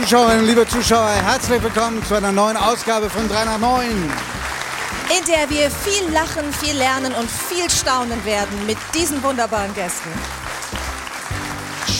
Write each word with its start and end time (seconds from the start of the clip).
Zuschauerinnen, 0.00 0.46
liebe 0.46 0.64
Zuschauer, 0.64 1.10
herzlich 1.10 1.60
willkommen 1.60 2.04
zu 2.04 2.14
einer 2.14 2.30
neuen 2.30 2.56
Ausgabe 2.56 3.10
von 3.10 3.28
3 3.28 3.44
nach 3.44 3.58
9. 3.58 3.88
In 3.90 5.24
der 5.26 5.50
wir 5.50 5.72
viel 5.72 6.12
lachen, 6.12 6.52
viel 6.52 6.76
lernen 6.76 7.12
und 7.14 7.28
viel 7.28 7.68
staunen 7.68 8.24
werden 8.24 8.64
mit 8.64 8.78
diesen 8.94 9.20
wunderbaren 9.24 9.74
Gästen. 9.74 10.08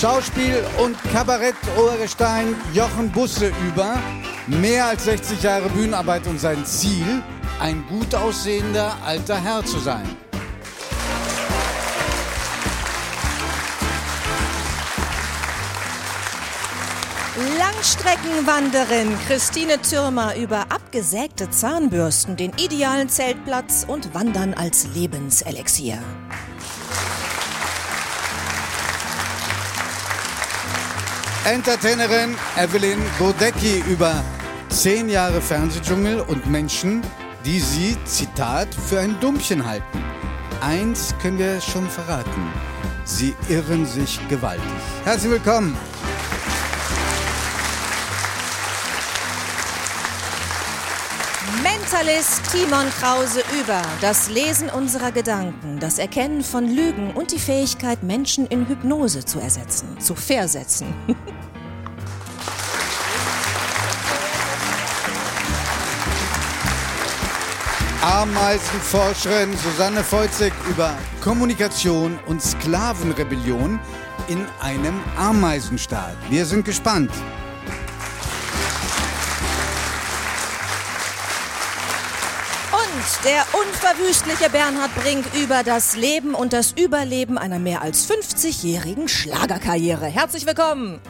Schauspiel 0.00 0.64
und 0.78 0.96
Kabarett 1.12 1.56
Oberstein 1.76 2.54
Jochen 2.72 3.10
Busse 3.10 3.52
über. 3.66 4.00
Mehr 4.46 4.86
als 4.86 5.04
60 5.04 5.42
Jahre 5.42 5.68
Bühnenarbeit 5.68 6.24
und 6.28 6.38
sein 6.38 6.64
Ziel, 6.64 7.20
ein 7.58 7.84
gut 7.88 8.14
aussehender 8.14 8.96
alter 9.04 9.42
Herr 9.42 9.64
zu 9.64 9.80
sein. 9.80 10.27
Langstreckenwanderin 17.38 19.16
Christine 19.28 19.80
Türmer 19.80 20.34
über 20.34 20.66
abgesägte 20.70 21.48
Zahnbürsten, 21.48 22.37
den 22.37 22.51
idealen 22.56 23.09
Zeltplatz 23.09 23.84
und 23.87 24.12
Wandern 24.12 24.55
als 24.55 24.88
Lebenselixier. 24.92 26.01
Entertainerin 31.45 32.34
Evelyn 32.56 32.98
Bodecki 33.20 33.84
über 33.88 34.24
zehn 34.68 35.09
Jahre 35.09 35.41
Fernsehdschungel 35.41 36.20
und 36.23 36.51
Menschen, 36.51 37.02
die 37.45 37.60
sie, 37.60 37.96
Zitat, 38.05 38.66
für 38.74 38.98
ein 38.98 39.16
Dummchen 39.20 39.65
halten. 39.65 40.05
Eins 40.60 41.15
können 41.23 41.38
wir 41.38 41.60
schon 41.60 41.88
verraten. 41.88 42.52
Sie 43.05 43.32
irren 43.49 43.87
sich 43.87 44.18
gewaltig. 44.29 44.65
Herzlich 45.05 45.30
willkommen. 45.30 45.77
Mentalist 51.90 52.42
Timon 52.52 52.90
Krause 53.00 53.42
über 53.58 53.80
das 54.02 54.28
Lesen 54.28 54.68
unserer 54.68 55.10
Gedanken, 55.10 55.78
das 55.80 55.98
Erkennen 55.98 56.42
von 56.42 56.66
Lügen 56.66 57.12
und 57.12 57.32
die 57.32 57.38
Fähigkeit, 57.38 58.02
Menschen 58.02 58.46
in 58.46 58.68
Hypnose 58.68 59.24
zu 59.24 59.40
ersetzen, 59.40 59.98
zu 59.98 60.14
versetzen. 60.14 60.92
Ameisenforscherin 68.03 69.56
Susanne 69.56 70.04
Feuzig 70.04 70.53
über 70.69 70.94
Kommunikation 71.22 72.19
und 72.26 72.42
Sklavenrebellion 72.42 73.81
in 74.28 74.44
einem 74.60 75.00
Ameisenstaat. 75.16 76.19
Wir 76.28 76.44
sind 76.44 76.66
gespannt. 76.66 77.12
Der 83.25 83.44
unverwüstliche 83.53 84.49
Bernhard 84.50 84.94
Brink 84.94 85.25
über 85.34 85.62
das 85.65 85.97
Leben 85.97 86.34
und 86.34 86.53
das 86.53 86.72
Überleben 86.72 87.37
einer 87.37 87.59
mehr 87.59 87.83
als 87.83 88.09
50-jährigen 88.09 89.09
Schlagerkarriere. 89.09 90.06
Herzlich 90.06 90.47
willkommen! 90.47 91.00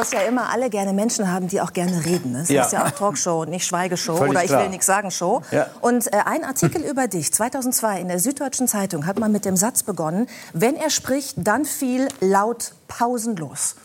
Talkshows 0.00 0.12
ja 0.12 0.28
immer 0.28 0.50
alle 0.50 0.70
gerne 0.70 0.92
Menschen 0.92 1.30
haben, 1.32 1.48
die 1.48 1.60
auch 1.60 1.72
gerne 1.72 2.04
reden. 2.04 2.32
ne? 2.32 2.38
Das 2.40 2.48
Ja. 2.48 2.64
ist 2.64 2.72
ja 2.72 2.86
auch 2.86 2.90
Talkshow, 2.90 3.44
nicht 3.44 3.66
Schweigeshow 3.66 4.16
Völlig 4.16 4.30
oder 4.30 4.42
ich 4.44 4.48
klar. 4.48 4.62
will 4.62 4.68
nichts 4.70 4.86
sagen 4.86 5.10
Show. 5.10 5.42
Ja. 5.50 5.66
Und 5.80 6.12
äh, 6.12 6.18
ein 6.24 6.44
Artikel 6.44 6.82
über 6.82 7.08
dich, 7.08 7.32
2002 7.32 8.00
in 8.00 8.08
der 8.08 8.18
Süddeutschen 8.18 8.68
Zeitung, 8.68 9.06
hat 9.06 9.18
man 9.18 9.32
mit 9.32 9.44
dem 9.44 9.56
Satz 9.56 9.82
begonnen, 9.82 10.26
wenn 10.52 10.76
er 10.76 10.90
spricht, 10.90 11.34
dann 11.38 11.64
viel 11.64 12.08
laut 12.20 12.72
pausenlos. 12.88 13.76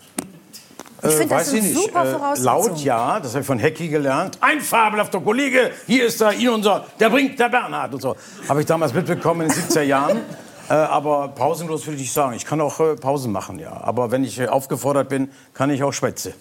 Ich 1.03 1.11
finde, 1.11 1.35
das 1.35 1.49
sind 1.51 1.57
ich 1.65 1.73
nicht. 1.75 1.83
super 1.83 2.05
Äh, 2.05 2.11
Voraussetzungen. 2.13 2.45
laut 2.71 2.79
ja, 2.79 3.19
das 3.19 3.31
habe 3.33 3.41
ich 3.41 3.45
von 3.47 3.59
Hecki 3.59 3.89
gelernt. 3.89 4.37
Ein 4.41 4.59
fabelhafter 4.61 5.19
Kollege, 5.19 5.69
hier 5.85 6.05
ist 6.07 6.19
er, 6.21 6.33
ihn 6.33 6.49
unser, 6.49 6.85
der 6.99 7.09
bringt 7.09 7.37
der 7.39 7.49
Bernhard 7.49 7.93
und 7.93 8.01
so. 8.01 8.15
Habe 8.49 8.61
ich 8.61 8.65
damals 8.65 8.93
mitbekommen 8.93 9.41
in 9.41 9.49
den 9.49 9.57
70er 9.69 9.81
Jahren. 9.83 10.21
Äh, 10.69 10.73
aber 10.73 11.29
pausenlos 11.29 11.85
würde 11.85 12.01
ich 12.01 12.11
sagen. 12.11 12.33
Ich 12.33 12.45
kann 12.45 12.59
auch 12.61 12.79
äh, 12.79 12.95
Pausen 12.95 13.31
machen, 13.31 13.59
ja. 13.59 13.71
Aber 13.81 14.11
wenn 14.11 14.23
ich 14.23 14.39
äh, 14.39 14.47
aufgefordert 14.47 15.09
bin, 15.09 15.29
kann 15.53 15.69
ich 15.69 15.83
auch 15.83 15.93
schwätze. 15.93 16.33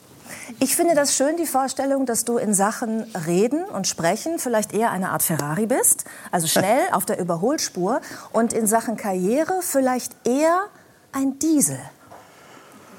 Ich 0.61 0.77
finde 0.77 0.95
das 0.95 1.17
schön, 1.17 1.37
die 1.37 1.47
Vorstellung, 1.47 2.07
dass 2.07 2.25
du 2.25 2.39
in 2.39 2.55
Sachen 2.55 3.05
Reden 3.27 3.65
und 3.65 3.87
Sprechen 3.87 4.39
vielleicht 4.39 4.73
eher 4.73 4.91
eine 4.91 5.11
Art 5.11 5.23
Ferrari 5.23 5.67
bist, 5.67 6.05
also 6.31 6.47
schnell 6.47 6.81
auf 6.93 7.05
der 7.07 7.19
Überholspur, 7.19 8.01
und 8.33 8.53
in 8.53 8.67
Sachen 8.67 8.97
Karriere 8.97 9.61
vielleicht 9.62 10.15
eher 10.27 10.65
ein 11.12 11.39
Diesel. 11.39 11.79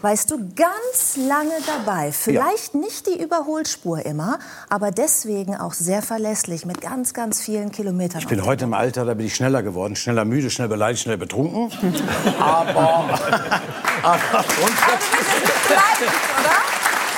Weißt 0.06 0.30
du, 0.30 0.38
ganz 0.56 1.18
lange 1.18 1.56
dabei. 1.66 2.12
Vielleicht 2.12 2.76
nicht 2.76 3.08
die 3.08 3.20
Überholspur 3.20 4.06
immer, 4.06 4.38
aber 4.70 4.92
deswegen 4.92 5.56
auch 5.56 5.74
sehr 5.74 6.04
verlässlich 6.04 6.68
mit 6.68 6.80
ganz, 6.80 7.16
ganz 7.16 7.42
vielen 7.42 7.72
Kilometern. 7.72 8.20
Ich 8.22 8.28
bin 8.28 8.46
heute 8.46 8.66
im 8.66 8.76
Alter, 8.76 9.04
da 9.04 9.16
bin 9.16 9.26
ich 9.26 9.34
schneller 9.34 9.64
geworden. 9.64 9.96
Schneller 9.96 10.24
müde, 10.24 10.52
schnell 10.52 10.68
beleidigt, 10.68 11.02
schnell 11.02 11.18
betrunken. 11.18 11.72
aber, 12.40 13.18
aber? 14.04 14.20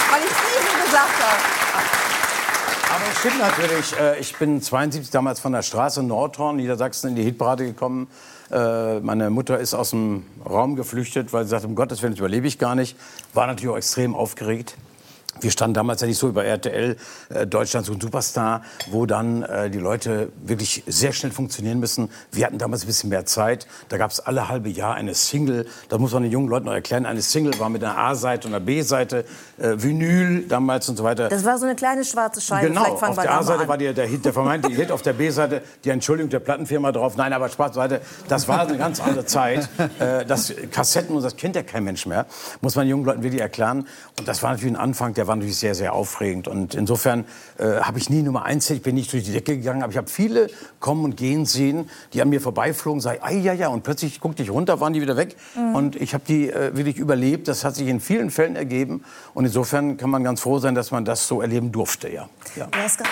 Weil 0.06 0.22
ich 0.22 0.32
Diesel 0.32 0.86
gesagt 0.86 1.20
habe. 1.20 1.42
Aber 2.96 3.04
es 3.12 3.20
stimmt 3.20 3.40
natürlich. 3.40 4.00
Äh, 4.00 4.20
Ich 4.22 4.34
bin 4.38 4.62
72 4.62 5.12
damals 5.12 5.42
von 5.42 5.52
der 5.52 5.62
Straße 5.62 6.04
Nordhorn, 6.04 6.56
Niedersachsen, 6.56 7.10
in 7.10 7.16
die 7.18 7.24
Hitparade 7.24 7.66
gekommen. 7.66 8.08
Äh, 8.52 9.00
Meine 9.02 9.30
Mutter 9.30 9.60
ist 9.60 9.74
aus 9.74 9.92
dem 9.92 10.24
Raum 10.48 10.76
geflüchtet, 10.76 11.34
weil 11.34 11.44
sie 11.44 11.50
sagte, 11.50 11.68
um 11.68 11.76
Gottes 11.76 12.02
Willen, 12.02 12.14
das 12.14 12.20
überlebe 12.20 12.48
ich 12.48 12.60
gar 12.60 12.76
nicht. 12.76 12.96
War 13.34 13.48
natürlich 13.48 13.70
auch 13.70 13.78
extrem 13.78 14.16
aufgeregt. 14.16 14.76
Wir 15.42 15.52
standen 15.52 15.74
damals 15.74 16.02
ja 16.02 16.08
nicht 16.08 16.18
so 16.18 16.28
über 16.28 16.46
RTL, 16.46 16.98
äh, 17.30 17.48
Deutschland 17.48 17.86
so 17.86 17.94
ein 17.94 18.02
Superstar, 18.02 18.62
wo 18.92 19.06
dann 19.06 19.44
äh, 19.44 19.70
die 19.70 19.80
Leute 19.80 20.32
wirklich 20.44 20.84
sehr 20.88 21.14
schnell 21.14 21.32
funktionieren 21.32 21.80
müssen. 21.80 22.10
Wir 22.32 22.46
hatten 22.46 22.58
damals 22.58 22.84
ein 22.84 22.88
bisschen 22.88 23.10
mehr 23.10 23.26
Zeit. 23.26 23.68
Da 23.90 23.98
gab 23.98 24.12
es 24.12 24.20
alle 24.20 24.50
halbe 24.50 24.70
Jahr 24.70 24.96
eine 24.96 25.16
Single. 25.16 25.68
Das 25.90 26.00
muss 26.00 26.14
man 26.14 26.24
den 26.24 26.32
jungen 26.32 26.50
Leuten 26.50 26.66
noch 26.66 26.74
erklären. 26.74 27.06
Eine 27.06 27.22
Single 27.22 27.58
war 27.60 27.70
mit 27.70 27.84
einer 27.84 27.98
A-Seite 27.98 28.48
und 28.48 28.54
einer 28.54 28.64
B-Seite, 28.64 29.26
äh, 29.58 29.76
Vinyl 29.78 30.48
damals 30.48 30.90
und 30.90 30.98
so 30.98 31.04
weiter. 31.04 31.30
Das 31.30 31.46
war 31.46 31.58
so 31.58 31.66
eine 31.66 31.76
kleine 31.76 32.04
schwarze 32.04 32.42
Scheibe. 32.42 32.68
Genau, 32.68 32.84
auf 32.84 33.16
der 33.16 33.24
da 33.24 33.40
A-Seite 33.40 33.68
war 33.68 33.78
der, 33.78 33.94
der 33.94 34.08
Hit, 34.08 34.26
der 34.26 34.34
vermeintliche 34.34 34.82
Hit, 34.82 34.92
auf 34.92 35.02
der 35.02 35.14
B-Seite 35.14 35.62
die 35.84 35.90
Entschuldigung 35.90 36.30
der 36.30 36.40
Plattenfirma 36.40 36.92
drauf. 36.92 37.18
Nein, 37.18 37.34
aber 37.34 37.50
Spaß 37.50 37.78
beiseite, 37.78 38.02
das 38.28 38.48
war 38.48 38.62
eine 38.62 38.78
ganz 38.78 39.00
andere 39.00 39.26
Zeit. 39.26 39.70
Äh, 40.00 40.26
das 40.26 40.54
Kassetten 40.72 41.16
und 41.16 41.24
das 41.24 41.36
kennt 41.36 41.56
ja 41.56 41.64
kein 41.64 41.84
Mensch 41.84 42.06
mehr, 42.06 42.26
muss 42.62 42.76
man 42.76 42.86
den 42.86 42.92
jungen 42.92 43.06
Leuten 43.06 43.24
wirklich 43.24 43.42
erklären. 43.42 43.88
Und 44.18 44.28
das 44.28 44.44
war 44.44 44.52
natürlich 44.52 44.74
ein 44.74 44.80
Anfang, 44.80 45.14
der 45.14 45.27
war 45.28 45.36
natürlich 45.36 45.58
sehr, 45.58 45.76
sehr 45.76 45.94
aufregend. 45.94 46.48
Und 46.48 46.74
insofern 46.76 47.26
äh, 47.58 47.82
habe 47.82 48.00
ich 48.00 48.10
nie 48.10 48.22
Nummer 48.24 48.44
eins, 48.46 48.70
ich 48.70 48.82
bin 48.82 48.96
nicht 48.96 49.12
durch 49.14 49.24
die 49.24 49.32
Decke 49.32 49.56
gegangen, 49.58 49.84
aber 49.84 49.92
ich 49.92 49.98
habe 49.98 50.10
viele 50.10 50.50
kommen 50.80 51.06
und 51.06 51.18
gehen 51.18 51.46
sehen, 51.46 51.90
die 52.14 52.22
an 52.22 52.30
mir 52.30 52.42
vorbeiflogen, 52.42 53.02
sagen, 53.02 53.20
ah 53.22 53.32
ja, 53.32 53.54
ja, 53.54 53.68
und 53.68 53.84
plötzlich 53.84 54.20
guckte 54.20 54.44
ich 54.44 54.50
runter, 54.50 54.80
waren 54.80 54.94
die 54.94 55.02
wieder 55.02 55.18
weg. 55.18 55.36
Und 55.74 55.96
ich 55.96 56.14
habe 56.14 56.24
die 56.28 56.50
äh, 56.50 56.76
wirklich 56.76 56.98
überlebt. 56.98 57.48
Das 57.48 57.64
hat 57.64 57.76
sich 57.76 57.88
in 57.88 58.00
vielen 58.00 58.32
Fällen 58.32 58.56
ergeben. 58.56 59.04
Und 59.34 59.46
insofern 59.46 59.98
kann 59.98 60.10
man 60.10 60.24
ganz 60.24 60.42
froh 60.42 60.60
sein, 60.60 60.76
dass 60.76 60.92
man 60.92 61.06
das 61.06 61.28
so 61.28 61.42
erleben 61.42 61.72
durfte, 61.72 62.10
ja. 62.10 62.30
ja. 62.56 62.68
Du 62.68 62.78
hast 62.80 62.98
ge- 62.98 63.08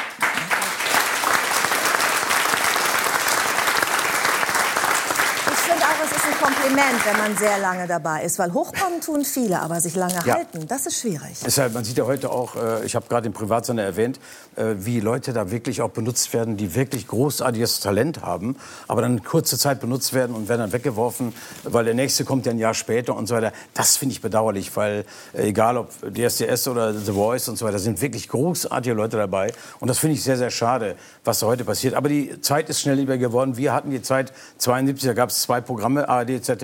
Ich 5.48 5.60
finde 5.72 5.84
auch, 5.84 6.06
es 6.06 6.12
ist 6.12 6.26
ein 6.26 6.34
Kompliment, 6.66 7.06
wenn 7.06 7.18
man 7.18 7.38
sehr 7.38 7.60
lange 7.60 7.86
dabei 7.86 8.24
ist, 8.24 8.40
weil 8.40 8.52
hochkommen 8.52 9.00
tun 9.00 9.24
viele, 9.24 9.60
aber 9.62 9.80
sich 9.80 9.94
lange 9.96 10.16
Ja. 10.26 10.34
halten, 10.34 10.66
das 10.68 10.88
ist 10.88 11.00
schwierig. 11.00 11.38
Deshalb, 11.46 11.76
man 11.76 11.84
sieht 11.84 11.98
ja 12.00 12.06
heute 12.06 12.32
auch, 12.32 12.56
äh, 12.56 12.84
ich 12.86 12.96
habe 12.96 13.06
gerade 13.08 13.28
im 13.28 13.34
Privatsender 13.34 13.84
erwähnt, 13.84 14.20
äh, 14.56 14.74
wie 14.78 15.00
Leute 15.00 15.32
da 15.32 15.52
wirklich 15.52 15.84
auch 15.84 15.92
benutzt 15.92 16.34
werden, 16.34 16.58
die 16.58 16.74
wirklich 16.74 17.06
großartiges 17.08 17.82
Talent 17.82 18.24
haben, 18.24 18.56
aber 18.88 19.04
dann 19.04 19.24
kurze 19.24 19.60
Zeit 19.60 19.80
benutzt 19.80 20.14
werden 20.14 20.36
und 20.36 20.50
werden 20.50 20.62
dann 20.62 20.74
weggeworfen, 20.74 21.34
weil 21.66 21.86
der 21.86 21.94
nächste 21.94 22.26
kommt 22.26 22.48
ja 22.48 22.52
ein 22.52 22.58
Jahr 22.58 22.74
später 22.74 23.16
und 23.16 23.28
so 23.28 23.36
weiter. 23.36 23.52
Das 23.76 23.98
finde 23.98 24.14
ich 24.14 24.22
bedauerlich, 24.22 24.76
weil 24.76 25.06
äh, 25.34 25.50
egal 25.50 25.78
ob 25.78 25.92
DSDS 26.16 26.68
oder 26.68 26.96
The 26.96 27.12
Voice 27.12 27.48
und 27.48 27.58
so 27.60 27.66
weiter, 27.68 27.78
sind 27.78 28.02
wirklich 28.02 28.28
großartige 28.28 28.96
Leute 28.96 29.18
dabei 29.18 29.54
und 29.80 29.88
das 29.88 30.00
finde 30.00 30.16
ich 30.16 30.24
sehr, 30.24 30.38
sehr 30.38 30.50
schade, 30.50 30.96
was 31.24 31.40
da 31.40 31.46
heute 31.46 31.64
passiert. 31.64 31.94
Aber 31.94 32.10
die 32.10 32.42
Zeit 32.42 32.70
ist 32.70 32.82
schnell 32.82 32.96
lieber 32.96 33.20
geworden. 33.20 33.56
Wir 33.56 33.72
hatten 33.72 33.92
die 33.92 34.02
Zeit 34.02 34.34
72, 34.58 35.06
da 35.08 35.14
gab 35.14 35.30
es 35.30 35.44
zwei 35.44 35.62
Programme, 35.62 36.10
ARD, 36.10 36.44
ZDF. 36.44 36.55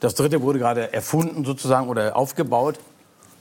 Das 0.00 0.14
dritte 0.14 0.42
wurde 0.42 0.58
gerade 0.58 0.92
erfunden 0.92 1.44
sozusagen 1.44 1.88
oder 1.88 2.16
aufgebaut. 2.16 2.78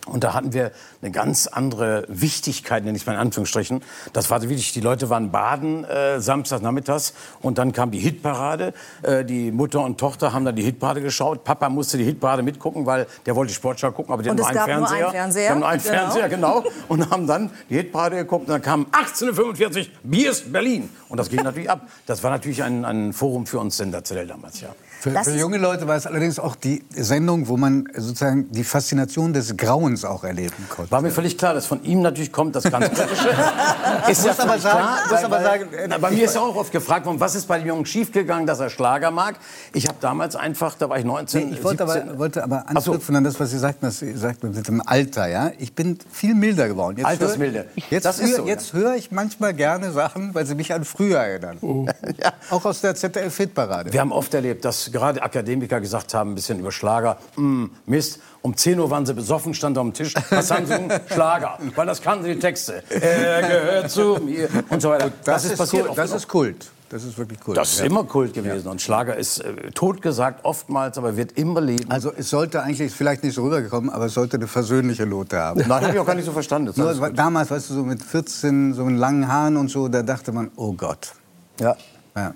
Und 0.08 0.24
da 0.24 0.34
hatten 0.34 0.52
wir 0.52 0.72
eine 1.04 1.12
ganz 1.12 1.46
andere 1.46 2.06
Wichtigkeit, 2.08 2.84
nenne 2.84 2.98
ich 2.98 3.06
mal 3.06 3.14
in 3.14 3.20
Anführungsstrichen. 3.20 3.84
Das 4.14 4.32
war 4.32 4.42
wirklich, 4.42 4.74
die 4.74 4.82
Leute 4.82 5.12
waren 5.12 5.30
baden 5.30 5.84
äh, 5.86 6.20
samstags 6.20 6.64
nachmittags 6.64 7.14
und 7.44 7.60
dann 7.60 7.72
kam 7.72 7.92
die 7.92 8.00
Hitparade. 8.00 8.74
Äh, 9.04 9.24
die 9.24 9.52
Mutter 9.52 9.82
und 9.82 10.00
Tochter 10.00 10.34
haben 10.34 10.44
dann 10.44 10.56
die 10.56 10.64
Hitparade 10.64 11.02
geschaut. 11.02 11.44
Papa 11.44 11.70
musste 11.70 12.00
die 12.00 12.04
Hitparade 12.04 12.42
mitgucken, 12.42 12.88
weil 12.88 13.06
der 13.28 13.36
wollte 13.36 13.50
die 13.50 13.56
Sportschau 13.56 13.92
gucken, 13.92 14.12
aber 14.12 14.24
hatten 14.24 14.40
es 14.40 14.42
nur 14.42 14.48
einen 14.48 14.58
gab 14.58 14.68
nur 14.68 14.88
Fernseher. 14.88 15.06
einen 15.06 15.12
Fernseher. 15.12 15.50
Haben 15.52 15.60
nur 15.60 15.68
einen 15.70 15.82
Genau. 15.84 15.94
Fernseher, 15.94 16.30
genau. 16.30 16.64
Und 16.88 17.10
haben 17.12 17.28
dann 17.28 17.52
die 17.70 17.76
Hitparade 17.76 18.16
geguckt 18.16 18.48
und 18.48 18.54
dann 18.54 18.62
kam 18.64 18.88
1845, 18.92 19.92
Biers 20.02 20.42
Berlin. 20.52 20.90
Und 21.10 21.18
das 21.20 21.30
ging 21.30 21.44
natürlich 21.44 21.70
ab. 21.70 21.82
Das 22.08 22.24
war 22.24 22.32
natürlich 22.32 22.64
ein, 22.64 22.86
ein 22.86 23.14
Forum 23.14 23.46
für 23.46 23.60
uns 23.60 23.78
sensationell 23.78 24.26
damals, 24.26 24.62
ja. 24.62 24.70
Für, 25.02 25.10
Das 25.10 25.28
für 25.28 25.36
junge 25.36 25.58
Leute 25.58 25.88
war 25.88 25.96
es 25.96 26.06
allerdings 26.06 26.38
auch 26.38 26.56
die 26.56 26.84
Sendung, 26.92 27.48
wo 27.48 27.58
man 27.58 27.88
sozusagen 27.98 28.52
die 28.52 28.64
Faszination 28.64 29.34
des 29.34 29.58
Grauens 29.58 30.06
auch 30.06 30.24
erleben 30.24 30.54
konnte. 30.70 30.92
War 30.92 31.02
mir 31.02 31.10
völlig 31.10 31.40
klar, 31.40 31.56
dass 31.56 31.66
von 31.66 31.84
ihm 31.84 32.04
natürlich 32.04 32.32
kommt 32.32 32.56
das 32.56 32.66
ganz 32.66 32.86
Kritische. 32.90 33.30
ist 34.12 34.24
muss 34.28 34.40
aber 34.40 34.60
sagen- 34.60 34.78
klar, 34.78 35.00
muss 35.10 35.12
weil- 35.18 35.26
aber 35.26 35.42
sagen, 35.42 35.74
äh, 35.74 35.88
na, 35.90 35.98
bei 35.98 36.12
mir 36.12 36.26
ist 36.26 36.36
ja 36.36 36.42
auch 36.42 36.56
oft 36.56 36.72
gefragt 36.72 37.08
worden, 37.08 37.20
was 37.20 37.34
ist 37.34 37.48
bei 37.48 37.58
dem 37.58 37.68
Jungen 37.68 37.86
schiefgegangen, 37.88 38.46
dass 38.46 38.60
er 38.60 38.70
Schlager 38.70 39.10
mag. 39.10 39.38
Ich 39.74 39.88
habe 39.88 39.98
damals 40.02 40.36
einfach, 40.36 40.76
da 40.76 40.88
war 40.88 41.00
ich 41.00 41.06
19, 41.06 41.50
Nee, 41.50 41.56
ich 41.56 41.64
wollte 41.64 41.84
17. 41.88 42.10
aber, 42.10 42.20
wollte 42.20 42.44
aber 42.44 42.60
so. 42.80 42.92
anknüpfen 42.92 43.16
an 43.16 43.24
das, 43.24 43.40
was 43.40 43.50
Sie 43.50 43.58
sagten, 43.58 43.88
dass 43.88 43.98
Sie 44.00 44.14
sagten 44.14 44.52
mit 44.54 44.68
dem 44.68 44.84
Alter. 44.86 45.26
Ja? 45.28 45.50
Ich 45.58 45.74
bin 45.74 45.98
viel 46.12 46.36
milder 46.36 46.68
geworden. 46.68 46.98
Jetzt 46.98 47.08
Altersmilde. 47.08 47.66
Höre, 47.74 47.84
jetzt 47.90 48.06
Das 48.06 48.20
ist 48.20 48.36
so, 48.36 48.46
jetzt 48.46 48.74
höre 48.74 48.94
ich 48.94 49.12
manchmal 49.12 49.56
gerne 49.56 49.92
Sachen, 49.92 50.36
weil 50.36 50.46
sie 50.46 50.54
mich 50.54 50.72
an 50.76 50.86
früher 50.86 51.18
erinnern. 51.20 51.58
Ja. 52.22 52.34
Auch 52.52 52.66
aus 52.66 52.82
der 52.82 52.94
ZDF-Hitparade. 52.94 53.92
Wir 53.94 54.02
haben 54.02 54.12
oft 54.12 54.34
erlebt, 54.34 54.66
dass 54.66 54.91
gerade 54.92 55.22
Akademiker 55.24 55.80
gesagt 55.82 56.14
haben, 56.14 56.32
ein 56.32 56.36
bisschen 56.36 56.60
über 56.60 56.72
Schlager, 56.72 57.18
"Mm, 57.36 57.66
Mist, 57.86 58.20
um 58.42 58.56
10 58.56 58.80
Uhr 58.80 58.90
waren 58.90 59.06
sie 59.06 59.14
besoffen, 59.14 59.54
stand 59.54 59.78
auf 59.78 59.84
dem 59.86 59.94
Tisch, 59.94 60.14
was 60.30 60.52
haben 60.52 60.66
sie? 60.66 60.74
Schlager, 61.14 61.58
weil 61.76 61.86
das 61.88 62.02
kannten 62.02 62.26
die 62.26 62.40
Texte. 62.40 62.84
Er 62.90 63.42
gehört 63.42 63.92
zu 63.92 64.18
mir 64.24 64.50
und 64.70 64.82
so 64.82 64.90
weiter. 64.90 65.12
Das, 65.26 65.46
ist, 65.46 65.58
passiert 65.58 65.86
Kult. 65.88 65.98
das 65.98 66.12
ist 66.12 66.28
Kult. 66.28 66.72
Das 66.90 67.06
ist 67.06 67.18
wirklich 67.18 67.40
Kult. 67.40 67.56
Das 67.56 67.72
ist 67.72 67.80
Ja. 67.80 67.86
immer 67.86 68.04
Kult 68.04 68.34
gewesen. 68.34 68.68
Und 68.68 68.82
Schlager 68.82 69.16
ist 69.16 69.40
äh, 69.40 69.72
totgesagt 69.72 70.44
oftmals, 70.44 70.98
aber 70.98 71.16
wird 71.16 71.32
immer 71.38 71.62
leben. 71.62 71.90
Also 71.90 72.12
es 72.14 72.30
sollte 72.30 72.62
eigentlich, 72.64 72.82
ist 72.82 72.96
vielleicht 72.96 73.24
nicht 73.24 73.34
so 73.34 73.44
rübergekommen, 73.44 73.90
aber 73.90 74.08
es 74.08 74.14
sollte 74.14 74.36
eine 74.36 74.48
versöhnliche 74.48 75.06
Note 75.06 75.38
haben. 75.38 75.62
Nein, 75.66 75.84
habe 75.84 75.94
ich 75.94 76.00
auch 76.00 76.06
gar 76.06 76.16
nicht 76.16 76.26
so 76.26 76.34
verstanden. 76.34 76.66
Das 76.68 76.78
ist 76.78 77.00
Nur, 77.00 77.08
gut. 77.10 77.18
damals, 77.18 77.50
weißt 77.50 77.70
du, 77.70 77.76
so 77.76 77.84
mit 77.84 78.04
14, 78.04 78.74
so 78.74 78.84
mit 78.84 78.98
langen 79.00 79.26
Haaren 79.26 79.56
und 79.56 79.70
so, 79.70 79.88
da 79.88 80.02
dachte 80.04 80.34
man, 80.34 80.52
oh 80.58 80.74
Gott. 80.74 81.14
Ja. 81.62 81.78
Ja. 82.14 82.34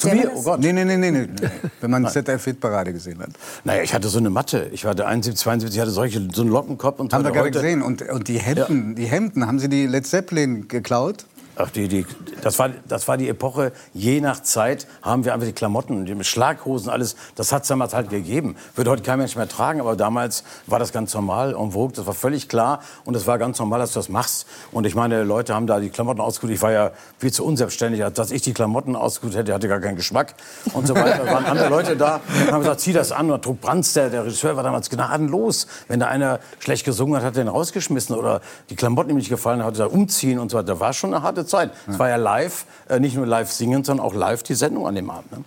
Zu 0.00 0.08
mir 0.08 0.30
Oh 0.34 0.42
Gott. 0.42 0.60
Nee, 0.60 0.72
nee, 0.72 0.84
nee, 0.84 0.96
nee, 0.96 1.10
nee. 1.10 1.28
Wenn 1.82 1.90
man 1.90 2.08
ZDF-Hitparade 2.08 2.94
gesehen 2.94 3.20
hat. 3.20 3.28
Naja, 3.64 3.82
ich 3.82 3.92
hatte 3.92 4.08
so 4.08 4.18
eine 4.18 4.30
Matte. 4.30 4.70
Ich 4.72 4.86
war 4.86 4.94
der 4.94 5.08
71, 5.08 5.42
72, 5.42 5.76
ich 5.76 5.80
hatte 5.80 5.90
solche, 5.90 6.26
so 6.32 6.40
einen 6.40 6.50
Lockenkopf. 6.50 7.00
Und 7.00 7.12
Haben 7.12 7.24
wir 7.24 7.32
gerade 7.32 7.50
gesehen. 7.50 7.82
Und, 7.82 8.00
und 8.08 8.26
die 8.28 8.38
Hemden, 8.38 8.94
die 8.94 9.04
Hemden, 9.04 9.46
haben 9.46 9.58
Sie 9.58 9.68
die 9.68 9.86
Led 9.86 10.06
Zeppelin 10.06 10.68
geklaut? 10.68 11.26
Ach, 11.62 11.70
die, 11.70 11.88
die, 11.88 12.06
das, 12.40 12.58
war, 12.58 12.70
das 12.88 13.06
war 13.06 13.18
die 13.18 13.28
Epoche, 13.28 13.72
je 13.92 14.20
nach 14.22 14.42
Zeit 14.42 14.86
haben 15.02 15.26
wir 15.26 15.34
einfach 15.34 15.46
die 15.46 15.52
Klamotten, 15.52 16.06
die 16.06 16.24
Schlaghosen, 16.24 16.88
alles, 16.88 17.16
das 17.34 17.52
hat 17.52 17.62
es 17.62 17.68
damals 17.68 17.92
halt 17.92 18.08
gegeben. 18.08 18.56
Würde 18.76 18.90
heute 18.90 19.02
kein 19.02 19.18
Mensch 19.18 19.36
mehr 19.36 19.48
tragen, 19.48 19.80
aber 19.80 19.94
damals 19.94 20.42
war 20.66 20.78
das 20.78 20.90
ganz 20.90 21.12
normal 21.12 21.54
en 21.54 21.72
vogue, 21.72 21.92
das 21.94 22.06
war 22.06 22.14
völlig 22.14 22.48
klar 22.48 22.80
und 23.04 23.14
es 23.14 23.26
war 23.26 23.36
ganz 23.38 23.58
normal, 23.58 23.80
dass 23.80 23.92
du 23.92 23.98
das 23.98 24.08
machst. 24.08 24.46
Und 24.72 24.86
ich 24.86 24.94
meine, 24.94 25.22
Leute 25.22 25.54
haben 25.54 25.66
da 25.66 25.80
die 25.80 25.90
Klamotten 25.90 26.20
ausgesucht, 26.20 26.54
ich 26.54 26.62
war 26.62 26.72
ja 26.72 26.92
viel 27.18 27.30
zu 27.30 27.44
unselbstständig, 27.44 28.02
dass 28.14 28.30
ich 28.30 28.40
die 28.40 28.54
Klamotten 28.54 28.96
ausgesucht 28.96 29.36
hätte, 29.36 29.52
hatte 29.52 29.68
gar 29.68 29.80
keinen 29.80 29.96
Geschmack 29.96 30.34
und 30.72 30.86
so 30.86 30.94
weiter. 30.94 31.24
Da 31.24 31.32
waren 31.32 31.44
andere 31.44 31.68
Leute 31.68 31.94
da 31.96 32.20
und 32.40 32.52
haben 32.52 32.60
gesagt, 32.60 32.80
zieh 32.80 32.94
das 32.94 33.12
an. 33.12 33.30
Und 33.30 33.42
Trug 33.42 33.60
Brands, 33.60 33.92
der, 33.92 34.08
der 34.08 34.24
Regisseur, 34.24 34.56
war 34.56 34.62
damals 34.62 34.88
gnadenlos. 34.88 35.66
Wenn 35.88 36.00
da 36.00 36.06
einer 36.06 36.40
schlecht 36.58 36.86
gesungen 36.86 37.16
hat, 37.16 37.24
hat 37.24 37.36
er 37.36 37.42
ihn 37.42 37.48
rausgeschmissen 37.48 38.16
oder 38.16 38.40
die 38.70 38.76
Klamotten 38.76 39.10
ihm 39.10 39.16
nicht 39.16 39.28
gefallen, 39.28 39.62
hat 39.62 39.78
er 39.78 39.92
umziehen 39.92 40.38
und 40.38 40.50
so 40.50 40.56
weiter. 40.56 40.68
Da 40.68 40.80
war 40.80 40.94
schon 40.94 41.12
eine 41.12 41.22
harte 41.22 41.44
Zeit. 41.50 41.70
Es 41.88 41.98
war 41.98 42.08
ja 42.08 42.16
live, 42.16 42.64
äh, 42.88 42.98
nicht 43.00 43.16
nur 43.16 43.26
live 43.26 43.50
singen, 43.50 43.84
sondern 43.84 44.06
auch 44.06 44.14
live 44.14 44.42
die 44.42 44.54
Sendung 44.54 44.86
an 44.86 44.94
dem 44.94 45.10
Abend. 45.10 45.30
Ne? 45.32 45.44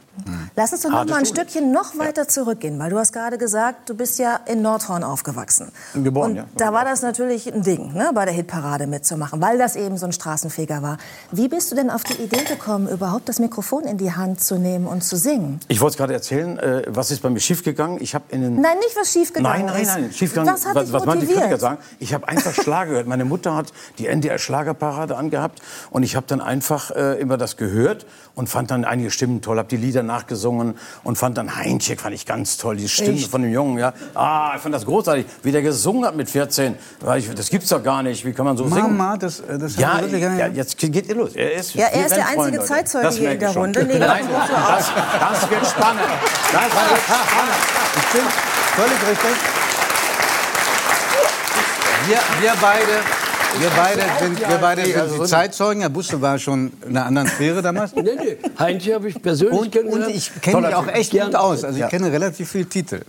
Lass 0.55 0.71
uns 0.71 0.83
doch 0.83 0.91
noch 0.91 1.05
mal 1.05 1.15
ein. 1.15 1.25
Stückchen 1.25 1.71
noch 1.71 1.97
weiter 1.97 2.27
zurückgehen, 2.27 2.77
weil 2.77 2.91
du 2.91 3.00
hast 3.00 3.13
gerade 3.13 3.38
gesagt, 3.38 3.89
du 3.89 3.95
bist 3.95 4.19
ja 4.19 4.39
in 4.45 4.61
Nordhorn 4.61 5.03
aufgewachsen. 5.03 5.71
Geboren, 5.95 6.31
Und 6.31 6.38
ja. 6.38 6.45
da 6.55 6.71
war 6.71 6.85
das 6.85 7.01
natürlich 7.01 7.51
ein 7.51 7.63
Ding, 7.63 7.94
ne, 7.94 8.11
bei 8.13 8.25
der 8.25 8.33
Hitparade 8.33 8.85
mitzumachen, 8.85 9.41
weil 9.41 9.57
das 9.57 9.75
eben 9.75 9.97
so 9.97 10.05
ein 10.05 10.11
Straßenfeger 10.11 10.83
war. 10.83 10.97
Wie 11.31 11.47
bist 11.47 11.71
du 11.71 11.75
denn 11.75 11.89
auf 11.89 12.03
die 12.03 12.21
Idee 12.21 12.44
gekommen, 12.44 12.88
überhaupt 12.88 13.27
das 13.27 13.39
Mikrofon 13.39 13.85
in 13.85 13.97
die 13.97 14.11
Hand 14.11 14.44
zu 14.44 14.59
nehmen 14.59 14.85
und 14.85 15.03
zu 15.03 15.17
singen? 15.17 15.59
Ich 15.67 15.81
wollte 15.81 15.94
es 15.94 15.97
gerade 15.97 16.13
erzählen, 16.13 16.59
äh, 16.59 16.83
was 16.88 17.09
ist 17.09 17.21
bei 17.23 17.29
mir 17.29 17.39
schiefgegangen. 17.39 17.97
Ich 18.01 18.13
habe 18.13 18.25
in 18.29 18.41
den 18.41 18.61
Nein, 18.61 18.77
nicht 18.77 18.95
was 18.95 19.11
schiefgegangen 19.11 19.65
Nein, 19.65 19.73
nein, 19.73 19.81
ist. 19.81 19.88
nein, 19.88 20.11
schiefgegangen. 20.11 20.53
Was 20.53 20.65
hat 20.65 20.75
was, 20.75 20.94
was 20.94 21.06
manche 21.06 21.21
motiviert? 21.25 21.39
Kritiker 21.39 21.59
sagen? 21.59 21.77
Ich 21.99 22.13
habe 22.13 22.27
einfach 22.27 22.53
Schlager 22.53 22.91
gehört. 22.91 23.07
Meine 23.07 23.25
Mutter 23.25 23.56
hat 23.56 23.73
die 23.97 24.07
NDR 24.07 24.38
Schlagerparade 24.38 25.17
angehabt 25.17 25.61
und 25.94 26.04
ich 26.04 26.16
habe 26.18 26.25
dann 26.28 26.42
einfach 26.42 26.92
äh, 26.92 27.19
immer 27.22 27.38
das 27.38 27.56
gehört 27.56 28.06
und 28.36 28.50
fand 28.50 28.72
dann 28.72 28.84
einige 28.84 29.12
Stimmen 29.12 29.42
toll, 29.42 29.57
habe 29.60 29.69
die 29.69 29.78
Lieder 29.78 30.04
nachgesungen 30.04 30.74
und 31.04 31.18
fand 31.18 31.38
dann 31.38 31.56
Heincheck 31.56 32.01
fand 32.01 32.16
ich 32.16 32.25
ganz 32.25 32.57
toll, 32.57 32.75
die 32.78 32.90
Stimme 32.90 33.13
Echt? 33.18 33.30
von 33.31 33.44
dem 33.44 33.54
Jungen, 33.54 33.78
ja. 33.78 33.94
Ah, 34.16 34.54
ich 34.56 34.62
fand 34.62 34.74
das 34.74 34.86
großartig, 34.86 35.25
wie 35.44 35.51
der 35.51 35.62
gesungen 35.62 36.04
hat 36.06 36.16
mit 36.16 36.30
14. 36.30 36.75
War 37.00 37.18
ich, 37.18 37.30
das 37.34 37.48
gibt's 37.50 37.69
doch 37.69 37.81
gar 37.84 38.01
nicht. 38.04 38.25
Wie 38.25 38.34
kann 38.34 38.45
man 38.45 38.57
so 38.57 38.68
singen? 38.68 38.98
Mama, 38.98 39.18
das, 39.18 39.40
äh, 39.42 39.57
das 39.57 39.78
Ja, 39.78 39.94
hat 39.94 40.01
wirklich 40.12 40.22
ja, 40.24 40.48
jetzt 40.48 40.78
geht 40.78 41.07
ihr 41.07 41.16
los. 41.16 41.36
Er 41.36 41.54
ist, 41.54 41.75
Ja, 41.75 41.86
er 41.86 42.06
ist 42.07 42.16
der 42.16 42.28
einzige 42.28 42.57
Leute. 42.57 42.68
Zeitzeuge 42.68 43.06
Das 43.06 43.18
hier 43.18 43.31
in 43.31 43.40
der 43.40 43.50
ich 43.50 43.54
schon. 43.54 43.63
Runde. 43.63 43.86
Nee, 43.86 44.00
Nein, 44.00 44.25
das 44.31 44.90
das, 44.90 45.50
wird 45.50 45.66
spannend. 45.68 46.01
Das 46.51 46.62
wird 46.63 47.01
spannend. 47.01 47.54
Stimmt, 48.10 48.31
völlig 48.75 49.10
richtig. 49.10 49.38
Wir, 52.07 52.18
wir 52.42 52.54
beide, 52.60 53.00
wir 53.59 53.69
beide 53.75 54.01
sind, 54.19 54.39
wir 54.39 54.57
beide 54.57 54.85
sind 54.85 55.21
die 55.21 55.25
Zeitzeugen. 55.25 55.81
Herr 55.81 55.89
Busse 55.89 56.21
war 56.21 56.38
schon 56.39 56.71
in 56.85 56.89
einer 56.97 57.05
anderen 57.05 57.27
Sphäre 57.27 57.61
damals. 57.61 57.94
Nee, 57.95 58.01
nee. 58.03 58.38
Heinche 58.59 58.95
habe 58.95 59.09
ich 59.09 59.21
persönlich 59.21 59.59
Und, 59.59 59.71
kennengelernt. 59.71 60.07
und 60.11 60.15
ich 60.15 60.31
kenne 60.41 60.61
mich 60.61 60.75
auch 60.75 60.88
echt 60.88 61.11
gut 61.11 61.35
aus. 61.35 61.63
Also 61.63 61.75
ich 61.75 61.81
Ja. 61.81 61.88
kenne 61.88 62.11
relativ 62.11 62.50
viele 62.50 62.65
Titel. 62.65 63.01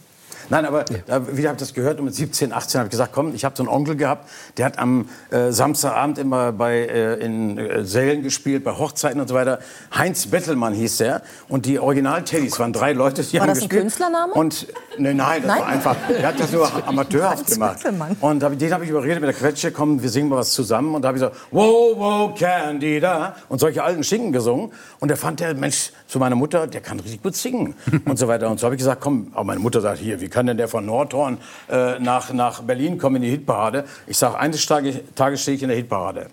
Nein, 0.50 0.66
aber 0.66 0.84
da, 1.06 1.26
wieder 1.36 1.48
habe 1.48 1.56
ich 1.56 1.60
das 1.60 1.74
gehört 1.74 1.98
und 1.98 2.06
mit 2.06 2.14
17, 2.14 2.52
18 2.52 2.78
habe 2.78 2.86
ich 2.86 2.90
gesagt, 2.90 3.12
komm, 3.12 3.34
ich 3.34 3.44
habe 3.44 3.56
so 3.56 3.62
einen 3.62 3.70
Onkel 3.70 3.96
gehabt, 3.96 4.28
der 4.56 4.66
hat 4.66 4.78
am 4.78 5.08
äh, 5.30 5.50
Samstagabend 5.50 6.18
immer 6.18 6.52
bei 6.52 6.78
äh, 6.78 7.14
in 7.24 7.58
äh, 7.58 7.84
Sälen 7.84 8.22
gespielt, 8.22 8.64
bei 8.64 8.72
Hochzeiten 8.72 9.20
und 9.20 9.28
so 9.28 9.34
weiter. 9.34 9.58
Heinz 9.96 10.26
Bettelmann 10.26 10.74
hieß 10.74 10.98
der 10.98 11.22
und 11.48 11.66
die 11.66 11.78
Original-Teddys 11.78 12.58
waren 12.58 12.72
drei 12.72 12.92
Leute, 12.92 13.22
die 13.22 13.34
War 13.34 13.42
haben 13.42 13.48
das 13.48 13.58
ein 13.58 13.68
gespielt. 13.68 13.82
Künstlername? 13.82 14.32
Und 14.34 14.66
nee, 14.98 15.14
nein, 15.14 15.42
das 15.42 15.48
Nein? 15.48 15.60
war 15.60 15.66
einfach, 15.66 15.96
der 16.08 16.28
hat 16.28 16.40
das 16.40 16.52
nur 16.52 16.70
amateurhaft 16.86 17.46
gemacht. 17.46 17.82
Bettelmann. 17.82 18.16
Und 18.20 18.42
hab, 18.42 18.58
den 18.58 18.72
habe 18.72 18.84
ich 18.84 18.90
überredet 18.90 19.20
mit 19.20 19.28
der 19.28 19.34
Quetsche, 19.34 19.70
komm, 19.70 20.02
wir 20.02 20.08
singen 20.08 20.28
mal 20.28 20.36
was 20.36 20.52
zusammen. 20.52 20.94
Und 20.94 21.02
da 21.02 21.08
habe 21.08 21.18
ich 21.18 21.24
so, 21.24 21.30
wow, 21.50 21.94
wow, 21.96 22.38
Candida 22.38 23.36
und 23.48 23.58
solche 23.58 23.82
alten 23.82 24.04
Schinken 24.04 24.32
gesungen. 24.32 24.72
Und 25.00 25.08
der 25.08 25.16
fand 25.16 25.40
der 25.40 25.54
Mensch 25.54 25.92
zu 26.06 26.18
meiner 26.18 26.36
Mutter, 26.36 26.66
der 26.66 26.80
kann 26.80 27.00
richtig 27.00 27.22
gut 27.22 27.36
singen 27.36 27.74
und 28.04 28.18
so 28.18 28.28
weiter. 28.28 28.48
Und 28.50 28.60
so 28.60 28.66
habe 28.66 28.74
ich 28.74 28.78
gesagt, 28.78 29.00
komm, 29.00 29.28
aber 29.34 29.44
meine 29.44 29.60
Mutter 29.60 29.80
sagt, 29.80 29.98
hier, 29.98 30.20
wie 30.20 30.28
kann 30.34 30.46
denn 30.46 30.56
der 30.56 30.68
von 30.68 30.84
Nordhorn 30.84 31.38
äh, 31.70 31.98
nach, 32.00 32.32
nach 32.32 32.60
Berlin 32.62 32.98
kommen 32.98 33.16
in 33.16 33.22
die 33.22 33.30
Hitparade? 33.30 33.84
Ich 34.06 34.18
sage, 34.18 34.36
eines 34.36 34.66
Tages, 34.66 35.40
stehe 35.40 35.56
ich 35.56 35.62
in 35.62 35.68
der 35.68 35.78
Hitparade. 35.78 36.26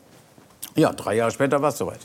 Ja, 0.75 0.91
drei 0.91 1.15
Jahre 1.15 1.31
später 1.31 1.61
war 1.61 1.69
es 1.69 1.77
soweit. 1.77 1.99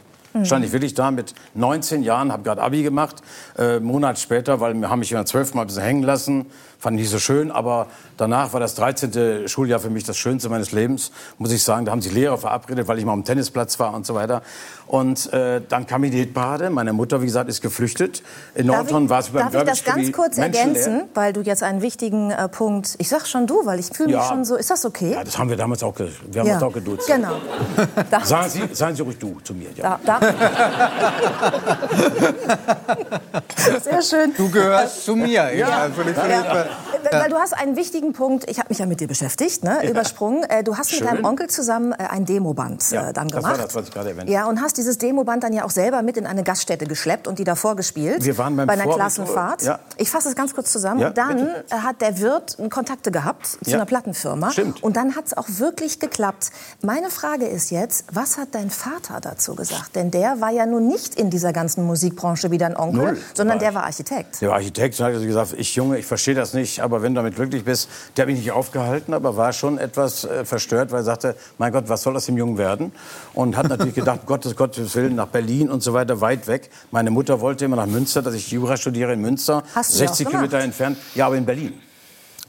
Stand 0.44 0.66
ich 0.66 0.72
wirklich 0.72 0.92
da 0.92 1.10
mit 1.10 1.34
19 1.54 2.02
Jahren, 2.02 2.30
habe 2.30 2.42
gerade 2.42 2.60
Abi 2.60 2.82
gemacht. 2.82 3.22
Äh, 3.56 3.80
Monat 3.80 4.18
später, 4.18 4.60
weil 4.60 4.74
wir 4.74 4.90
haben 4.90 4.98
mich 4.98 5.10
immer 5.10 5.24
zwölfmal 5.24 5.64
ein 5.64 5.68
bisschen 5.68 5.82
hängen 5.82 6.02
lassen, 6.02 6.44
fand 6.78 6.96
ich 6.96 7.04
nicht 7.04 7.10
so 7.10 7.18
schön. 7.18 7.50
Aber 7.50 7.86
danach 8.16 8.52
war 8.52 8.60
das 8.60 8.74
13. 8.74 9.48
Schuljahr 9.48 9.80
für 9.80 9.90
mich 9.90 10.04
das 10.04 10.16
Schönste 10.16 10.48
meines 10.48 10.72
Lebens, 10.72 11.10
muss 11.38 11.52
ich 11.52 11.62
sagen. 11.62 11.84
Da 11.84 11.92
haben 11.92 12.02
sich 12.02 12.12
Lehrer 12.12 12.38
verabredet, 12.38 12.88
weil 12.88 12.98
ich 12.98 13.04
mal 13.04 13.12
am 13.12 13.24
Tennisplatz 13.24 13.78
war 13.78 13.94
und 13.94 14.06
so 14.06 14.14
weiter. 14.14 14.42
Und 14.86 15.32
äh, 15.32 15.60
dann 15.68 15.86
kam 15.86 16.04
ich 16.04 16.10
in 16.12 16.16
die 16.16 16.22
Hitparade. 16.24 16.70
Meine 16.70 16.92
Mutter, 16.92 17.20
wie 17.20 17.26
gesagt, 17.26 17.48
ist 17.48 17.60
geflüchtet. 17.60 18.22
In 18.54 18.66
Nordhorn 18.66 19.08
war 19.08 19.20
es 19.20 19.28
über 19.28 19.40
darf 19.40 19.54
ich 19.54 19.62
das 19.62 19.84
ganz 19.84 20.12
kurz 20.12 20.38
ergänzen, 20.38 21.02
weil 21.14 21.32
du 21.32 21.40
jetzt 21.40 21.62
einen 21.62 21.82
wichtigen 21.82 22.30
äh, 22.30 22.48
Punkt, 22.48 22.94
ich 22.98 23.08
sag 23.08 23.26
schon 23.26 23.46
du, 23.46 23.66
weil 23.66 23.80
ich 23.80 23.86
fühle 23.86 24.08
mich 24.08 24.16
Ja. 24.16 24.28
schon 24.28 24.44
so, 24.44 24.56
ist 24.56 24.70
das 24.70 24.84
okay? 24.84 25.12
Ja, 25.12 25.24
das 25.24 25.36
haben 25.38 25.50
wir 25.50 25.56
damals 25.56 25.82
auch, 25.82 25.94
wir 25.98 26.40
haben 26.40 26.50
uns 26.50 26.62
auch 26.62 26.72
geduzt. 26.72 27.06
Genau. 27.08 27.36
Sagen 28.24 28.48
Sie, 28.50 28.62
sagen 28.74 28.94
Sie 28.96 29.02
ruhig 29.02 29.18
du 29.18 29.38
zu 29.42 29.54
mir. 29.54 29.68
Ja. 29.76 29.98
da, 30.04 30.20
da. 30.20 30.34
Sehr 33.82 34.02
schön. 34.02 34.34
Du 34.36 34.50
gehörst 34.50 35.04
zu 35.04 35.16
mir. 35.16 35.52
Ja, 35.54 35.66
Ja. 35.66 35.90
Weil 37.10 37.20
weil 37.20 37.30
du 37.30 37.36
hast 37.36 37.52
einen 37.54 37.76
wichtigen 37.76 38.05
Punkt, 38.12 38.48
ich 38.50 38.58
habe 38.58 38.68
mich 38.70 38.78
ja 38.78 38.86
mit 38.86 39.00
dir 39.00 39.08
beschäftigt, 39.08 39.64
ne, 39.64 39.88
übersprungen. 39.88 40.42
Äh, 40.44 40.62
Du 40.64 40.76
hast 40.76 40.90
Schön. 40.90 41.00
mit 41.04 41.08
deinem 41.12 41.24
Onkel 41.24 41.48
zusammen 41.48 41.92
äh, 41.92 41.96
ein 42.10 42.24
Demoband 42.24 42.90
Ja, 42.90 43.10
äh, 43.10 43.12
dann 43.12 43.28
das 43.28 43.42
war 43.44 43.52
gemacht. 43.52 43.68
das, 43.68 43.74
was 43.74 43.88
ich 43.88 43.94
gerade 43.94 44.10
erwähnt 44.10 44.28
Ja, 44.28 44.46
und 44.46 44.60
hast 44.60 44.76
dieses 44.76 44.98
Demoband 44.98 45.42
dann 45.44 45.52
ja 45.52 45.64
auch 45.64 45.70
selber 45.70 46.02
mit 46.02 46.16
in 46.16 46.26
eine 46.26 46.42
Gaststätte 46.42 46.86
geschleppt 46.86 47.28
und 47.28 47.38
die 47.38 47.44
davor 47.44 47.76
gespielt. 47.76 48.24
Wir 48.24 48.36
waren 48.38 48.56
beim 48.56 48.66
bei 48.66 48.72
einer 48.74 48.84
Vorabitur, 48.84 49.24
Klassenfahrt. 49.24 49.62
ja. 49.62 49.78
Ich 49.96 50.10
fasse 50.10 50.28
es 50.28 50.34
ganz 50.34 50.54
kurz 50.54 50.72
zusammen. 50.72 51.00
Ja, 51.00 51.08
und 51.08 51.18
dann 51.18 51.36
bitte. 51.36 51.82
hat 51.82 52.00
der 52.00 52.18
Wirt 52.20 52.56
Kontakte 52.70 53.10
gehabt 53.10 53.46
zu 53.46 53.58
Ja. 53.70 53.76
einer 53.76 53.86
Plattenfirma. 53.86 54.50
Stimmt. 54.50 54.82
Und 54.82 54.96
dann 54.96 55.14
hat 55.16 55.26
es 55.26 55.36
auch 55.36 55.46
wirklich 55.48 56.00
geklappt. 56.00 56.50
Meine 56.82 57.10
Frage 57.10 57.46
ist 57.46 57.70
jetzt, 57.70 58.04
was 58.12 58.38
hat 58.38 58.48
dein 58.52 58.70
Vater 58.70 59.20
dazu 59.20 59.54
gesagt? 59.54 59.94
Denn 59.96 60.10
der 60.10 60.40
war 60.40 60.50
ja 60.50 60.66
nun 60.66 60.88
nicht 60.88 61.14
in 61.14 61.30
dieser 61.30 61.52
ganzen 61.52 61.84
Musikbranche 61.84 62.50
wie 62.50 62.58
dein 62.58 62.76
Onkel, 62.76 63.12
Null. 63.12 63.18
sondern 63.34 63.56
War 63.58 63.64
der 63.64 63.74
war 63.74 63.84
Architekt. 63.84 64.40
Der 64.40 64.52
Architekt 64.52 64.98
hat 65.00 65.12
also 65.12 65.24
gesagt, 65.26 65.54
ich 65.56 65.74
Junge, 65.76 65.98
ich 65.98 66.06
verstehe 66.06 66.34
das 66.34 66.54
nicht, 66.54 66.80
aber 66.80 67.02
wenn 67.02 67.14
du 67.14 67.20
damit 67.20 67.36
glücklich 67.36 67.64
bist, 67.64 67.88
der 68.16 68.22
hat 68.22 68.28
mich 68.28 68.40
nicht 68.40 68.52
aufgehalten, 68.52 69.14
aber 69.14 69.36
war 69.36 69.52
schon 69.52 69.78
etwas 69.78 70.24
äh, 70.24 70.44
verstört, 70.44 70.90
weil 70.92 71.00
er 71.00 71.04
sagte, 71.04 71.36
mein 71.58 71.72
Gott, 71.72 71.88
was 71.88 72.02
soll 72.02 72.16
aus 72.16 72.26
dem 72.26 72.36
Jungen 72.36 72.58
werden? 72.58 72.92
Und 73.34 73.56
hat 73.56 73.68
natürlich 73.68 73.94
gedacht, 73.96 74.26
Gottes, 74.26 74.56
Gottes 74.56 74.94
Willen, 74.94 75.14
nach 75.14 75.28
Berlin 75.28 75.70
und 75.70 75.82
so 75.82 75.92
weiter, 75.92 76.20
weit 76.20 76.46
weg. 76.46 76.70
Meine 76.90 77.10
Mutter 77.10 77.40
wollte 77.40 77.64
immer 77.64 77.76
nach 77.76 77.86
Münster, 77.86 78.22
dass 78.22 78.34
ich 78.34 78.50
Jura 78.50 78.76
studiere 78.76 79.12
in 79.12 79.20
Münster, 79.20 79.62
Hast 79.74 79.94
du 79.94 79.98
60 79.98 80.26
auch 80.26 80.30
Kilometer 80.30 80.58
entfernt, 80.58 80.98
ja, 81.14 81.26
aber 81.26 81.36
in 81.36 81.46
Berlin. 81.46 81.74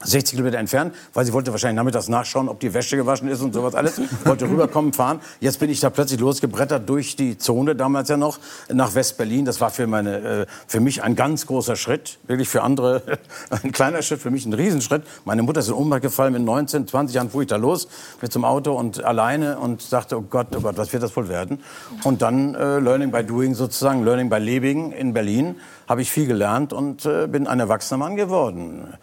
60 0.04 0.36
Kilometer 0.36 0.58
entfernt, 0.58 0.94
weil 1.12 1.24
sie 1.24 1.32
wollte 1.32 1.50
wahrscheinlich 1.50 1.76
nachmittags 1.76 2.08
nachschauen, 2.08 2.48
ob 2.48 2.60
die 2.60 2.72
Wäsche 2.72 2.96
gewaschen 2.96 3.28
ist 3.28 3.40
und 3.40 3.52
sowas 3.52 3.74
alles. 3.74 4.00
Wollte 4.24 4.48
rüberkommen, 4.48 4.92
fahren. 4.92 5.20
Jetzt 5.40 5.58
bin 5.58 5.70
ich 5.70 5.80
da 5.80 5.90
plötzlich 5.90 6.20
losgebrettert 6.20 6.88
durch 6.88 7.16
die 7.16 7.36
Zone, 7.36 7.74
damals 7.74 8.08
ja 8.08 8.16
noch, 8.16 8.38
nach 8.72 8.94
West-Berlin. 8.94 9.44
Das 9.44 9.60
war 9.60 9.70
für, 9.70 9.86
meine, 9.86 10.18
äh, 10.18 10.46
für 10.66 10.80
mich 10.80 11.02
ein 11.02 11.16
ganz 11.16 11.46
großer 11.46 11.74
Schritt. 11.74 12.18
Wirklich 12.26 12.48
für 12.48 12.62
andere 12.62 13.02
ein 13.50 13.72
kleiner 13.72 14.02
Schritt, 14.02 14.20
für 14.20 14.30
mich 14.30 14.46
ein 14.46 14.52
Riesenschritt. 14.52 15.02
Meine 15.24 15.42
Mutter 15.42 15.60
ist 15.60 15.68
in 15.68 15.74
Ohnmacht 15.74 16.02
gefallen. 16.02 16.32
Mit 16.32 16.42
19, 16.42 16.86
20 16.86 17.14
Jahren 17.16 17.30
fuhr 17.30 17.42
ich 17.42 17.48
da 17.48 17.56
los 17.56 17.88
mit 18.22 18.32
zum 18.32 18.44
Auto 18.44 18.74
und 18.74 19.04
alleine 19.04 19.58
und 19.58 19.92
dachte, 19.92 20.16
oh 20.16 20.22
Gott, 20.22 20.48
oh 20.56 20.60
Gott, 20.60 20.76
was 20.76 20.92
wird 20.92 21.02
das 21.02 21.16
wohl 21.16 21.28
werden? 21.28 21.60
Und 22.04 22.22
dann 22.22 22.54
äh, 22.54 22.78
Learning 22.78 23.10
by 23.10 23.24
Doing 23.24 23.54
sozusagen, 23.54 24.04
Learning 24.04 24.28
by 24.30 24.38
Living 24.38 24.92
in 24.92 25.12
Berlin, 25.12 25.56
habe 25.88 26.02
ich 26.02 26.10
viel 26.10 26.26
gelernt 26.26 26.72
und 26.72 27.04
äh, 27.06 27.26
bin 27.26 27.46
ein 27.46 27.58
erwachsener 27.58 27.98
Mann 27.98 28.16
geworden. 28.16 28.94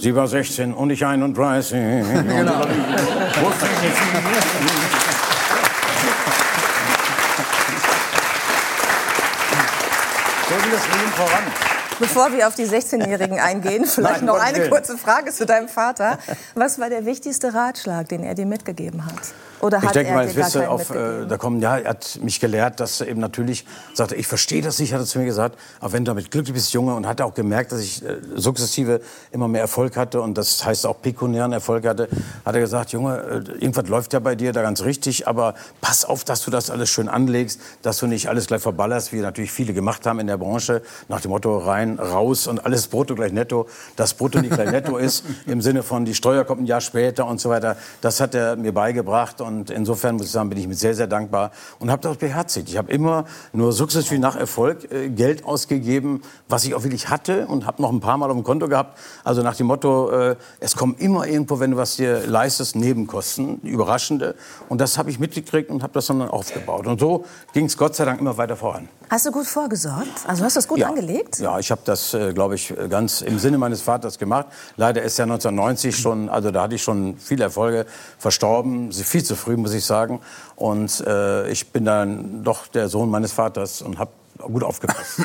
Sie 0.00 0.14
war 0.16 0.26
16 0.26 0.72
und 0.72 0.88
ich 0.88 1.04
31. 1.04 1.72
Genau. 1.72 2.62
So 10.48 10.56
geht 10.56 10.72
das 10.72 10.86
Leben 10.88 11.12
voran. 11.14 11.44
Bevor 11.98 12.32
wir 12.32 12.48
auf 12.48 12.54
die 12.54 12.64
16-Jährigen 12.64 13.38
eingehen, 13.40 13.84
vielleicht 13.86 14.22
Nein, 14.22 14.24
noch 14.24 14.40
eine 14.40 14.70
kurze 14.70 14.96
Frage 14.96 15.32
zu 15.32 15.44
deinem 15.44 15.68
Vater. 15.68 16.18
Was 16.54 16.78
war 16.78 16.88
der 16.88 17.04
wichtigste 17.04 17.52
Ratschlag, 17.52 18.08
den 18.08 18.22
er 18.22 18.34
dir 18.34 18.46
mitgegeben 18.46 19.04
hat? 19.04 19.34
Oder 19.60 19.82
Ich 19.82 19.90
denke 19.90 20.12
mal, 20.12 20.26
ich 20.26 20.36
wisse, 20.36 20.70
auf, 20.70 20.90
äh, 20.90 21.26
da 21.26 21.36
kommen, 21.36 21.60
ja, 21.60 21.78
er 21.78 21.90
hat 21.90 22.18
mich 22.22 22.40
gelehrt, 22.40 22.80
dass 22.80 23.00
er 23.00 23.08
eben 23.08 23.20
natürlich 23.20 23.66
sagte, 23.94 24.14
ich 24.14 24.26
verstehe 24.26 24.62
das 24.62 24.78
nicht, 24.78 24.92
hat 24.92 25.00
er 25.00 25.06
zu 25.06 25.18
mir 25.18 25.26
gesagt, 25.26 25.58
aber 25.80 25.92
wenn 25.92 26.04
du 26.04 26.10
damit 26.10 26.30
glücklich 26.30 26.54
bist, 26.54 26.72
Junge, 26.72 26.94
und 26.94 27.06
hat 27.06 27.20
auch 27.20 27.34
gemerkt, 27.34 27.72
dass 27.72 27.80
ich 27.80 28.04
äh, 28.04 28.16
sukzessive 28.36 29.00
immer 29.32 29.48
mehr 29.48 29.60
Erfolg 29.60 29.96
hatte 29.96 30.22
und 30.22 30.38
das 30.38 30.64
heißt 30.64 30.86
auch 30.86 31.00
pekuniären 31.02 31.52
Erfolg 31.52 31.86
hatte, 31.86 32.08
hat 32.44 32.54
er 32.54 32.60
gesagt, 32.60 32.92
Junge, 32.92 33.18
äh, 33.18 33.52
irgendwas 33.52 33.88
läuft 33.88 34.12
ja 34.12 34.20
bei 34.20 34.34
dir 34.34 34.52
da 34.52 34.62
ganz 34.62 34.82
richtig, 34.82 35.28
aber 35.28 35.54
pass 35.80 36.04
auf, 36.04 36.24
dass 36.24 36.42
du 36.42 36.50
das 36.50 36.70
alles 36.70 36.88
schön 36.88 37.08
anlegst, 37.08 37.60
dass 37.82 37.98
du 37.98 38.06
nicht 38.06 38.28
alles 38.28 38.46
gleich 38.46 38.62
verballerst, 38.62 39.12
wie 39.12 39.20
natürlich 39.20 39.52
viele 39.52 39.74
gemacht 39.74 40.06
haben 40.06 40.20
in 40.20 40.26
der 40.26 40.38
Branche, 40.38 40.82
nach 41.08 41.20
dem 41.20 41.30
Motto 41.30 41.58
rein, 41.58 41.98
raus 41.98 42.46
und 42.46 42.64
alles 42.64 42.86
brutto 42.86 43.14
gleich 43.14 43.32
netto, 43.32 43.68
dass 43.96 44.14
brutto 44.14 44.40
nicht 44.40 44.54
gleich 44.54 44.70
netto 44.70 44.96
ist, 44.96 45.24
im 45.46 45.60
Sinne 45.60 45.82
von 45.82 46.04
die 46.04 46.14
Steuer 46.14 46.44
kommt 46.44 46.62
ein 46.62 46.66
Jahr 46.66 46.80
später 46.80 47.26
und 47.26 47.40
so 47.40 47.50
weiter. 47.50 47.76
Das 48.00 48.20
hat 48.20 48.34
er 48.34 48.56
mir 48.56 48.72
beigebracht 48.72 49.40
und 49.50 49.70
insofern 49.70 50.16
muss 50.16 50.26
ich 50.26 50.32
sagen, 50.32 50.48
bin 50.48 50.58
ich 50.58 50.66
mir 50.66 50.74
sehr, 50.74 50.94
sehr 50.94 51.06
dankbar 51.06 51.50
und 51.78 51.90
habe 51.90 52.02
das 52.02 52.16
beherzigt. 52.16 52.68
Ich 52.68 52.76
habe 52.76 52.90
immer 52.92 53.24
nur 53.52 53.72
sukzessive 53.72 54.20
nach 54.20 54.36
Erfolg 54.36 54.90
äh, 54.92 55.08
Geld 55.08 55.44
ausgegeben, 55.44 56.22
was 56.48 56.64
ich 56.64 56.74
auch 56.74 56.82
wirklich 56.82 57.08
hatte 57.08 57.46
und 57.46 57.66
habe 57.66 57.82
noch 57.82 57.90
ein 57.90 58.00
paar 58.00 58.16
Mal 58.16 58.30
auf 58.30 58.36
dem 58.36 58.44
Konto 58.44 58.68
gehabt. 58.68 58.98
Also 59.24 59.42
nach 59.42 59.56
dem 59.56 59.66
Motto, 59.66 60.10
äh, 60.10 60.36
es 60.60 60.76
kommen 60.76 60.94
immer 60.98 61.26
irgendwo, 61.26 61.60
wenn 61.60 61.72
du 61.72 61.76
was 61.76 61.96
dir 61.96 62.26
leistest, 62.26 62.76
Nebenkosten, 62.76 63.60
überraschende. 63.62 64.34
Und 64.68 64.80
das 64.80 64.98
habe 64.98 65.10
ich 65.10 65.18
mitgekriegt 65.18 65.70
und 65.70 65.82
habe 65.82 65.92
das 65.92 66.06
dann 66.06 66.22
aufgebaut. 66.22 66.86
Und 66.86 67.00
so 67.00 67.24
ging 67.52 67.66
es 67.66 67.76
Gott 67.76 67.96
sei 67.96 68.04
Dank 68.04 68.20
immer 68.20 68.36
weiter 68.36 68.56
voran. 68.56 68.88
Hast 69.10 69.26
du 69.26 69.32
gut 69.32 69.46
vorgesorgt? 69.46 70.06
Also 70.26 70.44
hast 70.44 70.54
du 70.54 70.58
das 70.58 70.68
gut 70.68 70.82
angelegt? 70.82 71.40
Ja, 71.40 71.58
ich 71.58 71.72
habe 71.72 71.80
das, 71.84 72.14
äh, 72.14 72.32
glaube 72.32 72.54
ich, 72.54 72.72
ganz 72.88 73.22
im 73.22 73.40
Sinne 73.40 73.58
meines 73.58 73.82
Vaters 73.82 74.18
gemacht. 74.18 74.46
Leider 74.76 75.02
ist 75.02 75.18
er 75.18 75.24
1990 75.24 75.96
schon, 75.96 76.28
also 76.28 76.52
da 76.52 76.62
hatte 76.62 76.76
ich 76.76 76.82
schon 76.82 77.16
viele 77.18 77.44
Erfolge 77.44 77.86
verstorben, 78.18 78.92
viel 78.92 79.24
zu 79.24 79.34
früh, 79.40 79.56
muss 79.56 79.74
ich 79.74 79.84
sagen. 79.84 80.20
Und 80.56 81.00
äh, 81.06 81.48
ich 81.50 81.72
bin 81.72 81.84
dann 81.84 82.44
doch 82.44 82.66
der 82.66 82.88
Sohn 82.88 83.10
meines 83.10 83.32
Vaters 83.32 83.82
und 83.82 83.98
habe 83.98 84.12
gut 84.38 84.62
aufgepasst. 84.62 85.22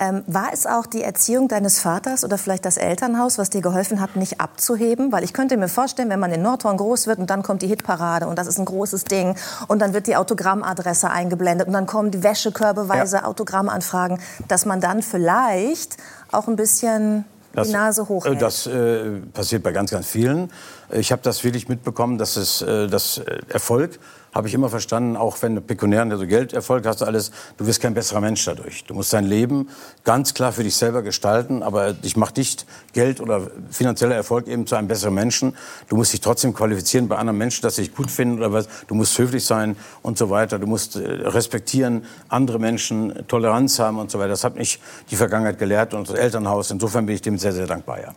Ähm, 0.00 0.24
war 0.26 0.52
es 0.52 0.66
auch 0.66 0.86
die 0.86 1.02
Erziehung 1.02 1.46
deines 1.46 1.78
Vaters 1.78 2.24
oder 2.24 2.36
vielleicht 2.36 2.64
das 2.64 2.78
Elternhaus, 2.78 3.38
was 3.38 3.50
dir 3.50 3.60
geholfen 3.60 4.00
hat, 4.00 4.16
nicht 4.16 4.40
abzuheben? 4.40 5.12
Weil 5.12 5.22
ich 5.22 5.32
könnte 5.32 5.56
mir 5.56 5.68
vorstellen, 5.68 6.10
wenn 6.10 6.18
man 6.18 6.32
in 6.32 6.42
Nordhorn 6.42 6.76
groß 6.78 7.06
wird 7.06 7.20
und 7.20 7.30
dann 7.30 7.44
kommt 7.44 7.62
die 7.62 7.68
Hitparade 7.68 8.26
und 8.26 8.36
das 8.36 8.48
ist 8.48 8.58
ein 8.58 8.64
großes 8.64 9.04
Ding 9.04 9.36
und 9.68 9.78
dann 9.78 9.94
wird 9.94 10.08
die 10.08 10.16
Autogrammadresse 10.16 11.10
eingeblendet 11.10 11.68
und 11.68 11.74
dann 11.74 11.86
kommen 11.86 12.10
die 12.10 12.24
Wäschekörbeweise 12.24 13.24
Autogrammanfragen, 13.24 14.18
dass 14.48 14.66
man 14.66 14.80
dann 14.80 15.00
vielleicht 15.00 15.96
auch 16.32 16.48
ein 16.48 16.56
bisschen 16.56 17.24
die 17.62 17.70
Nase 17.70 18.02
äh, 18.02 18.06
hochhält. 18.06 18.42
Das 18.42 18.66
äh, 18.66 19.20
passiert 19.32 19.62
bei 19.62 19.72
ganz, 19.72 19.90
ganz 19.90 20.06
vielen. 20.06 20.50
Ich 20.90 21.12
habe 21.12 21.22
das 21.22 21.44
wirklich 21.44 21.68
mitbekommen, 21.68 22.18
dass 22.18 22.36
es 22.36 22.62
äh, 22.62 22.88
das 22.88 23.18
äh, 23.18 23.40
Erfolg 23.48 23.98
habe 24.34 24.48
ich 24.48 24.54
immer 24.54 24.68
verstanden, 24.68 25.16
auch 25.16 25.40
wenn 25.42 25.54
du 25.54 25.60
pekuniären, 25.60 26.10
also 26.10 26.26
Gelderfolg 26.26 26.86
hast, 26.86 27.02
alles, 27.02 27.30
du 27.56 27.66
wirst 27.66 27.80
kein 27.80 27.94
besserer 27.94 28.20
Mensch 28.20 28.44
dadurch. 28.44 28.84
Du 28.84 28.94
musst 28.94 29.12
dein 29.12 29.24
Leben 29.24 29.68
ganz 30.02 30.34
klar 30.34 30.52
für 30.52 30.64
dich 30.64 30.74
selber 30.74 31.02
gestalten, 31.02 31.62
aber 31.62 31.94
ich 32.02 32.16
mache 32.16 32.34
nicht 32.36 32.66
Geld 32.92 33.20
oder 33.20 33.48
finanzieller 33.70 34.16
Erfolg 34.16 34.48
eben 34.48 34.66
zu 34.66 34.74
einem 34.74 34.88
besseren 34.88 35.14
Menschen. 35.14 35.56
Du 35.88 35.96
musst 35.96 36.12
dich 36.12 36.20
trotzdem 36.20 36.52
qualifizieren 36.52 37.06
bei 37.06 37.16
anderen 37.16 37.38
Menschen, 37.38 37.62
dass 37.62 37.76
sie 37.76 37.82
dich 37.82 37.94
gut 37.94 38.10
finden 38.10 38.38
oder 38.38 38.52
was. 38.52 38.68
Du 38.88 38.94
musst 38.94 39.16
höflich 39.16 39.44
sein 39.44 39.76
und 40.02 40.18
so 40.18 40.30
weiter. 40.30 40.58
Du 40.58 40.66
musst 40.66 40.96
äh, 40.96 41.00
respektieren, 41.00 42.04
andere 42.28 42.58
Menschen, 42.58 43.26
Toleranz 43.28 43.78
haben 43.78 43.98
und 43.98 44.10
so 44.10 44.18
weiter. 44.18 44.30
Das 44.30 44.42
hat 44.42 44.56
mich 44.56 44.80
die 45.10 45.16
Vergangenheit 45.16 45.58
gelehrt 45.58 45.94
und 45.94 46.08
das 46.08 46.16
Elternhaus. 46.16 46.72
Insofern 46.72 47.06
bin 47.06 47.14
ich 47.14 47.22
dem 47.22 47.38
sehr, 47.38 47.52
sehr 47.52 47.66
dankbar, 47.66 48.00
ja. 48.00 48.14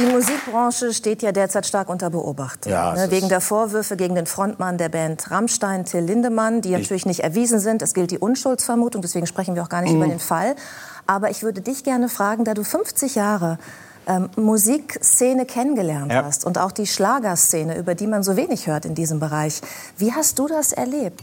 Die 0.00 0.06
Musikbranche 0.06 0.94
steht 0.94 1.20
ja 1.22 1.30
derzeit 1.30 1.66
stark 1.66 1.90
unter 1.90 2.08
Beobachtung. 2.08 2.72
Ja, 2.72 2.94
ne, 2.94 3.10
wegen 3.10 3.28
der 3.28 3.42
Vorwürfe 3.42 3.96
gegen 3.96 4.14
den 4.14 4.24
Frontmann 4.26 4.78
der 4.78 4.88
Band 4.88 5.30
Rammstein, 5.30 5.84
Till 5.84 6.00
Lindemann, 6.00 6.62
die 6.62 6.70
natürlich 6.70 7.04
nicht 7.04 7.20
erwiesen 7.20 7.58
sind. 7.60 7.82
Es 7.82 7.92
gilt 7.92 8.10
die 8.10 8.18
Unschuldsvermutung, 8.18 9.02
deswegen 9.02 9.26
sprechen 9.26 9.54
wir 9.56 9.62
auch 9.62 9.68
gar 9.68 9.82
nicht 9.82 9.90
Mhm. 9.92 9.96
über 10.02 10.06
den 10.08 10.18
Fall. 10.20 10.56
Aber 11.06 11.30
ich 11.30 11.42
würde 11.42 11.60
dich 11.60 11.84
gerne 11.84 12.08
fragen, 12.08 12.44
da 12.44 12.54
du 12.54 12.64
50 12.64 13.14
Jahre 13.14 13.58
ähm, 14.06 14.30
Musikszene 14.36 15.44
kennengelernt 15.44 16.10
Ja. 16.10 16.24
hast 16.24 16.46
und 16.46 16.56
auch 16.56 16.72
die 16.72 16.86
Schlagerszene, 16.86 17.76
über 17.76 17.94
die 17.94 18.06
man 18.06 18.22
so 18.22 18.34
wenig 18.34 18.66
hört 18.66 18.86
in 18.86 18.94
diesem 18.94 19.20
Bereich. 19.20 19.60
Wie 19.98 20.12
hast 20.14 20.38
du 20.38 20.48
das 20.48 20.72
erlebt? 20.72 21.20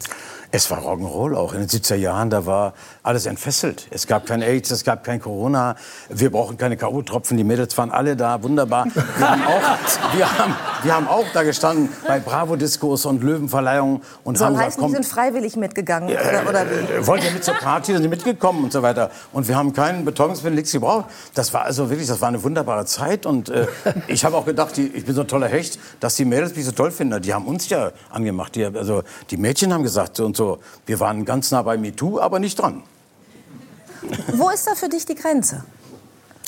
Es 0.51 0.69
war 0.69 0.77
Rock'n'Roll 0.83 1.35
auch. 1.35 1.53
In 1.53 1.61
den 1.61 1.67
70er 1.69 1.95
Jahren, 1.95 2.29
da 2.29 2.45
war 2.45 2.73
alles 3.07 3.25
entfesselt. 3.25 3.87
Es 3.89 4.05
gab 4.05 4.25
kein 4.25 4.41
AIDS, 4.41 4.69
es 4.69 4.83
gab 4.83 5.03
kein 5.03 5.21
Corona. 5.21 5.75
Wir 6.09 6.29
brauchen 6.29 6.57
keine 6.57 6.75
K.O.-Tropfen. 6.75 7.37
Die 7.37 7.43
Mädels 7.45 7.77
waren 7.77 7.89
alle 7.89 8.15
da, 8.15 8.43
wunderbar. 8.43 8.85
Wir 9.17 9.29
haben 9.29 9.43
auch, 9.43 10.15
wir 10.15 10.37
haben, 10.37 10.55
wir 10.83 10.95
haben 10.95 11.07
auch 11.07 11.25
da 11.33 11.43
gestanden 11.43 11.89
bei 12.05 12.19
Bravo-Diskos 12.19 13.05
und 13.05 13.23
Löwenverleihungen 13.23 14.01
und 14.23 14.37
Soll 14.37 14.47
haben 14.47 14.57
heißen, 14.57 14.79
die 14.79 14.81
komm, 14.81 14.91
sind 14.91 15.05
freiwillig 15.05 15.55
mitgegangen 15.55 16.09
oder, 16.09 16.49
oder 16.49 16.65
wie? 16.69 16.93
äh, 16.93 17.07
wollt 17.07 17.23
ihr 17.23 17.31
mit 17.31 17.43
zur 17.43 17.53
Party, 17.53 17.93
sind 17.93 18.09
mitgekommen 18.09 18.65
und 18.65 18.73
so 18.73 18.81
weiter. 18.81 19.09
Und 19.31 19.47
wir 19.47 19.55
haben 19.55 19.71
keinen 19.71 20.03
Betäubungsmittel, 20.03 20.55
nichts 20.55 20.73
gebraucht. 20.73 21.05
Das 21.33 21.53
war 21.53 21.63
also 21.63 21.89
wirklich, 21.89 22.07
das 22.07 22.19
war 22.19 22.27
eine 22.27 22.43
wunderbare 22.43 22.85
Zeit. 22.85 23.25
Und 23.25 23.49
äh, 23.49 23.67
ich 24.07 24.25
habe 24.25 24.35
auch 24.35 24.45
gedacht, 24.45 24.75
die, 24.75 24.87
ich 24.87 25.05
bin 25.05 25.15
so 25.15 25.21
ein 25.21 25.27
toller 25.27 25.47
Hecht, 25.47 25.79
dass 26.01 26.15
die 26.15 26.25
Mädels 26.25 26.55
mich 26.55 26.65
so 26.65 26.73
toll 26.73 26.91
finden. 26.91 27.21
Die 27.21 27.33
haben 27.33 27.45
uns 27.45 27.69
ja 27.69 27.91
angemacht. 28.09 28.55
Die, 28.55 28.65
also 28.65 29.03
die 29.31 29.37
Mädchen 29.37 29.73
haben 29.73 29.83
gesagt 29.83 30.17
so 30.17 30.25
und 30.25 30.35
so, 30.35 30.59
wir 30.85 30.99
waren 30.99 31.23
ganz 31.23 31.51
nah 31.51 31.61
bei 31.61 31.77
MeToo, 31.77 32.19
aber 32.19 32.39
nicht 32.39 32.59
dran. 32.59 32.83
Wo 34.33 34.49
ist 34.49 34.67
da 34.67 34.75
für 34.75 34.89
dich 34.89 35.05
die 35.05 35.15
Grenze? 35.15 35.63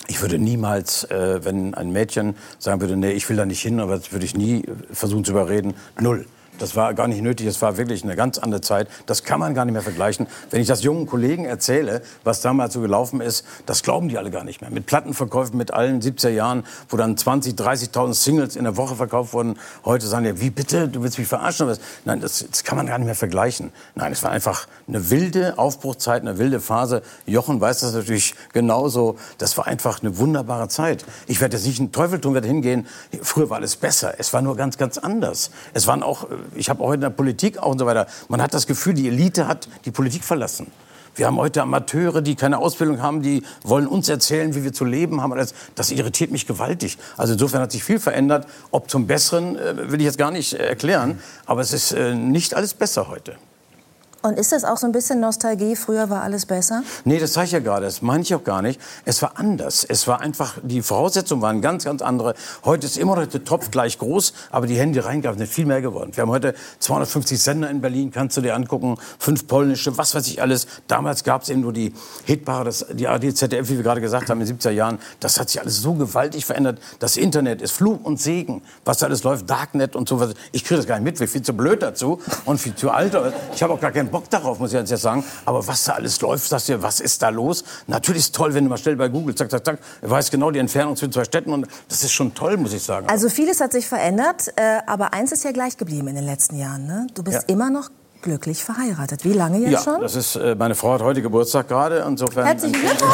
Ich 0.07 0.21
würde 0.21 0.39
niemals, 0.39 1.03
äh, 1.05 1.45
wenn 1.45 1.75
ein 1.75 1.91
Mädchen 1.91 2.35
sagen 2.57 2.81
würde, 2.81 2.97
nee, 2.97 3.11
ich 3.11 3.29
will 3.29 3.37
da 3.37 3.45
nicht 3.45 3.61
hin, 3.61 3.79
aber 3.79 3.97
das 3.97 4.11
würde 4.11 4.25
ich 4.25 4.35
nie 4.35 4.63
versuchen 4.91 5.23
zu 5.23 5.31
überreden. 5.31 5.75
Null. 5.99 6.25
Das 6.59 6.75
war 6.75 6.93
gar 6.93 7.07
nicht 7.07 7.21
nötig. 7.21 7.47
Es 7.47 7.61
war 7.61 7.77
wirklich 7.77 8.03
eine 8.03 8.15
ganz 8.15 8.37
andere 8.37 8.61
Zeit. 8.61 8.87
Das 9.05 9.23
kann 9.23 9.39
man 9.39 9.53
gar 9.53 9.65
nicht 9.65 9.73
mehr 9.73 9.81
vergleichen. 9.81 10.27
Wenn 10.51 10.61
ich 10.61 10.67
das 10.67 10.83
jungen 10.83 11.05
Kollegen 11.07 11.45
erzähle, 11.45 12.01
was 12.23 12.41
damals 12.41 12.73
so 12.73 12.81
gelaufen 12.81 13.21
ist, 13.21 13.45
das 13.65 13.83
glauben 13.83 14.09
die 14.09 14.17
alle 14.17 14.31
gar 14.31 14.43
nicht 14.43 14.61
mehr. 14.61 14.69
Mit 14.69 14.85
Plattenverkäufen 14.85 15.57
mit 15.57 15.71
allen 15.71 16.01
70er 16.01 16.29
Jahren, 16.29 16.63
wo 16.89 16.97
dann 16.97 17.17
20, 17.17 17.53
30.000 17.53 18.13
Singles 18.13 18.55
in 18.55 18.63
der 18.63 18.77
Woche 18.77 18.95
verkauft 18.95 19.33
wurden. 19.33 19.57
Heute 19.85 20.07
sagen 20.07 20.25
die, 20.25 20.41
wie 20.41 20.49
bitte, 20.49 20.87
du 20.87 21.03
willst 21.03 21.17
mich 21.17 21.27
verarschen? 21.27 21.69
Nein, 22.05 22.21
das, 22.21 22.45
das 22.49 22.63
kann 22.63 22.77
man 22.77 22.87
gar 22.87 22.97
nicht 22.97 23.05
mehr 23.05 23.15
vergleichen. 23.15 23.71
Nein, 23.95 24.11
es 24.11 24.23
war 24.23 24.31
einfach 24.31 24.67
eine 24.87 25.09
wilde 25.09 25.57
Aufbruchzeit, 25.57 26.21
eine 26.21 26.37
wilde 26.37 26.59
Phase. 26.59 27.01
Jochen 27.25 27.59
weiß 27.61 27.79
das 27.79 27.93
natürlich 27.93 28.35
genauso. 28.53 29.17
Das 29.37 29.57
war 29.57 29.67
einfach 29.67 30.01
eine 30.01 30.17
wunderbare 30.17 30.67
Zeit. 30.67 31.05
Ich 31.27 31.41
werde 31.41 31.57
jetzt 31.57 31.65
nicht 31.65 31.79
einen 31.79 31.91
Teufel 31.91 32.19
tun, 32.19 32.33
werde 32.33 32.47
hingehen. 32.47 32.87
Früher 33.21 33.49
war 33.49 33.57
alles 33.57 33.75
besser. 33.75 34.15
Es 34.17 34.33
war 34.33 34.41
nur 34.41 34.55
ganz, 34.55 34.77
ganz 34.77 34.97
anders. 34.97 35.51
Es 35.73 35.87
waren 35.87 36.03
auch, 36.03 36.27
ich 36.55 36.69
habe 36.69 36.83
auch 36.83 36.91
in 36.91 37.01
der 37.01 37.09
Politik 37.09 37.57
auch 37.57 37.71
und 37.71 37.79
so 37.79 37.85
weiter, 37.85 38.07
man 38.27 38.41
hat 38.41 38.53
das 38.53 38.67
Gefühl, 38.67 38.93
die 38.93 39.07
Elite 39.07 39.47
hat 39.47 39.67
die 39.85 39.91
Politik 39.91 40.23
verlassen. 40.23 40.67
Wir 41.15 41.27
haben 41.27 41.37
heute 41.37 41.61
Amateure, 41.61 42.21
die 42.21 42.35
keine 42.35 42.59
Ausbildung 42.59 43.01
haben, 43.01 43.21
die 43.21 43.43
wollen 43.63 43.87
uns 43.87 44.07
erzählen, 44.07 44.55
wie 44.55 44.63
wir 44.63 44.71
zu 44.71 44.85
leben 44.85 45.21
haben. 45.21 45.35
Das, 45.35 45.53
das 45.75 45.91
irritiert 45.91 46.31
mich 46.31 46.47
gewaltig. 46.47 46.97
Also 47.17 47.33
insofern 47.33 47.61
hat 47.61 47.71
sich 47.71 47.83
viel 47.83 47.99
verändert. 47.99 48.47
Ob 48.71 48.89
zum 48.89 49.05
Besseren, 49.07 49.57
äh, 49.57 49.91
will 49.91 49.99
ich 49.99 50.05
jetzt 50.05 50.17
gar 50.17 50.31
nicht 50.31 50.53
äh, 50.53 50.67
erklären. 50.67 51.19
Aber 51.45 51.59
es 51.59 51.73
ist 51.73 51.91
äh, 51.91 52.15
nicht 52.15 52.53
alles 52.53 52.73
besser 52.73 53.09
heute. 53.09 53.35
Und 54.21 54.37
ist 54.37 54.51
das 54.51 54.65
auch 54.65 54.75
so 54.75 54.85
ein 54.85 54.91
bisschen 54.91 55.21
Nostalgie? 55.21 55.77
Früher 55.77 56.09
war 56.09 56.21
alles 56.23 56.45
besser? 56.45 56.83
Nee, 57.05 57.19
das 57.19 57.33
sage 57.33 57.45
ich 57.45 57.51
ja 57.53 57.59
gerade. 57.59 57.85
Das 57.85 58.01
meine 58.01 58.21
ich 58.21 58.35
auch 58.35 58.43
gar 58.43 58.61
nicht. 58.61 58.79
Es 59.05 59.21
war 59.21 59.33
anders. 59.35 59.85
Es 59.85 60.07
war 60.07 60.19
einfach, 60.19 60.57
die 60.61 60.81
Voraussetzungen 60.81 61.41
waren 61.41 61.61
ganz, 61.61 61.85
ganz 61.85 62.01
andere. 62.01 62.33
Heute 62.65 62.85
ist 62.85 62.97
immer 62.97 63.15
noch 63.15 63.25
der 63.25 63.45
Topf 63.45 63.71
gleich 63.71 63.97
groß, 63.97 64.33
aber 64.51 64.67
die 64.67 64.77
Hände 64.77 65.05
reingaben 65.05 65.37
sind 65.37 65.47
viel 65.47 65.65
mehr 65.65 65.81
geworden. 65.81 66.11
Wir 66.13 66.23
haben 66.23 66.31
heute 66.31 66.53
250 66.79 67.41
Sender 67.41 67.69
in 67.69 67.79
Berlin, 67.79 68.11
kannst 68.11 68.35
du 68.35 68.41
dir 68.41 68.55
angucken. 68.55 68.97
Fünf 69.19 69.47
polnische, 69.47 69.97
was 69.97 70.13
weiß 70.13 70.27
ich 70.27 70.41
alles. 70.41 70.67
Damals 70.87 71.23
gab 71.23 71.43
es 71.43 71.49
eben 71.49 71.61
nur 71.61 71.71
die 71.71 71.93
Hitpaare, 72.25 72.65
das, 72.65 72.85
die 72.91 73.07
ARD, 73.07 73.37
ZDF, 73.37 73.69
wie 73.69 73.77
wir 73.77 73.83
gerade 73.83 74.01
gesagt 74.01 74.29
haben, 74.29 74.41
in 74.41 74.47
den 74.47 74.59
70er 74.59 74.71
Jahren. 74.71 74.99
Das 75.21 75.39
hat 75.39 75.49
sich 75.49 75.61
alles 75.61 75.77
so 75.77 75.93
gewaltig 75.93 76.45
verändert. 76.45 76.79
Das 76.99 77.15
Internet 77.15 77.61
ist 77.61 77.71
Fluch 77.71 77.99
und 78.03 78.19
Segen, 78.19 78.63
was 78.83 78.97
da 78.97 79.05
alles 79.05 79.23
läuft. 79.23 79.49
Darknet 79.49 79.95
und 79.95 80.09
so 80.09 80.19
was. 80.19 80.33
Ich 80.51 80.65
kriege 80.65 80.75
das 80.75 80.87
gar 80.87 80.95
nicht 80.95 81.05
mit. 81.05 81.13
Ich 81.13 81.19
bin 81.19 81.27
viel 81.29 81.41
zu 81.41 81.53
blöd 81.53 81.81
dazu 81.81 82.19
und 82.43 82.59
viel 82.59 82.75
zu 82.75 82.91
alt. 82.91 83.17
Ich 83.55 83.63
habe 83.63 83.73
auch 83.73 83.79
gar 83.79 83.91
keinen 83.91 84.08
Bock 84.09 84.29
darauf, 84.29 84.59
muss 84.59 84.73
ich 84.73 84.79
jetzt 84.89 85.01
sagen. 85.01 85.23
Aber 85.45 85.65
was 85.65 85.83
da 85.85 85.93
alles 85.93 86.19
läuft, 86.21 86.47
sagst 86.49 86.69
du, 86.69 86.81
was 86.81 86.99
ist 86.99 87.21
da 87.21 87.29
los? 87.29 87.63
Natürlich 87.87 88.23
ist 88.23 88.35
toll, 88.35 88.53
wenn 88.53 88.63
du 88.65 88.69
mal 88.69 88.77
schnell 88.77 88.95
bei 88.95 89.07
Google, 89.07 89.35
zack, 89.35 89.49
zack, 89.51 89.65
zack, 89.65 89.79
weiß 90.01 90.31
genau 90.31 90.51
die 90.51 90.59
Entfernung 90.59 90.95
zwischen 90.95 91.13
zwei 91.13 91.23
Städten 91.23 91.53
und 91.53 91.67
das 91.87 92.03
ist 92.03 92.11
schon 92.11 92.33
toll, 92.33 92.57
muss 92.57 92.73
ich 92.73 92.83
sagen. 92.83 93.07
Also 93.09 93.29
vieles 93.29 93.61
hat 93.61 93.71
sich 93.71 93.87
verändert, 93.87 94.47
äh, 94.55 94.79
aber 94.87 95.13
eins 95.13 95.31
ist 95.31 95.43
ja 95.43 95.51
gleich 95.51 95.77
geblieben 95.77 96.07
in 96.09 96.15
den 96.15 96.25
letzten 96.25 96.57
Jahren. 96.57 96.85
Ne? 96.87 97.07
Du 97.13 97.23
bist 97.23 97.43
Ja. 97.47 97.53
immer 97.53 97.69
noch 97.69 97.89
glücklich 98.21 98.63
verheiratet. 98.63 99.23
Wie 99.23 99.33
lange 99.33 99.59
jetzt 99.59 99.71
ja, 99.71 99.81
schon? 99.81 100.01
das 100.01 100.15
ist, 100.15 100.35
äh, 100.35 100.55
meine 100.55 100.75
Frau 100.75 100.93
hat 100.93 101.01
heute 101.01 101.21
Geburtstag 101.21 101.67
gerade, 101.69 102.03
insofern. 102.07 102.45
Herzlichen 102.45 102.73
Glückwunsch! 102.73 103.09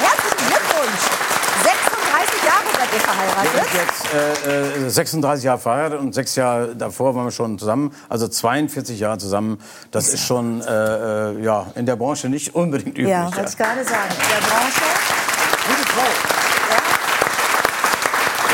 Herzlichen 0.00 0.48
Glückwunsch! 0.48 1.04
36 1.62 2.44
Jahre 2.44 2.68
seid 2.76 2.92
ihr 2.92 3.00
verheiratet. 3.00 3.52
Wir 3.54 3.62
sind 3.62 3.74
jetzt 3.74 4.01
äh, 4.12 4.86
äh, 4.86 4.90
36 4.90 5.44
Jahre 5.44 5.58
verheiratet 5.58 6.00
und 6.00 6.14
sechs 6.14 6.36
Jahre 6.36 6.76
davor 6.76 7.14
waren 7.14 7.24
wir 7.24 7.30
schon 7.30 7.58
zusammen, 7.58 7.94
also 8.08 8.28
42 8.28 9.00
Jahre 9.00 9.18
zusammen. 9.18 9.58
Das 9.90 10.08
ist 10.08 10.24
schon 10.24 10.60
äh, 10.60 11.30
äh, 11.32 11.42
ja, 11.42 11.66
in 11.74 11.86
der 11.86 11.96
Branche 11.96 12.28
nicht 12.28 12.54
unbedingt 12.54 12.98
üblich. 12.98 13.08
Ja, 13.08 13.24
wollte 13.24 13.50
ich 13.50 13.56
gerade 13.56 13.84
sagen. 13.84 14.10
In 14.10 14.28
der 14.28 14.46
Branche. 14.46 14.84
Gute 15.66 15.88
Frau. 15.88 16.42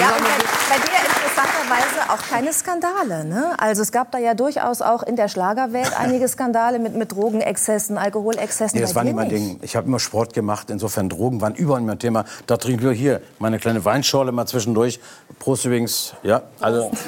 Ja, 0.00 0.10
und 0.10 0.22
bei, 0.22 0.76
bei 0.76 0.78
dir 0.78 0.94
interessanterweise 0.94 2.08
auch 2.08 2.17
keine 2.28 2.52
Skandale. 2.52 3.24
Ne? 3.24 3.54
Also 3.58 3.82
es 3.82 3.92
gab 3.92 4.12
da 4.12 4.18
ja 4.18 4.34
durchaus 4.34 4.82
auch 4.82 5.02
in 5.02 5.16
der 5.16 5.28
Schlagerwelt 5.28 5.92
einige 5.98 6.28
Skandale 6.28 6.78
mit, 6.78 6.94
mit 6.94 7.12
Drogenexzessen, 7.12 7.98
Alkoholexzessen. 7.98 8.76
Nee, 8.76 8.82
das 8.82 8.94
war 8.94 9.04
nicht 9.04 9.16
mein 9.16 9.28
Ding. 9.28 9.58
Ich 9.62 9.76
habe 9.76 9.86
immer 9.86 9.98
Sport 9.98 10.34
gemacht, 10.34 10.70
insofern 10.70 11.08
Drogen 11.08 11.40
waren 11.40 11.54
überall 11.54 11.80
mein 11.80 11.98
Thema. 11.98 12.24
Da 12.46 12.56
trinke 12.56 12.92
ich 12.92 12.98
hier 12.98 13.20
meine 13.38 13.58
kleine 13.58 13.84
Weinschorle 13.84 14.32
mal 14.32 14.46
zwischendurch. 14.46 15.00
Prost 15.38 15.64
übrigens. 15.64 16.14
Ja, 16.22 16.42
also. 16.60 16.90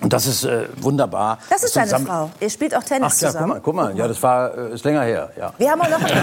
Und 0.00 0.12
das 0.12 0.26
ist 0.26 0.44
äh, 0.44 0.66
wunderbar. 0.76 1.38
Das 1.50 1.64
ist 1.64 1.74
deine 1.74 1.98
Frau. 1.98 2.30
Ihr 2.40 2.50
spielt 2.50 2.74
auch 2.76 2.84
Tennis 2.84 3.14
Ach 3.16 3.20
ja, 3.20 3.28
guck 3.28 3.32
zusammen. 3.32 3.48
mal, 3.48 3.60
guck 3.60 3.74
mal. 3.74 3.96
Ja, 3.96 4.06
das 4.06 4.22
war, 4.22 4.56
äh, 4.56 4.74
ist 4.74 4.84
länger 4.84 5.02
her. 5.02 5.30
Ja. 5.36 5.52
Wir 5.58 5.70
haben 5.72 5.80
auch 5.80 5.88
noch. 5.90 6.00
ja, 6.08 6.14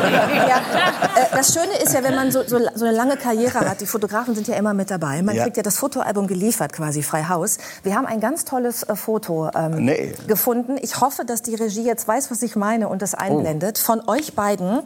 äh, 1.15 1.35
das 1.35 1.53
Schöne 1.53 1.75
ist 1.83 1.93
ja, 1.93 2.01
wenn 2.03 2.15
man 2.15 2.31
so, 2.31 2.43
so, 2.43 2.57
so 2.73 2.85
eine 2.85 2.95
lange 2.95 3.17
Karriere 3.17 3.59
hat, 3.69 3.81
die 3.81 3.85
Fotografen 3.85 4.33
sind 4.33 4.47
ja 4.47 4.55
immer 4.55 4.73
mit 4.73 4.89
dabei. 4.91 5.21
Man 5.21 5.35
Ja. 5.35 5.43
kriegt 5.43 5.57
ja 5.57 5.63
das 5.63 5.75
Fotoalbum 5.77 6.27
geliefert, 6.27 6.71
quasi 6.71 7.03
frei 7.03 7.25
Haus. 7.27 7.57
Wir 7.83 7.95
haben 7.95 8.05
ein 8.05 8.21
ganz 8.21 8.45
tolles 8.45 8.83
äh, 8.83 8.95
Foto 8.95 9.49
ähm, 9.53 9.83
Nee. 9.83 10.13
gefunden. 10.27 10.77
Ich 10.81 11.01
hoffe, 11.01 11.25
dass 11.25 11.41
die 11.41 11.55
Regie 11.55 11.83
jetzt 11.83 12.07
weiß, 12.07 12.31
was 12.31 12.41
ich 12.43 12.55
meine 12.55 12.87
und 12.87 13.01
das 13.01 13.13
Oh. 13.13 13.17
einblendet. 13.19 13.77
Von 13.77 14.01
euch 14.07 14.35
beiden, 14.35 14.83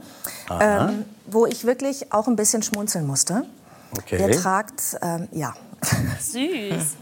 ähm, 0.59 1.05
wo 1.27 1.45
ich 1.45 1.65
wirklich 1.65 2.11
auch 2.11 2.27
ein 2.27 2.35
bisschen 2.35 2.63
schmunzeln 2.63 3.05
musste. 3.05 3.43
Okay. 3.97 4.19
Ihr 4.19 4.31
tragt, 4.39 4.81
ähm, 5.01 5.27
ja. 5.31 5.53
Süß. 6.19 6.95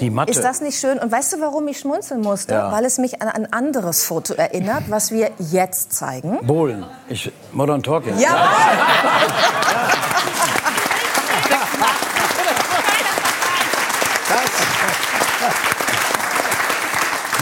Die 0.00 0.10
Matte. 0.10 0.30
Ist 0.30 0.42
das 0.42 0.60
nicht 0.60 0.78
schön? 0.78 0.98
Und 0.98 1.10
weißt 1.10 1.32
du, 1.34 1.40
warum 1.40 1.66
ich 1.68 1.78
schmunzeln 1.78 2.20
musste? 2.20 2.52
Ja. 2.54 2.70
Weil 2.72 2.84
es 2.84 2.98
mich 2.98 3.22
an 3.22 3.28
ein 3.28 3.52
anderes 3.52 4.04
Foto 4.04 4.34
erinnert, 4.34 4.84
was 4.90 5.10
wir 5.10 5.30
jetzt 5.38 5.94
zeigen. 5.94 6.38
Bohlen. 6.46 6.84
Ich, 7.08 7.32
Modern 7.52 7.82
Talking. 7.82 8.18
Ja! 8.18 8.48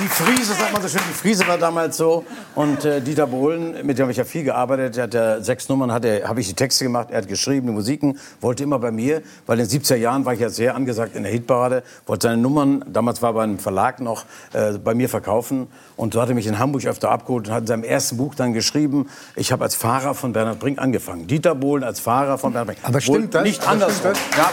Die 0.04 0.08
Friese, 0.10 0.52
sagt 0.52 0.70
man 0.74 0.82
so 0.82 0.88
schön, 0.88 1.00
die 1.08 1.14
Friese 1.14 1.48
war 1.48 1.56
damals 1.56 1.96
so. 1.96 2.26
Und 2.54 2.84
äh, 2.84 3.00
Dieter 3.00 3.26
Bohlen, 3.26 3.86
mit 3.86 3.96
dem 3.96 4.02
habe 4.02 4.12
ich 4.12 4.18
ja 4.18 4.24
viel 4.24 4.44
gearbeitet, 4.44 4.96
der 4.96 5.04
hat 5.04 5.14
ja 5.14 5.40
sechs 5.40 5.66
Nummern, 5.70 5.88
er- 5.88 6.28
habe 6.28 6.40
ich 6.42 6.46
die 6.48 6.52
Texte 6.54 6.84
gemacht, 6.84 7.08
er 7.10 7.18
hat 7.22 7.28
geschrieben, 7.28 7.68
die 7.68 7.72
Musiken, 7.72 8.18
wollte 8.42 8.64
immer 8.64 8.78
bei 8.78 8.90
mir, 8.90 9.22
weil 9.46 9.58
in 9.58 9.66
den 9.66 9.80
70er 9.82 9.94
Jahren 9.96 10.26
war 10.26 10.34
ich 10.34 10.40
ja 10.40 10.50
sehr 10.50 10.74
angesagt 10.74 11.16
in 11.16 11.22
der 11.22 11.32
Hitparade, 11.32 11.82
wollte 12.04 12.28
seine 12.28 12.36
Nummern, 12.42 12.84
damals 12.86 13.22
war 13.22 13.30
er 13.30 13.32
beim 13.32 13.58
Verlag 13.58 14.00
noch, 14.00 14.26
äh, 14.52 14.72
bei 14.72 14.94
mir 14.94 15.08
verkaufen. 15.08 15.68
Und 15.96 16.12
so 16.12 16.20
hat 16.20 16.28
er 16.28 16.34
mich 16.34 16.46
in 16.46 16.58
Hamburg 16.58 16.84
öfter 16.84 17.10
abgeholt 17.10 17.48
und 17.48 17.54
hat 17.54 17.60
in 17.62 17.66
seinem 17.68 17.84
ersten 17.84 18.18
Buch 18.18 18.34
dann 18.34 18.52
geschrieben, 18.52 19.08
ich 19.36 19.52
habe 19.52 19.64
als 19.64 19.74
Fahrer 19.74 20.12
von 20.14 20.34
Bernhard 20.34 20.58
Brink 20.58 20.78
angefangen. 20.80 21.26
Dieter 21.28 21.54
Bohlen 21.54 21.82
als 21.82 22.00
Fahrer 22.00 22.36
von 22.36 22.52
Bernhard 22.52 22.76
Brink. 22.76 22.86
Aber 22.86 23.00
stimmt 23.00 23.18
Wohl 23.18 23.26
das? 23.28 23.42
Nicht 23.44 23.66
anders. 23.66 24.02
Ja, 24.02 24.50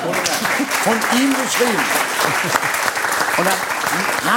von 0.84 0.94
ihm 1.20 1.34
geschrieben. 1.44 1.84
Und 3.38 3.46
dann, 3.48 3.54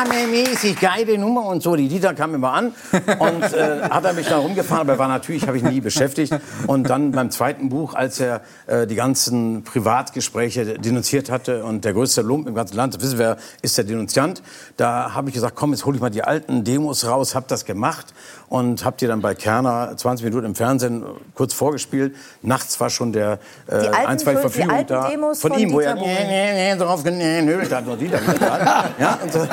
hammermäßig 0.00 0.80
geile 0.80 1.18
Nummer 1.18 1.46
und 1.46 1.62
so. 1.62 1.76
Die 1.76 1.88
Dieter 1.88 2.14
kam 2.14 2.34
immer 2.34 2.52
an 2.52 2.72
und 3.18 3.42
äh, 3.52 3.82
hat 3.88 4.04
er 4.04 4.12
mich 4.12 4.26
dann 4.28 4.40
rumgefahren, 4.40 4.82
aber 4.82 4.92
er 4.94 4.98
war 4.98 5.08
natürlich, 5.08 5.46
habe 5.46 5.56
ich 5.56 5.62
nie 5.62 5.80
beschäftigt. 5.80 6.32
Und 6.66 6.88
dann 6.90 7.12
beim 7.12 7.30
zweiten 7.30 7.68
Buch, 7.68 7.94
als 7.94 8.20
er 8.20 8.40
äh, 8.66 8.86
die 8.86 8.94
ganzen 8.94 9.62
Privatgespräche 9.64 10.78
denunziert 10.78 11.30
hatte 11.30 11.64
und 11.64 11.84
der 11.84 11.92
größte 11.92 12.22
Lump 12.22 12.46
im 12.48 12.54
ganzen 12.54 12.76
Land, 12.76 12.94
das 12.94 13.02
wissen 13.02 13.18
wir, 13.18 13.36
ist 13.62 13.76
der 13.78 13.84
Denunziant, 13.84 14.42
da 14.76 15.14
habe 15.14 15.28
ich 15.28 15.34
gesagt, 15.34 15.54
komm, 15.56 15.72
jetzt 15.72 15.84
hole 15.86 15.96
ich 15.96 16.00
mal 16.02 16.10
die 16.10 16.22
alten 16.24 16.64
Demos 16.64 17.06
raus, 17.06 17.34
habe 17.34 17.46
das 17.48 17.64
gemacht 17.64 18.12
und 18.48 18.84
habe 18.84 18.96
die 18.98 19.06
dann 19.06 19.20
bei 19.20 19.34
Kerner 19.34 19.96
20 19.96 20.24
Minuten 20.24 20.46
im 20.46 20.54
Fernsehen 20.54 21.02
kurz 21.34 21.54
vorgespielt. 21.54 22.14
Nachts 22.42 22.78
war 22.80 22.90
schon 22.90 23.12
der 23.12 23.38
äh, 23.66 23.80
Die 23.80 23.88
alten- 23.88 24.06
ein, 24.06 24.18
zwei 24.18 24.34
die 24.34 24.40
Verfügung 24.40 24.86
da 24.86 25.08
Demos 25.08 25.40
von 25.40 25.52
von 25.52 25.60
ihm, 25.60 25.72
wo 25.72 25.80
er 25.80 25.94
Dieter 25.94 26.04
Bohlen. 26.04 26.26
nee, 26.28 26.72
nee, 26.74 26.78
drauf 26.78 27.02
genölt 27.04 27.72
hat 27.72 27.86
und 27.86 28.00
Dieter 28.00 28.18
gesagt. 28.18 28.90
Ja, 28.98 29.18
und, 29.22 29.32
so, 29.32 29.40
und, 29.40 29.48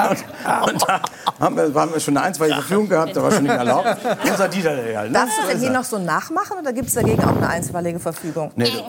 und 0.67 0.81
da 0.87 1.01
haben 1.39 1.55
wir, 1.55 1.73
haben 1.73 1.93
wir 1.93 1.99
schon 1.99 2.17
eine 2.17 2.25
einstweilige 2.25 2.61
Verfügung 2.61 2.89
gehabt, 2.89 3.15
da 3.15 3.23
war 3.23 3.31
schon 3.31 3.43
nicht 3.43 3.53
erlaubt. 3.55 3.97
Unser 4.29 4.47
Dieter, 4.47 4.75
der 4.75 5.03
ne? 5.03 5.11
Darfst 5.11 5.37
du 5.37 5.47
denn 5.47 5.55
ist 5.57 5.61
hier 5.61 5.71
er. 5.71 5.77
noch 5.77 5.83
so 5.83 5.97
nachmachen 5.99 6.57
oder 6.59 6.73
gibt 6.73 6.87
es 6.87 6.93
dagegen 6.95 7.23
auch 7.23 7.35
eine 7.35 7.49
einstweilige 7.49 7.99
Verfügung? 7.99 8.51
Nee, 8.55 8.65
du, 8.65 8.79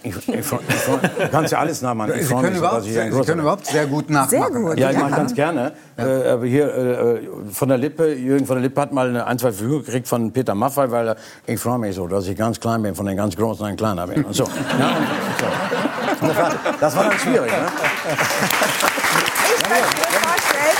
ich, 0.00 0.16
ich, 0.16 0.28
ich, 0.28 0.46
du 0.48 1.28
kannst 1.32 1.50
ja 1.52 1.58
alles 1.58 1.82
nachmachen. 1.82 2.12
Ich 2.14 2.28
Sie 2.28 2.34
können, 2.34 2.50
mich, 2.50 2.58
überhaupt, 2.58 2.86
ich 2.86 2.92
Sie 2.92 3.10
können 3.24 3.40
überhaupt 3.40 3.66
sehr 3.66 3.86
gut 3.86 4.08
nachmachen. 4.08 4.52
Sehr 4.52 4.62
gut. 4.62 4.78
Ja, 4.78 4.90
ich 4.90 4.96
Ja. 4.96 5.02
mache 5.02 5.16
ganz 5.16 5.34
gerne. 5.34 5.72
Äh, 5.96 6.28
aber 6.28 6.46
hier 6.46 6.72
äh, 6.72 7.20
von 7.52 7.68
der 7.68 7.78
Lippe, 7.78 8.14
Jürgen 8.14 8.46
von 8.46 8.56
der 8.56 8.62
Lippe 8.62 8.80
hat 8.80 8.92
mal 8.92 9.08
eine 9.08 9.26
ein, 9.26 9.38
zwei 9.40 9.50
Verfügung 9.50 9.84
gekriegt 9.84 10.06
von 10.06 10.32
Peter 10.32 10.54
Maffay, 10.54 10.88
weil 10.92 11.08
er, 11.08 11.16
ich 11.46 11.58
freue 11.58 11.78
mich 11.78 11.96
so, 11.96 12.06
dass 12.06 12.28
ich 12.28 12.36
ganz 12.38 12.60
klein 12.60 12.82
bin, 12.82 12.94
von 12.94 13.06
den 13.06 13.16
ganz 13.16 13.34
Großen 13.34 13.66
ein 13.66 13.76
kleiner 13.76 14.06
bin. 14.06 14.24
Und 14.24 14.34
so. 14.34 14.44
Ja, 14.78 14.96
und, 16.20 16.28
so. 16.28 16.34
Das, 16.36 16.54
das 16.80 16.96
war 16.96 17.04
dann 17.04 17.18
schwierig. 17.18 17.50
Ne? 17.50 17.58
Ich 19.50 19.62
könnte 19.64 19.96
mir 19.96 20.20
vorstellen, 20.20 20.76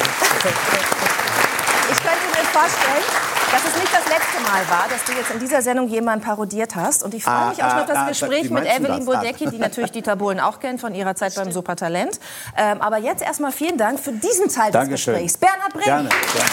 ich 1.91 1.99
könnte 2.03 2.27
mir 2.39 2.45
vorstellen, 2.53 3.05
dass 3.51 3.65
es 3.65 3.75
nicht 3.81 3.93
das 3.95 4.05
letzte 4.09 4.41
Mal 4.43 4.69
war, 4.69 4.87
dass 4.91 5.05
du 5.05 5.13
jetzt 5.13 5.31
in 5.31 5.39
dieser 5.39 5.63
Sendung 5.63 5.89
jemanden 5.89 6.25
parodiert 6.25 6.75
hast. 6.77 7.03
Und 7.03 7.15
ich 7.15 7.25
freue 7.25 7.35
Ah, 7.35 7.49
mich 7.49 7.63
auch 7.63 7.71
schon 7.71 7.79
ah, 7.79 7.83
auf 7.83 7.87
das 7.87 7.97
ah, 7.99 8.09
Gespräch 8.09 8.51
mit 8.51 8.65
Evelyn? 8.67 9.03
Ah. 9.03 9.05
Bodecki, 9.05 9.47
die 9.49 9.59
natürlich 9.59 9.91
Dieter 9.93 10.17
Bohlen 10.17 10.39
auch 10.41 10.61
kennt 10.61 10.81
von 10.81 10.95
ihrer 10.95 11.15
Zeit 11.15 11.35
beim 11.35 11.51
Supertalent. 11.51 12.21
Ähm, 12.57 12.81
aber 12.83 12.99
jetzt 12.99 13.23
erstmal 13.23 13.53
vielen 13.53 13.79
Dank 13.79 14.01
für 14.01 14.13
diesen 14.13 14.49
Teil 14.49 14.67
des 14.67 14.73
Dankeschön. 14.73 15.15
Gesprächs. 15.15 15.39
Bernhard 15.39 15.73
Brink. 15.73 15.85
Gerne. 15.87 16.09
gerne. 16.09 16.51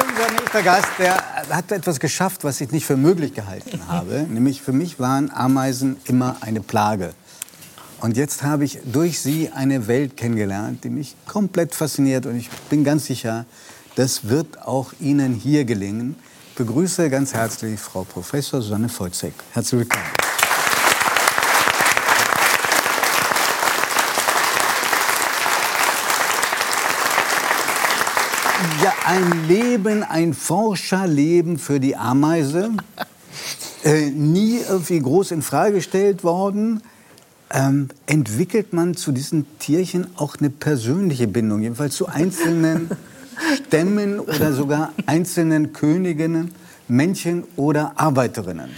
Unser 0.00 0.30
nächster 0.32 0.62
Gast, 0.62 0.88
der 0.98 1.16
hat 1.50 1.72
etwas 1.72 2.00
geschafft, 2.00 2.44
was 2.44 2.60
ich 2.60 2.70
nicht 2.70 2.86
für 2.86 2.96
möglich 2.96 3.34
gehalten 3.34 3.88
habe. 3.88 4.26
Nämlich 4.28 4.62
für 4.62 4.72
mich 4.72 4.98
waren 4.98 5.30
Ameisen 5.30 5.96
immer 6.04 6.36
eine 6.40 6.60
Plage. 6.60 7.14
Und 8.00 8.16
jetzt 8.16 8.42
habe 8.42 8.64
ich 8.64 8.78
durch 8.84 9.20
sie 9.20 9.50
eine 9.50 9.88
Welt 9.88 10.16
kennengelernt, 10.16 10.84
die 10.84 10.90
mich 10.90 11.16
komplett 11.26 11.74
fasziniert. 11.74 12.26
Und 12.26 12.36
ich 12.36 12.48
bin 12.70 12.84
ganz 12.84 13.06
sicher, 13.06 13.44
das 13.96 14.28
wird 14.28 14.62
auch 14.62 14.92
Ihnen 15.00 15.34
hier 15.34 15.64
gelingen. 15.64 16.14
Ich 16.50 16.54
begrüße 16.56 17.10
ganz 17.10 17.34
herzlich 17.34 17.80
Frau 17.80 18.04
Professor 18.04 18.62
Susanne 18.62 18.88
Volzek. 18.88 19.34
Herzlich 19.52 19.80
willkommen. 19.80 20.04
ja 28.82 28.97
ein 29.08 29.48
Leben, 29.48 30.02
ein 30.02 30.34
Forscherleben 30.34 31.58
für 31.58 31.80
die 31.80 31.96
Ameise. 31.96 32.72
Äh, 33.82 34.10
nie 34.10 34.58
irgendwie 34.68 35.00
groß 35.00 35.30
in 35.30 35.40
Frage 35.40 35.76
gestellt 35.76 36.24
worden. 36.24 36.82
Ähm, 37.50 37.88
entwickelt 38.04 38.74
man 38.74 38.96
zu 38.96 39.12
diesen 39.12 39.46
Tierchen 39.58 40.08
auch 40.16 40.36
eine 40.38 40.50
persönliche 40.50 41.26
Bindung, 41.26 41.62
jedenfalls 41.62 41.94
zu 41.94 42.06
einzelnen 42.06 42.90
Stämmen 43.54 44.20
oder 44.20 44.52
sogar 44.52 44.92
einzelnen 45.06 45.72
Königinnen, 45.72 46.50
Männchen 46.88 47.44
oder 47.56 47.92
Arbeiterinnen? 47.96 48.68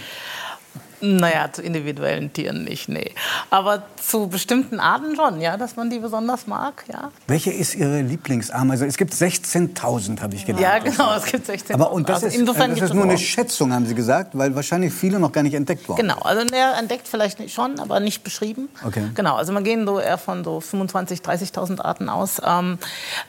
Naja, 1.01 1.51
zu 1.51 1.63
individuellen 1.63 2.33
Tieren 2.33 2.65
nicht, 2.65 2.89
nee. 2.89 3.13
Aber 3.49 3.83
zu 3.97 4.29
bestimmten 4.29 4.81
Arten 4.81 5.17
schon, 5.17 5.41
ja, 5.41 5.57
dass 5.57 5.77
man 5.77 5.89
die 5.89 5.99
besonders 5.99 6.47
mag, 6.47 6.85
ja. 6.93 7.11
Welche 7.27 7.51
ist 7.51 7.75
Ihre 7.75 8.03
Lieblingsameise? 8.03 8.87
Es 8.87 8.99
gibt 8.99 9.15
16.000, 9.15 10.21
habe 10.21 10.35
ich 10.35 10.45
gelernt. 10.45 10.63
Ja, 10.63 10.79
genau, 10.79 11.15
es 11.17 11.25
gibt 11.25 11.49
16.000. 11.49 11.75
Aber 11.75 11.93
und 11.93 12.09
das 12.09 12.25
also 12.25 12.27
ist, 12.27 12.49
das 12.49 12.91
ist 12.91 12.95
nur 12.95 13.05
eine 13.05 13.17
Schätzung, 13.19 13.73
haben 13.73 13.87
Sie 13.87 13.95
gesagt, 13.95 14.37
weil 14.37 14.55
wahrscheinlich 14.55 14.93
viele 14.93 15.19
noch 15.19 15.33
gar 15.33 15.43
nicht 15.43 15.55
entdeckt 15.55 15.89
wurden. 15.89 16.01
Genau, 16.01 16.19
also 16.19 16.45
er 16.53 16.77
entdeckt 16.79 17.09
vielleicht 17.09 17.41
nicht 17.41 17.55
schon, 17.55 17.81
aber 17.81 18.01
nicht 18.01 18.23
beschrieben. 18.23 18.69
Okay. 18.85 19.05
Genau, 19.15 19.37
also 19.37 19.53
man 19.53 19.65
gehen 19.65 19.87
so 19.87 19.99
eher 19.99 20.19
von 20.19 20.45
so 20.45 20.59
25.000, 20.59 21.23
30.000 21.23 21.81
Arten 21.81 22.09
aus. 22.11 22.43
Ähm, 22.45 22.79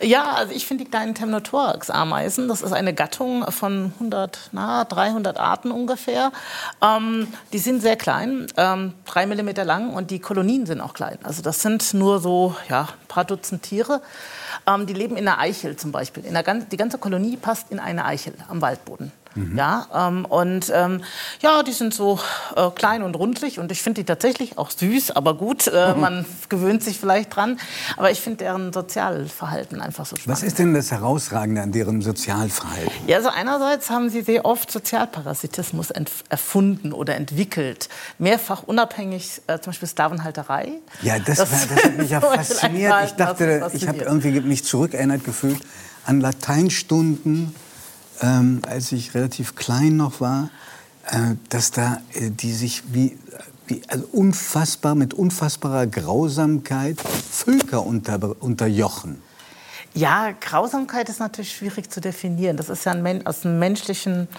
ja, 0.02 0.34
also 0.34 0.54
ich 0.54 0.66
finde 0.66 0.84
die 0.84 0.90
kleinen 0.90 1.16
Temnothorax-Ameisen, 1.16 2.50
das 2.50 2.62
ist 2.62 2.74
eine 2.74 2.94
Gattung 2.94 3.50
von 3.50 3.94
100, 3.96 4.50
na, 4.52 4.84
300 4.84 5.40
Arten 5.40 5.72
ungefähr. 5.72 6.32
Ähm, 6.82 7.28
die 7.54 7.61
sind 7.62 7.82
sehr 7.82 7.96
klein, 7.96 8.48
ähm, 8.58 8.94
drei 9.06 9.26
Millimeter 9.26 9.66
lang 9.66 9.94
und 9.94 10.12
die 10.12 10.20
Kolonien 10.20 10.66
sind 10.66 10.82
auch 10.82 10.94
klein. 10.94 11.18
Also 11.24 11.42
das 11.42 11.62
sind 11.62 11.94
nur 11.94 12.20
so, 12.20 12.56
ja, 12.70 12.82
ein 12.82 13.08
paar 13.08 13.26
Dutzend 13.26 13.64
Tiere. 13.64 14.02
Ähm, 14.68 14.86
die 14.86 14.94
leben 14.94 15.18
in 15.18 15.28
einer 15.28 15.40
Eichel 15.40 15.76
zum 15.76 15.92
Beispiel. 15.92 16.26
In 16.26 16.34
der, 16.34 16.44
die 16.44 16.78
ganze 16.78 16.98
Kolonie 16.98 17.38
passt 17.38 17.72
in 17.72 17.80
eine 17.80 18.06
Eichel 18.06 18.34
am 18.50 18.62
Waldboden. 18.62 19.12
Ja, 19.56 19.88
ähm, 19.94 20.26
und 20.26 20.72
ähm, 20.74 21.04
ja, 21.42 21.64
die 21.64 21.72
sind 21.72 21.94
so 21.94 22.20
äh, 22.56 22.70
klein 22.72 23.02
und 23.02 23.16
rundlich 23.16 23.60
und 23.60 23.72
ich 23.72 23.82
finde 23.82 24.02
die 24.02 24.06
tatsächlich 24.06 24.58
auch 24.58 24.72
süß, 24.72 25.12
aber 25.12 25.36
gut, 25.36 25.68
äh, 25.68 25.94
man 25.96 26.26
gewöhnt 26.50 26.84
sich 26.84 27.00
vielleicht 27.00 27.36
dran. 27.36 27.58
Aber 27.96 28.12
ich 28.12 28.20
finde 28.20 28.40
deren 28.40 28.74
Sozialverhalten 28.74 29.82
einfach 29.82 30.06
so 30.06 30.18
spannend. 30.18 30.38
Was 30.38 30.44
ist 30.44 30.60
denn 30.60 30.74
das 30.74 30.92
Herausragende 30.92 31.62
an 31.62 31.72
deren 31.72 32.02
Sozialverhalten? 32.02 32.92
Ja, 33.08 33.18
also 33.18 33.30
einerseits 33.30 33.90
haben 33.90 34.10
sie 34.10 34.22
sehr 34.22 34.44
oft 34.44 34.70
Sozialparasitismus 34.70 35.92
erfunden 36.30 36.92
oder 36.92 37.16
entwickelt. 37.16 37.88
Mehrfach 38.18 38.64
unabhängig, 38.64 39.42
äh, 39.48 39.60
zum 39.60 39.72
Beispiel 39.72 39.88
Sklavenhalterei. 39.88 40.74
Ja, 41.02 41.20
das, 41.20 41.40
war, 41.40 41.46
das 41.48 41.84
hat 41.84 41.98
mich 41.98 42.10
ja 42.10 42.20
fasziniert. 42.20 42.94
Ich 43.06 43.12
dachte, 43.14 43.70
ich 43.74 43.88
habe 43.88 44.00
irgendwie 44.00 44.42
mich 44.42 44.66
zurückerinnert 44.66 45.24
gefühlt 45.24 45.62
an 46.06 46.20
Lateinstunden, 46.20 47.56
ähm, 48.22 48.62
als 48.68 48.92
ich 48.92 49.14
relativ 49.14 49.56
klein 49.56 49.98
noch 49.98 50.22
war, 50.22 50.50
äh, 51.08 51.36
dass 51.50 51.72
da 51.72 52.02
äh, 52.14 52.30
die 52.30 52.54
sich 52.54 52.84
wie, 52.94 53.18
wie 53.68 53.82
also 53.88 54.06
unfassbar 54.12 54.96
mit 54.96 55.14
unfassbarer 55.14 55.88
Grausamkeit 55.88 57.00
Völker 57.02 57.86
unter, 57.86 58.42
unterjochen. 58.42 59.22
Ja, 59.94 60.32
Grausamkeit 60.40 61.10
ist 61.10 61.20
natürlich 61.20 61.54
schwierig 61.54 61.92
zu 61.92 62.00
definieren. 62.00 62.56
Das 62.56 62.70
ist 62.70 62.86
ja 62.86 62.94
ein, 62.94 63.26
aus 63.26 63.42
dem 63.42 63.60
menschlichen 63.60 64.30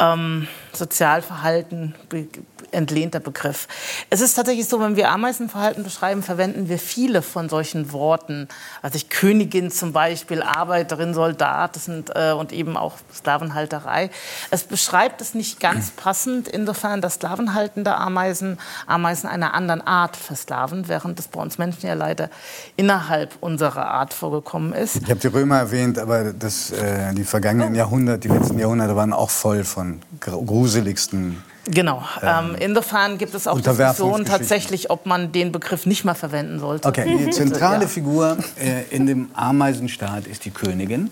ähm, 0.00 0.48
Sozialverhalten 0.76 1.94
be 2.08 2.26
entlehnter 2.70 3.20
Begriff. 3.20 3.68
Es 4.10 4.20
ist 4.20 4.34
tatsächlich 4.34 4.66
so, 4.66 4.80
wenn 4.80 4.96
wir 4.96 5.10
Ameisenverhalten 5.10 5.84
beschreiben, 5.84 6.24
verwenden 6.24 6.68
wir 6.68 6.80
viele 6.80 7.22
von 7.22 7.48
solchen 7.48 7.92
Worten. 7.92 8.48
Also 8.82 8.96
ich 8.96 9.10
Königin 9.10 9.70
zum 9.70 9.92
Beispiel, 9.92 10.42
Arbeiterin, 10.42 11.14
Soldat 11.14 11.76
das 11.76 11.84
sind, 11.84 12.10
äh, 12.16 12.32
und 12.32 12.52
eben 12.52 12.76
auch 12.76 12.94
Sklavenhalterei. 13.14 14.10
Es 14.50 14.64
beschreibt 14.64 15.20
es 15.20 15.34
nicht 15.34 15.60
ganz 15.60 15.90
passend, 15.96 16.48
insofern, 16.48 17.00
dass 17.00 17.14
sklavenhaltende 17.14 17.94
Ameisen 17.94 18.58
Ameisen 18.88 19.28
einer 19.28 19.54
anderen 19.54 19.80
Art 19.86 20.16
versklaven, 20.16 20.88
während 20.88 21.20
es 21.20 21.28
bei 21.28 21.40
uns 21.40 21.58
Menschen 21.58 21.86
ja 21.86 21.94
leider 21.94 22.28
innerhalb 22.76 23.36
unserer 23.40 23.86
Art 23.86 24.12
vorgekommen 24.14 24.72
ist. 24.72 24.96
Ich 24.96 25.10
habe 25.10 25.20
die 25.20 25.28
Römer 25.28 25.58
erwähnt, 25.58 25.98
aber 25.98 26.32
das, 26.32 26.72
äh, 26.72 27.14
die 27.14 27.24
vergangenen 27.24 27.74
Jahrhunderte, 27.76 28.20
die 28.26 28.34
letzten 28.34 28.58
Jahrhunderte 28.58 28.96
waren 28.96 29.12
auch 29.12 29.30
voll 29.30 29.62
von 29.62 30.00
gru- 30.20 30.44
gruseligsten 30.64 31.42
Genau. 31.66 32.02
Ähm, 32.22 32.56
insofern 32.60 33.16
gibt 33.16 33.34
es 33.34 33.46
auch 33.46 33.58
Diskussionen 33.58 34.26
tatsächlich, 34.26 34.90
ob 34.90 35.06
man 35.06 35.32
den 35.32 35.50
Begriff 35.50 35.86
nicht 35.86 36.04
mehr 36.04 36.14
verwenden 36.14 36.58
sollte. 36.58 36.86
Okay, 36.86 37.18
die 37.26 37.30
zentrale 37.42 37.82
Ja. 37.84 37.88
Figur 37.88 38.36
äh, 38.60 38.82
in 38.94 39.06
dem 39.06 39.30
Ameisenstaat 39.32 40.26
ist 40.26 40.44
die 40.44 40.50
Königin. 40.50 41.08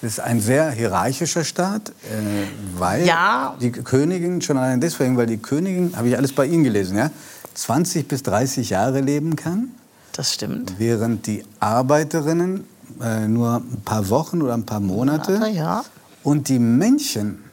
Das 0.00 0.12
ist 0.12 0.20
ein 0.20 0.40
sehr 0.40 0.70
hierarchischer 0.70 1.44
Staat, 1.44 1.90
äh, 1.90 1.92
weil 2.78 3.04
Ja. 3.06 3.56
die 3.60 3.70
Königin, 3.70 4.40
schon 4.40 4.56
allein 4.56 4.80
deswegen, 4.80 5.18
weil 5.18 5.26
die 5.26 5.36
Königin, 5.36 5.92
habe 5.96 6.08
ich 6.08 6.16
alles 6.16 6.32
bei 6.32 6.46
Ihnen 6.46 6.64
gelesen, 6.64 6.96
ja, 6.96 7.10
20 7.52 8.08
bis 8.08 8.22
30 8.22 8.70
Jahre 8.70 9.00
leben 9.02 9.36
kann, 9.36 9.68
Das 10.12 10.32
stimmt. 10.32 10.76
während 10.78 11.26
die 11.26 11.44
Arbeiterinnen 11.60 12.64
äh, 13.02 13.28
nur 13.28 13.56
ein 13.56 13.82
paar 13.84 14.08
Wochen 14.08 14.40
oder 14.40 14.54
ein 14.54 14.64
paar 14.64 14.80
Monate 14.80 15.32
Monate, 15.32 15.50
ja. 15.50 15.84
und 16.22 16.48
die 16.48 16.58
Männchen 16.58 17.44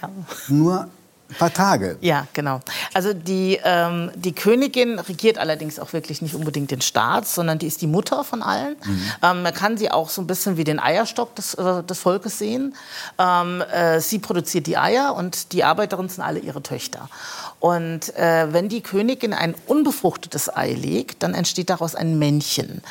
Ja. 0.00 0.10
nur 0.48 0.88
ein 1.30 1.34
paar 1.36 1.52
Tage. 1.52 1.98
Ja, 2.00 2.26
genau. 2.32 2.60
Also 2.94 3.12
die, 3.12 3.58
ähm, 3.62 4.10
die 4.14 4.32
Königin 4.32 4.98
regiert 4.98 5.36
allerdings 5.36 5.78
auch 5.78 5.92
wirklich 5.92 6.22
nicht 6.22 6.34
unbedingt 6.34 6.70
den 6.70 6.80
Staat, 6.80 7.28
sondern 7.28 7.58
die 7.58 7.66
ist 7.66 7.82
die 7.82 7.86
Mutter 7.86 8.24
von 8.24 8.42
allen. 8.42 8.76
Ähm, 9.22 9.42
man 9.42 9.52
kann 9.52 9.76
sie 9.76 9.90
auch 9.90 10.08
so 10.08 10.22
ein 10.22 10.26
bisschen 10.26 10.56
wie 10.56 10.64
den 10.64 10.80
Eierstock 10.80 11.34
des, 11.34 11.52
äh, 11.54 11.82
des 11.82 11.98
Volkes 11.98 12.38
sehen. 12.38 12.74
Ähm, 13.18 13.60
äh, 13.60 14.00
sie 14.00 14.20
produziert 14.20 14.66
die 14.66 14.78
Eier 14.78 15.14
und 15.14 15.52
die 15.52 15.64
Arbeiterinnen 15.64 16.08
sind 16.08 16.24
alle 16.24 16.38
ihre 16.38 16.62
Töchter. 16.62 17.10
Und 17.60 18.14
äh, 18.16 18.52
wenn 18.52 18.68
die 18.68 18.82
Königin 18.82 19.32
ein 19.32 19.54
unbefruchtetes 19.66 20.54
Ei 20.56 20.74
legt, 20.74 21.24
dann 21.24 21.34
entsteht 21.34 21.70
daraus 21.70 21.96
ein 21.96 22.16
Männchen, 22.16 22.82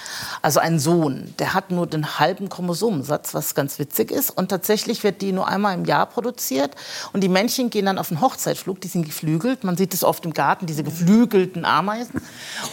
also 0.42 0.60
ein 0.60 0.78
Sohn. 0.78 1.34
Der 1.40 1.54
hat 1.54 1.72
nur 1.72 1.88
den 1.88 2.20
halben 2.20 2.50
Chromosomensatz, 2.50 3.34
was 3.34 3.56
ganz 3.56 3.80
witzig 3.80 4.12
ist. 4.12 4.30
Und 4.30 4.50
tatsächlich 4.50 5.06
wird 5.06 5.22
die 5.22 5.32
nur 5.32 5.48
einmal 5.48 5.74
im 5.74 5.86
Jahr 5.86 6.06
produziert. 6.06 6.72
Und 7.14 7.22
die 7.24 7.30
Männchen 7.30 7.70
gehen 7.70 7.86
dann 7.86 7.98
auf 7.98 8.12
einen 8.12 8.20
Hochzeitflug, 8.20 8.82
die 8.82 8.90
sind 8.90 9.06
geflügelt. 9.06 9.64
Man 9.64 9.78
sieht 9.78 9.94
es 9.94 10.04
oft 10.04 10.26
im 10.26 10.34
Garten, 10.34 10.66
diese 10.66 10.84
geflügelten 10.84 11.64
Ameisen. 11.64 12.22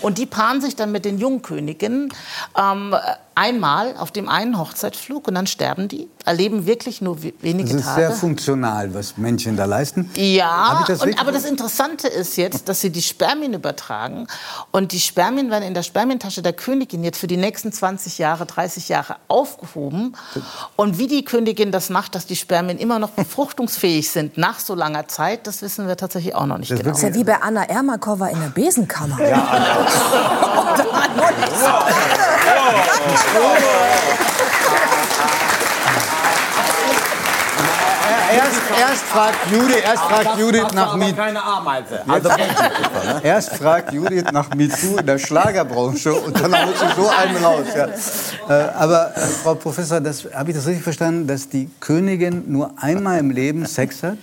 Und 0.02 0.18
die 0.18 0.26
paaren 0.26 0.60
sich 0.60 0.74
dann 0.74 0.90
mit 0.90 1.04
den 1.04 1.18
Jungköniginnen 1.18 2.12
ähm, 2.58 2.96
einmal 3.36 3.96
auf 3.98 4.10
dem 4.10 4.28
einen 4.28 4.58
Hochzeitflug 4.58 5.28
und 5.28 5.34
dann 5.34 5.46
sterben 5.46 5.86
die, 5.88 6.08
erleben 6.24 6.66
wirklich 6.66 7.00
nur 7.00 7.22
we- 7.22 7.34
wenige 7.40 7.68
Das 7.70 7.80
ist 7.80 7.86
Tage. 7.86 8.00
sehr 8.00 8.10
funktional, 8.12 8.94
was 8.94 9.16
Männchen 9.16 9.56
da 9.56 9.64
leisten. 9.64 10.10
Ja, 10.16 10.84
das 10.86 11.02
und, 11.02 11.20
aber 11.20 11.32
das 11.32 11.44
Interessante 11.44 11.83
ist 12.08 12.36
jetzt, 12.36 12.68
dass 12.68 12.80
sie 12.80 12.90
die 12.90 13.02
Spermien 13.02 13.54
übertragen. 13.54 14.26
Und 14.70 14.92
die 14.92 15.00
Spermien 15.00 15.50
werden 15.50 15.64
in 15.64 15.74
der 15.74 15.82
Spermientasche 15.82 16.42
der 16.42 16.52
Königin 16.52 17.04
jetzt 17.04 17.18
für 17.18 17.26
die 17.26 17.36
nächsten 17.36 17.72
20 17.72 18.18
Jahre, 18.18 18.46
30 18.46 18.88
Jahre 18.88 19.16
aufgehoben. 19.28 20.16
Und 20.76 20.98
wie 20.98 21.06
die 21.06 21.24
Königin 21.24 21.72
das 21.72 21.90
macht, 21.90 22.14
dass 22.14 22.26
die 22.26 22.36
Spermien 22.36 22.78
immer 22.78 22.98
noch 22.98 23.10
befruchtungsfähig 23.10 24.10
sind 24.10 24.38
nach 24.38 24.60
so 24.60 24.74
langer 24.74 25.08
Zeit, 25.08 25.46
das 25.46 25.62
wissen 25.62 25.86
wir 25.86 25.96
tatsächlich 25.96 26.34
auch 26.34 26.46
noch 26.46 26.58
nicht 26.58 26.70
Das 26.70 26.78
genau. 26.78 26.90
Das 26.90 27.02
ist 27.02 27.08
ja 27.08 27.14
wie 27.14 27.24
bei 27.24 27.40
Anna 27.40 27.64
Ermakova 27.64 28.28
in 28.28 28.40
der 28.40 28.48
Besenkammer. 28.48 29.18
Erst, 38.34 38.60
erst 38.80 39.02
fragt 39.04 39.50
Judith, 39.52 39.82
erst 39.84 40.02
fragt 40.02 40.38
Judith 40.38 40.72
nach 40.74 40.96
MeToo. 40.96 41.16
keine 41.16 41.42
Ameise. 41.42 42.00
Erst 43.22 43.56
fragt 43.56 43.92
Judith 43.92 44.24
nach 44.32 44.54
MeToo 44.54 44.98
in 44.98 45.06
der 45.06 45.18
Schlagerbranche 45.18 46.12
und 46.14 46.38
dann 46.40 46.52
holt 46.66 46.76
sie 46.76 46.86
so 46.96 47.08
einen 47.08 47.36
raus. 47.36 47.66
Ja. 47.76 47.86
Äh, 48.48 48.70
aber 48.74 49.16
äh, 49.16 49.20
Frau 49.20 49.54
Professor, 49.54 49.96
habe 49.96 50.50
ich 50.50 50.56
das 50.56 50.66
richtig 50.66 50.82
verstanden, 50.82 51.26
dass 51.26 51.48
die 51.48 51.70
Königin 51.80 52.44
nur 52.50 52.72
einmal 52.76 53.18
im 53.18 53.30
Leben 53.30 53.66
Sex 53.66 54.02
hat? 54.02 54.18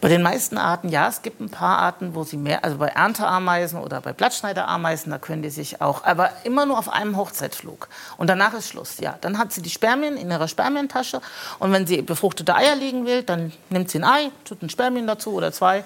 Bei 0.00 0.08
den 0.08 0.22
meisten 0.22 0.58
Arten 0.58 0.88
ja, 0.88 1.08
es 1.08 1.22
gibt 1.22 1.40
ein 1.40 1.48
paar 1.48 1.78
Arten, 1.78 2.14
wo 2.14 2.24
sie 2.24 2.36
mehr, 2.36 2.64
also 2.64 2.78
bei 2.78 2.88
Ernteameisen 2.88 3.78
oder 3.78 4.00
bei 4.00 4.12
Blattschneiderameisen, 4.12 5.10
da 5.10 5.18
können 5.18 5.42
die 5.42 5.50
sich 5.50 5.80
auch, 5.80 6.04
aber 6.04 6.30
immer 6.44 6.66
nur 6.66 6.78
auf 6.78 6.88
einem 6.88 7.16
Hochzeitflug. 7.16 7.88
Und 8.16 8.28
danach 8.28 8.54
ist 8.54 8.68
Schluss, 8.68 8.98
ja. 8.98 9.16
Dann 9.20 9.38
hat 9.38 9.52
sie 9.52 9.62
die 9.62 9.70
Spermien 9.70 10.16
in 10.16 10.30
ihrer 10.30 10.48
Spermientasche 10.48 11.20
und 11.58 11.72
wenn 11.72 11.86
sie 11.86 12.02
befruchtete 12.02 12.54
Eier 12.54 12.76
legen 12.76 13.06
will, 13.06 13.22
dann 13.22 13.52
nimmt 13.70 13.90
sie 13.90 13.98
ein 13.98 14.04
Ei, 14.04 14.30
tut 14.44 14.62
ein 14.62 14.70
Spermien 14.70 15.06
dazu 15.06 15.32
oder 15.32 15.52
zwei 15.52 15.84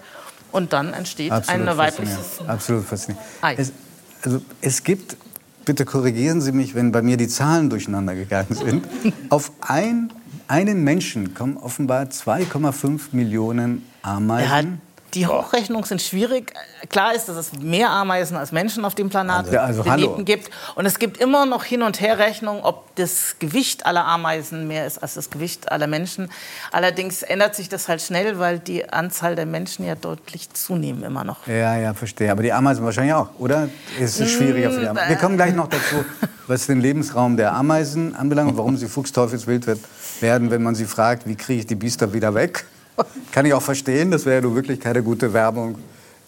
und 0.53 0.73
dann 0.73 0.93
entsteht 0.93 1.33
eine 1.33 1.77
weibliches 1.77 2.17
faszinierend. 2.17 2.51
Absolut 2.51 2.85
faszinierend. 2.87 3.27
Ei. 3.43 3.55
Es, 3.59 3.73
also, 4.23 4.41
es 4.61 4.83
gibt, 4.83 5.17
bitte 5.65 5.85
korrigieren 5.85 6.41
Sie 6.41 6.53
mich, 6.53 6.75
wenn 6.75 6.93
bei 6.93 7.03
mir 7.03 7.17
die 7.17 7.29
Zahlen 7.29 7.71
durcheinander 7.71 8.15
gegangen 8.15 8.55
sind, 8.55 8.87
auf 9.31 9.53
ein, 9.61 10.13
einen 10.49 10.83
Menschen 10.83 11.35
kommen 11.35 11.57
offenbar 11.57 12.05
2,5 12.11 13.01
Millionen 13.13 13.87
Ja, 14.05 14.13
Ameisen 14.17 14.81
Die 15.15 15.27
Hochrechnungen 15.27 15.85
sind 15.87 16.03
schwierig. 16.03 16.53
Klar 16.91 17.15
ist, 17.15 17.29
dass 17.31 17.37
es 17.37 17.53
mehr 17.55 17.89
Ameisen 17.89 18.37
als 18.37 18.53
Menschen 18.53 18.85
auf 18.85 18.95
dem 18.95 19.09
Planet 19.09 19.47
Also- 19.47 19.59
also 19.59 19.83
Planeten 19.83 20.13
hallo. 20.13 20.25
gibt. 20.25 20.51
Und 20.75 20.85
es 20.85 20.99
gibt 20.99 21.17
immer 21.17 21.47
noch 21.47 21.65
Hin- 21.65 21.81
und 21.83 21.99
Herrechnungen, 22.01 22.63
ob 22.63 22.95
das 22.97 23.37
Gewicht 23.39 23.87
aller 23.87 24.05
Ameisen 24.05 24.69
mehr 24.69 24.87
ist 24.87 24.99
als 25.03 25.15
das 25.15 25.31
Gewicht 25.31 25.73
aller 25.73 25.87
Menschen. 25.87 26.29
Allerdings 26.73 27.23
ändert 27.23 27.55
sich 27.55 27.71
das 27.71 27.89
halt 27.89 28.03
schnell, 28.03 28.39
weil 28.39 28.59
die 28.59 28.87
Anzahl 28.91 29.35
der 29.35 29.47
Menschen 29.47 29.87
ja 29.87 29.95
deutlich 29.95 30.51
zunehmen 30.53 31.03
immer 31.03 31.25
noch. 31.25 31.47
Ja, 31.47 31.77
ja, 31.79 31.95
verstehe. 31.95 32.31
Aber 32.31 32.43
die 32.43 32.53
Ameisen 32.53 32.85
wahrscheinlich 32.85 33.15
auch, 33.15 33.31
oder? 33.39 33.71
Ist 33.99 34.21
es 34.21 34.31
schwieriger 34.31 34.71
für 34.71 34.81
die 34.81 34.89
Ameisen? 34.89 35.09
Wir 35.09 35.17
kommen 35.17 35.37
gleich 35.37 35.55
noch 35.55 35.69
dazu, 35.69 36.05
was 36.47 36.67
den 36.67 36.83
Lebensraum 36.83 37.39
der 37.39 37.55
Ameisen 37.55 38.15
anbelangt 38.15 38.51
und 38.53 38.59
warum 38.59 38.77
sie 38.77 38.87
fuchsteufelswild 38.89 39.67
wird- 39.67 39.81
werden, 40.23 40.51
wenn 40.51 40.63
man 40.63 40.75
sie 40.75 40.87
fragt, 40.87 41.27
wie 41.27 41.37
kriege 41.37 41.61
ich 41.61 41.67
die 41.67 41.75
Biester 41.75 42.13
wieder 42.13 42.35
weg. 42.35 42.65
Kann 43.33 43.47
ich 43.47 43.55
auch 43.55 43.63
verstehen, 43.63 44.11
das 44.11 44.27
wäre 44.27 44.43
ja 44.47 44.55
wirklich 44.55 44.81
keine 44.81 45.03
gute 45.03 45.33
Werbung 45.33 45.79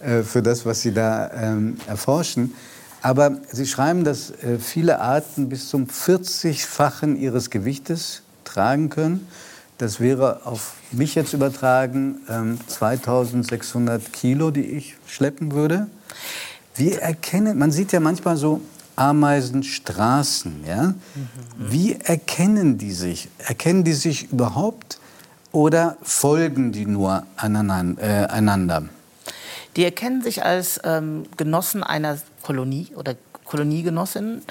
äh, 0.00 0.22
für 0.22 0.42
das, 0.42 0.64
was 0.64 0.83
Sie 0.83 0.92
da 0.92 1.31
ähm, 1.33 1.76
erforschen. 1.87 2.55
Aber 3.03 3.38
Sie 3.50 3.66
schreiben, 3.66 4.05
dass 4.05 4.31
äh, 4.31 4.59
viele 4.59 5.00
Arten 5.00 5.48
bis 5.48 5.68
zum 5.68 5.87
40-fachen 5.87 7.16
ihres 7.16 7.50
Gewichtes 7.50 8.22
tragen 8.44 8.90
können. 8.90 9.26
Das 9.79 10.00
wäre 10.00 10.44
auf 10.44 10.74
mich 10.92 11.14
jetzt 11.14 11.33
übertragen 11.33 12.20
ähm, 12.29 12.59
2600 12.66 14.12
Kilo, 14.12 14.50
die 14.50 14.66
ich 14.66 14.96
schleppen 15.07 15.53
würde. 15.53 15.87
Wie 16.74 16.92
erkennen, 16.92 17.59
man 17.59 17.70
sieht 17.72 17.92
ja 17.92 18.00
manchmal 18.00 18.37
so 18.37 18.61
Ameisenstraßen, 19.00 20.64
ja? 20.66 20.92
Wie 21.56 21.94
erkennen 21.94 22.76
die 22.76 22.92
sich? 22.92 23.28
Erkennen 23.38 23.82
die 23.82 23.94
sich 23.94 24.30
überhaupt 24.30 24.98
oder 25.52 25.96
folgen 26.02 26.70
die 26.70 26.84
nur? 26.84 27.24
Äh, 27.38 27.46
einander? 27.46 28.84
Die 29.76 29.84
erkennen 29.84 30.20
sich 30.20 30.44
als 30.44 30.80
ähm, 30.84 31.24
Genossen 31.38 31.82
einer 31.82 32.18
Kolonie 32.42 32.88
oder 32.94 33.14
Koloniegenossinnen 33.44 34.42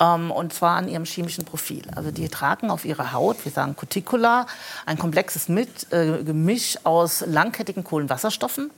ähm, 0.00 0.30
und 0.30 0.54
zwar 0.54 0.76
an 0.76 0.88
ihrem 0.88 1.04
chemischen 1.04 1.44
Profil. 1.44 1.82
Also 1.94 2.10
die 2.10 2.28
tragen 2.28 2.70
auf 2.70 2.86
ihrer 2.86 3.12
Haut, 3.12 3.44
wir 3.44 3.52
sagen 3.52 3.76
Cuticula, 3.76 4.46
ein 4.86 4.98
komplexes 4.98 5.48
Mit, 5.48 5.92
äh, 5.92 6.24
Gemisch 6.24 6.78
aus 6.82 7.22
langkettigen 7.26 7.84
Kohlenwasserstoffen. 7.84 8.70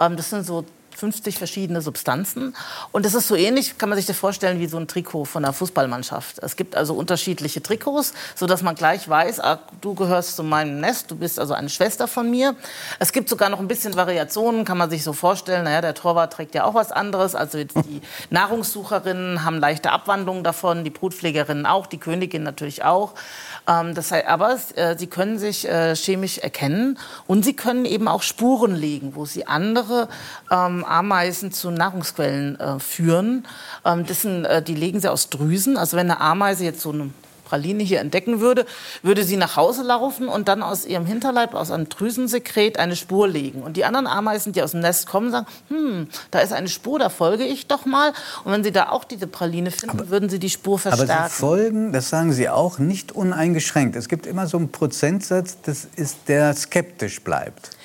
Ähm, 0.00 0.16
das 0.16 0.30
sind 0.30 0.44
so 0.44 0.64
50 1.02 1.36
verschiedene 1.36 1.80
Substanzen. 1.80 2.54
Und 2.92 3.04
das 3.04 3.14
ist 3.14 3.26
so 3.26 3.34
ähnlich, 3.34 3.76
kann 3.76 3.88
man 3.88 3.98
sich 3.98 4.06
das 4.06 4.16
vorstellen, 4.16 4.60
wie 4.60 4.68
so 4.68 4.76
ein 4.76 4.86
Trikot 4.86 5.24
von 5.24 5.44
einer 5.44 5.52
Fußballmannschaft. 5.52 6.38
Es 6.38 6.54
gibt 6.54 6.76
also 6.76 6.94
unterschiedliche 6.94 7.60
Trikots, 7.60 8.14
sodass 8.36 8.62
man 8.62 8.76
gleich 8.76 9.08
weiß, 9.08 9.40
ah, 9.40 9.58
du 9.80 9.96
gehörst 9.96 10.36
zu 10.36 10.44
meinem 10.44 10.78
Nest, 10.78 11.10
du 11.10 11.16
bist 11.16 11.40
also 11.40 11.54
eine 11.54 11.70
Schwester 11.70 12.06
von 12.06 12.30
mir. 12.30 12.54
Es 13.00 13.10
gibt 13.10 13.28
sogar 13.28 13.48
noch 13.48 13.58
ein 13.58 13.66
bisschen 13.66 13.96
Variationen, 13.96 14.64
kann 14.64 14.78
man 14.78 14.90
sich 14.90 15.02
so 15.02 15.12
vorstellen. 15.12 15.64
Naja, 15.64 15.80
der 15.80 15.94
Torwart 15.94 16.34
trägt 16.34 16.54
ja 16.54 16.62
auch 16.62 16.74
was 16.74 16.92
anderes. 16.92 17.34
Also 17.34 17.64
die 17.64 18.00
Nahrungssucherinnen 18.30 19.42
haben 19.44 19.58
leichte 19.58 19.90
Abwandlungen 19.90 20.44
davon, 20.44 20.84
die 20.84 20.90
Brutpflegerinnen 20.90 21.66
auch, 21.66 21.88
die 21.88 21.98
Königin 21.98 22.44
natürlich 22.44 22.84
auch. 22.84 23.14
Ähm, 23.68 23.96
das 23.96 24.12
heißt, 24.12 24.28
aber 24.28 24.56
äh, 24.76 24.96
sie 24.96 25.08
können 25.08 25.40
sich 25.40 25.68
äh, 25.68 25.96
chemisch 25.96 26.38
erkennen 26.38 26.96
und 27.26 27.44
sie 27.44 27.56
können 27.56 27.86
eben 27.86 28.06
auch 28.06 28.22
Spuren 28.22 28.76
legen, 28.76 29.16
wo 29.16 29.24
sie 29.24 29.48
andere 29.48 30.08
ähm, 30.48 30.84
Ameisen 30.92 31.52
zu 31.52 31.70
Nahrungsquellen 31.70 32.60
äh, 32.60 32.78
führen. 32.78 33.46
Ähm, 33.84 34.06
das 34.06 34.22
sind, 34.22 34.44
äh, 34.44 34.62
die 34.62 34.74
legen 34.74 35.00
sie 35.00 35.10
aus 35.10 35.30
Drüsen. 35.30 35.76
Also 35.76 35.96
wenn 35.96 36.10
eine 36.10 36.20
Ameise 36.20 36.64
jetzt 36.64 36.80
so 36.80 36.92
eine 36.92 37.10
Praline 37.52 37.82
hier 37.82 38.00
entdecken 38.00 38.40
würde, 38.40 38.64
würde 39.02 39.24
sie 39.24 39.36
nach 39.36 39.56
Hause 39.56 39.82
laufen 39.82 40.26
und 40.26 40.48
dann 40.48 40.62
aus 40.62 40.86
ihrem 40.86 41.04
Hinterleib, 41.04 41.52
aus 41.52 41.70
einem 41.70 41.86
Drüsensekret, 41.86 42.78
eine 42.78 42.96
Spur 42.96 43.28
legen. 43.28 43.62
Und 43.62 43.76
die 43.76 43.84
anderen 43.84 44.06
Ameisen, 44.06 44.54
die 44.54 44.62
aus 44.62 44.70
dem 44.70 44.80
Nest 44.80 45.06
kommen, 45.06 45.30
sagen, 45.30 45.46
hm, 45.68 46.08
da 46.30 46.38
ist 46.38 46.54
eine 46.54 46.68
Spur, 46.68 46.98
da 46.98 47.10
folge 47.10 47.44
ich 47.44 47.66
doch 47.66 47.84
mal. 47.84 48.14
Und 48.44 48.52
wenn 48.52 48.64
sie 48.64 48.72
da 48.72 48.88
auch 48.88 49.04
diese 49.04 49.26
Praline 49.26 49.70
finden, 49.70 50.08
würden 50.08 50.30
sie 50.30 50.38
die 50.38 50.48
Spur 50.48 50.80
Aber 50.84 50.96
verstärken. 50.96 51.28
sie 51.28 51.34
folgen, 51.34 51.92
das 51.92 52.08
sagen 52.08 52.32
Sie 52.32 52.48
auch, 52.48 52.78
nicht 52.78 53.12
uneingeschränkt. 53.12 53.96
Es 53.96 54.08
gibt 54.08 54.26
immer 54.26 54.46
so 54.46 54.56
einen 54.56 54.72
Prozentsatz, 54.72 55.58
das 55.62 55.86
ist, 55.94 56.16
der 56.28 56.54
skeptisch 56.54 57.20
bleibt. 57.20 57.76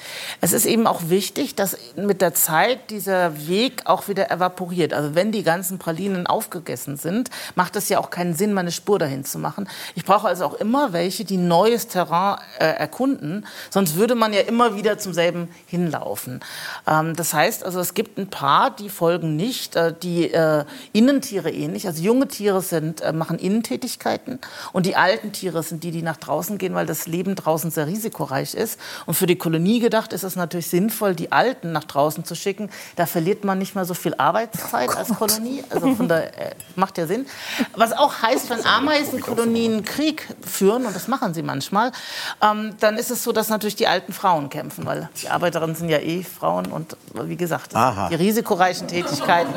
Es 0.42 0.54
ist 0.54 0.66
eben 0.66 0.88
auch 0.88 1.10
wichtig, 1.10 1.56
dass 1.56 1.78
mit 1.96 2.22
der 2.22 2.34
Zeit 2.34 2.90
dieser 2.90 3.48
Weg 3.48 3.84
auch 3.86 4.08
wieder 4.08 4.32
evaporiert. 4.32 4.94
Also 4.94 5.16
wenn 5.16 5.32
die 5.32 5.44
ganzen 5.44 5.80
Pralinen 5.80 6.28
aufgegessen 6.28 6.98
sind, 6.98 7.30
macht 7.56 7.76
es 7.76 7.90
ja 7.90 8.00
auch 8.00 8.10
keinen 8.10 8.34
Sinn, 8.34 8.54
meine 8.54 8.72
Spur 8.72 9.00
dahin 9.00 9.26
zu 9.26 9.40
machen. 9.40 9.68
Ich 9.96 10.06
brauche 10.06 10.28
also 10.28 10.46
auch 10.46 10.54
immer 10.56 10.94
welche, 10.94 11.26
die 11.26 11.38
neues 11.38 11.88
Terrain 11.88 12.40
äh, 12.60 12.66
erkunden, 12.66 13.46
sonst 13.70 13.96
würde 13.96 14.16
man 14.16 14.34
ja 14.34 14.42
immer 14.42 14.76
wieder 14.76 14.98
zum 14.98 15.14
selben 15.14 15.50
hinlaufen. 15.66 16.42
Ähm, 16.88 17.16
das 17.16 17.34
heißt 17.34 17.64
also, 17.64 17.80
es 17.80 17.94
gibt 17.94 18.18
ein 18.18 18.30
paar, 18.30 18.72
die 18.72 18.90
folgen 18.90 19.36
nicht, 19.36 19.76
äh, 19.76 19.94
die 19.94 20.32
äh, 20.32 20.66
Innentiere 20.94 21.52
ähnlich. 21.52 21.88
Also 21.88 22.02
junge 22.04 22.28
Tiere 22.28 22.62
sind, 22.62 23.02
äh, 23.02 23.14
machen 23.14 23.40
Innentätigkeiten 23.40 24.40
und 24.74 24.86
die 24.86 24.96
alten 24.96 25.32
Tiere 25.32 25.64
sind 25.64 25.84
die, 25.84 25.92
die 25.92 26.02
nach 26.02 26.18
draußen 26.18 26.58
gehen, 26.58 26.74
weil 26.74 26.86
das 26.86 27.08
Leben 27.08 27.36
draußen 27.36 27.72
sehr 27.72 27.88
risikoreich 27.88 28.54
ist. 28.54 28.80
Und 29.06 29.16
für 29.16 29.26
die 29.26 29.38
Kolonie 29.38 29.80
gedacht 29.88 30.12
ist 30.12 30.24
es 30.24 30.36
natürlich 30.36 30.68
sinnvoll, 30.68 31.16
die 31.16 31.32
Alten 31.32 31.72
nach 31.72 31.86
draußen 31.86 32.26
zu 32.26 32.36
schicken. 32.36 32.70
Da 32.98 33.06
verliert 33.06 33.46
man 33.46 33.58
nicht 33.58 33.74
mehr 33.74 33.86
so 33.86 33.94
viel 33.94 34.14
Arbeitszeit 34.18 34.94
als 34.96 35.10
Kolonie. 35.10 35.64
Also 35.70 35.96
von 35.96 36.10
der, 36.10 36.38
äh, 36.38 36.56
macht 36.76 36.98
ja 36.98 37.08
Sinn. 37.08 37.26
Was 37.74 37.94
auch 37.94 38.22
heißt, 38.22 38.50
wenn 38.50 38.66
Ameisenkolonien 38.66 39.86
Krieg 39.86 40.28
führen, 40.42 40.86
und 40.86 40.94
das 40.94 41.08
machen 41.08 41.34
sie 41.34 41.42
manchmal, 41.42 41.94
ähm, 42.42 42.76
dann 42.82 42.98
ist 42.98 43.12
es 43.12 43.24
so, 43.24 43.32
dass 43.32 43.48
natürlich 43.48 43.78
die 43.78 43.88
alten 43.88 44.12
Frauen 44.12 44.50
kämpfen, 44.50 44.86
weil 44.86 45.10
die 45.22 45.30
Arbeiterinnen 45.30 45.76
sind 45.76 45.88
ja 45.88 46.00
eh 46.00 46.22
Frauen 46.24 46.66
und 46.66 46.98
wie 47.14 47.38
gesagt, 47.38 47.74
Aha. 47.74 48.10
die 48.10 48.16
risikoreichen 48.16 48.90
Tätigkeiten 48.90 49.54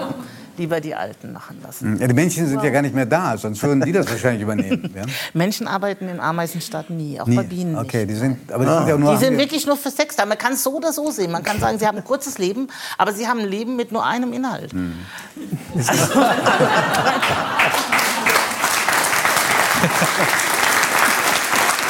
lieber 0.61 0.81
die 0.81 0.94
Alten 0.94 1.33
machen 1.33 1.59
lassen. 1.62 1.99
Ja, 1.99 2.07
die 2.07 2.14
Männchen 2.14 2.46
sind 2.46 2.62
ja 2.62 2.70
gar 2.70 2.83
nicht 2.83 2.94
mehr 2.94 3.07
da, 3.07 3.37
sonst 3.37 3.62
würden 3.62 3.81
die 3.81 3.92
das 3.92 4.09
wahrscheinlich 4.11 4.42
übernehmen. 4.42 4.92
Ja? 4.94 5.03
Menschen 5.35 5.66
arbeiten 5.66 6.09
in 6.09 6.20
Ameisenstadt 6.20 6.90
nie, 6.90 7.18
auch 7.20 7.27
Nie. 7.27 7.37
bei 7.37 7.42
Bienen 7.42 7.73
nicht. 7.73 7.81
Okay, 7.83 8.05
die 8.07 8.14
sind, 8.14 8.53
aber 8.53 8.64
die 8.64 8.70
sind 8.70 8.88
ja 8.88 8.96
nur. 8.99 9.12
Die 9.12 9.25
sind 9.25 9.38
wirklich 9.38 9.66
nur 9.66 9.77
für 9.77 9.90
Sex 9.90 10.16
da. 10.16 10.27
Man 10.27 10.38
kann 10.38 10.53
es 10.53 10.62
so 10.62 10.77
oder 10.77 10.92
so 10.92 11.11
sehen. 11.11 11.33
Man 11.33 11.42
kann 11.42 11.59
sagen, 11.59 11.79
sie 11.79 11.87
haben 11.87 11.96
ein 11.96 12.05
kurzes 12.05 12.38
Leben, 12.38 12.68
aber 12.99 13.12
sie 13.12 13.27
haben 13.27 13.40
ein 13.40 13.49
Leben 13.49 13.75
mit 13.77 13.90
nur 13.90 14.05
einem 14.05 14.33
Inhalt. 14.35 14.73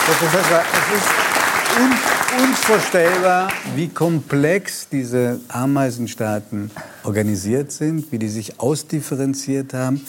Herr 0.06 0.14
Professor, 0.14 0.62
es 0.72 0.96
ist 0.96 2.19
unvorstellbar, 2.38 3.48
wie 3.74 3.88
komplex 3.88 4.88
diese 4.88 5.40
Ameisenstaaten 5.48 6.70
organisiert 7.04 7.72
sind, 7.72 8.12
wie 8.12 8.18
die 8.18 8.28
sich 8.28 8.60
ausdifferenziert 8.60 9.74
haben. 9.74 10.06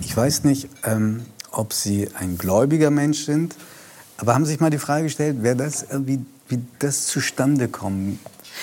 Ich 0.00 0.16
weiß 0.16 0.44
nicht, 0.44 0.68
ähm, 0.84 1.24
ob 1.50 1.72
Sie 1.72 2.08
ein 2.18 2.38
gläubiger 2.38 2.90
Mensch 2.90 3.24
sind, 3.24 3.56
aber 4.18 4.34
haben 4.34 4.44
Sie 4.44 4.52
sich 4.52 4.60
mal 4.60 4.70
die 4.70 4.78
Frage 4.78 5.04
gestellt, 5.04 5.38
wer 5.40 5.54
das, 5.54 5.82
äh, 5.84 5.98
wie, 6.04 6.20
wie 6.48 6.60
das 6.78 7.06
zustande 7.06 7.68
kommen 7.68 8.18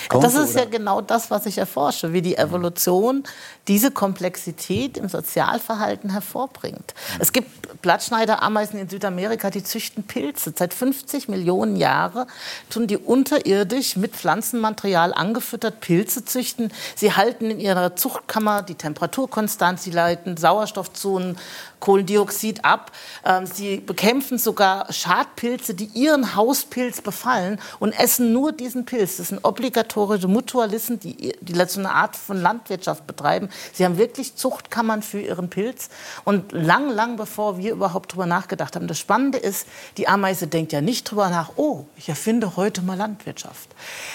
konnte? 0.07 0.27
Das 0.27 0.35
ist 0.35 0.55
ja 0.55 0.61
oder- 0.61 0.71
genau 0.71 1.01
das, 1.01 1.29
was 1.29 1.45
ich 1.45 1.57
erforsche, 1.57 2.13
wie 2.13 2.21
die 2.21 2.37
Evolution 2.37 3.23
diese 3.67 3.91
Komplexität 3.91 4.97
im 4.97 5.07
Sozialverhalten 5.07 6.09
hervorbringt. 6.09 6.93
Es 7.19 7.31
gibt 7.31 7.81
Blattschneiderameisen 7.81 8.79
in 8.79 8.89
Südamerika, 8.89 9.49
die 9.49 9.63
züchten 9.63 10.03
Pilze. 10.03 10.53
Seit 10.55 10.73
50 10.73 11.27
Millionen 11.27 11.75
Jahren 11.75 12.27
tun 12.69 12.87
die 12.87 12.97
unterirdisch 12.97 13.95
mit 13.95 14.15
Pflanzenmaterial 14.15 15.13
angefüttert 15.13 15.79
Pilze 15.79 16.25
züchten. 16.25 16.71
Sie 16.95 17.13
halten 17.13 17.51
in 17.51 17.59
ihrer 17.59 17.95
Zuchtkammer 17.95 18.61
die 18.61 18.75
Temperatur 18.75 19.29
konstant, 19.29 19.79
sie 19.79 19.91
leiten 19.91 20.37
Sauerstoff 20.37 20.91
zu 20.93 21.13
und 21.13 21.37
Kohlendioxid 21.81 22.63
ab. 22.63 22.91
Ähm, 23.25 23.45
Sie 23.45 23.77
bekämpfen 23.77 24.37
sogar 24.37 24.93
Schadpilze, 24.93 25.73
die 25.73 25.85
ihren 25.85 26.35
Hauspilz 26.35 27.01
befallen 27.01 27.59
und 27.79 27.91
essen 27.91 28.31
nur 28.31 28.53
diesen 28.53 28.85
Pilz. 28.85 29.17
Das 29.17 29.29
sind 29.29 29.43
obligatorische 29.43 30.29
Mutualisten, 30.29 30.99
die, 30.99 31.33
die 31.41 31.53
eine 31.59 31.91
Art 31.91 32.15
von 32.15 32.41
Landwirtschaft 32.41 33.05
betreiben. 33.07 33.49
Sie 33.73 33.85
haben 33.85 33.97
wirklich 33.97 34.35
Zuchtkammern 34.35 35.01
für 35.01 35.19
ihren 35.19 35.49
Pilz. 35.49 35.89
Und 36.23 36.51
lang, 36.51 36.89
lang 36.89 37.17
bevor 37.17 37.57
wir 37.57 37.71
überhaupt 37.71 38.13
drüber 38.13 38.25
nachgedacht 38.25 38.75
haben. 38.75 38.87
Das 38.87 38.99
Spannende 38.99 39.37
ist, 39.37 39.67
die 39.97 40.07
Ameise 40.07 40.47
denkt 40.47 40.71
ja 40.71 40.81
nicht 40.81 41.09
drüber 41.09 41.29
nach, 41.29 41.51
oh, 41.55 41.85
ich 41.95 42.09
erfinde 42.09 42.55
heute 42.55 42.81
mal 42.81 42.97
Landwirtschaft. 42.97 43.69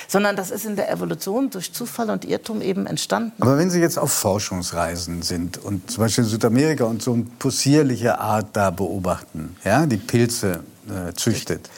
Sondern 0.09 0.37
das 0.37 0.51
ist 0.51 0.65
in 0.65 0.77
der 0.77 0.91
Evolution 0.91 1.51
durch 1.51 1.73
Zufall 1.73 2.11
und 2.11 2.25
Irrtum 2.25 2.63
eben 2.63 2.87
entstanden. 2.87 3.33
Aber 3.41 3.59
wenn 3.59 3.71
Sie 3.71 3.81
jetzt 3.81 3.99
auf 3.99 4.13
Forschungsreisen 4.13 5.23
sind 5.23 5.59
und 5.59 5.91
zum 5.91 6.05
Beispiel 6.05 6.25
in 6.25 6.31
Südamerika 6.31 6.85
und 6.85 7.03
so 7.03 7.13
eine 7.13 7.25
possierliche 7.39 8.19
Art 8.19 8.49
da 8.55 8.71
beobachten, 8.71 9.57
ja, 9.65 9.87
die 9.87 9.97
Pilze 9.97 10.65
äh, 10.89 11.13
züchtet, 11.15 11.71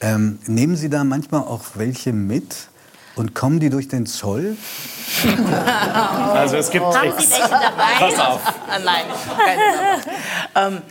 ähm, 0.00 0.38
nehmen 0.46 0.76
Sie 0.76 0.88
da 0.88 1.04
manchmal 1.04 1.42
auch 1.42 1.62
welche 1.74 2.12
mit 2.12 2.69
und 3.16 3.34
kommen 3.34 3.60
die 3.60 3.70
durch 3.70 3.88
den 3.88 4.06
Zoll? 4.06 4.56
Also 6.34 6.56
es 6.56 6.70
gibt 6.70 6.84
Haben 6.84 7.12
Sie 7.18 7.30
welche 7.30 7.48
dabei? 7.48 7.98
Pass 7.98 8.18
auf. 8.18 8.40
Ah, 8.68 8.78
Nein, 8.84 9.04
keine 10.54 10.76
ähm, 10.76 10.82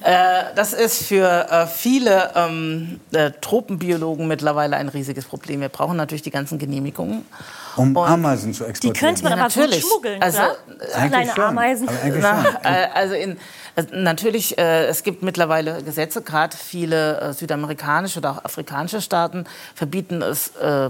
Äh, 0.00 0.44
das 0.54 0.72
ist 0.72 1.02
für 1.06 1.50
äh, 1.50 1.66
viele 1.66 2.30
ähm, 2.34 2.98
äh, 3.12 3.30
Tropenbiologen 3.42 4.26
mittlerweile 4.26 4.76
ein 4.76 4.88
riesiges 4.88 5.26
Problem. 5.26 5.60
Wir 5.60 5.68
brauchen 5.68 5.98
natürlich 5.98 6.22
die 6.22 6.30
ganzen 6.30 6.58
Genehmigungen. 6.58 7.26
Um 7.76 7.94
Und 7.94 8.08
Ameisen 8.08 8.54
zu 8.54 8.64
Die 8.64 8.70
exportieren. 8.70 8.96
könnte 9.14 9.22
man 9.24 9.32
Ja, 9.38 9.44
aber 9.44 9.48
gut 9.48 9.56
natürlich. 9.56 9.84
schmuggeln, 9.84 10.22
Also, 10.22 10.38
oder? 10.38 10.56
Eigentlich 10.94 11.10
Kleine 11.10 11.32
schon. 11.34 11.44
Ameisen. 11.44 11.88
Aber 11.88 12.00
eigentlich 12.02 12.22
Na, 12.22 12.42
schon. 12.44 12.54
äh, 12.64 12.88
also 12.94 13.14
in, 13.14 13.36
also 13.76 13.88
natürlich, 13.94 14.56
äh, 14.56 14.86
es 14.86 15.02
gibt 15.02 15.22
mittlerweile 15.22 15.82
Gesetze, 15.82 16.22
gerade 16.22 16.56
viele 16.56 17.20
äh, 17.20 17.32
südamerikanische 17.34 18.18
oder 18.20 18.30
auch 18.30 18.44
afrikanische 18.46 19.02
Staaten 19.02 19.44
verbieten 19.74 20.22
es 20.22 20.56
äh, 20.56 20.88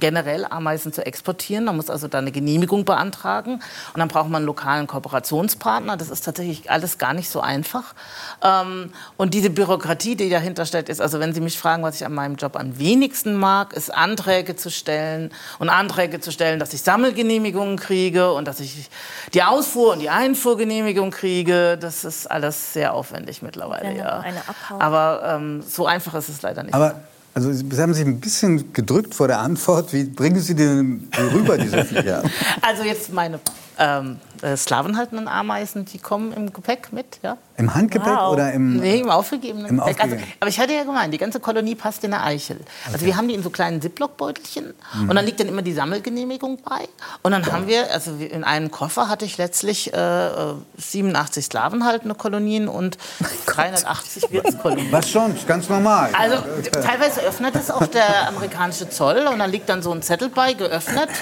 generell 0.00 0.44
Ameisen 0.44 0.92
zu 0.92 1.04
exportieren. 1.04 1.64
Man 1.64 1.76
muss 1.76 1.90
also 1.90 2.08
da 2.08 2.18
eine 2.18 2.32
Genehmigung 2.32 2.84
beantragen 2.84 3.60
und 3.92 3.98
dann 3.98 4.08
braucht 4.08 4.28
man 4.28 4.36
einen 4.36 4.46
lokalen 4.46 4.86
Kooperationspartner. 4.86 5.96
Das 5.96 6.10
ist 6.10 6.24
tatsächlich 6.24 6.70
alles 6.70 6.98
gar 6.98 7.14
nicht 7.14 7.30
so 7.30 7.40
einfach. 7.40 7.94
Ähm, 8.42 8.92
und 9.16 9.34
diese 9.34 9.50
Bürokratie, 9.50 10.16
die 10.16 10.28
dahinter 10.30 10.66
steckt, 10.66 10.88
ist, 10.88 11.00
also 11.00 11.20
wenn 11.20 11.32
Sie 11.32 11.40
mich 11.40 11.58
fragen, 11.58 11.82
was 11.82 11.96
ich 11.96 12.06
an 12.06 12.14
meinem 12.14 12.36
Job 12.36 12.56
am 12.56 12.78
wenigsten 12.78 13.36
mag, 13.36 13.72
ist 13.72 13.92
Anträge 13.92 14.56
zu 14.56 14.70
stellen 14.70 15.30
und 15.58 15.68
Anträge 15.68 16.20
zu 16.20 16.32
stellen, 16.32 16.58
dass 16.58 16.72
ich 16.72 16.82
Sammelgenehmigungen 16.82 17.76
kriege 17.76 18.32
und 18.32 18.46
dass 18.46 18.60
ich 18.60 18.90
die 19.34 19.42
Ausfuhr- 19.42 19.92
und 19.92 20.00
die 20.00 20.10
Einfuhrgenehmigung 20.10 21.10
kriege. 21.10 21.78
Das 21.80 22.04
ist 22.04 22.30
alles 22.30 22.72
sehr 22.72 22.94
aufwendig 22.94 23.42
mittlerweile. 23.42 23.96
Ja. 23.96 24.20
eine. 24.20 24.42
Aber 24.78 25.22
ähm, 25.24 25.62
so 25.62 25.86
einfach 25.86 26.14
ist 26.14 26.28
es 26.28 26.42
leider 26.42 26.62
nicht. 26.62 26.74
Aber 26.74 27.00
also 27.36 27.52
Sie 27.52 27.82
haben 27.82 27.92
sich 27.92 28.06
ein 28.06 28.18
bisschen 28.18 28.72
gedrückt 28.72 29.14
vor 29.14 29.28
der 29.28 29.40
Antwort. 29.40 29.92
Wie 29.92 30.04
bringen 30.04 30.40
Sie 30.40 30.54
den 30.54 31.10
rüber, 31.34 31.58
diese 31.58 31.84
Viecher? 31.84 32.22
Also 32.62 32.82
jetzt 32.82 33.12
meine 33.12 33.38
ähm, 33.78 34.18
äh, 34.42 34.56
sklavenhaltenden 34.56 35.28
Ameisen, 35.28 35.84
die 35.84 35.98
kommen 35.98 36.32
im 36.32 36.52
Gepäck 36.52 36.92
mit, 36.92 37.18
ja? 37.22 37.36
Im 37.56 37.74
Handgepäck 37.74 38.08
Wow. 38.14 38.32
oder 38.32 38.52
im... 38.52 38.76
Nee, 38.76 39.00
im 39.00 39.08
aufgegebenen 39.10 39.66
Im 39.66 39.76
Gepäck. 39.78 40.00
Also, 40.00 40.14
aufgegebenen. 40.14 40.32
aber 40.40 40.48
ich 40.50 40.60
hatte 40.60 40.74
ja 40.74 40.84
gemeint, 40.84 41.12
die 41.14 41.18
ganze 41.18 41.40
Kolonie 41.40 41.74
passt 41.74 42.04
in 42.04 42.12
eine 42.12 42.22
Eichel. 42.22 42.60
Also 42.92 43.06
wir 43.06 43.16
haben 43.16 43.28
die 43.28 43.34
in 43.34 43.42
so 43.42 43.50
kleinen 43.50 43.80
Ziploc-Beutelchen 43.80 44.74
und 45.08 45.14
dann 45.14 45.24
liegt 45.24 45.40
dann 45.40 45.48
immer 45.48 45.62
die 45.62 45.72
Sammelgenehmigung 45.72 46.58
bei. 46.62 46.86
Und 47.22 47.32
dann 47.32 47.50
haben 47.50 47.66
wir, 47.66 47.90
also 47.92 48.12
in 48.16 48.44
einem 48.44 48.70
Koffer 48.70 49.08
hatte 49.08 49.24
ich 49.24 49.38
letztlich 49.38 49.92
äh, 49.94 50.26
äh, 50.26 50.54
87 50.78 51.44
sklavenhaltende 51.46 52.14
Kolonien 52.14 52.68
und 52.68 52.98
380 53.46 54.30
Wirtskolonien. 54.32 54.92
Was 54.92 55.10
sonst? 55.10 55.46
Ganz 55.48 55.68
normal. 55.68 56.10
Also 56.18 56.36
teilweise 56.72 57.20
öffnet 57.22 57.54
es 57.56 57.70
auch 57.70 57.86
der 57.86 58.28
amerikanische 58.28 58.88
Zoll 58.90 59.26
und 59.32 59.38
dann 59.38 59.50
liegt 59.50 59.68
dann 59.68 59.82
so 59.82 59.92
ein 59.92 60.02
Zettel 60.02 60.28
bei, 60.28 60.52
geöffnet. 60.52 61.08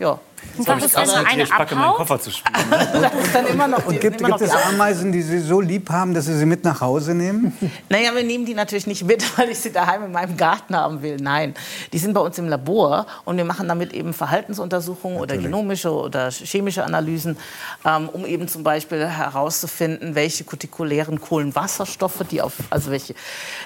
Ja, 0.00 0.20
Und 0.58 0.66
was 0.66 0.84
ist, 0.84 0.96
wenn 0.96 1.26
eine 1.26 1.42
ich 1.44 1.50
packe 1.50 1.74
meinen 1.74 1.84
abhaut? 1.84 1.96
Koffer 1.98 2.20
zu 2.20 2.30
spielen. 2.30 2.54
das 3.32 3.50
immer 3.50 3.68
noch, 3.68 3.80
die, 3.80 3.86
Und 3.86 4.00
gibt, 4.00 4.18
gibt 4.18 4.40
es 4.40 4.50
Ameisen, 4.50 5.12
die 5.12 5.22
Sie 5.22 5.38
so 5.38 5.60
lieb 5.60 5.90
haben, 5.90 6.14
dass 6.14 6.26
Sie 6.26 6.36
sie 6.36 6.46
mit 6.46 6.64
nach 6.64 6.80
Hause 6.80 7.14
nehmen? 7.14 7.56
Naja, 7.90 8.14
wir 8.14 8.22
nehmen 8.22 8.44
die 8.44 8.54
natürlich 8.54 8.86
nicht 8.86 9.04
mit, 9.04 9.24
weil 9.38 9.50
ich 9.50 9.60
sie 9.60 9.72
daheim 9.72 10.04
in 10.04 10.12
meinem 10.12 10.36
Garten 10.36 10.76
haben 10.76 11.00
will. 11.00 11.16
Nein, 11.16 11.54
die 11.92 11.98
sind 11.98 12.12
bei 12.12 12.20
uns 12.20 12.38
im 12.38 12.48
Labor 12.48 13.06
und 13.24 13.36
wir 13.36 13.44
machen 13.44 13.68
damit 13.68 13.92
eben 13.92 14.12
Verhaltensuntersuchungen 14.12 15.18
oder 15.18 15.36
genomische 15.38 15.92
oder 15.92 16.30
chemische 16.30 16.84
Analysen, 16.84 17.36
ähm, 17.84 18.08
um 18.08 18.26
eben 18.26 18.48
zum 18.48 18.62
Beispiel 18.62 19.06
herauszufinden, 19.06 20.14
welche 20.14 20.44
kutikulären 20.44 21.20
Kohlenwasserstoffe, 21.20 22.24
die 22.30 22.42
auf, 22.42 22.54
also 22.70 22.90
welche 22.90 23.14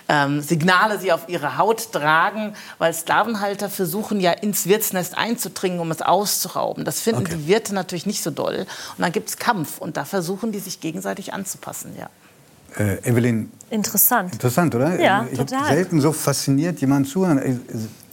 ähm, 0.09 0.41
Signale 0.41 0.99
sie 0.99 1.13
auf 1.13 1.29
ihre 1.29 1.59
Haut 1.59 1.93
tragen, 1.93 2.55
weil 2.79 2.93
Sklavenhalter 2.93 3.69
versuchen 3.69 4.21
ja 4.21 4.33
ins 4.33 4.67
Wirtsnest 4.67 5.17
einzudringen, 5.17 5.81
um 5.81 5.91
es 5.91 6.03
auszurauben. 6.03 6.62
Das 6.85 7.01
finden 7.01 7.25
die 7.25 7.47
Wirte 7.47 7.75
natürlich 7.75 8.07
nicht 8.07 8.23
so 8.23 8.31
doll. 8.31 8.67
Und 8.97 9.03
dann 9.03 9.13
gibt 9.13 9.29
es 9.29 9.37
Kampf 9.37 9.79
und 9.79 9.97
da 9.97 10.05
versuchen 10.05 10.53
die 10.53 10.59
sich 10.59 10.81
gegenseitig 10.81 11.33
anzupassen, 11.33 11.95
ja. 11.99 12.09
Äh, 12.79 13.07
Evelyn, 13.07 13.51
Interessant. 13.71 14.33
interessant, 14.33 14.75
oder? 14.75 14.99
Ja, 14.99 15.27
ich 15.31 15.39
total. 15.39 15.67
selten 15.67 16.01
so 16.01 16.13
fasziniert 16.13 16.81
jemanden 16.81 17.07
zuhören. 17.09 17.39
Äh, 17.39 17.57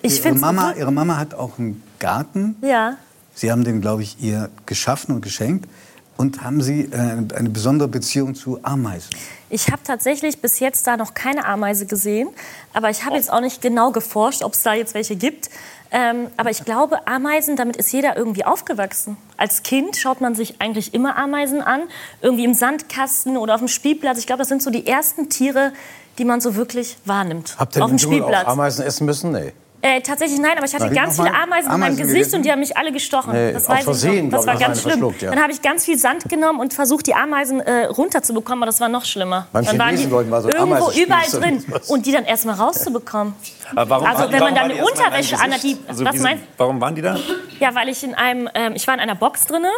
Ich 0.02 0.24
ihre, 0.24 0.36
Mama, 0.36 0.74
ihre 0.74 0.92
Mama 0.92 1.18
hat 1.18 1.34
auch 1.34 1.58
einen 1.58 1.82
Garten. 2.00 2.58
Ja. 2.62 2.98
Sie 3.36 3.52
haben 3.52 3.64
den, 3.64 3.80
glaube 3.80 4.04
ich, 4.04 4.18
ihr 4.22 4.50
geschaffen 4.66 5.16
und 5.16 5.22
geschenkt. 5.22 5.70
Und 6.18 6.44
haben 6.44 6.62
Sie 6.62 6.82
äh, 6.92 6.98
eine 7.34 7.50
besondere 7.50 7.88
Beziehung 7.88 8.36
zu 8.36 8.60
Ameisen? 8.64 9.10
Ich 9.50 9.70
habe 9.72 9.82
tatsächlich 9.86 10.42
bis 10.42 10.60
jetzt 10.60 10.86
da 10.86 10.98
noch 10.98 11.14
keine 11.14 11.46
Ameise 11.46 11.86
gesehen. 11.86 12.28
Aber 12.74 12.90
ich 12.90 13.06
habe 13.06 13.16
jetzt 13.16 13.32
auch 13.32 13.40
nicht 13.40 13.62
genau 13.62 13.92
geforscht, 13.92 14.44
ob 14.44 14.54
es 14.54 14.64
da 14.64 14.74
jetzt 14.74 14.94
welche 14.94 15.16
gibt. 15.16 15.50
Ähm, 15.92 16.28
aber 16.38 16.52
ich 16.52 16.64
glaube, 16.66 17.08
Ameisen, 17.08 17.56
damit 17.56 17.76
ist 17.78 17.92
jeder 17.92 18.16
irgendwie 18.16 18.46
aufgewachsen. 18.46 19.18
Als 19.38 19.64
Kind 19.64 19.98
schaut 19.98 20.22
man 20.22 20.36
sich 20.36 20.62
eigentlich 20.62 20.94
immer 20.94 21.18
Ameisen 21.18 21.62
an. 21.62 21.82
Irgendwie 22.22 22.46
im 22.46 22.54
Sandkasten 22.54 23.38
oder 23.38 23.56
auf 23.56 23.62
dem 23.62 23.68
Spielplatz. 23.68 24.20
Ich 24.20 24.28
glaube, 24.28 24.40
das 24.40 24.50
sind 24.50 24.62
so 24.62 24.70
die 24.70 24.86
ersten 24.86 25.30
Tiere, 25.30 25.74
die 26.18 26.26
man 26.26 26.42
so 26.42 26.56
wirklich 26.56 26.98
wahrnimmt. 27.06 27.56
Habt 27.58 27.76
ihr 27.76 27.84
auf 27.84 27.90
dem 27.90 27.98
Spielplatz. 27.98 28.48
Ameisen 28.48 28.86
essen 28.86 29.06
müssen? 29.06 29.32
Nee. 29.32 29.54
Äh, 29.82 30.02
tatsächlich 30.02 30.40
nein, 30.42 30.58
aber 30.58 30.66
ich 30.66 30.74
hatte 30.76 30.88
ich 30.88 30.94
ganz 30.94 31.16
viele 31.16 31.32
mal 31.32 31.44
Ameisen, 31.44 31.66
in 31.72 31.80
meinem 31.80 31.84
Ameisen 31.84 31.98
Gesicht 31.98 32.16
gegessen? 32.16 32.36
und 32.36 32.44
die 32.46 32.52
haben 32.52 32.60
mich 32.60 32.76
alle 32.76 32.92
gestochen. 32.92 33.32
Nee, 33.32 33.54
das 33.54 33.70
weiß 33.70 33.84
Versehen, 33.86 34.26
ich 34.26 34.32
noch. 34.32 34.40
Das 34.40 34.48
war 34.48 34.54
ich, 34.56 34.60
ganz 34.60 34.82
schlimm. 34.82 35.14
ja. 35.22 35.30
Dann 35.32 35.42
habe 35.42 35.54
ich 35.54 35.62
ganz 35.62 35.86
viel 35.86 35.98
Sand 35.98 36.28
genommen 36.28 36.60
und 36.60 36.74
versucht, 36.74 37.08
die 37.08 37.14
Ameisen 37.16 37.62
äh, 37.62 37.86
runterzubekommen, 37.86 38.62
aber 38.64 38.66
das 38.66 38.82
war 38.82 38.90
noch 38.90 39.06
schlimmer. 39.06 39.48
Beim 39.54 39.64
dann 39.64 39.80
waren 39.80 39.96
die 39.96 40.04
wir 40.12 40.42
so 40.42 40.50
irgendwo 40.50 40.76
Ameisenspieß 40.76 41.06
überall 41.06 41.30
drin 41.32 41.66
und 41.88 42.06
die 42.06 42.12
dann 42.12 42.26
erstmal 42.26 42.56
rauszubekommen. 42.56 43.34
Aber 43.74 43.90
warum, 43.90 44.06
Also, 44.08 44.24
waren- 44.24 44.32
wenn 44.34 44.40
man 44.40 44.56
dann 44.56 44.72
eine 44.72 44.84
Unterwäsche 44.84 45.40
anhat, 45.40 45.64
die-? 45.64 45.78
Also, 45.88 46.04
was 46.04 46.16
meinst- 46.18 46.44
Warum 46.58 46.82
waren 46.82 46.96
die 46.96 47.02
da? 47.02 47.18
Ja, 47.60 47.74
weil 47.74 47.88
ich 47.88 48.04
in 48.04 48.16
einem, 48.16 48.50
ähm, 48.56 48.74
ich 48.76 48.86
war 48.86 48.96
in 48.96 49.00
einer 49.00 49.16
Box 49.16 49.46
drinne. 49.46 49.70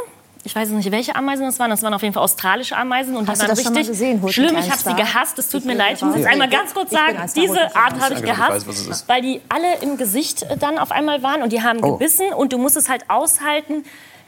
Ich 0.43 0.56
weiß 0.56 0.69
nicht, 0.69 0.89
welche 0.91 1.15
Ameisen 1.15 1.45
das 1.45 1.60
waren. 1.60 1.69
Das 1.69 1.84
waren 1.84 1.93
auf 1.93 2.01
jeden 2.01 2.13
Fall 2.13 2.23
australische 2.23 2.75
Ameisen 2.75 3.15
und 3.15 3.30
Hast 3.30 3.41
die 3.43 3.47
waren 3.47 3.56
richtig 3.58 3.88
gesehen, 3.88 4.30
schlimm. 4.30 4.58
Ich 4.58 4.71
habe 4.71 4.82
sie 4.82 4.95
gehasst. 4.95 5.38
Es 5.38 5.49
tut 5.49 5.65
mir 5.65 5.75
leid. 5.75 5.97
Ich 5.97 6.01
muss 6.01 6.15
jetzt 6.15 6.27
einmal 6.27 6.49
ganz 6.49 6.73
kurz 6.73 6.89
sagen, 6.91 7.17
diese 7.36 7.75
Art 7.75 7.99
habe 7.99 8.15
ich 8.15 8.21
weiß, 8.21 8.65
gehasst, 8.65 9.08
weil 9.08 9.21
die 9.21 9.41
alle 9.49 9.77
im 9.82 9.97
Gesicht 9.97 10.43
äh, 10.43 10.58
dann 10.58 10.80
auf 10.80 10.91
einmal 10.91 11.21
waren 11.21 11.43
und 11.43 11.51
die 11.54 11.62
haben 11.62 11.80
Oh. 11.84 11.93
gebissen 11.93 12.34
und 12.34 12.54
du 12.54 12.58
musst 12.58 12.75
es 12.77 12.89
halt 12.89 13.04
aushalten. 13.10 13.84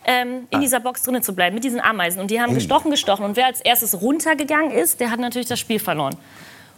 Ähm, 0.06 0.48
in 0.50 0.60
dieser 0.60 0.82
Box 0.82 1.04
drinnen 1.04 1.24
zu 1.24 1.34
bleiben 1.34 1.54
mit 1.56 1.64
diesen 1.64 1.80
Ameisen 1.80 2.20
und 2.20 2.30
die 2.30 2.42
haben 2.42 2.54
gestochen, 2.54 2.92
gestochen 2.92 3.24
und 3.24 3.38
wer 3.38 3.46
als 3.46 3.62
erstes 3.62 4.02
runtergegangen 4.02 4.72
ist, 4.72 5.00
der 5.00 5.10
hat 5.12 5.20
natürlich 5.22 5.48
das 5.48 5.62
Spiel 5.62 5.80
verloren. 5.80 6.18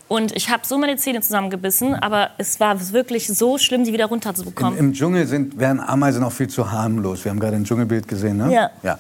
Und 0.08 0.36
ich 0.36 0.50
habe 0.50 0.62
so 0.66 0.78
meine 0.78 0.98
Zähne 0.98 1.22
zusammengebissen, 1.22 1.96
aber 1.96 2.30
es 2.38 2.60
war 2.60 2.92
wirklich 2.92 3.28
so 3.28 3.58
schlimm, 3.58 3.86
die 3.86 3.94
wieder 3.94 4.06
runterzubekommen. 4.06 4.78
Im 4.78 4.94
Dschungel 4.94 5.26
sind, 5.26 5.58
wären 5.58 5.80
Ameisen 5.80 6.24
auch 6.24 6.32
viel 6.32 6.48
zu 6.48 6.72
harmlos. 6.72 7.26
Wir 7.26 7.32
haben 7.32 7.40
gerade 7.40 7.56
ein 7.56 7.64
Dschungelbild 7.64 8.08
gesehen, 8.08 8.38
ne? 8.38 8.54
Ja. 8.54 8.70
ja. 8.84 9.00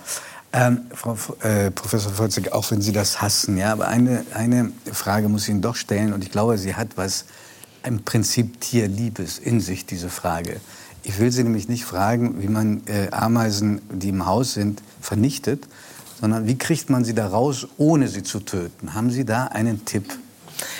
Ähm, 0.51 0.81
Frau 0.93 1.17
äh, 1.41 1.69
Professor 1.69 2.11
Volzig, 2.13 2.53
auch 2.53 2.71
wenn 2.71 2.81
Sie 2.81 2.91
das 2.91 3.21
hassen, 3.21 3.57
ja, 3.57 3.73
aber 3.73 3.87
eine, 3.89 4.25
eine 4.33 4.71
Frage 4.91 5.27
muss 5.27 5.43
ich 5.43 5.49
Ihnen 5.49 5.61
doch 5.61 5.75
stellen 5.75 6.13
und 6.13 6.23
ich 6.23 6.31
glaube, 6.31 6.57
sie 6.57 6.75
hat 6.75 6.95
was 6.95 7.25
im 7.83 8.03
Prinzip 8.03 8.61
Tierliebes 8.61 9.37
in 9.37 9.59
sich, 9.59 9.85
diese 9.85 10.09
Frage. 10.09 10.61
Ich 11.03 11.19
will 11.19 11.31
Sie 11.31 11.43
nämlich 11.43 11.67
nicht 11.67 11.83
fragen, 11.83 12.41
wie 12.41 12.47
man 12.47 12.81
äh, 12.87 13.11
Ameisen, 13.11 13.81
die 13.91 14.09
im 14.09 14.25
Haus 14.25 14.53
sind, 14.53 14.81
vernichtet, 15.01 15.67
sondern 16.19 16.47
wie 16.47 16.57
kriegt 16.57 16.89
man 16.89 17.03
sie 17.03 17.13
da 17.13 17.27
raus, 17.27 17.67
ohne 17.77 18.07
sie 18.07 18.23
zu 18.23 18.39
töten? 18.39 18.93
Haben 18.93 19.11
Sie 19.11 19.25
da 19.25 19.47
einen 19.47 19.85
Tipp? 19.85 20.17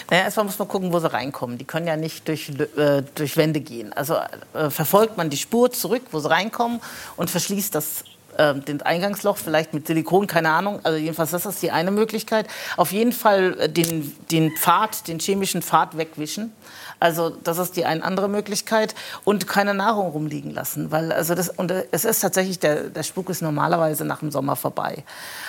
Naja, 0.09 0.23
erstmal 0.23 0.45
muss 0.45 0.59
man 0.59 0.67
gucken, 0.67 0.93
wo 0.93 0.99
sie 0.99 1.11
reinkommen. 1.11 1.57
Die 1.57 1.65
können 1.65 1.87
ja 1.87 1.97
nicht 1.97 2.27
durch, 2.27 2.49
äh, 2.49 3.03
durch 3.15 3.37
Wände 3.37 3.61
gehen. 3.61 3.93
Also 3.93 4.17
äh, 4.53 4.69
verfolgt 4.69 5.17
man 5.17 5.29
die 5.29 5.37
Spur 5.37 5.71
zurück, 5.71 6.03
wo 6.11 6.19
sie 6.19 6.29
reinkommen 6.29 6.81
und 7.17 7.29
verschließt 7.29 7.73
das 7.73 8.03
äh, 8.37 8.53
den 8.55 8.81
Eingangsloch 8.81 9.37
vielleicht 9.37 9.73
mit 9.73 9.87
Silikon, 9.87 10.27
keine 10.27 10.49
Ahnung. 10.49 10.79
Also 10.83 10.97
jedenfalls 10.97 11.31
das 11.31 11.45
ist 11.45 11.61
die 11.61 11.71
eine 11.71 11.91
Möglichkeit. 11.91 12.47
Auf 12.77 12.91
jeden 12.91 13.13
Fall 13.13 13.59
äh, 13.59 13.69
den, 13.69 14.15
den 14.31 14.51
Pfad, 14.57 15.07
den 15.07 15.19
chemischen 15.19 15.61
Pfad 15.61 15.97
wegwischen. 15.97 16.53
Also 16.99 17.29
das 17.29 17.57
ist 17.57 17.75
die 17.75 17.85
eine 17.85 18.03
andere 18.03 18.27
Möglichkeit 18.29 18.95
und 19.23 19.47
keine 19.47 19.73
Nahrung 19.73 20.11
rumliegen 20.11 20.51
lassen, 20.51 20.91
weil 20.91 21.11
also 21.11 21.35
das 21.35 21.49
und 21.49 21.71
es 21.91 22.05
ist 22.05 22.19
tatsächlich 22.19 22.59
der 22.59 22.89
der 22.89 23.03
Spuk 23.03 23.29
ist 23.29 23.41
normalerweise 23.41 24.05
nach 24.05 24.19
dem 24.19 24.31
Sommer 24.31 24.55
vorbei. 24.55 25.03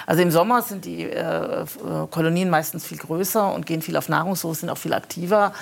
Also 0.07 0.23
im 0.23 0.31
Sommer 0.31 0.63
sind 0.63 0.85
die 0.85 1.05
äh, 1.05 1.63
äh, 1.63 1.67
Kolonien 2.11 2.51
meistens 2.51 2.87
viel 2.87 2.99
größer 2.99 3.53
und 3.53 3.67
gehen 3.67 3.83
viel 3.83 3.97
auf 3.97 4.09
Nahrungssuche, 4.09 4.55
sind 4.55 4.71
auch 4.71 4.79
viel 4.79 4.95
aktiver 4.95 5.53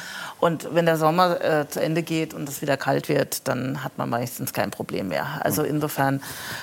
und 0.40 0.74
wenn 0.74 0.86
der 0.86 0.96
Sommer 0.96 1.40
äh, 1.42 1.68
zu 1.68 1.80
Ende 1.80 2.02
geht 2.02 2.34
und 2.34 2.48
es 2.48 2.62
wieder 2.62 2.76
kalt 2.76 3.08
wird, 3.08 3.46
dann 3.48 3.84
hat 3.84 3.98
man 3.98 4.08
meistens 4.10 4.52
kein 4.52 4.70
Problem 4.70 5.08
mehr. 5.08 5.26
Also 5.40 5.62
insofern 5.62 6.22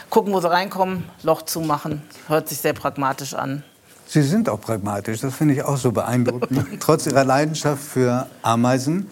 gucken, 0.09 0.33
wo 0.33 0.39
sie 0.39 0.49
reinkommen, 0.49 1.09
Loch 1.23 1.43
zumachen, 1.43 2.01
hört 2.27 2.49
sich 2.49 2.59
sehr 2.59 2.73
pragmatisch 2.73 3.33
an. 3.33 3.63
Sie 4.13 4.23
sind 4.23 4.49
auch 4.49 4.59
pragmatisch, 4.59 5.21
das 5.21 5.33
finde 5.33 5.53
ich 5.53 5.63
auch 5.63 5.77
so 5.77 5.93
beeindruckend, 5.93 6.65
trotz 6.81 7.05
Ihrer 7.05 7.23
Leidenschaft 7.23 7.81
für 7.81 8.27
Ameisen. 8.41 9.07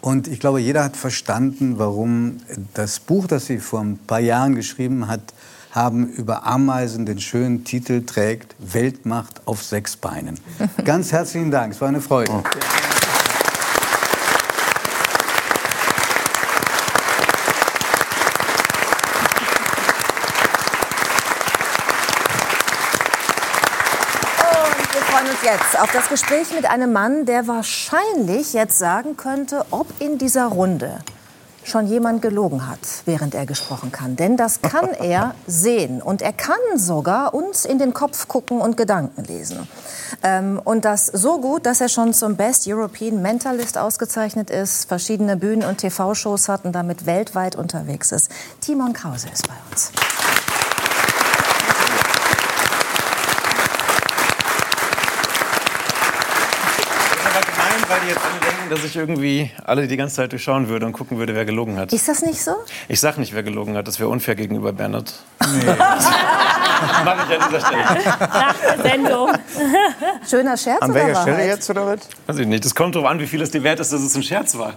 Und 0.00 0.26
ich 0.26 0.40
glaube, 0.40 0.58
jeder 0.58 0.84
hat 0.84 0.96
verstanden, 0.96 1.78
warum 1.78 2.38
das 2.72 2.98
Buch, 2.98 3.26
das 3.26 3.44
Sie 3.44 3.58
vor 3.58 3.80
ein 3.80 3.98
paar 3.98 4.20
Jahren 4.20 4.54
geschrieben 4.54 5.06
hat, 5.06 5.34
haben 5.72 6.08
über 6.08 6.46
Ameisen 6.46 7.04
den 7.04 7.20
schönen 7.20 7.64
Titel 7.64 8.06
trägt 8.06 8.56
Weltmacht 8.58 9.42
auf 9.44 9.62
sechs 9.62 9.98
Beinen. 9.98 10.40
Ganz 10.82 11.12
herzlichen 11.12 11.50
Dank, 11.50 11.74
es 11.74 11.80
war 11.82 11.88
eine 11.88 12.00
Freude. 12.00 12.32
Und 12.32 12.46
wir 24.98 25.17
freuen 25.28 25.30
uns 25.30 25.42
jetzt 25.42 25.80
auf 25.80 25.92
das 25.92 26.08
Gespräch 26.08 26.54
mit 26.54 26.66
einem 26.66 26.92
Mann, 26.92 27.26
der 27.26 27.46
wahrscheinlich 27.46 28.52
jetzt 28.52 28.78
sagen 28.78 29.16
könnte, 29.16 29.64
ob 29.70 29.86
in 30.00 30.18
dieser 30.18 30.46
Runde 30.46 30.98
schon 31.64 31.86
jemand 31.86 32.22
gelogen 32.22 32.66
hat, 32.66 32.78
während 33.04 33.34
er 33.34 33.44
gesprochen 33.44 33.92
kann. 33.92 34.16
Denn 34.16 34.36
das 34.38 34.62
kann 34.62 34.88
er 35.00 35.34
sehen. 35.46 36.00
Und 36.00 36.22
er 36.22 36.32
kann 36.32 36.56
sogar 36.76 37.34
uns 37.34 37.66
in 37.66 37.78
den 37.78 37.92
Kopf 37.92 38.28
gucken 38.28 38.60
und 38.60 38.76
Gedanken 38.76 39.24
lesen. 39.24 39.68
Ähm, 40.22 40.60
und 40.64 40.84
das 40.84 41.06
so 41.06 41.40
gut, 41.40 41.66
dass 41.66 41.80
er 41.80 41.88
schon 41.88 42.14
zum 42.14 42.36
Best 42.36 42.66
European 42.66 43.20
Mentalist 43.20 43.76
ausgezeichnet 43.76 44.48
ist, 44.50 44.88
verschiedene 44.88 45.36
Bühnen- 45.36 45.64
und 45.68 45.78
TV-Shows 45.78 46.48
hat 46.48 46.64
und 46.64 46.72
damit 46.72 47.04
weltweit 47.04 47.54
unterwegs 47.54 48.12
ist. 48.12 48.30
Timon 48.60 48.94
Krause 48.94 49.28
ist 49.32 49.46
bei 49.46 49.54
uns. 49.70 49.92
aber 57.28 57.44
gemein, 57.44 57.88
weil 57.88 58.00
die 58.00 58.08
jetzt 58.08 58.24
alle 58.24 58.57
denken, 58.68 58.82
dass 58.82 58.90
ich 58.90 58.96
irgendwie 58.96 59.50
alle 59.64 59.86
die 59.86 59.96
ganze 59.96 60.16
Zeit 60.16 60.32
durchschauen 60.32 60.68
würde 60.68 60.86
und 60.86 60.92
gucken 60.92 61.18
würde, 61.18 61.34
wer 61.34 61.44
gelogen 61.44 61.78
hat. 61.78 61.92
Ist 61.92 62.08
das 62.08 62.22
nicht 62.22 62.42
so? 62.42 62.52
Ich 62.88 63.00
sag 63.00 63.18
nicht, 63.18 63.34
wer 63.34 63.42
gelogen 63.42 63.76
hat. 63.76 63.88
Das 63.88 63.98
wäre 63.98 64.08
unfair 64.08 64.34
gegenüber 64.34 64.72
Bernhard. 64.72 65.12
Nee. 65.40 65.66
Mach 67.04 67.28
ich 67.28 67.40
an 67.40 67.48
dieser 67.48 67.66
Stelle. 67.66 67.82
Nach 67.82 68.54
der 68.54 68.90
Sendung. 68.90 69.32
Schöner 70.28 70.56
Scherz 70.56 70.82
An 70.82 70.90
oder 70.90 71.06
welcher 71.06 71.22
Stelle 71.22 71.46
jetzt 71.46 71.70
oder 71.70 71.86
was? 71.86 72.00
Weiß 72.26 72.38
ich 72.38 72.46
nicht. 72.46 72.64
Das 72.64 72.74
kommt 72.74 72.94
darauf 72.94 73.08
an, 73.08 73.18
wie 73.18 73.26
viel 73.26 73.42
es 73.42 73.50
dir 73.50 73.62
wert 73.62 73.80
ist, 73.80 73.92
dass 73.92 74.00
es 74.00 74.14
ein 74.14 74.22
Scherz 74.22 74.56
war. 74.56 74.74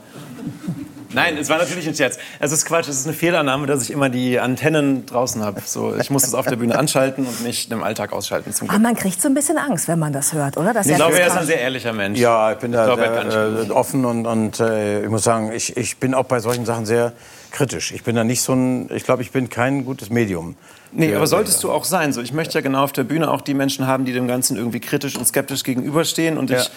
Nein, 1.14 1.38
es 1.38 1.50
war 1.50 1.58
natürlich 1.58 1.88
ein 1.88 1.96
Scherz. 1.96 2.18
Es 2.40 2.52
ist 2.52 2.66
Quatsch, 2.66 2.88
es 2.88 2.98
ist 3.00 3.06
eine 3.08 3.16
Fehlannahme, 3.16 3.68
dass 3.68 3.84
ich 3.84 3.92
immer 3.92 4.10
die 4.10 4.40
Antennen 4.40 5.06
draußen 5.06 5.44
habe. 5.44 5.62
So, 5.66 5.96
ich 5.96 6.10
muss 6.10 6.24
es 6.24 6.34
auf 6.34 6.46
der 6.48 6.56
Bühne 6.56 6.78
anschalten 6.78 7.26
und 7.26 7.44
nicht 7.44 7.72
im 7.72 7.84
Alltag 7.84 8.14
ausschalten. 8.14 8.54
Zum 8.54 8.70
Aber 8.70 8.78
Glück. 8.80 8.88
man 8.88 8.96
kriegt 8.96 9.22
so 9.22 9.28
ein 9.28 9.34
bisschen 9.34 9.58
Angst, 9.58 9.88
wenn 9.88 10.00
man 10.00 10.14
das 10.14 10.34
hört, 10.34 10.58
oder? 10.58 10.74
Dass 10.74 10.86
Ich 10.88 10.96
glaube, 10.96 11.12
das 11.12 11.20
er 11.20 11.28
ist 11.28 11.38
ein 11.38 11.46
sehr 11.46 11.62
ehrlicher 11.62 11.94
Mensch. 11.94 12.20
Ja, 12.20 12.52
ich 12.52 12.58
bin 12.60 12.72
da 12.72 12.90
Ich 12.92 12.98
gar 12.98 13.32
sehr, 13.32 13.50
nicht 13.50 13.70
äh, 13.70 13.74
offen 13.74 14.06
und, 14.06 14.26
und 14.26 14.60
äh, 14.60 15.04
ich 15.04 15.10
muss 15.10 15.24
sagen, 15.24 15.52
ich, 15.54 15.76
ich 15.78 15.98
bin 15.98 16.14
auch 16.14 16.26
bei 16.26 16.40
solchen 16.40 16.66
Sachen 16.66 16.86
sehr 16.86 17.14
kritisch. 17.52 17.92
Ich 17.92 18.04
bin 18.04 18.16
da 18.16 18.24
nicht 18.24 18.42
so 18.42 18.54
ein, 18.54 18.90
ich 18.94 19.04
glaube, 19.04 19.22
ich 19.22 19.32
bin 19.32 19.50
kein 19.50 19.86
gutes 19.86 20.10
Medium. 20.10 20.56
Nee, 20.94 21.16
aber 21.16 21.28
solltest 21.28 21.64
du 21.64 21.72
auch 21.72 21.86
sein. 21.86 22.12
So, 22.12 22.22
ich 22.22 22.34
möchte 22.34 22.56
ja 22.56 22.62
genau 22.62 22.84
auf 22.84 22.92
der 22.92 23.04
Bühne 23.06 23.32
auch 23.32 23.42
die 23.42 23.54
Menschen 23.54 23.88
haben, 23.88 24.04
die 24.06 24.12
dem 24.14 24.28
Ganzen 24.28 24.58
irgendwie 24.58 24.80
kritisch 24.82 25.16
und 25.16 25.26
skeptisch 25.26 25.64
gegenüberstehen. 25.64 26.38
Und 26.38 26.50
Ja. 26.50 26.60
ich 26.60 26.70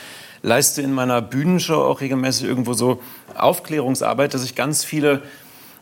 leiste 0.44 0.82
in 0.82 0.92
meiner 0.92 1.22
Bühnenshow 1.22 1.82
auch 1.82 2.00
regelmäßig 2.00 2.46
irgendwo 2.46 2.74
so 2.74 3.00
Aufklärungsarbeit, 3.34 4.34
dass 4.34 4.44
ich 4.44 4.54
ganz 4.54 4.84
viele 4.84 5.22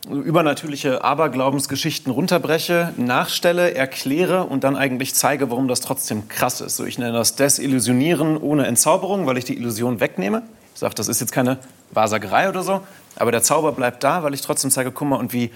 übernatürliche 0.09 1.03
Aberglaubensgeschichten 1.03 2.11
runterbreche, 2.11 2.93
nachstelle, 2.97 3.73
erkläre 3.73 4.45
und 4.45 4.63
dann 4.63 4.75
eigentlich 4.75 5.15
zeige, 5.15 5.49
warum 5.49 5.67
das 5.67 5.81
trotzdem 5.81 6.27
krass 6.27 6.61
ist. 6.61 6.77
So, 6.77 6.85
ich 6.85 6.97
nenne 6.97 7.13
das 7.13 7.35
Desillusionieren 7.35 8.37
ohne 8.37 8.65
Entzauberung, 8.65 9.27
weil 9.27 9.37
ich 9.37 9.45
die 9.45 9.57
Illusion 9.57 9.99
wegnehme. 9.99 10.43
Ich 10.73 10.79
sage, 10.79 10.95
das 10.95 11.07
ist 11.07 11.21
jetzt 11.21 11.31
keine 11.31 11.57
Wahrsagerei 11.91 12.49
oder 12.49 12.63
so, 12.63 12.81
aber 13.17 13.31
der 13.31 13.43
Zauber 13.43 13.73
bleibt 13.73 14.03
da, 14.03 14.23
weil 14.23 14.33
ich 14.33 14.41
trotzdem 14.41 14.71
zeige, 14.71 14.91
guck 14.91 15.07
mal, 15.07 15.17
und 15.17 15.31
wie 15.31 15.51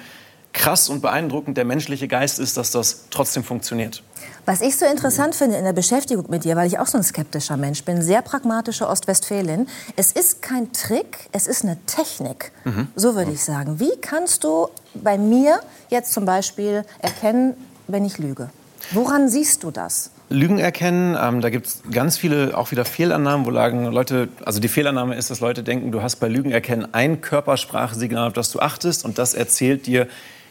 krass 0.53 0.89
und 0.89 1.01
beeindruckend 1.01 1.57
der 1.57 1.65
menschliche 1.65 2.07
Geist 2.07 2.39
ist, 2.39 2.57
dass 2.57 2.71
das 2.71 3.05
trotzdem 3.09 3.43
funktioniert. 3.43 4.03
Was 4.45 4.61
ich 4.61 4.77
so 4.77 4.85
interessant 4.85 5.35
finde 5.35 5.57
in 5.57 5.65
der 5.65 5.73
Beschäftigung 5.73 6.25
mit 6.29 6.45
dir, 6.45 6.55
weil 6.55 6.67
ich 6.67 6.79
auch 6.79 6.87
so 6.87 6.97
ein 6.97 7.03
skeptischer 7.03 7.57
Mensch 7.57 7.83
bin, 7.83 8.01
sehr 8.01 8.21
pragmatische 8.21 8.87
Ostwestfälin, 8.87 9.67
es 9.97 10.13
ist 10.13 10.41
kein 10.41 10.71
Trick, 10.71 11.27
es 11.33 11.47
ist 11.47 11.63
eine 11.63 11.77
Technik. 11.85 12.53
So 12.95 13.15
würde 13.15 13.31
ich 13.31 13.43
sagen. 13.43 13.79
Wie 13.79 13.91
kannst 13.99 14.45
du 14.45 14.69
bei 14.93 15.17
mir 15.17 15.59
jetzt 15.89 16.13
zum 16.13 16.25
Beispiel 16.25 16.83
erkennen, 16.99 17.55
wenn 17.87 18.05
ich 18.05 18.19
lüge? 18.19 18.49
Woran 18.91 19.27
siehst 19.27 19.63
du 19.63 19.71
das? 19.71 20.11
Lügen 20.29 20.59
erkennen, 20.59 21.17
ähm, 21.21 21.39
da 21.41 21.49
gibt 21.49 21.67
es 21.67 21.81
ganz 21.89 22.17
viele 22.17 22.57
auch 22.57 22.71
wieder 22.71 22.83
Fehlannahmen, 22.83 23.45
wo 23.45 23.49
lagen 23.49 23.85
Leute, 23.85 24.27
also 24.43 24.59
die 24.59 24.67
Fehlannahme 24.67 25.15
ist, 25.15 25.29
dass 25.29 25.39
Leute 25.39 25.63
denken, 25.63 25.91
du 25.91 26.01
hast 26.01 26.17
bei 26.17 26.27
Lügen 26.27 26.51
erkennen 26.51 26.87
ein 26.93 27.21
Körpersprachsignal, 27.21 28.27
auf 28.27 28.33
das 28.33 28.51
du 28.51 28.59
achtest 28.59 29.05
und 29.05 29.17
das 29.17 29.33
erzählt 29.33 29.87
dir 29.87 30.07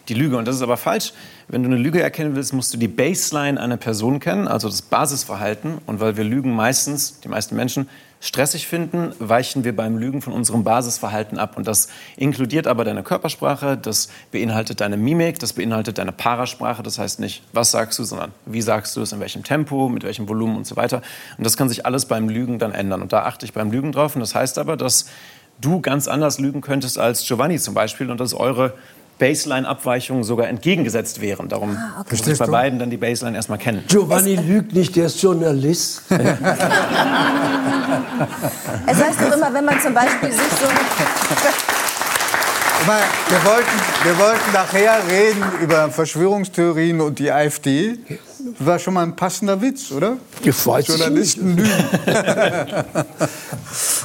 die 0.08 0.14
Lüge. 0.14 0.36
Und 0.36 0.46
das 0.46 0.56
ist 0.56 0.62
aber 0.62 0.76
falsch. 0.76 1.12
Wenn 1.48 1.62
du 1.62 1.68
eine 1.68 1.78
Lüge 1.78 2.02
erkennen 2.02 2.34
willst, 2.34 2.52
musst 2.52 2.72
du 2.72 2.78
die 2.78 2.88
Baseline 2.88 3.60
einer 3.60 3.76
Person 3.76 4.20
kennen, 4.20 4.48
also 4.48 4.68
das 4.68 4.82
Basisverhalten. 4.82 5.78
Und 5.86 6.00
weil 6.00 6.16
wir 6.16 6.24
Lügen 6.24 6.54
meistens, 6.54 7.20
die 7.20 7.28
meisten 7.28 7.56
Menschen, 7.56 7.88
stressig 8.20 8.66
finden, 8.66 9.12
weichen 9.18 9.62
wir 9.64 9.76
beim 9.76 9.98
Lügen 9.98 10.22
von 10.22 10.32
unserem 10.32 10.64
Basisverhalten 10.64 11.38
ab. 11.38 11.56
Und 11.56 11.66
das 11.66 11.88
inkludiert 12.16 12.66
aber 12.66 12.84
deine 12.84 13.02
Körpersprache, 13.02 13.76
das 13.76 14.08
beinhaltet 14.32 14.80
deine 14.80 14.96
Mimik, 14.96 15.38
das 15.38 15.52
beinhaltet 15.52 15.98
deine 15.98 16.12
Parasprache. 16.12 16.82
Das 16.82 16.98
heißt 16.98 17.20
nicht, 17.20 17.42
was 17.52 17.70
sagst 17.70 17.98
du, 17.98 18.04
sondern 18.04 18.32
wie 18.46 18.62
sagst 18.62 18.96
du 18.96 19.02
es, 19.02 19.12
in 19.12 19.20
welchem 19.20 19.44
Tempo, 19.44 19.88
mit 19.88 20.02
welchem 20.02 20.28
Volumen 20.28 20.56
und 20.56 20.66
so 20.66 20.76
weiter. 20.76 21.02
Und 21.36 21.44
das 21.44 21.56
kann 21.56 21.68
sich 21.68 21.84
alles 21.86 22.06
beim 22.06 22.28
Lügen 22.28 22.58
dann 22.58 22.72
ändern. 22.72 23.02
Und 23.02 23.12
da 23.12 23.24
achte 23.24 23.44
ich 23.44 23.52
beim 23.52 23.70
Lügen 23.70 23.92
drauf. 23.92 24.14
Und 24.14 24.20
das 24.20 24.34
heißt 24.34 24.58
aber, 24.58 24.76
dass 24.76 25.06
du 25.60 25.80
ganz 25.80 26.08
anders 26.08 26.38
lügen 26.38 26.60
könntest 26.60 26.98
als 26.98 27.26
Giovanni 27.26 27.58
zum 27.58 27.74
Beispiel 27.74 28.10
und 28.10 28.20
dass 28.20 28.34
eure 28.34 28.74
Baseline-Abweichungen 29.18 30.24
sogar 30.24 30.48
entgegengesetzt 30.48 31.20
wären. 31.20 31.48
Darum 31.48 31.70
muss 31.70 31.78
ich 32.02 32.08
Verstehst 32.08 32.38
bei 32.40 32.46
beiden 32.46 32.78
dann 32.78 32.90
die 32.90 32.96
Baseline 32.96 33.36
erstmal 33.36 33.58
kennen. 33.58 33.84
Giovanni 33.88 34.36
lügt 34.36 34.74
nicht, 34.74 34.94
der 34.96 35.06
ist 35.06 35.22
Journalist. 35.22 36.02
Es 38.86 38.96
heißt 39.02 39.20
doch 39.20 39.36
immer, 39.36 39.52
wenn 39.52 39.64
man 39.64 39.80
zum 39.80 39.94
Beispiel 39.94 40.30
sich 40.32 40.40
so... 40.60 40.66
Wir, 43.28 43.44
wollten, 43.44 43.70
wir 44.04 44.18
wollten 44.18 44.52
nachher 44.52 45.00
reden 45.08 45.42
über 45.60 45.90
Verschwörungstheorien 45.90 47.00
und 47.00 47.18
die 47.18 47.32
AfD. 47.32 47.98
War 48.58 48.78
schon 48.78 48.94
mal 48.94 49.02
ein 49.02 49.16
passender 49.16 49.60
Witz, 49.60 49.90
oder? 49.90 50.16
Ich 50.42 50.66
weiß 50.66 50.88
Journalisten 50.88 51.56
lügen. 51.56 51.70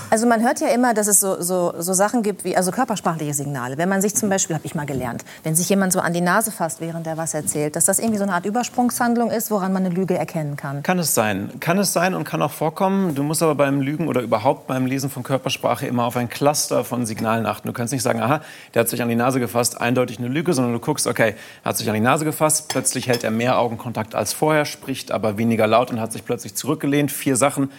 Also 0.10 0.28
man 0.28 0.42
hört 0.42 0.60
ja 0.60 0.68
immer, 0.68 0.94
dass 0.94 1.08
es 1.08 1.22
so, 1.22 1.42
so, 1.42 1.74
so 1.78 1.94
Sachen 1.94 2.22
gibt 2.22 2.44
wie 2.44 2.58
also 2.58 2.72
körpersprachliche 2.72 3.34
Signale. 3.34 3.78
Wenn 3.78 3.88
man 3.88 4.02
sich 4.02 4.14
zum 4.14 4.28
Beispiel, 4.28 4.58
habe 4.58 4.66
ich 4.66 4.76
mal 4.76 4.86
gelernt, 4.86 5.24
wenn 5.44 5.56
sich 5.56 5.70
jemand 5.70 5.94
so 5.94 6.02
an 6.02 6.12
die 6.12 6.20
Nase 6.20 6.52
fasst, 6.52 6.82
während 6.82 7.08
er 7.08 7.16
was 7.16 7.34
erzählt, 7.34 7.78
dass 7.78 7.86
das 7.86 7.98
irgendwie 7.98 8.18
so 8.18 8.24
eine 8.24 8.34
Art 8.34 8.46
Übersprungshandlung 8.46 9.32
ist, 9.32 9.52
woran 9.52 9.72
man 9.72 9.86
eine 9.86 9.96
Lüge 9.96 10.18
erkennen 10.18 10.58
kann. 10.58 10.84
Kann 10.84 11.00
es 11.00 11.16
sein. 11.16 11.50
Kann 11.62 11.80
es 11.80 11.94
sein 11.94 12.14
und 12.14 12.26
kann 12.26 12.42
auch 12.42 12.52
vorkommen. 12.52 13.16
Du 13.16 13.24
musst 13.24 13.42
aber 13.42 13.56
beim 13.56 13.80
Lügen 13.80 14.10
oder 14.10 14.20
überhaupt 14.20 14.68
beim 14.68 14.86
Lesen 14.86 15.10
von 15.10 15.24
Körpersprache 15.24 15.88
immer 15.88 16.04
auf 16.04 16.18
ein 16.18 16.28
Cluster 16.28 16.84
von 16.84 17.06
Signalen 17.06 17.46
achten. 17.46 17.70
Du 17.70 17.74
kannst 17.74 17.94
nicht 17.94 18.04
sagen, 18.04 18.22
aha, 18.22 18.42
der 18.74 18.82
hat 18.82 18.89
sich 18.89 19.02
an 19.02 19.08
die 19.08 19.16
Nase 19.16 19.39
gefasst, 19.39 19.80
eindeutig 19.80 20.20
eine 20.20 20.28
Lüge, 20.28 20.54
sondern 20.54 20.74
du 20.74 20.80
guckst, 20.80 21.08
okay, 21.08 21.36
er 21.64 21.70
hat 21.70 21.78
sich 21.78 21.88
an 21.88 21.96
die 21.96 22.02
Nase 22.02 22.26
gefasst, 22.26 22.68
plötzlich 22.68 23.08
hält 23.08 23.24
er 23.24 23.32
mehr 23.32 23.58
Augenkontakt 23.58 24.14
als 24.14 24.31
vorher, 24.34 24.66
spricht 24.66 25.12
aber 25.12 25.38
weniger 25.38 25.68
laut 25.68 25.92
und 25.92 26.00
hat 26.00 26.12
sich 26.12 26.26
plötzlich 26.26 26.56
zurückgelehnt. 26.56 27.12
Vier 27.12 27.36
Sachen 27.36 27.70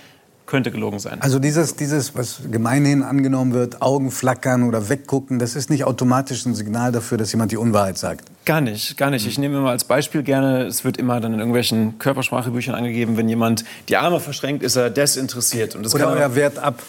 könnte 0.47 0.71
gelogen 0.71 0.99
sein. 0.99 1.21
Also 1.21 1.39
dieses, 1.39 1.77
dieses, 1.77 2.15
was 2.15 2.43
gemeinhin 2.51 3.03
angenommen 3.03 3.55
wird, 3.55 3.81
Augen 3.81 4.11
flackern 4.11 4.65
oder 4.65 4.89
weggucken, 4.89 5.39
das 5.39 5.57
ist 5.57 5.71
nicht 5.71 5.85
automatisch 5.85 6.45
ein 6.45 6.55
Signal 6.55 6.93
dafür, 6.93 7.17
dass 7.17 7.33
jemand 7.33 7.53
die 7.53 7.57
Unwahrheit 7.57 7.97
sagt. 7.97 8.27
Gar 8.45 8.61
nicht, 8.61 8.97
gar 8.97 9.11
nicht. 9.11 9.27
Ich 9.27 9.39
nehme 9.39 9.59
immer 9.59 9.71
als 9.71 9.85
Beispiel 9.85 10.23
gerne, 10.23 10.65
es 10.65 10.85
wird 10.85 10.97
immer 10.97 11.21
dann 11.21 11.33
in 11.33 11.39
irgendwelchen 11.39 11.99
Körpersprachebüchern 11.99 12.75
angegeben, 12.75 13.17
wenn 13.17 13.29
jemand 13.29 13.65
die 13.89 13.97
Arme 13.97 14.21
verschränkt, 14.21 14.63
ist 14.63 14.77
er 14.77 14.91
desinteressiert. 14.91 15.75
Und 15.75 15.85
das 15.85 15.95
Oder 15.95 16.05
kann 16.05 16.19
euer 16.19 16.35
Wert 16.35 16.59
ab. 16.59 16.83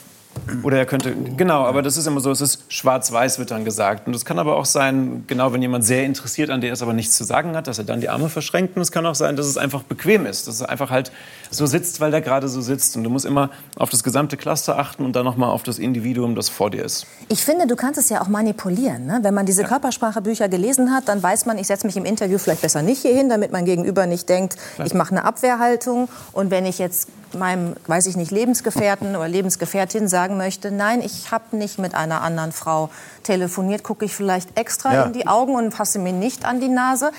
Oder 0.62 0.78
er 0.78 0.86
könnte, 0.86 1.16
genau, 1.38 1.64
aber 1.64 1.82
das 1.82 1.96
ist 1.96 2.06
immer 2.06 2.20
so, 2.20 2.30
es 2.32 2.42
ist 2.42 2.64
schwarz-weiß, 2.68 3.40
wird 3.40 3.52
dann 3.52 3.64
gesagt. 3.64 4.08
Und 4.08 4.16
es 4.16 4.26
kann 4.26 4.40
aber 4.40 4.58
auch 4.58 4.66
sein, 4.66 5.24
genau 5.28 5.54
wenn 5.54 5.62
jemand 5.62 5.86
sehr 5.86 6.04
interessiert 6.04 6.50
an 6.50 6.60
dir 6.60 6.74
ist, 6.74 6.82
aber 6.82 6.94
nichts 6.94 7.16
zu 7.16 7.24
sagen 7.24 7.56
hat, 7.56 7.68
dass 7.68 7.78
er 7.78 7.86
dann 7.86 8.02
die 8.02 8.10
Arme 8.10 8.30
verschränkt. 8.30 8.76
Und 8.76 8.82
es 8.82 8.92
kann 8.92 9.06
auch 9.06 9.16
sein, 9.16 9.36
dass 9.36 9.46
es 9.46 9.58
einfach 9.58 9.84
bequem 9.84 10.26
ist, 10.26 10.48
dass 10.48 10.62
er 10.62 10.70
einfach 10.70 10.90
halt 10.90 11.12
so 11.50 11.66
sitzt, 11.66 12.02
weil 12.02 12.12
der 12.12 12.22
gerade 12.22 12.50
so 12.50 12.62
sitzt. 12.62 12.98
Und 12.98 13.04
du 13.04 13.10
musst 13.10 13.26
immer 13.26 13.52
auf 13.78 13.90
das 13.90 14.04
gesamte 14.04 14.36
Cluster 14.36 14.78
achten 14.78 15.06
und 15.06 15.16
dann 15.16 15.24
nochmal 15.26 15.50
auf 15.50 15.64
das 15.64 15.80
Individuum, 15.80 16.36
das 16.36 16.50
vor 16.50 16.70
dir 16.70 16.84
ist. 16.84 17.08
Ich 17.30 17.44
finde, 17.44 17.66
du 17.66 17.76
kannst 17.76 18.00
es 18.00 18.10
ja 18.10 18.22
auch 18.22 18.28
manipulieren. 18.28 19.06
Ne? 19.06 19.20
Wenn 19.22 19.34
man 19.34 19.46
diese 19.46 19.64
Körpersprachebücher 19.64 20.50
gelesen 20.50 20.94
hat, 20.94 21.08
dann 21.08 21.24
weiß 21.24 21.46
man, 21.46 21.58
ich 21.58 21.68
setze 21.68 21.88
mich 21.88 21.96
im 21.96 22.06
Interview 22.06 22.38
vielleicht 22.38 22.62
besser 22.62 22.82
nicht 22.82 23.02
hier 23.02 23.16
hin, 23.16 23.30
damit 23.30 23.52
mein 23.52 23.66
Gegenüber 23.66 24.08
nicht 24.08 24.28
denkt, 24.28 24.58
ich 24.84 24.94
mache 24.94 25.12
eine 25.12 25.26
Abwehrhaltung. 25.26 26.10
Und 26.34 26.52
wenn 26.52 26.66
ich 26.66 26.80
jetzt 26.80 27.08
meinem, 27.36 27.76
weiß 27.88 28.08
ich 28.08 28.16
nicht, 28.16 28.32
Lebensgefährten 28.32 29.16
oder 29.16 29.28
Lebensgefährtin 29.28 30.08
sagen 30.08 30.38
möchte, 30.38 30.72
nein, 30.72 31.02
ich 31.02 31.32
habe 31.32 31.56
nicht 31.58 31.80
mit 31.80 31.96
einer 31.96 32.22
anderen 32.22 32.52
Frau 32.52 32.90
telefoniert, 33.24 33.84
gucke 33.84 34.06
ich 34.06 34.14
vielleicht 34.16 34.58
extra 34.58 34.94
Ja. 34.94 35.04
in 35.04 35.14
die 35.14 35.28
Augen 35.28 35.56
und 35.56 35.74
fasse 35.74 36.00
mir 36.00 36.14
nicht 36.14 36.46
an 36.46 36.60
die 36.60 36.68
Nase. 36.70 37.12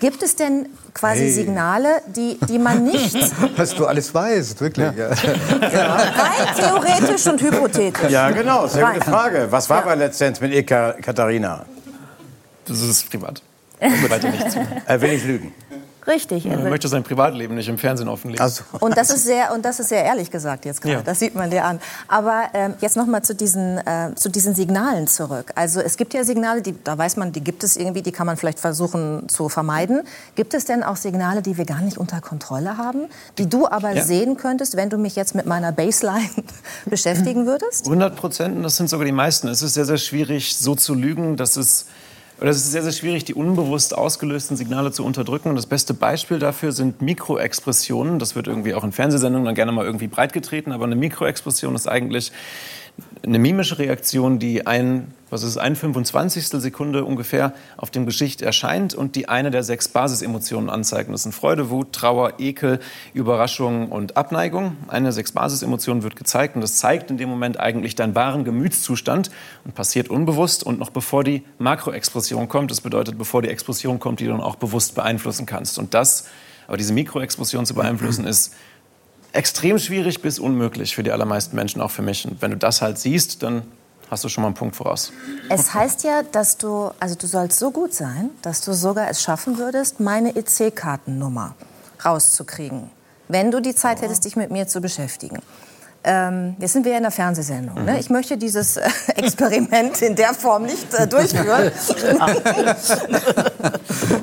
Gibt 0.00 0.22
es 0.22 0.36
denn 0.36 0.68
quasi 0.94 1.20
Hey. 1.20 1.32
Signale, 1.32 1.88
die, 2.06 2.38
die 2.48 2.58
man 2.58 2.84
nicht, 2.84 3.16
Was 3.56 3.74
du 3.74 3.86
alles 3.86 4.14
weißt, 4.14 4.60
wirklich. 4.60 4.90
Ja. 4.96 5.08
rein 5.08 6.56
theoretisch 6.56 7.26
und 7.26 7.40
hypothetisch, 7.40 8.10
Ja, 8.10 8.30
genau, 8.30 8.66
sehr 8.66 8.86
gute. 8.92 9.00
Frage. 9.10 9.46
Was 9.50 9.68
war 9.70 9.80
Ja. 9.80 9.84
bei 9.86 9.94
letztens 9.94 10.40
mit 10.40 10.52
Eka 10.52 10.92
Katharina? 11.00 11.64
Das 12.66 12.80
ist 12.80 13.08
privat. 13.10 13.42
Weiter. 13.80 14.28
Äh, 14.86 15.00
will 15.00 15.12
ich 15.12 15.24
lügen? 15.24 15.52
Richtig. 16.06 16.46
er 16.46 16.52
Er 16.52 16.62
will- 16.62 16.70
möchte 16.70 16.88
sein 16.88 17.02
Privatleben 17.02 17.54
nicht 17.56 17.68
im 17.68 17.78
Fernsehen 17.78 18.08
offenlegen. 18.08 18.42
Also, 18.42 18.62
Und 18.80 18.96
das 18.96 19.10
ist 19.10 19.24
sehr, 19.24 19.52
und 19.52 19.64
das 19.64 19.80
ist 19.80 19.88
sehr 19.88 20.04
ehrlich 20.04 20.30
gesagt 20.30 20.64
jetzt 20.64 20.80
gerade. 20.80 20.96
Ja. 20.96 21.02
Das 21.02 21.18
sieht 21.18 21.34
man 21.34 21.50
dir 21.50 21.64
an. 21.64 21.80
Aber 22.08 22.44
ähm, 22.54 22.74
jetzt 22.80 22.96
noch 22.96 23.06
mal 23.06 23.22
zu 23.22 23.34
diesen, 23.34 23.78
äh, 23.78 24.14
zu 24.14 24.28
diesen 24.28 24.54
Signalen 24.54 25.06
zurück. 25.06 25.52
Also 25.54 25.80
es 25.80 25.96
gibt 25.96 26.14
ja 26.14 26.24
Signale, 26.24 26.62
die, 26.62 26.74
da 26.84 26.96
weiß 26.96 27.16
man, 27.16 27.32
die 27.32 27.40
gibt 27.42 27.64
es 27.64 27.76
irgendwie, 27.76 28.02
die 28.02 28.12
kann 28.12 28.26
man 28.26 28.36
vielleicht 28.36 28.60
versuchen 28.60 29.28
zu 29.28 29.48
vermeiden. 29.48 30.02
Gibt 30.34 30.54
es 30.54 30.64
denn 30.64 30.82
auch 30.82 30.96
Signale, 30.96 31.42
die 31.42 31.56
wir 31.56 31.64
gar 31.64 31.80
nicht 31.80 31.98
unter 31.98 32.20
Kontrolle 32.20 32.76
haben, 32.78 33.06
die 33.38 33.48
du 33.48 33.66
aber 33.68 33.92
Ja. 33.92 34.04
sehen 34.04 34.36
könntest, 34.36 34.76
wenn 34.76 34.90
du 34.90 34.98
mich 34.98 35.16
jetzt 35.16 35.34
mit 35.34 35.46
meiner 35.46 35.72
Baseline 35.72 36.28
beschäftigen 36.86 37.46
würdest? 37.46 37.86
100 37.86 38.16
Prozent, 38.16 38.64
das 38.64 38.76
sind 38.76 38.88
sogar 38.88 39.04
die 39.06 39.12
meisten. 39.12 39.48
Es 39.48 39.62
ist 39.62 39.74
sehr, 39.74 39.84
sehr 39.84 39.98
schwierig, 39.98 40.56
so 40.56 40.74
zu 40.74 40.94
lügen, 40.94 41.36
dass 41.36 41.56
es. 41.56 41.86
Oder 42.38 42.50
es 42.50 42.58
ist 42.58 42.70
sehr, 42.70 42.82
sehr 42.82 42.92
schwierig, 42.92 43.24
die 43.24 43.32
unbewusst 43.32 43.96
ausgelösten 43.96 44.56
Signale 44.58 44.92
zu 44.92 45.04
unterdrücken. 45.04 45.48
Und 45.48 45.56
das 45.56 45.66
beste 45.66 45.94
Beispiel 45.94 46.38
dafür 46.38 46.72
sind 46.72 47.00
Mikroexpressionen. 47.00 48.18
Das 48.18 48.36
wird 48.36 48.46
irgendwie 48.46 48.74
auch 48.74 48.84
in 48.84 48.92
Fernsehsendungen 48.92 49.46
dann 49.46 49.54
gerne 49.54 49.72
mal 49.72 49.86
irgendwie 49.86 50.06
breitgetreten. 50.06 50.72
Aber 50.72 50.84
eine 50.84 50.96
Mikroexpression 50.96 51.74
ist 51.74 51.86
eigentlich 51.86 52.32
eine 53.26 53.38
mimische 53.38 53.78
Reaktion, 53.78 54.38
die 54.38 54.66
ein, 54.66 55.12
was 55.30 55.42
ist, 55.42 55.58
ein 55.58 55.74
25. 55.74 56.46
Sekunde 56.46 57.04
ungefähr 57.04 57.52
auf 57.76 57.90
dem 57.90 58.06
Gesicht 58.06 58.40
erscheint 58.40 58.94
und 58.94 59.16
die 59.16 59.28
eine 59.28 59.50
der 59.50 59.64
sechs 59.64 59.88
Basisemotionen 59.88 60.70
anzeigt. 60.70 61.10
Das 61.12 61.24
sind 61.24 61.34
Freude, 61.34 61.68
Wut, 61.68 61.92
Trauer, 61.92 62.34
Ekel, 62.38 62.78
Überraschung 63.14 63.88
und 63.90 64.16
Abneigung. 64.16 64.76
Eine 64.86 65.06
der 65.06 65.12
sechs 65.12 65.32
Basisemotionen 65.32 66.04
wird 66.04 66.14
gezeigt 66.14 66.54
und 66.54 66.60
das 66.60 66.76
zeigt 66.76 67.10
in 67.10 67.16
dem 67.16 67.28
Moment 67.28 67.58
eigentlich 67.58 67.96
deinen 67.96 68.14
wahren 68.14 68.44
Gemütszustand 68.44 69.30
und 69.64 69.74
passiert 69.74 70.08
unbewusst 70.08 70.62
und 70.62 70.78
noch 70.78 70.90
bevor 70.90 71.24
die 71.24 71.42
Makroexpression 71.58 72.48
kommt. 72.48 72.70
Das 72.70 72.80
bedeutet, 72.80 73.18
bevor 73.18 73.42
die 73.42 73.48
Expression 73.48 73.98
kommt, 73.98 74.20
die 74.20 74.26
du 74.26 74.30
dann 74.30 74.40
auch 74.40 74.56
bewusst 74.56 74.94
beeinflussen 74.94 75.46
kannst. 75.46 75.78
Und 75.78 75.94
das, 75.94 76.28
aber 76.68 76.76
diese 76.76 76.92
Mikroexpression 76.92 77.66
zu 77.66 77.74
beeinflussen, 77.74 78.24
ist 78.24 78.54
extrem 79.36 79.78
schwierig 79.78 80.22
bis 80.22 80.38
unmöglich 80.38 80.94
für 80.94 81.02
die 81.02 81.12
allermeisten 81.12 81.54
Menschen, 81.56 81.80
auch 81.80 81.90
für 81.90 82.02
mich. 82.02 82.26
Und 82.26 82.42
wenn 82.42 82.50
du 82.50 82.56
das 82.56 82.82
halt 82.82 82.98
siehst, 82.98 83.42
dann 83.42 83.62
hast 84.10 84.24
du 84.24 84.28
schon 84.28 84.42
mal 84.42 84.48
einen 84.48 84.54
Punkt 84.54 84.76
voraus. 84.76 85.12
Es 85.48 85.74
heißt 85.74 86.04
ja, 86.04 86.22
dass 86.22 86.56
du, 86.58 86.90
also 87.00 87.14
du 87.14 87.26
sollst 87.26 87.58
so 87.58 87.70
gut 87.70 87.92
sein, 87.94 88.30
dass 88.42 88.60
du 88.60 88.72
sogar 88.72 89.08
es 89.10 89.22
schaffen 89.22 89.58
würdest, 89.58 90.00
meine 90.00 90.34
EC-Kartennummer 90.36 91.54
rauszukriegen, 92.04 92.90
wenn 93.28 93.50
du 93.50 93.60
die 93.60 93.74
Zeit 93.74 94.02
hättest, 94.02 94.24
dich 94.24 94.36
mit 94.36 94.50
mir 94.50 94.68
zu 94.68 94.80
beschäftigen. 94.80 95.40
Ähm, 96.08 96.54
jetzt 96.60 96.72
sind 96.72 96.84
wir 96.84 96.92
ja 96.92 96.98
in 96.98 97.02
der 97.02 97.10
Fernsehsendung. 97.10 97.80
Mhm. 97.80 97.84
Ne? 97.84 97.98
Ich 97.98 98.10
möchte 98.10 98.38
dieses 98.38 98.76
äh, 98.76 98.88
Experiment 99.16 100.00
in 100.02 100.14
der 100.14 100.34
Form 100.34 100.62
nicht 100.62 100.94
äh, 100.94 101.08
durchführen, 101.08 101.72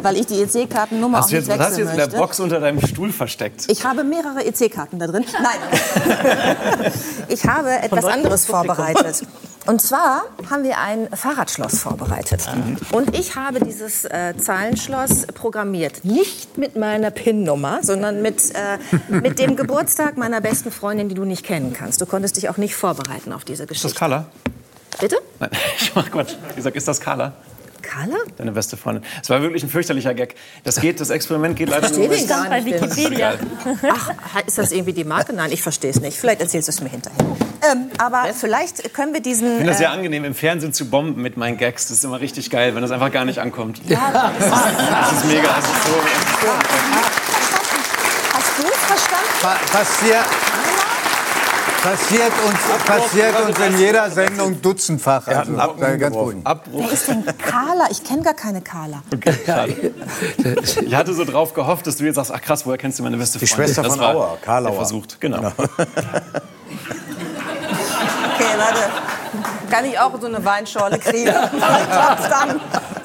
weil 0.02 0.16
ich 0.16 0.26
die 0.28 0.42
EC-Kartennummer 0.44 1.20
auch 1.20 1.26
nicht 1.26 1.34
jetzt, 1.34 1.50
was 1.50 1.60
hast 1.60 1.72
wechseln 1.72 1.88
du 1.88 1.94
jetzt 1.94 2.06
in 2.06 2.12
der. 2.12 2.18
Box 2.18 2.40
unter 2.40 2.62
deinem 2.62 2.80
Stuhl 2.88 3.12
versteckt? 3.12 3.66
Ich 3.68 3.84
habe 3.84 4.06
mehrere 4.06 4.46
EC-Karten 4.46 4.98
da 4.98 5.08
drin. 5.08 5.26
Nein. 5.34 6.92
ich 7.28 7.46
habe 7.46 7.72
etwas 7.72 8.06
anderes 8.06 8.46
vorbereitet. 8.46 9.24
Und 9.66 9.82
zwar 9.82 10.24
haben 10.50 10.64
wir 10.64 10.78
ein 10.78 11.08
Fahrradschloss 11.10 11.80
vorbereitet. 11.80 12.50
Und 12.92 13.18
ich 13.18 13.36
habe 13.36 13.62
dieses 13.62 14.04
äh, 14.06 14.36
Zahlenschloss 14.38 15.28
programmiert. 15.28 16.04
Nicht 16.04 16.58
mit 16.58 16.76
meiner 16.76 17.12
PIN-Nummer, 17.12 17.80
sondern 17.82 18.22
mit, 18.22 18.54
äh, 18.54 18.78
mit 19.10 19.40
dem 19.40 19.56
Geburtstag 19.56 20.18
meiner 20.18 20.42
besten 20.42 20.72
Freundin, 20.72 21.08
die 21.08 21.16
du 21.16 21.24
nicht 21.24 21.46
kennen 21.46 21.72
kannst. 21.74 22.02
Du 22.02 22.06
konntest 22.06 22.36
dich 22.36 22.50
auch 22.50 22.58
nicht 22.58 22.76
vorbereiten 22.76 23.32
auf 23.32 23.46
diese 23.46 23.64
Ist 23.64 23.72
das 23.72 23.82
Geschichte. 23.82 24.00
Carla? 24.00 24.26
Bitte? 25.00 25.18
Nein, 25.40 25.50
ich 25.80 25.96
mach 25.96 26.12
Quatsch. 26.12 26.36
Wie 26.50 26.56
gesagt, 26.56 26.76
ist 26.76 26.88
das 26.88 27.00
Carla? 27.00 27.34
Carla? 27.84 28.16
Deine 28.38 28.52
beste 28.54 28.78
Freundin. 28.78 29.04
Es 29.22 29.30
war 29.30 29.42
wirklich 29.42 29.62
ein 29.64 29.70
fürchterlicher 29.70 30.14
Gag. 30.16 30.34
Das 30.64 30.80
geht, 30.82 31.00
das 31.00 31.12
Experiment 31.12 31.56
geht 31.56 31.70
leider 31.70 31.82
verstehe 31.88 32.08
nur. 32.08 32.18
den 32.18 32.28
gar 32.28 32.50
Bei 32.50 32.60
nicht. 32.62 32.82
Wikipedia. 32.82 33.34
Ach, 33.92 34.12
ist 34.48 34.58
das 34.58 34.72
irgendwie 34.72 34.94
die 34.94 35.04
Marke? 35.04 35.34
Nein, 35.34 35.52
ich 35.52 35.62
verstehe 35.62 35.92
es 35.92 36.00
nicht. 36.02 36.18
Vielleicht 36.18 36.42
erzählst 36.42 36.68
du 36.68 36.72
es 36.72 36.82
mir 36.82 36.90
hinterher. 36.90 37.20
Ähm, 37.72 37.90
aber 38.00 38.34
vielleicht 38.34 38.94
können 38.94 39.14
wir 39.14 39.22
diesen... 39.22 39.48
Ich 39.48 39.54
finde 39.58 39.68
das 39.68 39.76
äh, 39.78 39.84
sehr 39.84 39.92
angenehm, 39.92 40.26
im 40.26 40.34
Fernsehen 40.36 40.74
zu 40.74 40.90
bomben 40.90 41.22
mit 41.22 41.38
meinen 41.38 41.58
Gags. 41.58 41.88
Das 41.88 41.98
ist 41.98 42.04
immer 42.04 42.20
richtig 42.20 42.50
geil, 42.50 42.74
wenn 42.76 42.82
das 42.82 42.92
einfach 42.92 43.12
gar 43.12 43.26
nicht 43.26 43.40
ankommt. 43.40 43.82
ja, 43.88 44.34
Das 44.40 45.12
ist 45.14 45.26
mega. 45.26 45.44
Das 45.48 45.66
ist 45.66 45.84
so, 45.84 45.94
Hast 48.34 48.58
du 48.58 48.64
es 48.64 48.80
verstanden? 48.86 49.30
pa 49.42 49.56
passiert, 49.72 50.26
passiert, 51.84 52.32
uns, 52.48 52.60
passiert 52.86 53.40
uns 53.46 53.60
in 53.60 53.78
jeder 53.78 54.10
Sendung 54.10 54.62
dutzendfach. 54.62 55.28
Also, 55.28 55.54
sei 55.80 55.98
ganz 55.98 56.16
ruhig. 56.16 56.38
Wer 56.72 56.92
ist 56.92 57.08
denn 57.08 57.24
Carla? 57.38 57.88
Ich 57.92 58.04
kenne 58.04 58.22
gar 58.24 58.34
keine 58.34 58.62
Carla. 58.62 59.04
Okay. 59.14 59.34
Ich 60.86 60.96
hatte 60.96 61.14
so 61.14 61.26
drauf 61.26 61.54
gehofft, 61.54 61.86
dass 61.88 61.98
du 61.98 62.06
jetzt 62.06 62.16
sagst, 62.16 62.32
ach 62.34 62.42
krass, 62.42 62.66
woher 62.66 62.78
kennst 62.78 63.00
du 63.00 63.04
meine 63.04 63.18
beste 63.18 63.40
Die 63.40 63.48
Freundin? 63.48 63.66
Schwester 63.68 63.84
Das 63.84 63.96
von 63.96 64.04
Auer, 64.04 64.38
Auer. 64.46 64.74
versucht, 64.74 65.20
genau. 65.20 65.52
Okay, 65.58 65.76
warte. 68.58 68.80
Kann 69.70 69.86
ich 69.86 69.98
auch 70.00 70.12
so 70.20 70.28
eine 70.28 70.44
Weinschorle 70.44 71.00
kriegen? 71.00 71.34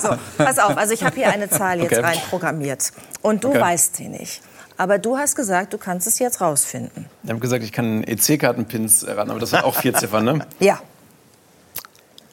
So, 0.00 0.10
pass 0.36 0.60
auf. 0.60 0.76
Also 0.76 0.94
ich 0.94 1.02
habe 1.02 1.16
hier 1.16 1.28
eine 1.28 1.50
Zahl 1.50 1.80
jetzt 1.80 1.92
Okay. 1.92 2.00
rein 2.04 2.18
programmiert. 2.30 2.92
Und 3.20 3.42
du 3.42 3.48
Okay. 3.48 3.60
weißt 3.60 3.96
sie 3.96 4.06
nicht. 4.06 4.40
Aber 4.78 4.98
du 4.98 5.18
hast 5.18 5.34
gesagt, 5.34 5.72
du 5.72 5.78
kannst 5.78 6.06
es 6.06 6.20
jetzt 6.20 6.40
rausfinden. 6.40 7.06
Ich 7.24 7.30
habe 7.30 7.40
gesagt, 7.40 7.64
ich 7.64 7.72
kann 7.72 8.04
EC-Kartenpins 8.04 9.02
erraten, 9.02 9.30
aber 9.30 9.40
das 9.40 9.50
sind 9.50 9.64
auch 9.64 9.74
vier 9.74 9.92
Ziffern, 9.92 10.24
ne? 10.24 10.46
Ja. 10.60 10.80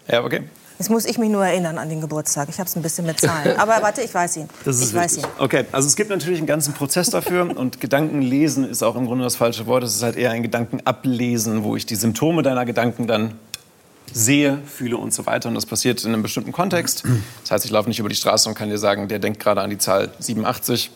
Ja, 0.08 0.24
okay. 0.24 0.44
Jetzt 0.78 0.90
muss 0.90 1.06
ich 1.06 1.18
mich 1.18 1.30
nur 1.30 1.44
erinnern 1.44 1.80
an 1.80 1.90
den 1.90 2.02
Geburtstag. 2.02 2.48
Ich 2.50 2.60
habe 2.60 2.68
es 2.68 2.76
ein 2.76 2.84
bisschen 2.84 3.08
mit 3.08 3.20
Zahlen. 3.20 3.56
Aber 3.58 3.82
warte, 3.82 4.02
ich 4.02 4.14
weiß 4.14 4.38
ihn. 4.38 4.50
Das 4.66 4.78
ist 4.78 4.90
ich 4.90 4.94
weiß 4.94 5.18
ihn. 5.18 5.24
Okay, 5.40 5.66
also 5.72 5.88
es 5.88 5.96
gibt 5.96 6.10
natürlich 6.12 6.38
einen 6.38 6.48
ganzen 6.48 6.74
Prozess 6.74 7.10
dafür 7.10 7.50
und 7.58 7.82
Gedankenlesen 7.82 8.70
ist 8.70 8.84
auch 8.84 8.96
im 8.96 9.08
Grunde 9.08 9.24
das 9.24 9.36
falsche 9.36 9.66
Wort. 9.66 9.84
Es 9.84 9.96
ist 9.96 10.04
halt 10.04 10.16
eher 10.16 10.32
ein 10.32 10.44
Gedankenablesen, 10.44 11.64
wo 11.64 11.76
ich 11.76 11.88
die 11.88 11.96
Symptome 11.96 12.44
deiner 12.44 12.66
Gedanken 12.66 13.08
dann 13.08 13.40
sehe, 14.14 14.60
fühle 14.68 14.98
und 14.98 15.14
so 15.14 15.26
weiter. 15.26 15.50
Und 15.50 15.56
das 15.56 15.66
passiert 15.66 16.04
in 16.04 16.14
einem 16.14 16.22
bestimmten 16.22 16.52
Kontext. 16.52 17.04
Das 17.42 17.52
heißt, 17.52 17.66
ich 17.66 17.72
laufe 17.72 17.90
nicht 17.90 18.00
über 18.00 18.10
die 18.10 18.16
Straße 18.16 18.48
und 18.48 18.54
kann 18.54 18.70
dir 18.70 18.78
sagen, 18.78 19.08
der 19.08 19.18
denkt 19.18 19.40
gerade 19.40 19.62
an 19.62 19.72
die 19.72 19.80
Zahl 19.80 20.12
87. 20.20 20.92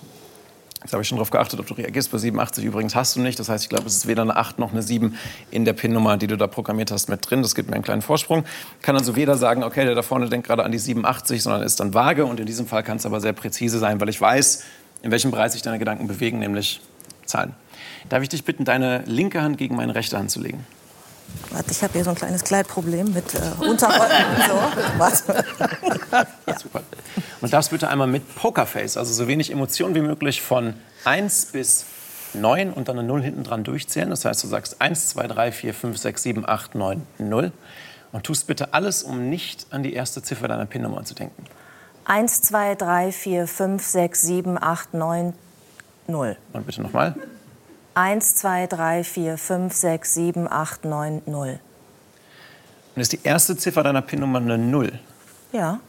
Jetzt 0.82 0.94
habe 0.94 1.02
ich 1.02 1.10
schon 1.10 1.18
darauf 1.18 1.30
geachtet, 1.30 1.60
ob 1.60 1.68
du 1.68 1.74
reagierst. 1.74 2.10
Bei 2.10 2.18
87 2.18 2.64
übrigens 2.64 2.96
hast 2.96 3.16
du 3.16 3.20
nicht. 3.20 3.38
Das 3.38 3.50
heißt, 3.50 3.66
ich 3.66 3.70
glaube, 3.70 3.86
es 3.88 3.98
ist 3.98 4.08
weder 4.08 4.22
eine 4.22 4.38
8 4.38 4.60
noch 4.60 4.72
eine 4.72 4.82
7 4.82 5.18
in 5.52 5.66
der 5.66 5.74
PIN-Nummer, 5.74 6.16
die 6.16 6.28
du 6.28 6.38
da 6.38 6.48
programmiert 6.48 6.90
hast, 6.92 7.10
mit 7.10 7.30
drin. 7.30 7.42
Das 7.42 7.54
gibt 7.54 7.70
mir 7.70 7.76
einen 7.76 7.84
kleinen 7.84 8.02
Vorsprung. 8.02 8.46
Kann 8.82 8.96
also 8.96 9.18
weder 9.18 9.36
sagen, 9.36 9.64
okay, 9.64 9.84
der 9.84 9.94
da 9.94 10.04
vorne 10.04 10.30
denkt 10.30 10.48
gerade 10.48 10.64
an 10.64 10.72
die 10.72 10.80
87, 10.80 11.44
sondern 11.44 11.64
ist 11.64 11.82
dann 11.82 11.94
vage. 11.94 12.26
Und 12.26 12.40
in 12.40 12.46
diesem 12.46 12.66
Fall 12.66 12.84
kann 12.84 12.96
es 12.96 13.06
aber 13.06 13.20
sehr 13.20 13.34
präzise 13.34 13.78
sein, 13.78 14.00
weil 14.00 14.08
ich 14.08 14.22
weiß, 14.22 14.64
in 15.02 15.12
welchem 15.12 15.32
Bereich 15.32 15.52
sich 15.52 15.62
deine 15.62 15.80
Gedanken 15.80 16.08
bewegen, 16.08 16.40
nämlich 16.40 16.80
Zahlen. 17.26 17.54
Darf 18.08 18.24
ich 18.24 18.30
dich 18.30 18.46
bitten, 18.46 18.64
deine 18.64 19.04
linke 19.06 19.42
Hand 19.42 19.58
gegen 19.58 19.76
meine 19.76 19.96
rechte 19.96 20.18
Hand 20.18 20.32
zu 20.32 20.40
legen? 20.40 20.66
Warte, 21.52 21.72
ich 21.72 21.82
habe 21.82 21.94
hier 21.94 22.04
so 22.04 22.12
ein 22.12 22.16
kleines 22.16 22.44
Kleidproblem 22.44 23.12
mit 23.14 23.34
äh, 23.34 23.40
Unterröcken 23.60 24.26
und 24.36 24.44
so. 24.48 24.98
Warte. 24.98 25.46
Super. 26.60 26.84
Und 27.42 27.54
darfst 27.54 27.72
bitte 27.72 27.90
einmal 27.90 28.08
mit 28.08 28.36
Pokerface, 28.36 28.98
also 28.98 29.14
so 29.14 29.28
wenig 29.28 29.52
Emotionen 29.52 29.96
wie 29.96 30.02
möglich, 30.02 30.42
von 30.42 30.76
1 31.06 31.48
bis 31.48 31.86
9 32.34 32.72
und 32.72 32.88
dann 32.88 33.00
eine 33.00 33.08
0 33.08 33.24
hinten 33.24 33.44
dran 33.44 33.64
durchzählen. 33.64 34.10
Das 34.10 34.26
heißt, 34.26 34.44
du 34.44 34.48
sagst 34.48 34.82
1, 34.82 35.10
2, 35.10 35.28
3, 35.28 35.52
4, 35.52 35.74
5, 35.74 35.98
6, 35.98 36.24
7, 36.24 36.48
8, 36.48 36.76
9, 36.76 37.08
0. 37.18 37.52
Und 38.12 38.24
tust 38.24 38.48
bitte 38.48 38.74
alles, 38.74 39.04
um 39.04 39.30
nicht 39.30 39.68
an 39.72 39.84
die 39.84 39.94
erste 39.94 40.22
Ziffer 40.22 40.48
deiner 40.48 40.66
PIN-Nummer 40.66 41.04
zu 41.04 41.14
denken. 41.14 41.46
1, 42.06 42.42
2, 42.44 42.76
3, 42.76 43.12
4, 43.12 43.48
5, 43.48 43.86
6, 43.86 44.22
7, 44.22 44.58
8, 44.62 44.94
9, 44.94 45.34
0. 46.08 46.38
Und 46.54 46.66
bitte 46.66 46.82
nochmal. 46.82 47.16
1, 47.96 48.36
2, 48.36 48.68
3, 48.68 49.04
4, 49.04 49.38
5, 49.38 49.74
6, 49.74 50.14
7, 50.14 50.52
8, 50.52 50.86
9, 50.86 51.22
0. 51.26 51.60
Und 52.96 53.02
ist 53.02 53.12
die 53.12 53.20
erste 53.24 53.56
Ziffer 53.58 53.84
deiner 53.84 54.02
PIN-Nummer 54.02 54.40
eine 54.40 54.58
0. 54.58 54.98
Ja, 55.52 55.80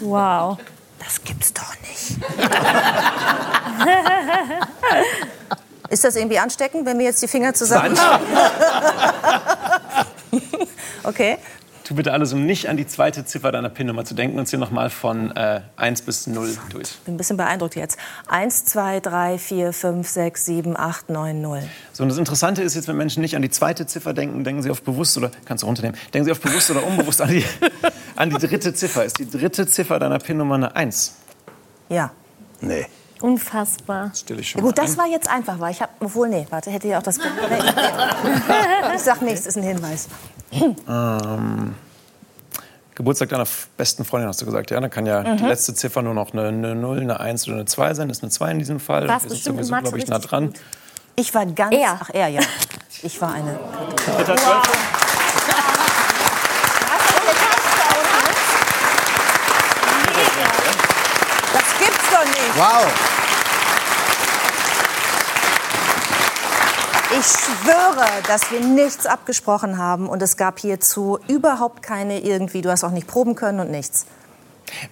Wow. 0.00 0.58
das 0.98 1.22
gibt's 1.22 1.52
doch 1.52 1.74
nicht. 1.80 2.16
Ist 5.90 6.04
das 6.04 6.16
irgendwie 6.16 6.38
ansteckend, 6.38 6.84
wenn 6.84 6.98
wir 6.98 7.06
jetzt 7.06 7.22
die 7.22 7.28
Finger 7.28 7.54
zusammen... 7.54 7.98
Okay. 11.04 11.38
Tu 11.88 11.94
bitte 11.94 12.12
alles, 12.12 12.34
um 12.34 12.44
nicht 12.44 12.68
an 12.68 12.76
die 12.76 12.86
zweite 12.86 13.24
Ziffer 13.24 13.50
deiner 13.50 13.70
PIN-Nummer 13.70 14.04
zu 14.04 14.12
denken 14.12 14.38
und 14.38 14.44
zähl 14.44 14.58
nochmal 14.58 14.90
von 14.90 15.34
äh, 15.34 15.62
1 15.76 16.02
bis 16.02 16.26
0 16.26 16.54
durch. 16.68 16.98
Bin 17.06 17.14
ein 17.14 17.16
bisschen 17.16 17.38
beeindruckt 17.38 17.76
jetzt. 17.76 17.96
1, 18.26 18.66
2, 18.66 19.00
3, 19.00 19.38
4, 19.38 19.72
5, 19.72 20.06
6, 20.06 20.44
7, 20.44 20.76
8, 20.76 21.08
9, 21.08 21.40
0. 21.40 21.62
So, 21.94 22.02
und 22.02 22.10
das 22.10 22.18
Interessante 22.18 22.60
ist 22.60 22.74
jetzt, 22.74 22.88
wenn 22.88 22.98
Menschen 22.98 23.22
nicht 23.22 23.36
an 23.36 23.40
die 23.40 23.48
zweite 23.48 23.86
Ziffer 23.86 24.12
denken, 24.12 24.44
denken 24.44 24.62
sie 24.62 24.70
oft 24.70 24.84
bewusst 24.84 25.16
oder, 25.16 25.30
kannst 25.46 25.62
du 25.62 25.66
runternehmen, 25.66 25.98
denken 26.12 26.26
sie 26.26 26.30
oft 26.30 26.42
bewusst 26.42 26.70
oder 26.70 26.86
unbewusst 26.86 27.22
an 27.22 27.30
die, 27.30 27.42
an 28.16 28.28
die 28.28 28.36
dritte 28.36 28.74
Ziffer. 28.74 29.06
Ist 29.06 29.18
die 29.18 29.30
dritte 29.30 29.66
Ziffer 29.66 29.98
deiner 29.98 30.18
PIN-Nummer 30.18 30.56
eine 30.56 30.76
1? 30.76 31.14
Ja. 31.88 32.10
Nee. 32.60 32.84
Unfassbar. 33.20 34.12
Stelle 34.14 34.40
ich 34.40 34.50
schon 34.50 34.60
Ja, 34.60 34.66
gut, 34.66 34.76
mal 34.76 34.82
das 34.82 34.92
ein. 34.92 34.98
war 34.98 35.06
jetzt 35.06 35.28
einfach, 35.28 35.58
weil 35.58 35.72
ich 35.72 35.82
habe, 35.82 35.92
obwohl, 36.00 36.28
nee, 36.28 36.46
warte, 36.50 36.70
hätte 36.70 36.88
ja 36.88 36.98
auch 36.98 37.02
das. 37.02 37.18
Nee, 37.18 37.24
ich 38.96 39.02
sag 39.02 39.22
nichts, 39.22 39.46
ist 39.46 39.56
ein 39.56 39.62
Hinweis. 39.64 40.08
Geburtstag 42.94 43.28
deiner 43.28 43.46
besten 43.76 44.04
Freundin, 44.04 44.28
hast 44.28 44.40
du 44.40 44.44
gesagt. 44.44 44.70
Ja, 44.70 44.80
dann 44.80 44.90
kann 44.90 45.06
ja 45.06 45.22
die 45.22 45.44
letzte 45.44 45.74
Ziffer 45.74 46.02
nur 46.02 46.14
noch 46.14 46.32
eine, 46.32 46.48
eine 46.48 46.74
0, 46.74 47.00
eine 47.00 47.20
1 47.20 47.46
oder 47.46 47.56
eine 47.58 47.64
2 47.64 47.94
sein. 47.94 48.08
Das 48.08 48.18
ist 48.18 48.24
eine 48.24 48.30
2 48.30 48.50
in 48.52 48.58
diesem 48.58 48.80
Fall. 48.80 49.06
Warst 49.08 49.26
Wir 49.26 49.30
sind 49.30 49.36
bestimmt 49.38 49.58
in 49.60 49.64
sowieso, 49.64 49.82
glaube 49.82 49.98
ich, 49.98 50.06
nah 50.08 50.18
dran. 50.18 50.46
gut. 50.48 50.60
Ich 51.14 51.34
war 51.34 51.46
ganz. 51.46 51.74
Er. 51.74 51.98
Ach, 52.00 52.10
er, 52.12 52.28
ja. 52.28 52.40
Ich 53.02 53.20
war 53.20 53.32
eine. 53.32 53.58
Das 54.26 54.40
doch 62.10 62.24
nicht. 62.24 62.56
Wow. 62.56 63.07
Ich 67.18 67.26
schwöre, 67.26 68.06
dass 68.28 68.52
wir 68.52 68.60
nichts 68.60 69.06
abgesprochen 69.06 69.76
haben 69.76 70.08
und 70.08 70.22
es 70.22 70.36
gab 70.36 70.60
hierzu 70.60 71.18
überhaupt 71.26 71.82
keine 71.82 72.20
irgendwie. 72.20 72.62
Du 72.62 72.70
hast 72.70 72.84
auch 72.84 72.92
nicht 72.92 73.08
proben 73.08 73.34
können 73.34 73.58
und 73.58 73.70
nichts. 73.70 74.06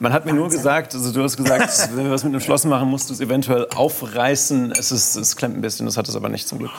Man 0.01 0.13
hat 0.13 0.27
mir 0.27 0.33
nur 0.33 0.49
gesagt, 0.49 0.95
also 0.95 1.13
du 1.13 1.23
hast 1.23 1.37
gesagt, 1.37 1.91
wenn 1.95 2.07
wir 2.07 2.11
was 2.11 2.25
mit 2.25 2.33
dem 2.33 2.41
Schloss 2.41 2.65
machen, 2.65 2.89
musst 2.89 3.11
du 3.11 3.15
es 3.15 3.21
eventuell 3.21 3.69
aufreißen. 3.75 4.73
Es, 4.73 4.91
ist, 4.91 5.15
es 5.15 5.37
klemmt 5.37 5.57
ein 5.57 5.61
bisschen, 5.61 5.87
das 5.87 5.97
hat 5.97 6.09
es 6.09 6.17
aber 6.17 6.29
nicht 6.29 6.49
zum 6.49 6.59
Glück. 6.59 6.73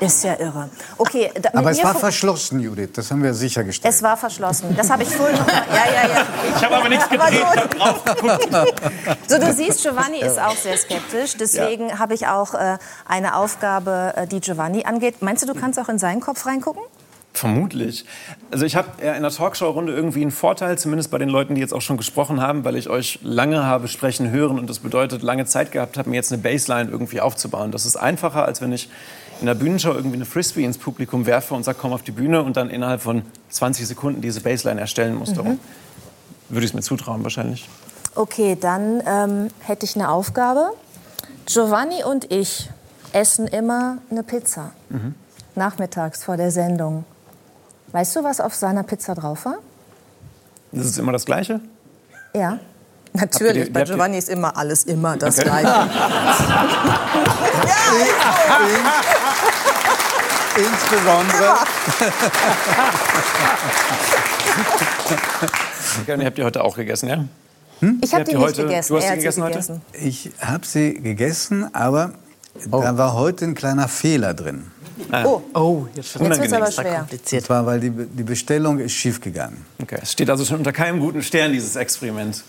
Ist 0.00 0.24
ja 0.24 0.38
irre. 0.38 0.68
Okay, 0.98 1.30
da, 1.40 1.50
Aber 1.54 1.70
es 1.70 1.82
war 1.82 1.94
verschlossen, 1.94 2.60
Judith. 2.60 2.90
Das 2.94 3.10
haben 3.10 3.22
wir 3.22 3.34
sichergestellt. 3.34 3.94
es 3.94 4.02
war 4.02 4.16
verschlossen. 4.16 4.74
Das 4.76 4.90
habe 4.90 5.02
ich 5.02 5.08
vorhin 5.08 5.36
noch 5.36 5.46
mal. 5.46 5.54
Ja, 5.54 5.92
ja, 5.92 6.08
ja. 6.08 6.26
Ich 6.56 6.64
habe 6.64 6.76
aber 6.76 6.88
nichts 6.88 7.08
gedreht. 7.08 7.26
So, 9.28 9.38
du 9.38 9.52
siehst, 9.52 9.82
Giovanni 9.82 10.20
ist 10.20 10.38
auch 10.38 10.56
sehr 10.56 10.76
skeptisch. 10.76 11.36
Deswegen 11.36 11.98
habe 11.98 12.14
ich 12.14 12.26
auch 12.26 12.54
äh, 12.54 12.78
eine 13.06 13.36
Aufgabe, 13.36 14.12
äh, 14.16 14.26
die 14.26 14.40
Giovanni 14.40 14.84
angeht. 14.84 15.22
Meinst 15.22 15.42
du, 15.42 15.52
du 15.52 15.58
kannst 15.58 15.78
auch 15.78 15.88
in 15.88 15.98
seinen 15.98 16.20
Kopf 16.20 16.46
reingucken? 16.46 16.82
Vermutlich. 17.36 18.06
Also 18.50 18.64
ich 18.64 18.76
habe 18.76 18.88
ja 19.04 19.12
in 19.12 19.22
der 19.22 19.30
Talkshow-Runde 19.30 19.92
irgendwie 19.92 20.22
einen 20.22 20.30
Vorteil, 20.30 20.78
zumindest 20.78 21.10
bei 21.10 21.18
den 21.18 21.28
Leuten, 21.28 21.54
die 21.54 21.60
jetzt 21.60 21.74
auch 21.74 21.82
schon 21.82 21.98
gesprochen 21.98 22.40
haben, 22.40 22.64
weil 22.64 22.76
ich 22.76 22.88
euch 22.88 23.18
lange 23.22 23.64
habe 23.64 23.88
sprechen 23.88 24.30
hören 24.30 24.58
und 24.58 24.70
das 24.70 24.78
bedeutet, 24.78 25.22
lange 25.22 25.44
Zeit 25.44 25.70
gehabt 25.70 25.98
habe, 25.98 26.08
mir 26.08 26.16
jetzt 26.16 26.32
eine 26.32 26.40
Baseline 26.40 26.90
irgendwie 26.90 27.20
aufzubauen. 27.20 27.72
Das 27.72 27.84
ist 27.84 27.96
einfacher, 27.96 28.46
als 28.46 28.62
wenn 28.62 28.72
ich 28.72 28.88
in 29.40 29.46
der 29.46 29.54
Bühnenshow 29.54 29.92
irgendwie 29.92 30.16
eine 30.16 30.24
Frisbee 30.24 30.64
ins 30.64 30.78
Publikum 30.78 31.26
werfe 31.26 31.54
und 31.54 31.64
sage, 31.64 31.78
komm 31.80 31.92
auf 31.92 32.02
die 32.02 32.12
Bühne 32.12 32.42
und 32.42 32.56
dann 32.56 32.70
innerhalb 32.70 33.02
von 33.02 33.22
20 33.50 33.86
Sekunden 33.86 34.20
diese 34.20 34.40
Baseline 34.40 34.80
erstellen 34.80 35.14
muss. 35.16 35.32
Darum 35.32 35.58
würde 36.48 36.64
ich 36.64 36.70
es 36.70 36.74
mir 36.74 36.82
zutrauen 36.82 37.22
wahrscheinlich. 37.22 37.68
Okay, 38.14 38.56
dann 38.58 39.02
ähm, 39.06 39.48
hätte 39.60 39.84
ich 39.84 39.94
eine 39.94 40.10
Aufgabe. 40.10 40.70
Giovanni 41.46 42.02
und 42.02 42.32
ich 42.32 42.70
essen 43.12 43.46
immer 43.46 43.98
eine 44.10 44.22
Pizza. 44.22 44.72
Nachmittags 45.54 46.24
vor 46.24 46.36
der 46.36 46.50
Sendung. 46.50 47.04
Weißt 47.92 48.16
du, 48.16 48.24
was 48.24 48.40
auf 48.40 48.54
seiner 48.54 48.82
Pizza 48.82 49.14
drauf 49.14 49.44
war? 49.44 49.58
Das 50.72 50.86
ist 50.86 50.98
immer 50.98 51.12
das 51.12 51.24
Gleiche? 51.24 51.60
Ja. 52.34 52.58
Natürlich, 53.20 53.72
bei 53.72 53.82
Giovanni 53.84 54.18
ist 54.18 54.28
immer 54.28 54.56
alles 54.56 54.84
immer 54.84 55.16
das 55.16 55.38
Okay. 55.38 55.48
Gleiche. 55.48 55.68
Insbesondere. 60.56 61.54
Ja, 66.06 66.14
und 66.14 66.20
ihr 66.20 66.26
habt 66.26 66.38
ihr 66.38 66.44
heute 66.44 66.64
auch 66.64 66.76
gegessen, 66.76 67.08
ja? 67.08 67.24
Ich 68.00 68.14
habe 68.14 68.24
die 68.24 68.32
nicht 68.34 68.42
heute- 68.42 68.62
gegessen. 68.62 68.92
du 68.92 68.96
hast 68.98 69.04
er 69.04 69.10
sie 69.10 69.16
gegessen 69.18 69.42
heute? 69.42 69.52
gegessen. 69.52 69.82
Ich 69.92 70.30
habe 70.40 70.64
sie 70.66 70.94
gegessen, 70.94 71.74
aber 71.74 72.12
da 72.70 72.96
war 72.96 73.12
heute 73.14 73.44
ein 73.44 73.54
kleiner 73.54 73.86
Fehler 73.88 74.32
drin. 74.32 74.70
Oh, 75.24 75.42
Oh, 75.54 75.86
jetzt 75.94 76.18
wird 76.18 76.38
es 76.38 76.52
aber 76.52 76.70
schwer. 76.70 76.90
Und 76.90 76.98
kompliziert. 76.98 77.44
zwar, 77.44 77.66
weil 77.66 77.80
die, 77.80 77.90
die 77.90 78.22
Bestellung 78.22 78.78
ist 78.78 78.92
schief 78.92 79.20
gegangen. 79.20 79.64
Okay. 79.80 79.98
Es 80.02 80.12
steht 80.12 80.30
also 80.30 80.44
schon 80.44 80.58
unter 80.58 80.72
keinem 80.72 81.00
guten 81.00 81.22
Stern, 81.22 81.52
dieses 81.52 81.76
Experiment. 81.76 82.42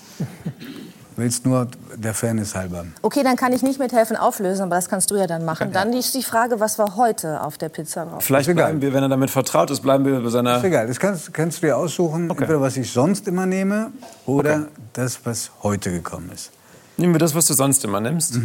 Willst 1.16 1.48
nur 1.48 1.68
der 1.96 2.14
Fairness 2.14 2.54
halber. 2.54 2.86
Okay, 3.02 3.24
dann 3.24 3.36
kann 3.36 3.52
ich 3.52 3.64
nicht 3.64 3.80
mithelfen 3.80 4.16
auflösen, 4.16 4.62
aber 4.64 4.76
das 4.76 4.88
kannst 4.88 5.10
du 5.10 5.16
ja 5.16 5.26
dann 5.26 5.46
machen. 5.46 5.72
Dann 5.74 5.92
ist 5.94 6.14
die 6.14 6.22
Frage, 6.22 6.60
was 6.60 6.78
war 6.78 6.96
heute 6.96 7.42
auf 7.42 7.58
der 7.58 7.70
Pizza 7.70 8.06
drauf? 8.06 8.24
Vielleicht 8.24 8.54
bleiben 8.54 8.82
wir, 8.82 8.94
wenn 8.94 9.02
er 9.02 9.10
damit 9.10 9.32
vertraut 9.32 9.72
ist, 9.72 9.82
bleiben 9.82 10.06
wir 10.06 10.20
bei 10.22 10.30
seiner 10.30 10.58
Ist 10.58 10.64
egal, 10.64 10.86
das 10.86 11.00
kannst, 11.00 11.34
kannst 11.34 11.64
du 11.64 11.68
dir 11.68 11.76
aussuchen, 11.78 12.30
entweder 12.30 12.62
was 12.62 12.78
ich 12.78 12.92
sonst 12.92 13.28
immer 13.28 13.48
nehme 13.48 13.92
oder 14.28 14.68
das, 14.94 15.20
was 15.24 15.50
heute 15.64 15.90
gekommen 15.92 16.30
ist. 16.32 16.52
Nehmen 16.98 17.16
wir 17.16 17.20
das, 17.20 17.34
was 17.34 17.48
du 17.48 17.56
sonst 17.56 17.84
immer 17.84 18.00
nimmst. 18.00 18.40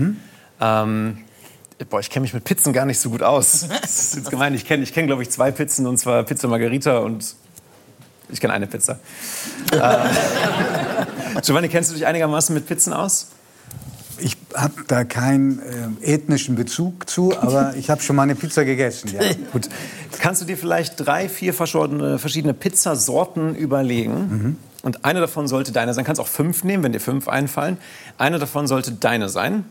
Ähm, 0.60 1.18
boah, 1.88 2.00
ich 2.00 2.10
kenne 2.10 2.22
mich 2.22 2.34
mit 2.34 2.44
Pizzen 2.44 2.72
gar 2.72 2.86
nicht 2.86 2.98
so 2.98 3.10
gut 3.10 3.22
aus. 3.22 3.66
Das 3.82 4.00
ist 4.00 4.16
jetzt 4.16 4.30
gemein. 4.30 4.54
Ich 4.54 4.64
kenne, 4.64 4.82
ich 4.82 4.92
kenn, 4.92 5.06
glaube 5.06 5.22
ich, 5.22 5.30
zwei 5.30 5.50
Pizzen, 5.50 5.86
und 5.86 5.98
zwar 5.98 6.22
Pizza 6.22 6.48
Margarita 6.48 6.98
und 6.98 7.34
ich 8.30 8.40
kenne 8.40 8.52
eine 8.52 8.66
Pizza. 8.66 8.98
äh, 9.72 11.40
Giovanni, 11.42 11.68
kennst 11.68 11.90
du 11.90 11.94
dich 11.94 12.06
einigermaßen 12.06 12.54
mit 12.54 12.66
Pizzen 12.66 12.92
aus? 12.92 13.28
Ich 14.18 14.36
habe 14.54 14.74
da 14.86 15.04
keinen 15.04 15.60
äh, 16.02 16.14
ethnischen 16.14 16.54
Bezug 16.54 17.08
zu, 17.10 17.36
aber 17.38 17.74
ich 17.76 17.90
habe 17.90 18.00
schon 18.02 18.16
mal 18.16 18.22
eine 18.22 18.34
Pizza 18.34 18.64
gegessen. 18.64 19.10
Ja. 19.12 19.20
Gut. 19.52 19.68
Kannst 20.20 20.40
du 20.42 20.46
dir 20.46 20.56
vielleicht 20.56 20.94
drei, 21.04 21.28
vier 21.28 21.52
verschiedene, 21.52 22.18
verschiedene 22.18 22.54
Pizzasorten 22.54 23.54
überlegen? 23.54 24.56
Und 24.82 25.04
eine 25.04 25.20
davon 25.20 25.46
sollte 25.48 25.70
deine 25.72 25.94
sein. 25.94 26.04
Kannst 26.04 26.20
auch 26.20 26.26
fünf 26.28 26.64
nehmen, 26.64 26.82
wenn 26.82 26.92
dir 26.92 27.00
fünf 27.00 27.28
einfallen. 27.28 27.78
Eine 28.18 28.38
davon 28.38 28.66
sollte 28.66 28.92
deine 28.92 29.28
sein. 29.28 29.64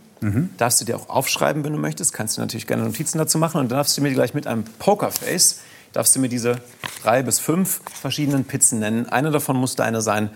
Darfst 0.58 0.80
du 0.80 0.86
dir 0.86 0.96
auch 0.98 1.10
aufschreiben, 1.10 1.64
wenn 1.64 1.74
du 1.74 1.80
möchtest. 1.80 2.14
Kannst 2.14 2.38
du 2.38 2.42
natürlich 2.42 2.68
gerne 2.68 2.84
Notizen 2.84 3.18
dazu 3.18 3.38
machen. 3.40 3.60
Und 3.60 3.72
dann 3.72 3.78
darfst 3.80 3.98
du 3.98 4.02
mir 4.02 4.12
gleich 4.14 4.34
mit 4.36 4.46
einem 4.48 4.64
Pokerface, 4.80 5.62
darfst 5.94 6.16
du 6.16 6.20
mir 6.20 6.30
diese 6.30 6.62
drei 7.04 7.24
bis 7.24 7.40
fünf 7.40 7.82
verschiedenen 8.00 8.46
Pizzen 8.46 8.80
nennen. 8.80 9.10
Eine 9.10 9.32
davon 9.32 9.58
muss 9.58 9.76
deine 9.76 10.02
sein. 10.02 10.30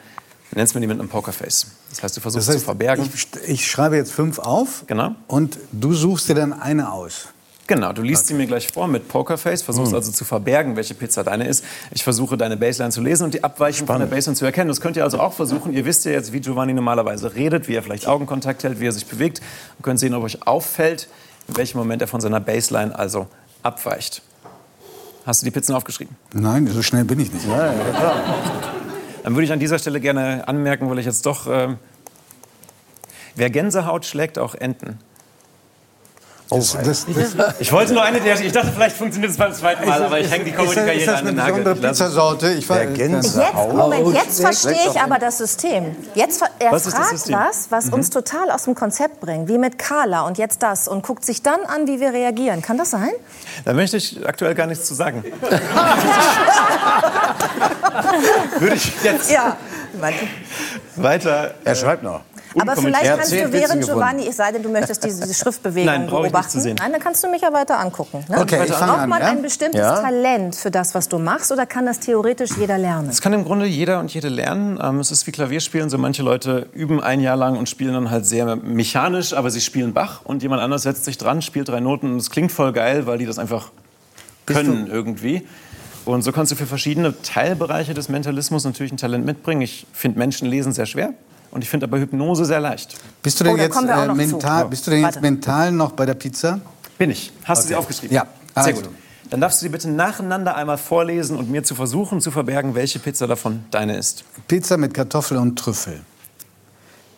Du 0.51 0.57
nennst 0.57 0.73
mir 0.75 0.81
die 0.81 0.87
mit 0.87 0.99
einem 0.99 1.07
Pokerface. 1.09 1.67
Das 1.91 2.01
heißt, 2.03 2.17
du 2.17 2.21
versuchst 2.21 2.47
Das 2.47 2.55
heißt, 2.55 2.59
zu 2.61 2.65
verbergen. 2.65 3.07
Ich, 3.13 3.27
ich 3.47 3.69
schreibe 3.69 3.95
jetzt 3.95 4.11
fünf 4.11 4.39
auf 4.39 4.83
Genau. 4.87 5.15
und 5.27 5.57
du 5.71 5.93
suchst 5.93 6.29
dir 6.29 6.35
dann 6.35 6.51
eine 6.53 6.91
aus. 6.91 7.27
Genau, 7.67 7.93
du 7.93 8.03
liest 8.03 8.27
sie 8.27 8.35
mir 8.35 8.45
gleich 8.45 8.67
vor 8.67 8.87
mit 8.87 9.07
Pokerface, 9.07 9.63
versuchst 9.63 9.91
Hm. 9.91 9.95
also 9.95 10.11
zu 10.11 10.23
verbergen, 10.23 10.75
welche 10.75 10.93
Pizza 10.93 11.23
deine 11.23 11.47
ist. 11.47 11.65
Ich 11.91 12.03
versuche 12.03 12.37
deine 12.37 12.57
Baseline 12.57 12.91
zu 12.91 13.01
lesen 13.01 13.23
und 13.23 13.33
die 13.33 13.43
Abweichung 13.43 13.87
von 13.87 13.99
der 13.99 14.05
Baseline 14.05 14.35
zu 14.35 14.45
erkennen. 14.45 14.67
Das 14.67 14.81
könnt 14.81 14.97
ihr 14.97 15.03
also 15.03 15.19
auch 15.19 15.33
versuchen. 15.33 15.73
Ihr 15.73 15.83
wisst 15.85 16.05
ja 16.05 16.11
jetzt, 16.11 16.31
wie 16.31 16.41
Giovanni 16.41 16.73
normalerweise 16.73 17.33
redet, 17.33 17.67
wie 17.67 17.73
er 17.73 17.81
vielleicht 17.81 18.07
Augenkontakt 18.07 18.63
hält, 18.63 18.79
wie 18.79 18.85
er 18.85 18.91
sich 18.91 19.07
bewegt 19.07 19.41
und 19.79 19.83
könnt 19.83 19.99
sehen, 19.99 20.13
ob 20.13 20.23
euch 20.23 20.45
auffällt, 20.45 21.07
in 21.47 21.57
welchem 21.57 21.79
Moment 21.79 22.03
er 22.03 22.07
von 22.07 22.21
seiner 22.21 22.39
Baseline 22.39 22.97
also 22.97 23.25
abweicht. 23.63 24.21
Hast 25.25 25.41
du 25.41 25.45
die 25.45 25.51
Pizzen 25.51 25.73
aufgeschrieben? 25.73 26.15
Nein, 26.33 26.67
so 26.67 26.83
schnell 26.83 27.03
bin 27.03 27.19
ich 27.19 27.33
nicht. 27.33 27.47
Dann 27.47 29.33
würde 29.33 29.43
ich 29.43 29.51
an 29.51 29.59
dieser 29.59 29.79
Stelle 29.79 29.99
gerne 29.99 30.47
anmerken, 30.47 30.87
weil 30.87 30.99
ich 30.99 31.05
jetzt 31.07 31.25
doch... 31.25 31.47
ähm, 31.49 31.77
wer 33.33 33.49
Gänsehaut 33.49 34.05
schlägt, 34.05 34.37
auch 34.37 34.53
Enten. 34.53 34.99
Das, 36.47 36.77
das, 36.83 37.05
das, 37.07 37.35
Ich 37.59 37.71
wollte 37.73 37.91
nur 37.93 38.03
eine 38.03 38.21
der... 38.21 38.39
Ich 38.39 38.51
dachte, 38.51 38.71
vielleicht 38.71 38.95
funktioniert 38.95 39.31
es 39.31 39.37
beim 39.37 39.51
zweiten 39.51 39.83
Mal, 39.87 40.03
aber 40.03 40.19
ich 40.19 40.29
hänge 40.29 40.43
die 40.45 40.51
ist, 40.51 40.59
das, 40.59 40.65
ist 40.67 40.73
Comedy-Karriere 40.75 41.05
das 41.11 41.15
an 41.15 41.21
eine 41.21 41.29
den 41.31 41.35
Nagel. 41.37 41.53
besondere 41.63 41.75
Ich 41.75 41.81
lasse- 41.81 42.03
Pizzasorte? 42.03 42.49
Ich 42.51 42.69
war, 42.69 42.83
Jetzt, 42.83 43.35
Moment, 43.73 44.13
jetzt 44.13 44.41
verstehe 44.41 44.77
ich 44.93 45.01
aber 45.01 45.17
das 45.17 45.39
System. 45.39 45.95
Jetzt, 46.13 46.43
er 46.59 46.71
Was 46.71 46.85
ist 46.85 46.93
das 46.97 47.07
fragt 47.07 47.17
System? 47.17 47.35
was, 47.39 47.71
was 47.71 47.89
uns 47.89 48.11
total 48.11 48.51
aus 48.51 48.65
dem 48.65 48.75
Konzept 48.75 49.21
bringt, 49.21 49.47
wie 49.47 49.57
mit 49.57 49.79
Carla 49.79 50.21
und 50.27 50.37
jetzt 50.37 50.61
das 50.61 50.87
und 50.87 51.01
guckt 51.03 51.25
sich 51.25 51.41
dann 51.41 51.61
an, 51.65 51.87
wie 51.87 51.99
wir 51.99 52.13
reagieren. 52.13 52.61
Kann 52.61 52.77
das 52.77 52.91
sein? 52.91 53.09
Da 53.65 53.73
möchte 53.73 53.97
ich 53.97 54.19
aktuell 54.27 54.53
gar 54.53 54.67
nichts 54.67 54.85
zu 54.85 54.93
sagen. 54.93 55.23
Würde 58.59 58.75
ich 58.75 58.91
jetzt 59.03 59.31
Ja. 59.31 59.57
weiter. 60.95 61.53
Er 61.63 61.75
schreibt 61.75 62.03
noch. 62.03 62.21
Aber 62.57 62.75
vielleicht 62.75 63.17
kannst 63.17 63.31
du 63.31 63.51
während 63.51 63.83
Giovanni, 63.83 64.27
es 64.27 64.37
sei 64.37 64.51
denn, 64.51 64.63
du 64.63 64.69
möchtest 64.69 65.03
diese, 65.03 65.21
diese 65.21 65.33
Schriftbewegung 65.43 65.85
Nein, 65.85 66.07
beobachten. 66.07 66.59
Nein, 66.63 66.91
dann 66.91 66.99
kannst 67.01 67.23
du 67.23 67.29
mich 67.29 67.41
ja 67.41 67.51
weiter 67.51 67.79
angucken. 67.79 68.23
Ne? 68.29 68.39
Okay, 68.39 68.65
Braucht 68.67 68.81
an. 68.81 69.09
man 69.09 69.21
Ja? 69.21 69.27
ein 69.29 69.41
bestimmtes 69.41 69.79
Ja. 69.79 70.01
Talent 70.01 70.55
für 70.55 70.71
das, 70.71 70.95
was 70.95 71.09
du 71.09 71.19
machst, 71.19 71.51
oder 71.51 71.65
kann 71.65 71.85
das 71.85 71.99
theoretisch 71.99 72.51
jeder 72.57 72.77
lernen? 72.77 73.07
Das 73.07 73.21
kann 73.21 73.33
im 73.33 73.43
Grunde 73.43 73.65
jeder 73.65 73.99
und 73.99 74.13
jede 74.13 74.29
lernen. 74.29 74.79
Ähm, 74.81 74.99
es 74.99 75.11
ist 75.11 75.27
wie 75.27 75.31
Klavierspielen. 75.31 75.89
So 75.89 75.97
manche 75.97 76.23
Leute 76.23 76.67
üben 76.73 77.01
ein 77.01 77.19
Jahr 77.19 77.35
lang 77.35 77.57
und 77.57 77.69
spielen 77.69 77.93
dann 77.93 78.09
halt 78.09 78.25
sehr 78.25 78.55
mechanisch, 78.55 79.33
aber 79.33 79.49
sie 79.49 79.61
spielen 79.61 79.93
Bach. 79.93 80.21
Und 80.23 80.43
jemand 80.43 80.61
anders 80.61 80.83
setzt 80.83 81.05
sich 81.05 81.17
dran, 81.17 81.41
spielt 81.41 81.69
drei 81.69 81.79
Noten 81.79 82.13
und 82.13 82.17
es 82.17 82.29
klingt 82.29 82.51
voll 82.51 82.71
geil, 82.71 83.05
weil 83.05 83.17
die 83.17 83.25
das 83.25 83.39
einfach 83.39 83.71
können 84.45 84.87
irgendwie. 84.91 85.45
Und 86.05 86.21
so 86.21 86.31
kannst 86.31 86.51
du 86.51 86.55
für 86.55 86.67
verschiedene 86.67 87.19
Teilbereiche 87.23 87.95
des 87.95 88.09
Mentalismus 88.09 88.63
natürlich 88.63 88.91
ein 88.93 88.97
Talent 88.97 89.25
mitbringen. 89.25 89.61
Ich 89.61 89.87
finde 89.91 90.19
Menschen 90.19 90.47
lesen 90.47 90.71
sehr 90.71 90.85
schwer 90.85 91.13
und 91.55 91.61
ich 91.63 91.69
finde 91.69 91.85
aber 91.85 91.97
Hypnose 91.99 92.45
sehr 92.45 92.59
leicht. 92.59 92.97
bist 93.23 93.39
du 93.39 93.45
denn 93.45 93.53
Oh, 93.53 93.57
jetzt 93.57 93.75
äh, 93.77 94.13
mental, 94.13 94.63
zu. 94.63 94.69
bist 94.69 94.85
du 94.85 94.91
denn 94.91 94.99
jetzt 94.99 95.15
Warte. 95.15 95.21
mental 95.21 95.71
noch 95.71 95.93
bei 95.93 96.05
der 96.05 96.13
Pizza? 96.13 96.59
Bin 96.97 97.09
ich. 97.09 97.31
Hast 97.45 97.63
du 97.63 97.67
sie 97.69 97.73
Okay. 97.73 97.79
aufgeschrieben? 97.81 98.13
Ja. 98.15 98.27
Sehr 98.53 98.63
Also. 98.65 98.81
gut. 98.81 98.89
Dann 99.31 99.41
darfst 99.41 99.59
du 99.61 99.65
sie 99.65 99.69
bitte 99.69 99.89
nacheinander 99.89 100.55
einmal 100.55 100.77
vorlesen 100.77 101.35
und 101.37 101.49
mir 101.49 101.63
zu 101.63 101.73
versuchen 101.73 102.21
zu 102.21 102.29
verbergen, 102.29 102.75
welche 102.75 102.99
Pizza 102.99 103.25
davon 103.25 103.63
deine 103.71 103.97
ist. 103.97 104.23
Pizza 104.47 104.77
mit 104.77 104.93
Kartoffel 104.93 105.37
und 105.37 105.57
Trüffel. 105.57 106.01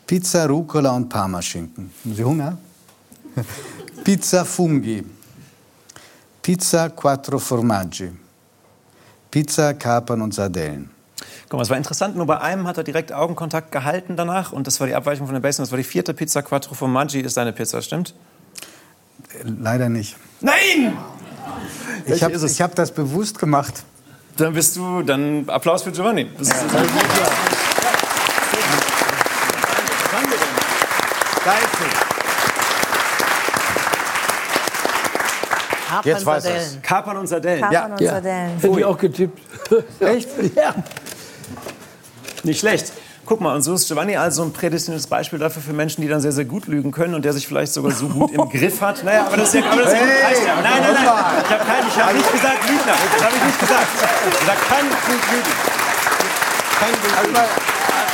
Pizza 0.05 0.45
Rucola 0.45 0.91
und 0.95 1.09
Parmaschinken. 1.09 1.91
Haben 2.05 2.15
Sie 2.15 2.23
Hunger? 2.23 2.57
Pizza 4.05 4.45
Funghi. 4.45 5.03
Pizza 6.41 6.89
Quattro 6.91 7.39
Formaggi. 7.39 8.11
Pizza 9.29 9.73
Kapern 9.73 10.21
und 10.21 10.33
Sardellen. 10.33 10.89
Guck 11.49 11.57
mal, 11.57 11.63
es 11.63 11.70
war 11.70 11.78
interessant, 11.78 12.15
nur 12.15 12.26
bei 12.26 12.39
einem 12.41 12.68
hat 12.68 12.78
er 12.78 12.84
direkt 12.84 13.11
Augenkontakt 13.13 13.72
gehalten 13.72 14.15
danach 14.15 14.51
und 14.51 14.68
das 14.68 14.80
war 14.80 14.88
die 14.88 14.95
Abweichung 14.95 15.26
von 15.28 15.34
der 15.34 15.41
Base. 15.41 15.61
Das 15.61 15.72
war 15.72 15.78
die 15.78 15.84
vierte 15.84 16.13
Pizza 16.13 16.41
Quattro 16.41 16.74
von 16.76 16.91
Maggi, 16.91 17.22
ist 17.22 17.38
deine 17.38 17.53
Pizza, 17.53 17.82
stimmt? 17.82 18.13
Leider 19.43 19.89
nicht. 19.89 20.15
Nein! 20.41 20.97
Ich 22.05 22.24
habe 22.24 22.34
es? 22.34 22.59
hab 22.61 22.76
das 22.76 22.91
bewusst 22.91 23.39
gemacht. 23.39 23.84
Dann 24.38 24.53
bist 24.53 24.76
du, 24.76 25.01
dann 25.01 25.49
Applaus 25.49 25.84
für 25.84 25.91
Giovanni. 25.91 26.30
Das 26.38 26.49
ist, 26.49 26.55
Jetzt 36.03 36.26
weiß 36.26 36.45
er's. 36.45 36.78
Kapern-Sardellen. 36.82 36.82
Kapern 36.82 37.18
und 37.18 37.28
Sardellen. 37.28 37.61
Kapern 37.61 37.91
und 37.93 38.01
Ja, 38.01 38.11
Sardellen. 38.11 38.59
hätte 38.59 38.80
ich 38.80 38.86
auch 38.86 38.97
getippt. 38.97 39.41
Echt? 39.99 40.30
Ja. 40.55 40.76
Nicht 42.43 42.59
schlecht. 42.59 42.91
Guck 43.25 43.41
mal, 43.41 43.55
und 43.55 43.61
so 43.61 43.73
ist 43.73 43.88
Giovanni 43.88 44.15
also 44.15 44.43
ein 44.43 44.53
prädestiniertes 44.53 45.07
Beispiel 45.07 45.38
dafür 45.38 45.61
für 45.61 45.73
Menschen, 45.73 46.01
die 46.01 46.07
dann 46.07 46.21
sehr, 46.21 46.31
sehr 46.31 46.45
gut 46.45 46.67
lügen 46.67 46.91
können 46.91 47.13
und 47.13 47.25
der 47.25 47.33
sich 47.33 47.45
vielleicht 47.45 47.73
sogar 47.73 47.91
so 47.91 48.07
gut 48.07 48.31
im 48.31 48.47
Griff 48.49 48.79
hat. 48.79 49.03
Naja, 49.03 49.25
aber 49.25 49.35
das 49.35 49.53
ist 49.53 49.55
ja, 49.55 49.69
aber 49.69 49.81
das 49.81 49.91
ist 49.91 49.99
ja 49.99 50.05
gut, 50.05 50.23
reicht 50.23 50.45
ja. 50.47 50.55
Nein, 50.61 50.81
nein, 50.81 50.93
nein. 50.93 51.05
Ich 51.43 51.51
habe 51.51 51.88
ich 51.89 52.03
hab 52.03 52.13
nicht 52.13 52.31
gesagt 52.31 52.69
Lügner. 52.69 52.93
Das 53.13 53.25
habe 53.25 53.35
ich 53.35 53.43
nicht 53.43 53.59
gesagt. 53.59 53.88
Ich 53.95 54.25
habe 54.25 54.39
gesagt, 54.39 54.69
kann 54.69 54.85
gut 54.88 55.31
lügen. 55.31 55.77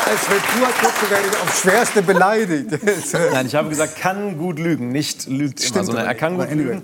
Als 0.06 0.30
Retour 0.30 1.10
werde 1.10 1.28
ich 1.28 1.42
aufs 1.42 1.62
Schwerste 1.62 2.02
beleidigt. 2.02 2.72
Nein, 3.32 3.46
ich 3.46 3.56
habe 3.56 3.70
gesagt, 3.70 4.00
kann 4.00 4.38
gut 4.38 4.60
lügen, 4.60 4.90
nicht 4.90 5.28
lügt 5.28 5.64
immer, 5.70 5.84
sondern 5.84 6.06
er 6.06 6.16
kann 6.16 6.38
gut 6.38 6.52
lügen. 6.52 6.84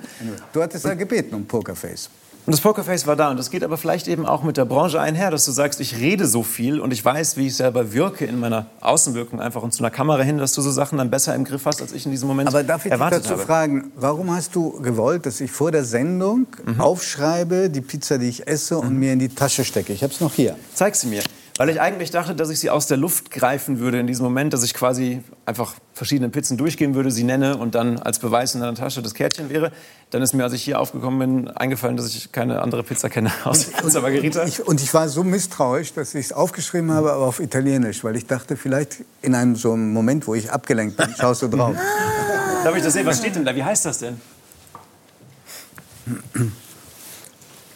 Du 0.53 0.61
hattest 0.61 0.85
ja 0.85 0.93
gebeten 0.93 1.35
um 1.35 1.45
Pokerface. 1.45 2.09
Und 2.49 2.53
das 2.53 2.61
Pokerface 2.61 3.05
war 3.05 3.15
da. 3.15 3.29
Und 3.29 3.37
das 3.37 3.51
geht 3.51 3.63
aber 3.63 3.77
vielleicht 3.77 4.07
eben 4.07 4.25
auch 4.25 4.41
mit 4.41 4.57
der 4.57 4.65
Branche 4.65 4.99
einher, 4.99 5.29
dass 5.29 5.45
du 5.45 5.51
sagst, 5.51 5.79
ich 5.81 5.97
rede 5.97 6.25
so 6.25 6.41
viel 6.41 6.79
und 6.79 6.91
ich 6.91 7.05
weiß, 7.05 7.37
wie 7.37 7.45
ich 7.45 7.55
selber 7.55 7.93
wirke 7.93 8.25
in 8.25 8.39
meiner 8.39 8.65
Außenwirkung 8.81 9.39
einfach 9.39 9.61
und 9.61 9.71
zu 9.71 9.83
einer 9.83 9.91
Kamera 9.91 10.23
hin, 10.23 10.39
dass 10.39 10.53
du 10.53 10.61
so 10.63 10.71
Sachen 10.71 10.97
dann 10.97 11.11
besser 11.11 11.35
im 11.35 11.43
Griff 11.45 11.67
hast, 11.67 11.79
als 11.79 11.93
ich 11.93 12.07
in 12.07 12.11
diesem 12.11 12.27
Moment 12.27 12.49
Aber 12.49 12.63
darf 12.63 12.77
ich 12.79 12.83
dich 12.85 12.91
erwartet 12.93 13.19
dazu 13.25 13.33
habe. 13.33 13.43
fragen, 13.43 13.91
warum 13.95 14.31
hast 14.35 14.55
du 14.55 14.81
gewollt, 14.81 15.27
dass 15.27 15.39
ich 15.41 15.51
vor 15.51 15.71
der 15.71 15.83
Sendung 15.85 16.47
Mhm. 16.65 16.81
aufschreibe, 16.81 17.69
die 17.69 17.81
Pizza, 17.81 18.17
die 18.17 18.29
ich 18.29 18.47
esse, 18.47 18.79
und 18.79 18.95
mir 18.97 19.13
in 19.13 19.19
die 19.19 19.29
Tasche 19.29 19.63
stecke? 19.63 19.93
Ich 19.93 20.01
habe 20.01 20.11
es 20.11 20.19
noch 20.19 20.33
hier. 20.33 20.55
Zeig 20.73 20.95
sie 20.95 21.05
mir. 21.05 21.21
Weil 21.60 21.68
ich 21.68 21.82
eigentlich 21.82 22.10
dachte, 22.10 22.36
dass 22.36 22.49
ich 22.49 22.62
sie 22.62 22.70
aus 22.70 22.88
der 22.88 22.95
Luft 22.95 23.32
greifen 23.32 23.80
würde 23.80 23.99
in 23.99 24.07
diesem 24.07 24.24
Moment, 24.24 24.53
dass 24.53 24.64
ich 24.64 24.74
quasi 24.74 25.22
einfach 25.45 25.74
verschiedene 25.93 26.30
Pizzen 26.30 26.55
durchgehen 26.55 26.95
würde, 26.95 27.12
sie 27.12 27.26
nenne 27.26 27.57
und 27.57 27.76
dann 27.76 27.99
als 27.99 28.20
Beweis 28.20 28.55
in 28.55 28.62
der 28.62 28.74
Tasche 28.76 29.01
das 29.01 29.14
Kärtchen 29.14 29.49
wäre. 29.49 29.74
Dann 30.10 30.22
ist 30.22 30.34
mir, 30.34 30.45
als 30.45 30.53
ich 30.53 30.64
hier 30.64 30.80
aufgekommen 30.80 31.20
bin, 31.20 31.47
eingefallen, 31.49 31.97
dass 31.97 32.07
ich 32.16 32.32
keine 32.32 32.62
andere 32.62 32.84
Pizza 32.84 33.10
kenne 33.10 33.30
aus 33.43 33.66
Pizza 33.66 33.99
Margherita. 33.99 34.45
Ich, 34.45 34.66
und 34.66 34.82
ich 34.82 34.93
war 34.93 35.10
so 35.10 35.26
misstrauisch, 35.26 35.91
dass 35.91 36.16
ich 36.16 36.28
es 36.28 36.32
aufgeschrieben 36.32 36.91
habe, 36.91 37.12
aber 37.12 37.26
auf 37.26 37.41
Italienisch, 37.41 38.05
weil 38.05 38.16
ich 38.16 38.26
dachte, 38.26 38.55
vielleicht 38.55 39.03
in 39.22 39.36
einem 39.36 39.57
so 39.57 39.74
einem 39.74 39.91
Moment, 39.91 40.28
wo 40.28 40.36
ich 40.36 40.49
abgelenkt 40.53 40.95
bin, 40.95 41.14
schaust 41.20 41.41
du 41.41 41.49
drauf. 41.49 41.76
Darf 42.64 42.74
ich 42.74 42.84
das 42.84 42.93
sehen? 42.93 43.05
Was 43.05 43.18
steht 43.18 43.36
denn 43.36 43.43
da? 43.43 43.53
Wie 43.53 43.66
heißt 43.66 43.86
das 43.86 43.99
denn? 43.99 44.22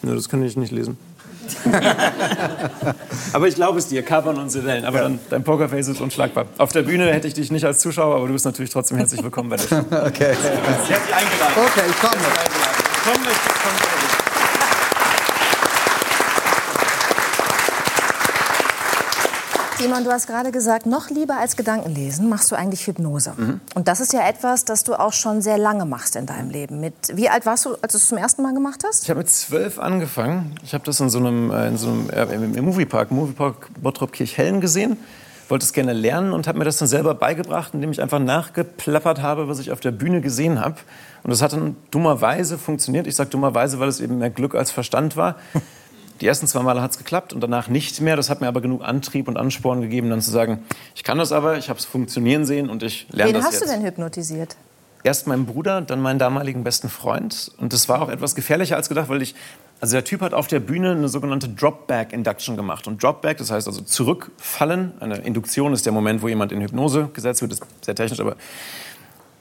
Nö, 0.00 0.14
das 0.14 0.26
kann 0.30 0.42
ich 0.42 0.56
nicht 0.56 0.72
lesen. 0.72 0.96
aber 3.32 3.48
ich 3.48 3.54
glaube 3.54 3.78
es 3.78 3.88
dir, 3.88 4.02
Kapern 4.02 4.38
und 4.38 4.50
Sedellen. 4.50 4.84
Aber 4.84 5.00
dann, 5.00 5.18
dein 5.30 5.44
Pokerface 5.44 5.88
ist 5.88 6.00
unschlagbar. 6.00 6.46
Auf 6.58 6.72
der 6.72 6.82
Bühne 6.82 7.12
hätte 7.12 7.28
ich 7.28 7.34
dich 7.34 7.50
nicht 7.50 7.64
als 7.64 7.80
Zuschauer, 7.80 8.16
aber 8.16 8.26
du 8.26 8.32
bist 8.32 8.44
natürlich 8.44 8.70
trotzdem 8.70 8.98
herzlich 8.98 9.22
willkommen 9.22 9.50
bei 9.50 9.56
der 9.56 9.64
Show. 9.68 9.76
Okay. 9.76 9.84
Ich 9.90 10.10
hätte 10.10 11.06
dich 11.06 11.14
eingeladen. 11.14 11.54
Okay, 11.56 11.82
ich 11.88 12.00
komme. 12.00 12.16
Komm, 13.04 13.22
möchte 13.22 13.48
ich 13.48 13.62
kommen. 13.62 14.23
Simon, 19.84 20.02
du 20.02 20.10
hast 20.10 20.26
gerade 20.26 20.50
gesagt, 20.50 20.86
noch 20.86 21.10
lieber 21.10 21.36
als 21.36 21.56
Gedankenlesen 21.56 22.26
machst 22.30 22.50
du 22.50 22.56
eigentlich 22.56 22.86
Hypnose. 22.86 23.34
Mhm. 23.36 23.60
Und 23.74 23.86
das 23.86 24.00
ist 24.00 24.14
ja 24.14 24.26
etwas, 24.26 24.64
das 24.64 24.82
du 24.82 24.94
auch 24.94 25.12
schon 25.12 25.42
sehr 25.42 25.58
lange 25.58 25.84
machst 25.84 26.16
in 26.16 26.24
deinem 26.24 26.48
Leben. 26.48 26.80
Mit, 26.80 26.94
wie 27.12 27.28
alt 27.28 27.44
warst 27.44 27.66
du, 27.66 27.74
als 27.82 27.92
du 27.92 27.98
es 27.98 28.08
zum 28.08 28.16
ersten 28.16 28.42
Mal 28.42 28.54
gemacht 28.54 28.82
hast? 28.82 29.02
Ich 29.02 29.10
habe 29.10 29.18
mit 29.18 29.28
zwölf 29.28 29.78
angefangen. 29.78 30.56
Ich 30.64 30.72
habe 30.72 30.84
das 30.84 31.00
in 31.00 31.10
so 31.10 31.18
einem, 31.18 31.50
äh, 31.50 31.68
in 31.68 31.76
so 31.76 31.88
einem 31.88 32.08
äh, 32.08 32.34
im, 32.34 32.64
Moviepark, 32.64 33.10
Moviepark 33.10 33.68
Bottrop-Kirchhellen 33.78 34.62
gesehen. 34.62 34.96
Wollte 35.50 35.66
es 35.66 35.74
gerne 35.74 35.92
lernen 35.92 36.32
und 36.32 36.48
habe 36.48 36.58
mir 36.58 36.64
das 36.64 36.78
dann 36.78 36.88
selber 36.88 37.14
beigebracht, 37.14 37.74
indem 37.74 37.90
ich 37.90 38.00
einfach 38.00 38.20
nachgeplappert 38.20 39.20
habe, 39.20 39.48
was 39.48 39.58
ich 39.58 39.70
auf 39.70 39.80
der 39.80 39.90
Bühne 39.90 40.22
gesehen 40.22 40.60
habe. 40.60 40.76
Und 41.24 41.30
das 41.30 41.42
hat 41.42 41.52
dann 41.52 41.76
dummerweise 41.90 42.56
funktioniert. 42.56 43.06
Ich 43.06 43.16
sage 43.16 43.28
dummerweise, 43.28 43.80
weil 43.80 43.88
es 43.88 44.00
eben 44.00 44.16
mehr 44.16 44.30
Glück 44.30 44.54
als 44.54 44.70
Verstand 44.70 45.18
war. 45.18 45.36
Die 46.24 46.28
ersten 46.28 46.46
zwei 46.46 46.62
Male 46.62 46.80
hat 46.80 46.92
es 46.92 46.96
geklappt 46.96 47.34
und 47.34 47.42
danach 47.42 47.68
nicht 47.68 48.00
mehr. 48.00 48.16
Das 48.16 48.30
hat 48.30 48.40
mir 48.40 48.48
aber 48.48 48.62
genug 48.62 48.82
Antrieb 48.82 49.28
und 49.28 49.36
Ansporn 49.36 49.82
gegeben, 49.82 50.08
dann 50.08 50.22
zu 50.22 50.30
sagen, 50.30 50.64
ich 50.94 51.04
kann 51.04 51.18
das 51.18 51.32
aber, 51.32 51.58
ich 51.58 51.68
habe 51.68 51.78
es 51.78 51.84
funktionieren 51.84 52.46
sehen 52.46 52.70
und 52.70 52.82
ich 52.82 53.06
lerne 53.10 53.28
Wen 53.28 53.36
das 53.36 53.44
hast 53.44 53.60
jetzt. 53.60 53.64
du 53.64 53.68
denn 53.68 53.84
hypnotisiert? 53.84 54.56
Erst 55.02 55.26
meinen 55.26 55.44
Bruder, 55.44 55.82
dann 55.82 56.00
meinen 56.00 56.18
damaligen 56.18 56.64
besten 56.64 56.88
Freund. 56.88 57.52
Und 57.58 57.74
das 57.74 57.90
war 57.90 58.00
auch 58.00 58.08
etwas 58.08 58.34
gefährlicher 58.34 58.76
als 58.76 58.88
gedacht, 58.88 59.10
weil 59.10 59.20
ich, 59.20 59.34
also 59.82 59.96
der 59.96 60.04
Typ 60.04 60.22
hat 60.22 60.32
auf 60.32 60.46
der 60.46 60.60
Bühne 60.60 60.92
eine 60.92 61.10
sogenannte 61.10 61.50
Dropback-Induction 61.50 62.56
gemacht. 62.56 62.86
Und 62.86 63.02
Dropback, 63.02 63.36
das 63.36 63.50
heißt 63.50 63.66
also 63.66 63.82
zurückfallen. 63.82 64.94
Eine 65.00 65.18
Induktion 65.18 65.74
ist 65.74 65.84
der 65.84 65.92
Moment, 65.92 66.22
wo 66.22 66.28
jemand 66.28 66.52
in 66.52 66.62
Hypnose 66.62 67.10
gesetzt 67.12 67.42
wird, 67.42 67.52
das 67.52 67.58
ist 67.58 67.84
sehr 67.84 67.94
technisch, 67.94 68.20
aber 68.20 68.36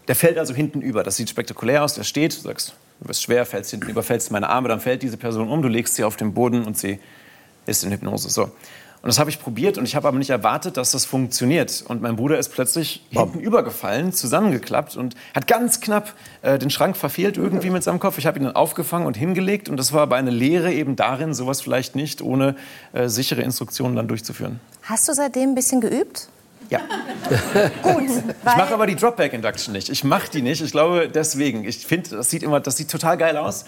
der 0.10 0.16
fällt 0.18 0.38
also 0.38 0.54
hinten 0.54 0.82
über. 0.82 1.04
Das 1.04 1.16
sieht 1.16 1.30
spektakulär 1.30 1.82
aus. 1.82 1.94
Der 1.94 2.04
steht, 2.04 2.36
du 2.36 2.42
sagst, 2.42 2.76
du 3.04 3.08
bist 3.08 3.22
schwer, 3.22 3.46
fällst 3.46 3.72
hinten 3.72 3.90
über, 3.90 4.02
fällst 4.02 4.32
meine 4.32 4.50
Arme, 4.50 4.70
dann 4.70 4.80
fällt 4.80 5.04
diese 5.04 5.18
Person 5.18 5.50
um, 5.50 5.62
du 5.62 5.68
legst 5.68 5.96
sie 5.96 6.06
auf 6.06 6.16
den 6.16 6.34
Boden 6.34 6.64
und 6.64 6.78
sie 6.78 7.00
ist 7.66 7.84
in 7.84 7.92
Hypnose. 7.92 8.30
So. 8.30 8.44
Und 8.44 9.08
das 9.08 9.20
habe 9.20 9.30
ich 9.30 9.42
probiert 9.42 9.78
und 9.78 9.84
ich 9.84 9.98
habe 9.98 10.08
aber 10.08 10.18
nicht 10.18 10.30
erwartet, 10.30 10.78
dass 10.78 10.92
das 10.92 11.04
funktioniert. 11.04 11.84
Und 11.86 12.02
mein 12.02 12.16
Bruder 12.16 12.40
ist 12.40 12.50
plötzlich 12.54 13.06
hinten 13.10 13.42
übergefallen, 13.42 14.14
zusammengeklappt 14.14 14.96
und 14.96 15.16
hat 15.36 15.46
ganz 15.46 15.82
knapp 15.82 16.14
äh, 16.42 16.58
den 16.58 16.70
Schrank 16.70 16.96
verfehlt 16.96 17.36
irgendwie 17.36 17.70
mit 17.70 17.84
seinem 17.84 18.00
Kopf. 18.00 18.18
Ich 18.18 18.26
habe 18.26 18.40
ihn 18.40 18.46
dann 18.46 18.56
aufgefangen 18.56 19.06
und 19.06 19.18
hingelegt 19.18 19.68
und 19.68 19.76
das 19.76 19.92
war 19.92 20.04
aber 20.04 20.16
eine 20.16 20.32
Lehre 20.32 20.72
eben 20.72 20.96
darin, 20.96 21.34
sowas 21.34 21.60
vielleicht 21.60 21.98
nicht 21.98 22.22
ohne 22.22 22.56
äh, 22.94 23.10
sichere 23.10 23.42
Instruktionen 23.42 23.98
dann 23.98 24.08
durchzuführen. 24.08 24.62
Hast 24.84 25.10
du 25.10 25.14
seitdem 25.14 25.50
ein 25.50 25.56
bisschen 25.56 25.82
geübt? 25.82 26.30
Ja. 26.70 26.80
Gut, 27.84 28.04
Ich 28.10 28.46
mache 28.46 28.74
aber 28.74 28.88
die 28.88 28.96
Dropback 28.96 29.34
Induction 29.34 29.74
nicht. 29.74 29.90
Ich 29.90 30.04
mache 30.04 30.30
die 30.32 30.42
nicht. 30.42 30.62
Ich 30.62 30.72
glaube 30.72 31.10
deswegen. 31.14 31.64
Ich 31.64 31.86
finde, 31.86 32.10
das 32.12 32.30
sieht 32.30 32.44
immer, 32.44 32.60
das 32.60 32.78
sieht 32.78 32.90
total 32.90 33.18
geil 33.18 33.38
aus. 33.38 33.66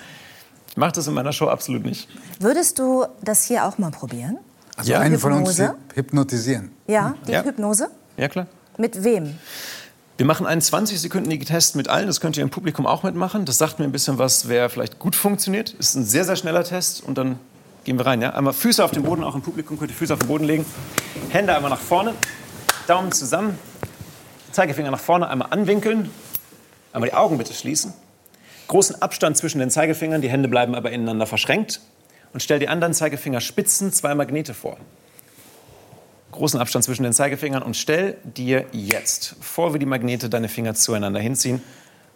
Ich 0.69 0.77
mache 0.77 0.91
das 0.93 1.07
in 1.07 1.13
meiner 1.13 1.31
Show 1.31 1.47
absolut 1.47 1.85
nicht. 1.85 2.07
Würdest 2.39 2.79
du 2.79 3.05
das 3.21 3.45
hier 3.45 3.65
auch 3.65 3.77
mal 3.77 3.91
probieren? 3.91 4.37
Also 4.75 4.91
Ja. 4.91 4.99
einen 4.99 5.17
von 5.19 5.31
uns 5.33 5.61
hypnotisieren. 5.93 6.71
Ja, 6.87 7.15
die 7.27 7.31
Ja. 7.31 7.43
Hypnose? 7.43 7.89
Ja 8.17 8.27
klar. 8.27 8.47
Mit 8.77 9.03
wem? 9.03 9.37
Wir 10.17 10.25
machen 10.25 10.45
einen 10.45 10.61
20-sekündigen 10.61 11.45
Test 11.45 11.75
mit 11.75 11.87
allen. 11.89 12.07
Das 12.07 12.21
könnt 12.21 12.37
ihr 12.37 12.43
im 12.43 12.49
Publikum 12.49 12.85
auch 12.87 13.03
mitmachen. 13.03 13.45
Das 13.45 13.57
sagt 13.57 13.79
mir 13.79 13.85
ein 13.85 13.91
bisschen 13.91 14.17
was, 14.17 14.47
wer 14.47 14.69
vielleicht 14.69 14.97
gut 14.99 15.15
funktioniert. 15.15 15.71
Ist 15.79 15.95
ein 15.95 16.05
sehr, 16.05 16.23
sehr 16.25 16.35
schneller 16.37 16.63
Test. 16.63 17.03
Und 17.03 17.17
dann 17.17 17.37
gehen 17.83 17.97
wir 17.97 18.05
rein. 18.05 18.21
Ja? 18.21 18.31
Einmal 18.31 18.53
Füße 18.53 18.83
auf 18.83 18.91
den 18.91 19.03
Boden, 19.03 19.23
auch 19.23 19.35
im 19.35 19.41
Publikum 19.41 19.77
könnt 19.77 19.91
ihr 19.91 19.95
Füße 19.97 20.13
auf 20.13 20.19
den 20.19 20.27
Boden 20.27 20.45
legen. 20.45 20.65
Hände 21.29 21.53
einmal 21.55 21.69
nach 21.69 21.79
vorne, 21.79 22.13
Daumen 22.87 23.11
zusammen, 23.11 23.57
Zeigefinger 24.51 24.91
nach 24.91 24.99
vorne, 24.99 25.27
einmal 25.27 25.49
anwinkeln. 25.51 26.09
Einmal 26.93 27.09
die 27.09 27.15
Augen 27.15 27.37
bitte 27.37 27.53
schließen. 27.53 27.93
Großen 28.67 29.01
Abstand 29.01 29.37
zwischen 29.37 29.59
den 29.59 29.69
Zeigefingern, 29.69 30.21
die 30.21 30.29
Hände 30.29 30.47
bleiben 30.47 30.75
aber 30.75 30.91
ineinander 30.91 31.27
verschränkt. 31.27 31.81
Und 32.33 32.41
stell 32.41 32.59
die 32.59 32.67
anderen 32.67 32.93
Zeigefingerspitzen 32.93 33.93
zwei 33.93 34.15
Magnete 34.15 34.53
vor 34.53 34.77
großen 36.35 36.59
Abstand 36.59 36.85
zwischen 36.85 37.03
den 37.03 37.13
Zeigefingern 37.13 37.63
und 37.63 37.75
stell 37.75 38.17
dir 38.23 38.65
jetzt 38.71 39.35
vor, 39.39 39.73
wie 39.73 39.79
die 39.79 39.85
Magnete 39.85 40.29
deine 40.29 40.49
Finger 40.49 40.75
zueinander 40.75 41.19
hinziehen. 41.19 41.61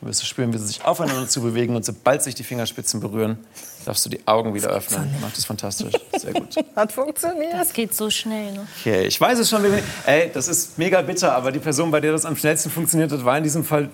Du 0.01 0.07
wirst 0.07 0.25
spüren, 0.25 0.53
wie 0.53 0.57
sie 0.57 0.67
sich 0.67 0.85
aufeinander 0.85 1.27
zu 1.27 1.41
bewegen 1.41 1.75
und 1.75 1.83
sobald 1.83 2.23
sich 2.23 2.33
die 2.33 2.43
Fingerspitzen 2.45 3.01
berühren, 3.01 3.37
darfst 3.83 4.05
du 4.05 4.09
die 4.09 4.25
Augen 4.27 4.53
wieder 4.53 4.69
öffnen. 4.69 5.13
Macht 5.19 5.35
das 5.35 5.43
fantastisch. 5.43 5.93
Sehr 6.17 6.31
gut. 6.33 6.55
Hat 6.75 6.91
funktioniert. 6.93 7.53
Das 7.53 7.73
geht 7.73 7.93
so 7.93 8.09
schnell. 8.09 8.53
Ne? 8.53 8.67
Okay, 8.79 9.03
ich 9.07 9.19
weiß 9.19 9.39
es 9.39 9.49
schon. 9.49 9.61
wie- 9.63 9.83
Ey, 10.05 10.31
das 10.33 10.47
ist 10.47 10.77
mega 10.77 11.01
bitter, 11.01 11.33
aber 11.35 11.51
die 11.51 11.59
Person, 11.59 11.91
bei 11.91 11.99
der 11.99 12.13
das 12.13 12.23
am 12.25 12.37
schnellsten 12.37 12.69
funktioniert 12.69 13.11
hat, 13.11 13.25
war 13.25 13.37
in 13.37 13.43
diesem 13.43 13.65
Fall 13.65 13.89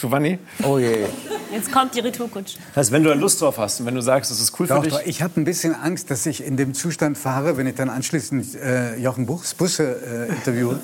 Giovanni. 0.00 0.38
Oh 0.64 0.78
je. 0.78 1.06
Jetzt 1.52 1.70
kommt 1.70 1.94
die 1.94 2.00
Retourkutsche. 2.00 2.56
Das 2.68 2.76
heißt, 2.86 2.92
wenn 2.92 3.02
du 3.02 3.10
da 3.10 3.14
Lust 3.14 3.42
drauf 3.42 3.58
hast 3.58 3.78
und 3.80 3.86
wenn 3.86 3.94
du 3.94 4.00
sagst, 4.00 4.30
das 4.30 4.40
ist 4.40 4.58
cool 4.58 4.66
für 4.66 4.74
Doch, 4.74 4.82
dich, 4.82 4.92
doch, 4.94 5.02
ich 5.04 5.20
habe 5.20 5.38
ein 5.38 5.44
bisschen 5.44 5.74
Angst, 5.74 6.10
dass 6.10 6.24
ich 6.24 6.42
in 6.44 6.56
dem 6.56 6.72
Zustand 6.72 7.18
fahre, 7.18 7.58
wenn 7.58 7.66
ich 7.66 7.74
dann 7.74 7.90
anschließend 7.90 8.54
äh, 8.54 8.96
Jochen 8.96 9.26
Buchs 9.26 9.52
Busse 9.52 10.28
äh, 10.30 10.32
interviewe. 10.32 10.80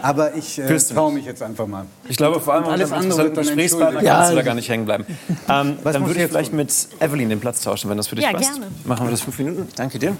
Aber 0.00 0.34
ich 0.34 0.58
äh, 0.58 0.74
traue 0.78 1.12
mich 1.12 1.26
jetzt 1.26 1.42
einfach 1.42 1.66
mal. 1.66 1.84
Ich 2.08 2.16
glaube, 2.16 2.40
vor 2.40 2.54
allem 2.54 2.64
Und 2.64 2.72
alles 2.72 2.92
andere 2.92 3.24
wird 3.24 3.36
dann 3.36 3.44
Gesprächspartner 3.44 4.00
entschuldigt. 4.00 4.10
kannst 4.16 4.30
du 4.30 4.36
Ja, 4.36 4.40
da 4.42 4.46
gar 4.46 4.54
nicht 4.54 4.68
hängen 4.70 4.84
bleiben. 4.86 5.04
Ähm, 5.48 5.76
Was 5.84 5.92
dann 5.92 6.06
würde 6.06 6.20
ich 6.22 6.28
vielleicht 6.28 6.52
mit 6.52 6.72
Evelyn 6.98 7.28
den 7.28 7.38
Platz 7.40 7.60
tauschen, 7.60 7.88
wenn 7.90 7.96
das 7.98 8.08
für 8.08 8.16
dich 8.16 8.24
Ja, 8.24 8.32
passt. 8.32 8.50
gerne. 8.52 8.66
Machen 8.84 9.06
wir 9.06 9.10
das 9.12 9.20
fünf 9.20 9.38
Minuten. 9.38 9.68
Danke 9.76 9.98
dir. 9.98 10.16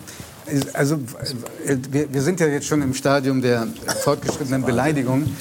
Also, 0.74 1.00
wir, 1.90 2.12
wir 2.12 2.22
sind 2.22 2.38
ja 2.38 2.46
jetzt 2.46 2.66
schon 2.68 2.80
im 2.80 2.94
Stadium 2.94 3.42
der 3.42 3.66
fortgeschrittenen 4.04 4.62
Beleidigung. 4.62 5.24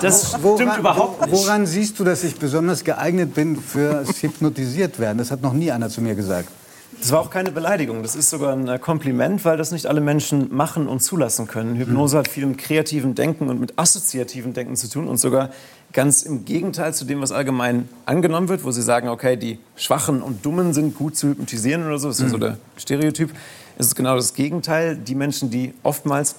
Das 0.00 0.30
stimmt 0.30 0.78
überhaupt 0.78 1.26
nicht. 1.26 1.32
Woran 1.32 1.66
siehst 1.66 1.98
du, 1.98 2.04
dass 2.04 2.24
ich 2.24 2.36
besonders 2.36 2.84
geeignet 2.84 3.34
bin 3.34 3.56
fürs 3.56 4.22
Hypnotisiert 4.22 4.98
werden? 4.98 5.18
Das 5.18 5.30
hat 5.30 5.42
noch 5.42 5.52
nie 5.52 5.70
einer 5.70 5.88
zu 5.88 6.00
mir 6.00 6.14
gesagt. 6.14 6.48
Das 7.00 7.10
war 7.12 7.20
auch 7.20 7.30
keine 7.30 7.50
Beleidigung, 7.50 8.02
das 8.02 8.16
ist 8.16 8.30
sogar 8.30 8.52
ein 8.52 8.68
äh, 8.68 8.78
Kompliment, 8.78 9.44
weil 9.44 9.56
das 9.56 9.72
nicht 9.72 9.86
alle 9.86 10.00
Menschen 10.00 10.54
machen 10.54 10.88
und 10.88 11.00
zulassen 11.00 11.46
können. 11.46 11.76
Hypnose 11.76 12.16
hat 12.16 12.28
viel 12.28 12.46
mit 12.46 12.58
kreativem 12.58 13.14
Denken 13.14 13.50
und 13.50 13.60
mit 13.60 13.78
assoziativem 13.78 14.54
Denken 14.54 14.76
zu 14.76 14.88
tun 14.88 15.08
und 15.08 15.18
sogar 15.18 15.50
ganz 15.92 16.22
im 16.22 16.44
Gegenteil 16.44 16.94
zu 16.94 17.04
dem, 17.04 17.20
was 17.20 17.32
allgemein 17.32 17.88
angenommen 18.06 18.48
wird, 18.48 18.64
wo 18.64 18.70
sie 18.70 18.82
sagen, 18.82 19.08
okay, 19.08 19.36
die 19.36 19.58
Schwachen 19.76 20.22
und 20.22 20.46
Dummen 20.46 20.72
sind 20.72 20.94
gut 20.94 21.16
zu 21.16 21.28
hypnotisieren 21.28 21.86
oder 21.86 21.98
so, 21.98 22.08
das 22.08 22.18
ist 22.18 22.22
ja 22.22 22.28
so 22.30 22.38
der 22.38 22.58
Stereotyp. 22.76 23.30
Es 23.76 23.86
ist 23.86 23.94
genau 23.96 24.14
das 24.16 24.34
Gegenteil. 24.34 24.96
Die 24.96 25.14
Menschen, 25.14 25.50
die 25.50 25.74
oftmals 25.82 26.36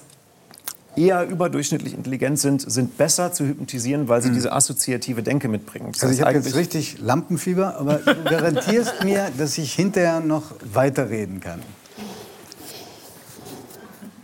eher 0.97 1.27
überdurchschnittlich 1.27 1.93
intelligent 1.93 2.39
sind, 2.39 2.69
sind 2.69 2.97
besser 2.97 3.31
zu 3.31 3.45
hypnotisieren, 3.45 4.07
weil 4.07 4.21
sie 4.21 4.31
diese 4.31 4.51
assoziative 4.51 5.23
Denke 5.23 5.47
mitbringen. 5.47 5.91
Das 5.91 6.03
Also 6.03 6.15
ich 6.15 6.21
habe 6.21 6.33
jetzt 6.33 6.55
richtig 6.55 6.99
Lampenfieber, 6.99 7.77
aber 7.77 7.95
du 7.95 8.23
garantierst 8.29 9.03
mir, 9.03 9.29
dass 9.37 9.57
ich 9.57 9.73
hinterher 9.73 10.19
noch 10.19 10.43
weiterreden 10.73 11.39
kann. 11.39 11.61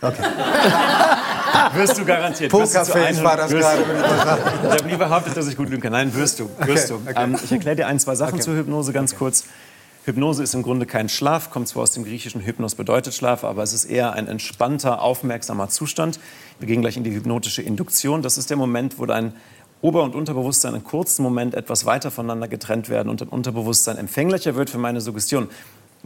Okay. 0.01 0.23
Wirst 1.75 1.97
du 1.97 2.05
garantiert. 2.05 2.51
Pokerface 2.51 2.95
100 2.95 3.23
war 3.23 3.37
das 3.37 3.51
gerade. 3.51 3.83
Ich 4.63 4.71
habe 4.71 4.85
nie 4.85 4.95
behauptet, 4.95 5.37
dass 5.37 5.47
ich 5.47 5.55
gut 5.55 5.69
lügen 5.69 5.81
kann. 5.81 5.91
Nein, 5.91 6.13
wirst 6.15 6.39
du. 6.39 6.49
Wirst 6.59 6.89
du. 6.89 6.95
okay. 6.95 7.13
Ähm, 7.15 7.37
ich 7.43 7.51
erkläre 7.51 7.75
dir 7.75 7.87
ein, 7.87 7.99
zwei 7.99 8.15
Sachen 8.15 8.41
zur 8.41 8.55
Hypnose 8.55 8.93
ganz 8.93 9.15
kurz. 9.15 9.45
Hypnose 10.05 10.41
ist 10.41 10.55
im 10.55 10.63
Grunde 10.63 10.87
kein 10.87 11.09
Schlaf, 11.09 11.51
kommt 11.51 11.67
zwar 11.67 11.83
aus 11.83 11.91
dem 11.91 12.03
griechischen 12.03 12.41
Hypnos 12.41 12.73
bedeutet 12.73 13.13
Schlaf, 13.13 13.43
aber 13.43 13.61
es 13.61 13.71
ist 13.71 13.85
eher 13.85 14.13
ein 14.13 14.27
entspannter, 14.27 14.99
aufmerksamer 14.99 15.69
Zustand. 15.69 16.19
Wir 16.61 16.67
gehen 16.67 16.81
gleich 16.81 16.95
in 16.95 17.03
die 17.03 17.11
hypnotische 17.11 17.63
Induktion. 17.63 18.21
Das 18.21 18.37
ist 18.37 18.51
der 18.51 18.57
Moment, 18.57 18.99
wo 18.99 19.07
dein 19.07 19.33
Ober- 19.81 20.03
und 20.03 20.13
Unterbewusstsein 20.13 20.75
einen 20.75 20.83
kurzen 20.83 21.23
Moment 21.23 21.55
etwas 21.55 21.87
weiter 21.87 22.11
voneinander 22.11 22.47
getrennt 22.47 22.87
werden 22.87 23.09
und 23.09 23.19
dein 23.19 23.29
Unterbewusstsein 23.29 23.97
empfänglicher 23.97 24.55
wird 24.55 24.69
für 24.69 24.77
meine 24.77 25.01
Suggestion. 25.01 25.49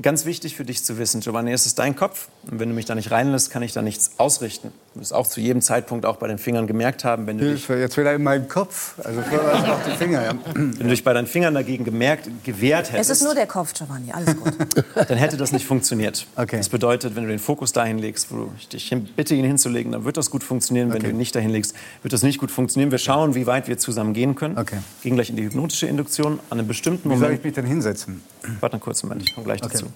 Ganz 0.01 0.25
wichtig 0.25 0.55
für 0.57 0.65
dich 0.65 0.83
zu 0.83 0.97
wissen, 0.97 1.21
Giovanni, 1.21 1.53
es 1.53 1.65
ist 1.65 1.79
dein 1.79 1.95
Kopf. 1.95 2.27
Und 2.51 2.59
wenn 2.59 2.67
du 2.67 2.75
mich 2.75 2.83
da 2.85 2.95
nicht 2.95 3.11
reinlässt, 3.11 3.49
kann 3.49 3.63
ich 3.63 3.71
da 3.71 3.81
nichts 3.81 4.11
ausrichten. 4.17 4.71
Du 4.93 4.99
wirst 4.99 5.13
auch 5.13 5.25
zu 5.25 5.39
jedem 5.39 5.61
Zeitpunkt 5.61 6.05
auch 6.05 6.17
bei 6.17 6.27
den 6.27 6.37
Fingern 6.37 6.67
gemerkt 6.67 7.05
haben, 7.05 7.27
wenn 7.27 7.37
du 7.37 7.45
dich 7.45 7.65
Hilfe, 7.65 7.79
jetzt 7.81 7.97
wieder 7.97 8.13
in 8.13 8.21
meinem 8.23 8.47
Kopf. 8.49 8.95
Also 9.03 9.21
vorher 9.21 9.43
war 9.45 9.63
es 9.63 9.69
auch 9.69 9.83
die 9.89 9.95
Finger. 9.97 10.23
Ja. 10.23 10.33
Wenn 10.53 10.71
du 10.73 10.87
dich 10.89 11.03
bei 11.03 11.13
deinen 11.13 11.27
Fingern 11.27 11.53
dagegen 11.53 11.85
gemerkt, 11.85 12.29
gewehrt 12.43 12.87
Es 12.87 12.91
hättest, 12.93 13.11
ist 13.11 13.23
nur 13.23 13.35
der 13.35 13.47
Kopf, 13.47 13.73
Giovanni. 13.73 14.11
Alles 14.11 14.35
gut. 14.35 14.53
dann 15.07 15.17
hätte 15.17 15.37
das 15.37 15.53
nicht 15.53 15.65
funktioniert. 15.65 16.27
Okay. 16.35 16.57
Das 16.57 16.67
bedeutet, 16.69 17.15
wenn 17.15 17.23
du 17.23 17.29
den 17.29 17.39
Fokus 17.39 17.71
dahin 17.71 17.97
legst, 17.97 18.27
wo 18.31 18.51
ich 18.57 18.67
dich 18.67 18.93
bitte, 19.15 19.33
ihn 19.33 19.45
hinzulegen, 19.45 19.93
dann 19.93 20.03
wird 20.03 20.17
das 20.17 20.29
gut 20.29 20.43
funktionieren. 20.43 20.89
Wenn 20.89 20.97
Okay. 20.97 21.05
du 21.07 21.11
ihn 21.11 21.17
nicht 21.17 21.35
dahin 21.35 21.51
legst, 21.51 21.73
wird 22.03 22.13
das 22.13 22.21
nicht 22.21 22.39
gut 22.39 22.51
funktionieren. 22.51 22.91
Wir 22.91 22.97
schauen, 22.97 23.33
wie 23.33 23.47
weit 23.47 23.67
wir 23.69 23.77
zusammen 23.77 24.13
gehen 24.13 24.35
können. 24.35 24.57
Okay. 24.57 24.77
Gehen 25.03 25.15
gleich 25.15 25.29
in 25.29 25.37
die 25.37 25.43
hypnotische 25.43 25.87
Induktion. 25.87 26.39
An 26.49 26.59
einem 26.59 26.67
bestimmten 26.67 27.09
Wie 27.09 27.13
soll 27.13 27.21
Moment 27.23 27.39
ich 27.39 27.45
mich 27.45 27.53
denn 27.53 27.65
hinsetzen? 27.65 28.21
Warte 28.59 28.73
einen 28.73 28.81
kurzen 28.81 29.07
Moment, 29.07 29.27
ich 29.27 29.33
komme 29.35 29.45
gleich 29.45 29.61
Okay. 29.63 29.71
dazu. 29.73 29.87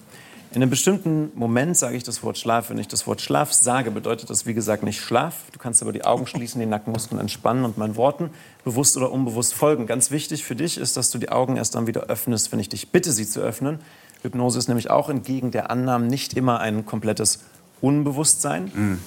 In 0.52 0.56
einem 0.62 0.70
bestimmten 0.70 1.30
Moment 1.36 1.76
sage 1.76 1.96
ich 1.96 2.02
das 2.02 2.24
Wort 2.24 2.36
Schlaf. 2.36 2.70
Wenn 2.70 2.78
ich 2.78 2.88
das 2.88 3.06
Wort 3.06 3.20
Schlaf 3.20 3.52
sage, 3.52 3.92
bedeutet 3.92 4.30
das, 4.30 4.46
wie 4.46 4.54
gesagt, 4.54 4.82
nicht 4.82 5.00
Schlaf. 5.00 5.44
Du 5.52 5.60
kannst 5.60 5.80
aber 5.80 5.92
die 5.92 6.04
Augen 6.04 6.26
schließen, 6.26 6.58
die 6.60 6.66
Nackenmuskeln 6.66 7.20
entspannen 7.20 7.64
und 7.64 7.78
meinen 7.78 7.94
Worten 7.94 8.30
bewusst 8.64 8.96
oder 8.96 9.12
unbewusst 9.12 9.54
folgen. 9.54 9.86
Ganz 9.86 10.10
wichtig 10.10 10.44
für 10.44 10.56
dich 10.56 10.76
ist, 10.76 10.96
dass 10.96 11.10
du 11.12 11.18
die 11.18 11.28
Augen 11.28 11.56
erst 11.56 11.76
dann 11.76 11.86
wieder 11.86 12.04
öffnest, 12.08 12.50
wenn 12.50 12.58
ich 12.58 12.68
dich 12.68 12.90
bitte, 12.90 13.12
sie 13.12 13.28
zu 13.28 13.40
öffnen. 13.40 13.78
Hypnose 14.22 14.58
ist 14.58 14.66
nämlich 14.66 14.90
auch 14.90 15.08
entgegen 15.08 15.52
der 15.52 15.70
Annahmen 15.70 16.08
nicht 16.08 16.34
immer 16.34 16.58
ein 16.58 16.84
komplettes 16.84 17.44
Unbewusstsein. 17.80 18.98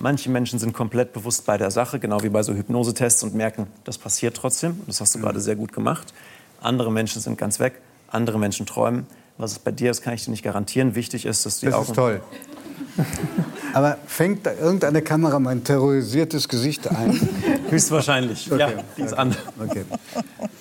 Manche 0.00 0.30
Menschen 0.30 0.58
sind 0.58 0.72
komplett 0.74 1.12
bewusst 1.14 1.46
bei 1.46 1.56
der 1.58 1.70
Sache, 1.70 1.98
genau 1.98 2.22
wie 2.22 2.28
bei 2.28 2.42
so 2.42 2.54
Hypnosetests 2.54 3.22
und 3.22 3.34
merken, 3.34 3.66
das 3.84 3.98
passiert 3.98 4.36
trotzdem. 4.36 4.80
Das 4.86 5.00
hast 5.00 5.14
du 5.14 5.18
gerade 5.20 5.40
sehr 5.40 5.56
gut 5.56 5.72
gemacht. 5.72 6.12
Andere 6.60 6.92
Menschen 6.92 7.20
sind 7.22 7.38
ganz 7.38 7.58
weg, 7.58 7.80
andere 8.10 8.38
Menschen 8.38 8.66
träumen. 8.66 9.06
Was 9.38 9.52
es 9.52 9.58
bei 9.58 9.70
dir 9.72 9.90
ist, 9.90 10.02
kann 10.02 10.12
ich 10.14 10.24
dir 10.24 10.30
nicht 10.30 10.42
garantieren. 10.42 10.94
Wichtig 10.94 11.24
ist, 11.24 11.46
dass 11.46 11.60
du 11.60 11.66
die 11.66 11.70
Das 11.72 11.76
Augen... 11.80 11.90
ist 11.90 11.94
toll. 11.94 12.20
Aber 13.72 13.96
fängt 14.06 14.44
da 14.46 14.52
irgendeine 14.52 15.00
Kamera 15.00 15.38
mein 15.38 15.62
terrorisiertes 15.64 16.48
Gesicht 16.48 16.88
ein? 16.90 17.18
Höchstwahrscheinlich. 17.70 18.46
Ja, 18.46 18.66
Okay. 18.68 18.76
die 18.96 19.02
ist 19.02 19.12
an. 19.14 19.34
Okay. 19.58 19.84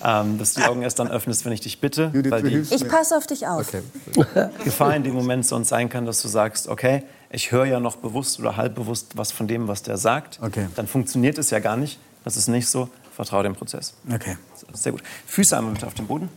Ähm, 0.04 0.38
dass 0.38 0.54
du 0.54 0.62
die 0.62 0.68
Augen 0.68 0.82
erst 0.84 1.00
dann 1.00 1.10
öffnest, 1.10 1.44
wenn 1.44 1.52
ich 1.52 1.60
dich 1.62 1.82
bitte. 1.82 2.12
Judith, 2.14 2.32
weil 2.32 2.42
du 2.44 2.48
die 2.50 2.56
hilfst 2.56 2.72
Ich 2.72 2.88
passe 2.88 3.18
auf 3.18 3.26
dich 3.28 3.48
auf. 3.48 3.68
Okay. 3.68 4.50
Gefahr 4.64 4.96
in 4.96 5.04
dem 5.04 5.14
Moment 5.16 5.46
sonst 5.46 5.70
sein 5.70 5.90
kann, 5.90 6.06
dass 6.06 6.22
du 6.22 6.28
sagst, 6.28 6.68
okay, 6.68 7.04
ich 7.32 7.52
höre 7.52 7.66
ja 7.66 7.80
noch 7.80 7.98
bewusst 7.98 8.40
oder 8.40 8.56
halbbewusst 8.58 9.18
was 9.18 9.32
von 9.32 9.48
dem, 9.48 9.68
was 9.68 9.82
der 9.84 9.98
sagt. 9.98 10.40
Okay. 10.42 10.68
Dann 10.76 10.88
funktioniert 10.88 11.38
es 11.38 11.50
ja 11.50 11.60
gar 11.60 11.76
nicht. 11.78 12.00
Das 12.24 12.38
ist 12.38 12.48
nicht 12.48 12.68
so. 12.68 12.90
Vertraue 13.16 13.44
dem 13.44 13.56
Prozess. 13.56 13.94
Okay. 14.14 14.38
Sehr 14.74 14.94
gut. 14.94 15.04
Füße 15.26 15.58
einmal 15.58 15.74
bitte 15.74 15.88
auf 15.88 15.94
den 15.96 16.08
Boden. 16.08 16.30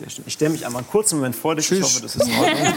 Sehr 0.00 0.08
schön. 0.08 0.24
Ich 0.26 0.32
stelle 0.32 0.50
mich 0.52 0.64
einmal 0.64 0.80
einen 0.80 0.90
kurzen 0.90 1.16
Moment 1.16 1.36
vor 1.36 1.54
dich. 1.54 1.70
Ich 1.70 1.78
Tschüss. 1.78 1.90
hoffe, 1.96 2.02
das 2.02 2.16
ist 2.16 2.26
in 2.26 2.38
Ordnung. 2.38 2.72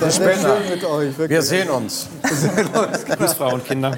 Das 0.00 0.18
wäre 0.20 0.40
schön 0.40 0.70
mit 0.70 0.84
euch. 0.84 1.18
Wir 1.28 1.42
sehen 1.42 1.68
uns. 1.68 2.06
Grüß 2.22 3.34
Frau 3.34 3.52
und 3.52 3.66
Kinder. 3.66 3.94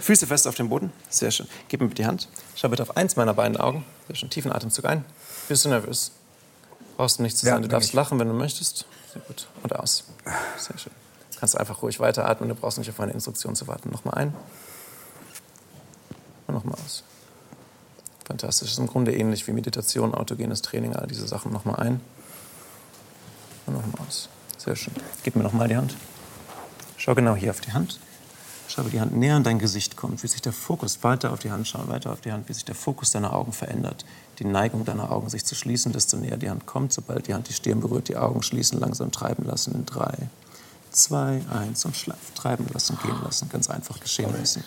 Füße 0.00 0.26
fest 0.26 0.48
auf 0.48 0.54
den 0.54 0.70
Boden. 0.70 0.90
Sehr 1.10 1.30
schön. 1.30 1.46
Gib 1.68 1.80
mir 1.82 1.88
bitte 1.88 2.02
die 2.02 2.06
Hand. 2.06 2.28
Schau 2.54 2.68
bitte 2.70 2.82
auf 2.82 2.96
eins 2.96 3.16
meiner 3.16 3.34
beiden 3.34 3.58
Augen. 3.58 3.84
Sehr 4.06 4.16
schön. 4.16 4.30
Tiefen 4.30 4.50
Atemzug 4.50 4.86
ein. 4.86 5.04
Bist 5.48 5.64
du 5.66 5.68
nervös? 5.68 6.12
Brauchst 6.96 7.18
du 7.18 7.22
nicht 7.22 7.36
zu 7.36 7.44
Ja, 7.44 7.52
sein. 7.52 7.62
Du 7.62 7.68
bin 7.68 7.72
darfst 7.72 7.90
ich. 7.90 7.94
lachen, 7.94 8.18
wenn 8.18 8.28
du 8.28 8.34
möchtest. 8.34 8.86
Sehr 9.12 9.20
gut. 9.22 9.46
Und 9.62 9.76
aus. 9.76 10.04
Sehr 10.56 10.78
schön. 10.78 10.92
Kannst 11.38 11.58
einfach 11.58 11.82
ruhig 11.82 12.00
weiteratmen. 12.00 12.48
Du 12.48 12.54
brauchst 12.54 12.78
nicht 12.78 12.88
auf 12.88 12.96
meine 12.98 13.12
Instruktion 13.12 13.54
zu 13.56 13.66
warten. 13.68 13.90
Nochmal 13.90 14.14
ein. 14.14 14.34
Und 16.46 16.54
nochmal 16.54 16.76
aus. 16.82 17.02
Fantastisch. 18.24 18.68
Das 18.68 18.72
ist 18.74 18.78
im 18.78 18.86
Grunde 18.86 19.14
ähnlich 19.14 19.46
wie 19.46 19.52
Meditation, 19.52 20.14
autogenes 20.14 20.62
Training, 20.62 20.94
all 20.94 21.06
diese 21.06 21.26
Sachen. 21.26 21.52
Nochmal 21.52 21.76
ein. 21.76 22.00
Und 23.66 23.74
nochmal 23.74 24.06
aus. 24.06 24.28
Sehr 24.58 24.76
schön. 24.76 24.94
Gib 25.22 25.36
mir 25.36 25.42
nochmal 25.42 25.68
die 25.68 25.76
Hand. 25.76 25.94
Schau 26.96 27.14
genau 27.14 27.34
hier 27.34 27.50
auf 27.50 27.60
die 27.60 27.72
Hand. 27.72 27.98
Schau, 28.68 28.86
wie 28.86 28.90
die 28.90 29.00
Hand 29.00 29.14
näher 29.14 29.34
an 29.36 29.44
dein 29.44 29.58
Gesicht 29.58 29.96
kommt, 29.96 30.22
wie 30.22 30.28
sich 30.28 30.40
der 30.40 30.52
Fokus 30.52 31.02
weiter 31.02 31.32
auf 31.32 31.40
die 31.40 31.50
Hand 31.50 31.68
schauen, 31.68 31.88
weiter 31.88 32.10
auf 32.10 32.22
die 32.22 32.32
Hand, 32.32 32.48
wie 32.48 32.54
sich 32.54 32.64
der 32.64 32.74
Fokus 32.74 33.10
deiner 33.10 33.34
Augen 33.34 33.52
verändert. 33.52 34.06
Die 34.38 34.44
Neigung 34.44 34.84
deiner 34.86 35.12
Augen, 35.12 35.28
sich 35.28 35.44
zu 35.44 35.54
schließen, 35.54 35.92
desto 35.92 36.16
näher 36.16 36.38
die 36.38 36.48
Hand 36.48 36.64
kommt. 36.64 36.92
Sobald 36.92 37.26
die 37.26 37.34
Hand 37.34 37.48
die 37.50 37.52
Stirn 37.52 37.80
berührt, 37.80 38.08
die 38.08 38.16
Augen 38.16 38.42
schließen, 38.42 38.80
langsam 38.80 39.10
treiben 39.10 39.44
lassen 39.44 39.74
in 39.74 39.84
drei, 39.84 40.16
zwei, 40.90 41.42
eins 41.50 41.84
und 41.84 41.96
schlaf. 41.96 42.16
Treiben 42.34 42.66
lassen, 42.72 42.98
gehen 43.02 43.20
lassen, 43.22 43.50
ganz 43.50 43.68
einfach 43.68 44.00
geschehen 44.00 44.32
lassen. 44.32 44.64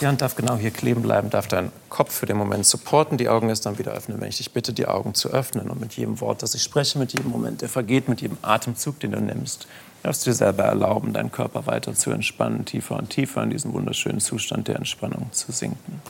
Die 0.00 0.06
Hand 0.06 0.22
darf 0.22 0.36
genau 0.36 0.56
hier 0.56 0.70
kleben 0.70 1.02
bleiben, 1.02 1.28
darf 1.28 1.48
deinen 1.48 1.72
Kopf 1.88 2.14
für 2.14 2.26
den 2.26 2.36
Moment 2.36 2.64
supporten, 2.64 3.18
die 3.18 3.28
Augen 3.28 3.48
erst 3.48 3.66
dann 3.66 3.78
wieder 3.78 3.92
öffnen, 3.92 4.20
wenn 4.20 4.28
ich 4.28 4.36
dich 4.36 4.52
bitte, 4.52 4.72
die 4.72 4.86
Augen 4.86 5.14
zu 5.14 5.30
öffnen. 5.30 5.70
Und 5.70 5.80
mit 5.80 5.94
jedem 5.94 6.20
Wort, 6.20 6.42
das 6.42 6.54
ich 6.54 6.62
spreche, 6.62 6.98
mit 6.98 7.12
jedem 7.12 7.30
Moment, 7.30 7.62
der 7.62 7.68
vergeht, 7.68 8.08
mit 8.08 8.20
jedem 8.20 8.38
Atemzug, 8.42 9.00
den 9.00 9.12
du 9.12 9.20
nimmst, 9.20 9.66
darfst 10.02 10.24
du 10.24 10.30
dir 10.30 10.34
selber 10.34 10.64
erlauben, 10.64 11.12
deinen 11.12 11.32
Körper 11.32 11.66
weiter 11.66 11.94
zu 11.94 12.10
entspannen, 12.10 12.64
tiefer 12.64 12.96
und 12.96 13.10
tiefer 13.10 13.42
in 13.42 13.50
diesen 13.50 13.72
wunderschönen 13.72 14.20
Zustand 14.20 14.68
der 14.68 14.76
Entspannung 14.76 15.32
zu 15.32 15.50
sinken. 15.50 16.00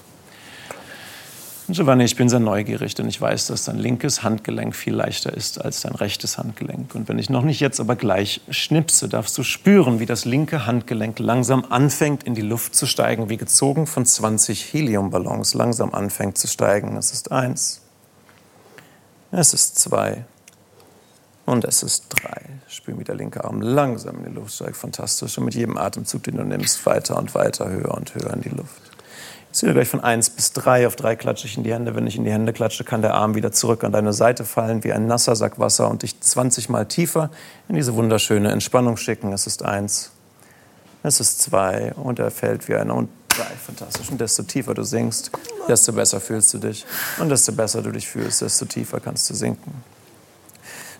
Und 1.69 1.75
Giovanni, 1.75 2.05
ich 2.05 2.17
bin 2.17 2.31
sehr 2.31 2.41
neugierig, 2.41 2.95
denn 2.95 3.09
ich 3.09 3.21
weiß, 3.21 3.49
dass 3.49 3.67
dein 3.67 3.77
linkes 3.77 4.23
Handgelenk 4.23 4.75
viel 4.75 4.95
leichter 4.95 5.35
ist 5.35 5.63
als 5.63 5.83
dein 5.83 5.95
rechtes 5.95 6.39
Handgelenk. 6.39 6.95
Und 6.95 7.11
wenn 7.11 7.19
ich 7.19 7.29
noch 7.29 7.43
nicht 7.43 7.61
jetzt, 7.61 7.79
aber 7.79 7.95
gleich 7.95 8.41
schnipse, 8.49 9.07
darfst 9.07 9.37
du 9.37 9.43
spüren, 9.43 10.01
wie 10.01 10.07
das 10.07 10.25
linke 10.25 10.65
Handgelenk 10.65 11.19
langsam 11.19 11.67
anfängt, 11.69 12.23
in 12.23 12.35
die 12.35 12.41
Luft 12.41 12.75
zu 12.75 12.87
steigen, 12.87 13.29
wie 13.29 13.37
gezogen 13.37 13.87
von 13.87 14.07
20 14.07 14.73
Heliumballons 14.73 15.53
langsam 15.53 15.93
anfängt 15.93 16.39
zu 16.39 16.47
steigen. 16.47 16.97
Es 16.97 17.13
ist 17.13 17.31
eins, 17.31 17.83
es 19.31 19.53
ist 19.53 19.79
zwei 19.79 20.25
und 21.45 21.67
es 21.67 21.83
ist 21.83 22.07
drei. 22.09 22.41
Spür, 22.67 22.99
wie 22.99 23.05
der 23.05 23.15
linke 23.15 23.45
Arm 23.45 23.61
langsam 23.61 24.17
in 24.25 24.25
die 24.25 24.41
Luft 24.41 24.55
steigt. 24.55 24.79
Fantastisch. 24.79 25.37
Und 25.37 25.45
mit 25.45 25.55
jedem 25.55 25.77
Atemzug, 25.77 26.23
den 26.23 26.39
du 26.39 26.45
nimmst, 26.45 26.87
weiter 26.87 27.19
und 27.19 27.35
weiter, 27.35 27.69
höher 27.69 27.95
und 27.95 28.15
höher 28.15 28.33
in 28.33 28.41
die 28.41 28.49
Luft. 28.49 28.88
Zähle 29.59 29.75
gleich 29.75 29.89
von 29.89 29.99
1 29.99 30.31
bis 30.31 30.53
3. 30.53 30.87
Auf 30.87 30.95
3 30.95 31.17
klatsche 31.17 31.49
ich 31.49 31.57
in 31.57 31.65
die 31.65 31.73
Hände. 31.73 31.97
Wenn 31.97 32.07
ich 32.07 32.15
in 32.15 32.23
die 32.23 32.31
Hände 32.31 32.53
klatsche, 32.53 32.85
kann 32.85 33.03
der 33.03 33.15
Arm 33.15 33.35
wieder 33.35 33.51
zurück 33.51 33.83
an 33.83 33.91
deine 33.91 34.13
Seite 34.13 34.45
fallen 34.45 34.85
wie 34.85 34.93
ein 34.93 35.09
nasser 35.09 35.35
Sack 35.35 35.59
Wasser 35.59 35.91
und 35.91 36.03
dich 36.03 36.21
20 36.21 36.69
Mal 36.69 36.87
tiefer 36.87 37.31
in 37.69 37.75
diese 37.75 37.95
wunderschöne 37.97 38.53
Entspannung 38.53 38.97
schicken. 38.97 39.33
Es 39.33 39.49
ist 39.49 39.65
1, 39.65 40.13
es 41.03 41.19
ist 41.19 41.43
2 41.43 41.95
und 41.95 42.21
er 42.21 42.31
fällt 42.31 42.69
wie 42.69 42.77
einer 42.77 42.95
und 42.95 43.09
3. 43.31 43.43
Fantastisch. 43.67 44.09
Und 44.11 44.21
desto 44.21 44.45
tiefer 44.45 44.75
du 44.75 44.85
sinkst, 44.85 45.33
desto 45.67 45.93
besser 45.93 46.21
fühlst 46.21 46.55
du 46.55 46.59
dich. 46.59 46.87
Und 47.19 47.29
desto 47.29 47.51
besser 47.51 47.83
du 47.83 47.91
dich 47.91 48.07
fühlst, 48.07 48.43
desto 48.43 48.65
tiefer 48.65 49.01
kannst 49.01 49.29
du 49.29 49.35
sinken. 49.35 49.73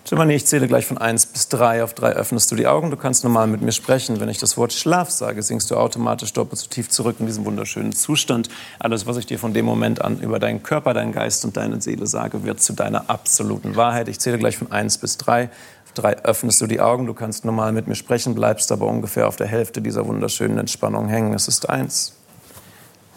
Giovanni, 0.09 0.33
ich 0.33 0.47
zähle 0.47 0.67
gleich 0.67 0.87
von 0.87 0.97
1 0.97 1.27
bis 1.27 1.49
3. 1.49 1.83
Auf 1.83 1.93
3 1.93 2.13
öffnest 2.13 2.49
du 2.49 2.55
die 2.55 2.65
Augen. 2.65 2.89
Du 2.89 2.97
kannst 2.97 3.23
normal 3.23 3.45
mit 3.45 3.61
mir 3.61 3.71
sprechen. 3.71 4.19
Wenn 4.19 4.27
ich 4.27 4.39
das 4.39 4.57
Wort 4.57 4.73
Schlaf 4.73 5.11
sage, 5.11 5.43
sinkst 5.43 5.69
du 5.69 5.75
automatisch 5.75 6.33
doppelt 6.33 6.59
so 6.59 6.67
tief 6.67 6.89
zurück 6.89 7.17
in 7.19 7.27
diesen 7.27 7.45
wunderschönen 7.45 7.93
Zustand. 7.93 8.49
Alles, 8.79 9.05
was 9.05 9.17
ich 9.17 9.27
dir 9.27 9.37
von 9.37 9.53
dem 9.53 9.65
Moment 9.65 10.01
an 10.01 10.19
über 10.19 10.39
deinen 10.39 10.63
Körper, 10.63 10.95
deinen 10.95 11.11
Geist 11.11 11.45
und 11.45 11.57
deine 11.57 11.79
Seele 11.79 12.07
sage, 12.07 12.43
wird 12.43 12.59
zu 12.59 12.73
deiner 12.73 13.07
absoluten 13.07 13.75
Wahrheit. 13.75 14.07
Ich 14.07 14.19
zähle 14.19 14.39
gleich 14.39 14.57
von 14.57 14.71
1 14.71 14.97
bis 14.97 15.17
3. 15.17 15.51
Auf 15.85 15.91
3 15.93 16.23
öffnest 16.23 16.59
du 16.59 16.65
die 16.65 16.81
Augen. 16.81 17.05
Du 17.05 17.13
kannst 17.13 17.45
normal 17.45 17.71
mit 17.71 17.87
mir 17.87 17.93
sprechen, 17.93 18.33
bleibst 18.33 18.71
aber 18.71 18.87
ungefähr 18.87 19.27
auf 19.27 19.35
der 19.35 19.45
Hälfte 19.45 19.79
dieser 19.79 20.07
wunderschönen 20.07 20.57
Entspannung 20.57 21.07
hängen. 21.07 21.35
Es 21.35 21.47
ist 21.47 21.69
1. 21.69 22.13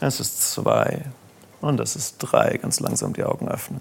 Es 0.01 0.20
ist 0.20 0.53
2. 0.53 1.07
Und 1.62 1.80
es 1.80 1.97
ist 1.97 2.18
3. 2.18 2.59
Ganz 2.59 2.80
langsam 2.80 3.14
die 3.14 3.24
Augen 3.24 3.49
öffnen. 3.49 3.80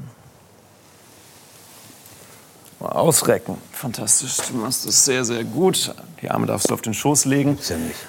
Mal 2.82 2.94
ausrecken. 2.94 3.58
Fantastisch. 3.72 4.38
Du 4.50 4.58
machst 4.58 4.88
das 4.88 5.06
sehr, 5.06 5.24
sehr 5.24 5.44
gut. 5.44 5.94
Die 6.24 6.32
Arme 6.32 6.48
darfst 6.48 6.72
du 6.72 6.74
auf 6.74 6.82
den 6.82 6.96
Schoß 6.96 7.26
legen. 7.26 7.60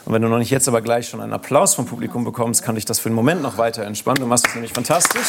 Und 0.06 0.12
wenn 0.14 0.22
du 0.22 0.28
noch 0.28 0.38
nicht 0.38 0.50
jetzt, 0.50 0.66
aber 0.66 0.80
gleich 0.80 1.10
schon 1.10 1.20
einen 1.20 1.34
Applaus 1.34 1.74
vom 1.74 1.84
Publikum 1.84 2.24
bekommst, 2.24 2.62
kann 2.62 2.76
dich 2.76 2.86
das 2.86 2.98
für 2.98 3.10
einen 3.10 3.14
Moment 3.14 3.42
noch 3.42 3.58
weiter 3.58 3.82
entspannen. 3.84 4.22
Du 4.22 4.26
machst 4.26 4.46
es 4.46 4.54
nämlich 4.54 4.72
fantastisch. 4.72 5.26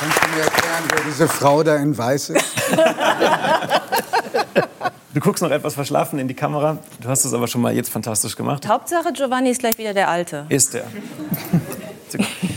Kannst 0.00 0.18
du 0.22 0.28
mir 0.36 0.42
erklären, 0.42 0.84
wer 0.92 1.04
diese 1.06 1.28
Frau 1.28 1.62
da 1.62 1.76
in 1.76 1.96
Weiß 1.96 2.28
ist? 2.28 2.44
Du 5.14 5.20
guckst 5.20 5.42
noch 5.44 5.50
etwas 5.52 5.74
verschlafen 5.74 6.18
in 6.18 6.26
die 6.26 6.34
Kamera. 6.34 6.78
Du 7.00 7.08
hast 7.08 7.24
es 7.24 7.32
aber 7.32 7.46
schon 7.46 7.60
mal 7.60 7.72
jetzt 7.72 7.88
fantastisch 7.88 8.34
gemacht. 8.34 8.66
Hauptsache, 8.66 9.12
Giovanni 9.12 9.50
ist 9.50 9.60
gleich 9.60 9.78
wieder 9.78 9.94
der 9.94 10.08
Alte. 10.08 10.44
Ist 10.48 10.72
gut. 10.72 10.82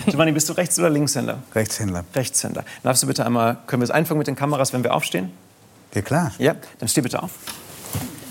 Giovanni, 0.07 0.31
bist 0.31 0.49
du 0.49 0.53
Rechts- 0.53 0.79
oder 0.79 0.89
Linkshänder? 0.89 1.37
Rechtshändler. 1.53 2.03
Rechtshänder. 2.15 2.63
Darfst 2.81 3.03
du 3.03 3.07
bitte 3.07 3.25
einmal, 3.27 3.57
können 3.67 3.81
wir 3.81 3.85
es 3.85 3.91
einfangen 3.91 4.17
mit 4.17 4.27
den 4.27 4.35
Kameras, 4.35 4.73
wenn 4.73 4.83
wir 4.83 4.95
aufstehen? 4.95 5.31
Ja, 5.93 6.01
klar. 6.01 6.31
Ja, 6.39 6.55
dann 6.79 6.89
steh 6.89 7.01
bitte 7.01 7.21
auf. 7.21 7.29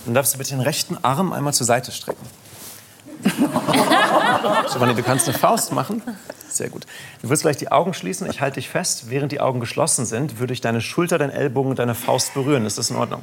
Dann 0.05 0.15
darfst 0.15 0.35
du 0.35 0.39
bitte 0.39 0.51
den 0.51 0.61
rechten 0.61 0.99
Arm 1.03 1.33
einmal 1.33 1.55
zur 1.55 1.67
Seite 1.67 1.93
strecken. 1.93 2.27
Giovanni, 4.73 4.95
du 4.95 5.03
kannst 5.05 5.29
eine 5.29 5.39
Faust 5.39 5.73
machen. 5.73 6.03
Sehr 6.49 6.69
gut. 6.69 6.85
Du 7.23 7.29
wirst 7.29 7.43
gleich 7.43 7.59
die 7.59 7.71
Augen 7.71 7.95
schließen. 7.95 8.29
Ich 8.29 8.41
halte 8.41 8.57
dich 8.57 8.69
fest. 8.69 9.09
Während 9.09 9.31
die 9.31 9.41
Augen 9.41 9.61
geschlossen 9.61 10.05
sind, 10.05 10.41
würde 10.41 10.53
ich 10.53 10.61
deine 10.61 10.81
Schulter, 10.81 11.17
deinen 11.19 11.31
Ellbogen 11.31 11.71
und 11.71 11.79
deine 11.79 11.95
Faust 11.95 12.35
berühren. 12.35 12.67
Ist 12.67 12.79
das 12.79 12.91
in 12.91 12.97
Ordnung? 12.97 13.23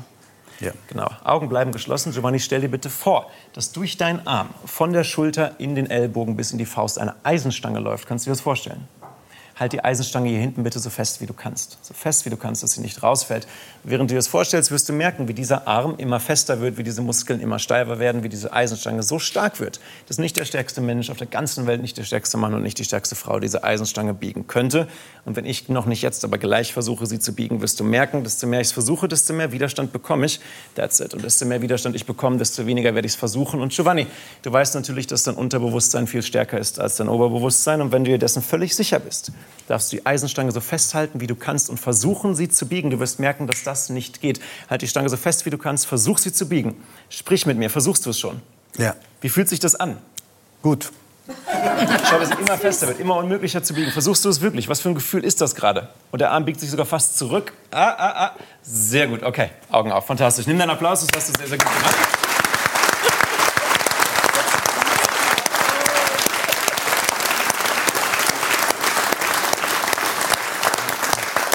Ja. 0.59 0.71
Genau. 0.87 1.09
Augen 1.23 1.49
bleiben 1.49 1.71
geschlossen. 1.71 2.11
Giovanni, 2.11 2.39
stell 2.39 2.61
dir 2.61 2.69
bitte 2.69 2.89
vor, 2.89 3.29
dass 3.53 3.71
durch 3.71 3.97
deinen 3.97 4.25
Arm 4.27 4.49
von 4.65 4.93
der 4.93 5.03
Schulter 5.03 5.59
in 5.59 5.75
den 5.75 5.89
Ellbogen 5.89 6.35
bis 6.35 6.51
in 6.51 6.57
die 6.57 6.65
Faust 6.65 6.99
eine 6.99 7.15
Eisenstange 7.23 7.79
läuft. 7.79 8.07
Kannst 8.07 8.25
du 8.25 8.29
dir 8.29 8.33
das 8.33 8.41
vorstellen? 8.41 8.87
Halt 9.55 9.73
die 9.73 9.83
Eisenstange 9.83 10.29
hier 10.29 10.39
hinten 10.39 10.63
bitte 10.63 10.79
so 10.79 10.89
fest 10.89 11.21
wie 11.21 11.27
du 11.27 11.33
kannst. 11.33 11.77
So 11.81 11.93
fest 11.93 12.25
wie 12.25 12.31
du 12.31 12.37
kannst, 12.37 12.63
dass 12.63 12.71
sie 12.71 12.81
nicht 12.81 13.03
rausfällt. 13.03 13.47
Während 13.83 14.09
du 14.09 14.13
dir 14.13 14.17
das 14.17 14.27
vorstellst, 14.27 14.71
wirst 14.71 14.89
du 14.89 14.93
merken, 14.93 15.27
wie 15.27 15.33
dieser 15.33 15.67
Arm 15.67 15.95
immer 15.97 16.19
fester 16.19 16.59
wird, 16.59 16.77
wie 16.77 16.83
diese 16.83 17.01
Muskeln 17.01 17.39
immer 17.39 17.59
steifer 17.59 17.99
werden, 17.99 18.23
wie 18.23 18.29
diese 18.29 18.51
Eisenstange 18.51 19.03
so 19.03 19.19
stark 19.19 19.59
wird, 19.59 19.79
dass 20.07 20.17
nicht 20.17 20.37
der 20.37 20.45
stärkste 20.45 20.81
Mensch 20.81 21.11
auf 21.11 21.17
der 21.17 21.27
ganzen 21.27 21.67
Welt, 21.67 21.81
nicht 21.81 21.97
der 21.97 22.03
stärkste 22.03 22.37
Mann 22.37 22.53
und 22.53 22.63
nicht 22.63 22.79
die 22.79 22.83
stärkste 22.83 23.15
Frau 23.15 23.39
diese 23.39 23.63
Eisenstange 23.63 24.13
biegen 24.13 24.47
könnte. 24.47 24.87
Und 25.25 25.35
wenn 25.35 25.45
ich 25.45 25.69
noch 25.69 25.85
nicht 25.85 26.01
jetzt, 26.01 26.23
aber 26.25 26.37
gleich 26.37 26.73
versuche, 26.73 27.05
sie 27.05 27.19
zu 27.19 27.33
biegen, 27.33 27.61
wirst 27.61 27.79
du 27.79 27.83
merken, 27.83 28.23
desto 28.23 28.47
mehr 28.47 28.59
ich 28.59 28.67
es 28.67 28.73
versuche, 28.73 29.07
desto 29.07 29.33
mehr 29.33 29.51
Widerstand 29.51 29.93
bekomme 29.93 30.25
ich. 30.25 30.39
That's 30.75 30.99
it. 30.99 31.13
Und 31.13 31.23
desto 31.23 31.45
mehr 31.45 31.61
Widerstand 31.61 31.95
ich 31.95 32.05
bekomme, 32.05 32.37
desto 32.37 32.65
weniger 32.65 32.95
werde 32.95 33.05
ich 33.05 33.13
es 33.13 33.19
versuchen. 33.19 33.61
Und 33.61 33.71
Giovanni, 33.71 34.07
du 34.41 34.51
weißt 34.51 34.75
natürlich, 34.75 35.07
dass 35.07 35.23
dein 35.23 35.35
Unterbewusstsein 35.35 36.07
viel 36.07 36.23
stärker 36.23 36.57
ist 36.57 36.79
als 36.79 36.95
dein 36.95 37.07
Oberbewusstsein. 37.07 37.81
Und 37.81 37.91
wenn 37.91 38.03
du 38.03 38.11
dir 38.11 38.17
dessen 38.17 38.41
völlig 38.41 38.75
sicher 38.75 38.99
bist, 38.99 39.31
darfst 39.67 39.91
du 39.91 39.97
die 39.97 40.05
Eisenstange 40.05 40.51
so 40.51 40.59
festhalten, 40.59 41.21
wie 41.21 41.27
du 41.27 41.35
kannst 41.35 41.69
und 41.69 41.79
versuchen, 41.79 42.35
sie 42.35 42.49
zu 42.49 42.67
biegen. 42.67 42.89
Du 42.89 42.99
wirst 42.99 43.19
merken, 43.19 43.47
dass 43.47 43.63
das 43.63 43.89
nicht 43.89 44.21
geht. 44.21 44.39
Halt 44.69 44.81
die 44.81 44.87
Stange 44.87 45.09
so 45.09 45.17
fest, 45.17 45.45
wie 45.45 45.49
du 45.49 45.57
kannst, 45.57 45.85
versuch 45.85 46.17
sie 46.17 46.33
zu 46.33 46.47
biegen. 46.47 46.75
Sprich 47.09 47.45
mit 47.45 47.57
mir, 47.57 47.69
versuchst 47.69 48.05
du 48.05 48.09
es 48.09 48.19
schon? 48.19 48.41
Ja. 48.77 48.95
Wie 49.21 49.29
fühlt 49.29 49.49
sich 49.49 49.59
das 49.59 49.75
an? 49.75 49.97
Gut. 50.61 50.91
Schau, 52.09 52.19
dass 52.19 52.31
es 52.31 52.37
immer 52.37 52.57
fester 52.57 52.87
wird, 52.87 52.99
immer 52.99 53.15
unmöglicher 53.15 53.63
zu 53.63 53.73
biegen. 53.73 53.91
Versuchst 53.91 54.25
du 54.25 54.29
es 54.29 54.41
wirklich? 54.41 54.67
Was 54.67 54.81
für 54.81 54.89
ein 54.89 54.95
Gefühl 54.95 55.23
ist 55.23 55.39
das 55.39 55.55
gerade? 55.55 55.89
Und 56.11 56.19
der 56.19 56.31
Arm 56.31 56.43
biegt 56.43 56.59
sich 56.59 56.69
sogar 56.69 56.85
fast 56.85 57.17
zurück. 57.17 57.53
Ah, 57.71 57.95
ah, 57.97 58.25
ah. 58.25 58.31
Sehr 58.61 59.07
gut, 59.07 59.23
okay. 59.23 59.51
Augen 59.71 59.91
auf, 59.91 60.05
fantastisch. 60.05 60.47
Nimm 60.47 60.59
deinen 60.59 60.71
Applaus, 60.71 61.05
das 61.05 61.09
hast 61.15 61.29
du 61.29 61.39
sehr, 61.39 61.47
sehr 61.47 61.57
gut 61.57 61.67
gemacht. 61.67 61.95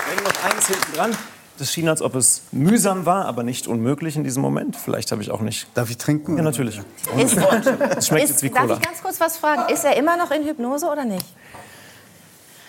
Wenn 0.08 0.24
noch 0.24 0.44
eins 0.44 0.66
hinten 0.66 0.87
dran. 0.98 1.16
Das 1.58 1.72
schien, 1.72 1.88
als 1.88 2.02
ob 2.02 2.14
es 2.14 2.42
mühsam 2.52 3.04
war, 3.04 3.24
aber 3.24 3.42
nicht 3.42 3.66
unmöglich 3.66 4.14
in 4.16 4.22
diesem 4.22 4.42
Moment. 4.42 4.76
Vielleicht 4.76 5.10
habe 5.10 5.22
ich 5.22 5.30
auch 5.32 5.40
nicht. 5.40 5.66
Darf 5.74 5.90
ich 5.90 5.96
trinken? 5.98 6.36
Ja, 6.36 6.42
natürlich. 6.44 6.80
Ist, 7.16 7.36
Es 7.96 8.06
schmeckt 8.06 8.28
jetzt 8.28 8.42
wie 8.42 8.46
ist, 8.46 8.54
darf 8.56 8.62
Cola. 8.66 8.74
ich 8.76 8.82
ganz 8.82 9.02
kurz 9.02 9.18
was 9.20 9.38
fragen? 9.38 9.72
Ist 9.72 9.84
er 9.84 9.96
immer 9.96 10.16
noch 10.16 10.30
in 10.30 10.44
Hypnose 10.44 10.86
oder 10.86 11.04
nicht? 11.04 11.26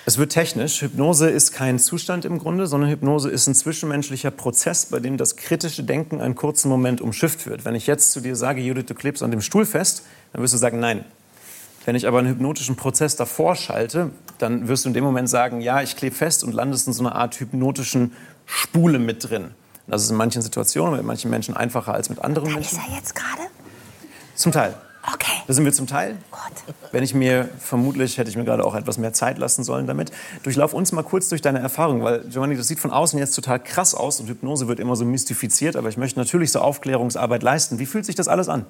Es 0.08 0.18
wird 0.18 0.32
technisch. 0.32 0.82
Hypnose 0.82 1.30
ist 1.30 1.52
kein 1.52 1.78
Zustand 1.78 2.26
im 2.26 2.40
Grunde, 2.40 2.66
sondern 2.66 2.90
Hypnose 2.90 3.30
ist 3.30 3.46
ein 3.46 3.54
zwischenmenschlicher 3.54 4.32
Prozess, 4.32 4.88
bei 4.88 5.00
dem 5.00 5.18
das 5.18 5.36
kritische 5.36 5.84
Denken 5.84 6.20
einen 6.20 6.34
kurzen 6.34 6.68
Moment 6.68 7.00
umschifft 7.00 7.46
wird. 7.46 7.66
Wenn 7.66 7.76
ich 7.76 7.86
jetzt 7.86 8.12
zu 8.12 8.22
dir 8.22 8.36
sage, 8.36 8.60
Judith, 8.62 8.86
du 8.88 8.96
klebst 8.96 9.22
an 9.22 9.30
dem 9.30 9.42
Stuhl 9.42 9.68
fest, 9.68 10.02
dann 10.34 10.42
wirst 10.42 10.56
du 10.56 10.58
sagen, 10.58 10.80
nein. 10.80 11.06
Wenn 11.86 11.96
ich 11.96 12.08
aber 12.08 12.18
einen 12.20 12.28
hypnotischen 12.30 12.76
Prozess 12.76 13.16
davor 13.18 13.56
schalte, 13.56 14.10
dann 14.40 14.68
wirst 14.68 14.86
du 14.86 14.90
in 14.90 14.94
dem 14.94 15.04
Moment 15.04 15.30
sagen, 15.30 15.62
ja, 15.62 15.82
ich 15.82 15.96
klebe 15.96 16.16
fest 16.16 16.44
und 16.44 16.54
landest 16.54 16.88
in 16.88 16.94
so 16.94 17.04
einer 17.04 17.16
Art 17.16 17.40
hypnotischen 17.40 18.14
Spule 18.46 19.00
mit 19.00 19.30
drin. 19.30 19.52
Das 19.88 20.04
ist 20.04 20.10
in 20.12 20.18
manchen 20.18 20.42
Situationen 20.42 20.96
mit 20.96 21.06
manchen 21.06 21.30
Menschen 21.30 21.56
einfacher 21.56 21.94
als 21.94 22.10
mit 22.10 22.20
anderen 22.24 22.50
Ist 22.50 22.56
Menschen. 22.56 22.80
er 22.90 22.96
jetzt 22.96 23.16
gerade? 23.16 23.42
Zum 24.36 24.52
Teil. 24.52 24.76
Okay. 25.14 25.32
Da 25.48 25.54
sind 25.54 25.66
wir 25.66 25.74
zum 25.74 25.88
Teil. 25.88 26.18
Gott. 26.30 26.76
Wenn 26.92 27.04
ich 27.04 27.14
mir, 27.14 27.50
vermutlich 27.58 28.18
hätte 28.18 28.30
ich 28.30 28.36
mir 28.36 28.44
gerade 28.44 28.66
auch 28.66 28.76
etwas 28.76 28.98
mehr 28.98 29.14
Zeit 29.14 29.38
lassen 29.38 29.64
sollen 29.64 29.88
damit. 29.88 30.12
Durchlauf 30.44 30.74
uns 30.74 30.92
mal 30.92 31.04
kurz 31.04 31.30
durch 31.30 31.42
deine 31.42 31.60
Erfahrung, 31.60 32.04
weil 32.04 32.22
Giovanni, 32.30 32.56
das 32.56 32.68
sieht 32.68 32.80
von 32.80 32.92
außen 32.92 33.18
jetzt 33.18 33.34
total 33.34 33.60
krass 33.60 33.96
aus 33.96 34.20
und 34.20 34.28
Hypnose 34.28 34.68
wird 34.68 34.80
immer 34.80 34.96
so 34.96 35.06
mystifiziert, 35.06 35.76
aber 35.76 35.90
ich 35.90 35.98
möchte 35.98 36.20
natürlich 36.20 36.52
so 36.52 36.60
Aufklärungsarbeit 36.60 37.44
leisten. 37.44 37.80
Wie 37.80 37.86
fühlt 37.86 38.06
sich 38.06 38.16
das 38.16 38.28
alles 38.28 38.50
an? 38.50 38.66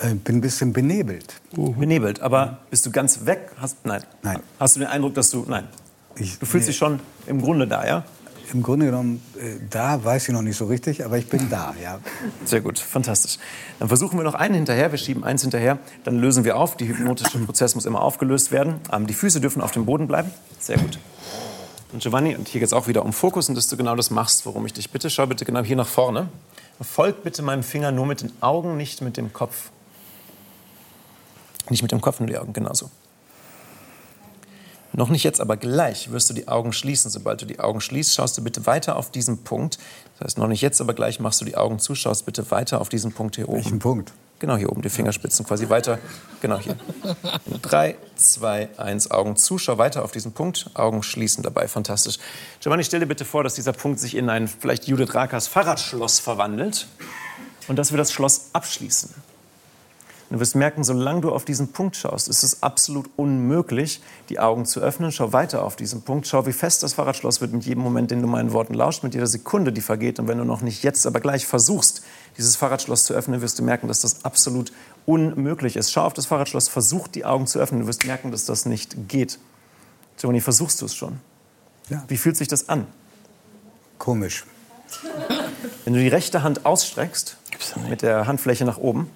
Äh, 0.00 0.14
bin 0.14 0.36
ein 0.36 0.40
bisschen 0.40 0.72
benebelt. 0.72 1.40
Benebelt, 1.52 2.20
aber 2.20 2.58
bist 2.70 2.86
du 2.86 2.90
ganz 2.90 3.26
weg? 3.26 3.50
Hast, 3.60 3.84
nein. 3.84 4.02
Nein. 4.22 4.40
Hast 4.60 4.76
du 4.76 4.80
den 4.80 4.88
Eindruck, 4.88 5.14
dass 5.14 5.30
du, 5.30 5.44
nein. 5.48 5.66
Ich, 6.16 6.38
Du 6.38 6.46
fühlst 6.46 6.66
nee, 6.66 6.70
dich 6.70 6.76
schon 6.76 7.00
im 7.26 7.40
Grunde 7.42 7.66
da, 7.66 7.86
ja? 7.86 8.04
Im 8.52 8.62
Grunde 8.62 8.86
genommen, 8.86 9.20
äh, 9.36 9.56
da 9.68 10.02
weiß 10.02 10.28
ich 10.28 10.34
noch 10.34 10.42
nicht 10.42 10.56
so 10.56 10.66
richtig, 10.66 11.04
aber 11.04 11.18
ich 11.18 11.28
bin 11.28 11.50
da, 11.50 11.74
ja. 11.82 11.98
Sehr 12.44 12.60
gut, 12.60 12.78
fantastisch. 12.78 13.38
Dann 13.78 13.88
versuchen 13.88 14.18
wir 14.18 14.24
noch 14.24 14.34
einen 14.34 14.54
hinterher, 14.54 14.90
wir 14.92 14.98
schieben 14.98 15.24
eins 15.24 15.42
hinterher, 15.42 15.78
dann 16.04 16.18
lösen 16.18 16.44
wir 16.44 16.56
auf. 16.56 16.76
Der 16.76 16.88
hypnotische 16.88 17.38
Prozess 17.38 17.74
muss 17.74 17.84
immer 17.84 18.00
aufgelöst 18.00 18.52
werden. 18.52 18.76
Ähm, 18.92 19.06
die 19.06 19.14
Füße 19.14 19.40
dürfen 19.40 19.60
auf 19.60 19.72
dem 19.72 19.84
Boden 19.84 20.06
bleiben. 20.06 20.30
Sehr 20.60 20.78
gut. 20.78 20.98
Und 21.92 22.02
Giovanni, 22.02 22.36
und 22.36 22.48
hier 22.48 22.60
geht 22.60 22.68
es 22.68 22.72
auch 22.72 22.86
wieder 22.86 23.04
um 23.04 23.12
Fokus 23.12 23.48
und 23.48 23.54
dass 23.54 23.66
du 23.66 23.76
genau 23.76 23.96
das 23.96 24.10
machst, 24.10 24.46
worum 24.46 24.64
ich 24.66 24.74
dich 24.74 24.90
bitte. 24.90 25.10
Schau 25.10 25.26
bitte 25.26 25.44
genau 25.44 25.62
hier 25.62 25.76
nach 25.76 25.86
vorne. 25.88 26.28
Folg 26.80 27.24
bitte 27.24 27.42
meinem 27.42 27.62
Finger 27.62 27.90
nur 27.90 28.06
mit 28.06 28.22
den 28.22 28.30
Augen, 28.40 28.76
nicht 28.76 29.02
mit 29.02 29.16
dem 29.16 29.32
Kopf. 29.32 29.70
Nicht 31.68 31.82
mit 31.82 31.92
dem 31.92 32.00
Kopf, 32.00 32.20
nur 32.20 32.28
die 32.28 32.38
Augen, 32.38 32.52
genauso. 32.52 32.90
Noch 34.92 35.10
nicht 35.10 35.22
jetzt, 35.22 35.40
aber 35.40 35.56
gleich 35.56 36.10
wirst 36.10 36.30
du 36.30 36.34
die 36.34 36.48
Augen 36.48 36.72
schließen. 36.72 37.10
Sobald 37.10 37.40
du 37.42 37.46
die 37.46 37.60
Augen 37.60 37.80
schließt, 37.80 38.14
schaust 38.14 38.36
du 38.38 38.42
bitte 38.42 38.66
weiter 38.66 38.96
auf 38.96 39.10
diesen 39.10 39.44
Punkt. 39.44 39.78
Das 40.18 40.26
heißt, 40.26 40.38
noch 40.38 40.48
nicht 40.48 40.62
jetzt, 40.62 40.80
aber 40.80 40.94
gleich 40.94 41.20
machst 41.20 41.40
du 41.40 41.44
die 41.44 41.56
Augen 41.56 41.78
zu, 41.78 41.94
schaust 41.94 42.26
bitte 42.26 42.50
weiter 42.50 42.80
auf 42.80 42.88
diesen 42.88 43.12
Punkt 43.12 43.36
hier 43.36 43.48
oben. 43.48 43.58
Welchen 43.58 43.78
Punkt? 43.78 44.12
Genau 44.40 44.56
hier 44.56 44.70
oben, 44.70 44.82
die 44.82 44.88
Fingerspitzen 44.88 45.44
quasi 45.44 45.68
weiter. 45.68 45.98
Genau 46.40 46.58
hier. 46.58 46.76
Drei, 47.60 47.96
zwei, 48.16 48.68
eins, 48.76 49.10
Augen 49.10 49.36
zu. 49.36 49.58
Schau 49.58 49.78
weiter 49.78 50.04
auf 50.04 50.12
diesen 50.12 50.32
Punkt. 50.32 50.70
Augen 50.74 51.02
schließen 51.02 51.42
dabei. 51.42 51.66
Fantastisch. 51.66 52.18
Giovanni, 52.60 52.84
stell 52.84 53.00
dir 53.00 53.06
bitte 53.06 53.24
vor, 53.24 53.42
dass 53.42 53.54
dieser 53.54 53.72
Punkt 53.72 53.98
sich 53.98 54.16
in 54.16 54.30
ein 54.30 54.46
vielleicht 54.46 54.86
Judith 54.86 55.14
Rakers 55.14 55.48
Fahrradschloss 55.48 56.20
verwandelt 56.20 56.86
und 57.66 57.76
dass 57.76 57.90
wir 57.90 57.98
das 57.98 58.12
Schloss 58.12 58.50
abschließen. 58.52 59.12
Und 60.28 60.36
du 60.36 60.40
wirst 60.40 60.56
merken, 60.56 60.84
solange 60.84 61.22
du 61.22 61.32
auf 61.32 61.46
diesen 61.46 61.68
Punkt 61.68 61.96
schaust, 61.96 62.28
ist 62.28 62.42
es 62.42 62.62
absolut 62.62 63.08
unmöglich, 63.16 64.02
die 64.28 64.38
Augen 64.38 64.66
zu 64.66 64.80
öffnen. 64.80 65.10
Schau 65.10 65.32
weiter 65.32 65.64
auf 65.64 65.74
diesen 65.74 66.02
Punkt. 66.02 66.26
Schau, 66.26 66.44
wie 66.44 66.52
fest 66.52 66.82
das 66.82 66.92
Fahrradschloss 66.92 67.40
wird 67.40 67.54
mit 67.54 67.64
jedem 67.64 67.82
Moment, 67.82 68.10
den 68.10 68.20
du 68.20 68.28
meinen 68.28 68.52
Worten 68.52 68.74
lauscht, 68.74 69.02
mit 69.02 69.14
jeder 69.14 69.26
Sekunde, 69.26 69.72
die 69.72 69.80
vergeht. 69.80 70.18
Und 70.18 70.28
wenn 70.28 70.36
du 70.36 70.44
noch 70.44 70.60
nicht 70.60 70.82
jetzt, 70.82 71.06
aber 71.06 71.20
gleich 71.20 71.46
versuchst, 71.46 72.02
dieses 72.36 72.56
Fahrradschloss 72.56 73.04
zu 73.04 73.14
öffnen, 73.14 73.40
wirst 73.40 73.58
du 73.58 73.62
merken, 73.62 73.88
dass 73.88 74.00
das 74.00 74.26
absolut 74.26 74.70
unmöglich 75.06 75.76
ist. 75.76 75.92
Schau 75.92 76.02
auf 76.02 76.12
das 76.12 76.26
Fahrradschloss, 76.26 76.68
versuch 76.68 77.08
die 77.08 77.24
Augen 77.24 77.46
zu 77.46 77.58
öffnen. 77.58 77.80
Du 77.80 77.86
wirst 77.86 78.04
merken, 78.04 78.30
dass 78.30 78.44
das 78.44 78.66
nicht 78.66 79.08
geht. 79.08 79.38
Giovanni, 80.18 80.42
versuchst 80.42 80.82
du 80.82 80.86
es 80.86 80.94
schon? 80.94 81.20
Ja. 81.88 82.04
Wie 82.08 82.18
fühlt 82.18 82.36
sich 82.36 82.48
das 82.48 82.68
an? 82.68 82.86
Komisch. 83.96 84.44
Wenn 85.84 85.94
du 85.94 86.00
die 86.00 86.08
rechte 86.08 86.42
Hand 86.42 86.66
ausstreckst, 86.66 87.38
mit 87.88 88.02
der 88.02 88.26
Handfläche 88.26 88.66
nach 88.66 88.76
oben, 88.76 89.10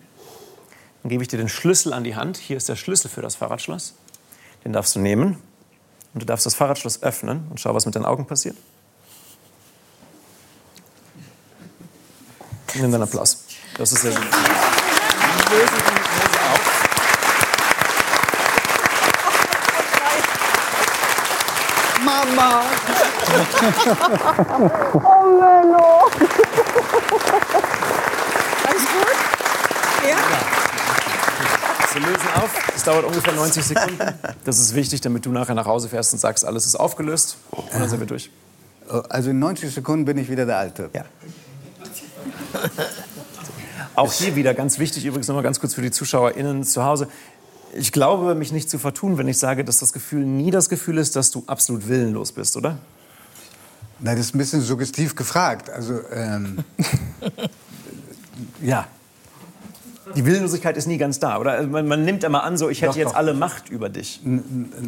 dann 1.02 1.08
gebe 1.08 1.22
ich 1.22 1.28
dir 1.28 1.36
den 1.36 1.48
Schlüssel 1.48 1.92
an 1.92 2.04
die 2.04 2.14
Hand. 2.14 2.36
Hier 2.36 2.56
ist 2.56 2.68
der 2.68 2.76
Schlüssel 2.76 3.08
für 3.08 3.22
das 3.22 3.34
Fahrradschloss. 3.34 3.94
Den 4.64 4.72
darfst 4.72 4.94
du 4.94 5.00
nehmen 5.00 5.42
und 6.14 6.22
du 6.22 6.26
darfst 6.26 6.46
das 6.46 6.54
Fahrradschloss 6.54 7.02
öffnen 7.02 7.46
und 7.50 7.58
schau, 7.58 7.74
was 7.74 7.86
mit 7.86 7.96
deinen 7.96 8.04
Augen 8.04 8.26
passiert. 8.26 8.56
Nimm 12.74 12.90
deinen 12.90 13.02
Applaus. 13.02 13.44
Das 13.76 13.92
ist 13.92 14.02
sehr 14.02 14.12
gut. 14.12 14.22
Mama! 22.04 22.62
Wir 31.94 32.00
lösen 32.00 32.28
auf. 32.36 32.72
Es 32.74 32.84
dauert 32.84 33.04
ungefähr 33.04 33.34
90 33.34 33.64
Sekunden. 33.64 33.98
Das 34.44 34.58
ist 34.58 34.74
wichtig, 34.74 35.02
damit 35.02 35.26
du 35.26 35.30
nachher 35.30 35.54
nach 35.54 35.66
Hause 35.66 35.88
fährst 35.88 36.12
und 36.14 36.18
sagst, 36.18 36.44
alles 36.44 36.64
ist 36.64 36.76
aufgelöst. 36.76 37.36
Und 37.50 37.74
dann 37.74 37.88
sind 37.88 38.00
wir 38.00 38.06
durch. 38.06 38.30
Also 39.08 39.30
in 39.30 39.38
90 39.38 39.74
Sekunden 39.74 40.04
bin 40.04 40.16
ich 40.16 40.30
wieder 40.30 40.46
der 40.46 40.56
Alte. 40.56 40.90
Ja. 40.94 41.04
Auch 43.94 44.12
hier 44.12 44.36
wieder 44.36 44.54
ganz 44.54 44.78
wichtig, 44.78 45.04
übrigens 45.04 45.28
noch 45.28 45.34
mal 45.34 45.42
ganz 45.42 45.60
kurz 45.60 45.74
für 45.74 45.82
die 45.82 45.90
ZuschauerInnen 45.90 46.64
zu 46.64 46.82
Hause. 46.82 47.08
Ich 47.74 47.92
glaube, 47.92 48.34
mich 48.34 48.52
nicht 48.52 48.70
zu 48.70 48.78
vertun, 48.78 49.18
wenn 49.18 49.28
ich 49.28 49.38
sage, 49.38 49.64
dass 49.64 49.78
das 49.78 49.92
Gefühl 49.92 50.24
nie 50.24 50.50
das 50.50 50.70
Gefühl 50.70 50.96
ist, 50.98 51.14
dass 51.16 51.30
du 51.30 51.44
absolut 51.46 51.88
willenlos 51.88 52.32
bist, 52.32 52.56
oder? 52.56 52.78
Na, 53.98 54.12
das 54.12 54.26
ist 54.26 54.34
ein 54.34 54.38
bisschen 54.38 54.62
suggestiv 54.62 55.14
gefragt. 55.14 55.68
Also, 55.68 56.00
ähm, 56.10 56.64
ja. 58.62 58.86
Die 60.14 60.24
Willenlosigkeit 60.24 60.76
ist 60.76 60.86
nie 60.86 60.98
ganz 60.98 61.18
da, 61.18 61.38
oder? 61.38 61.52
Also 61.52 61.68
Man, 61.68 61.86
man 61.88 62.04
nimmt 62.04 62.24
immer 62.24 62.42
an, 62.44 62.56
so, 62.56 62.68
ich 62.68 62.82
hätte 62.82 62.92
Doch, 62.92 62.96
jetzt 62.98 63.10
doch. 63.10 63.16
alle 63.16 63.34
Macht 63.34 63.68
über 63.70 63.88
dich. 63.88 64.20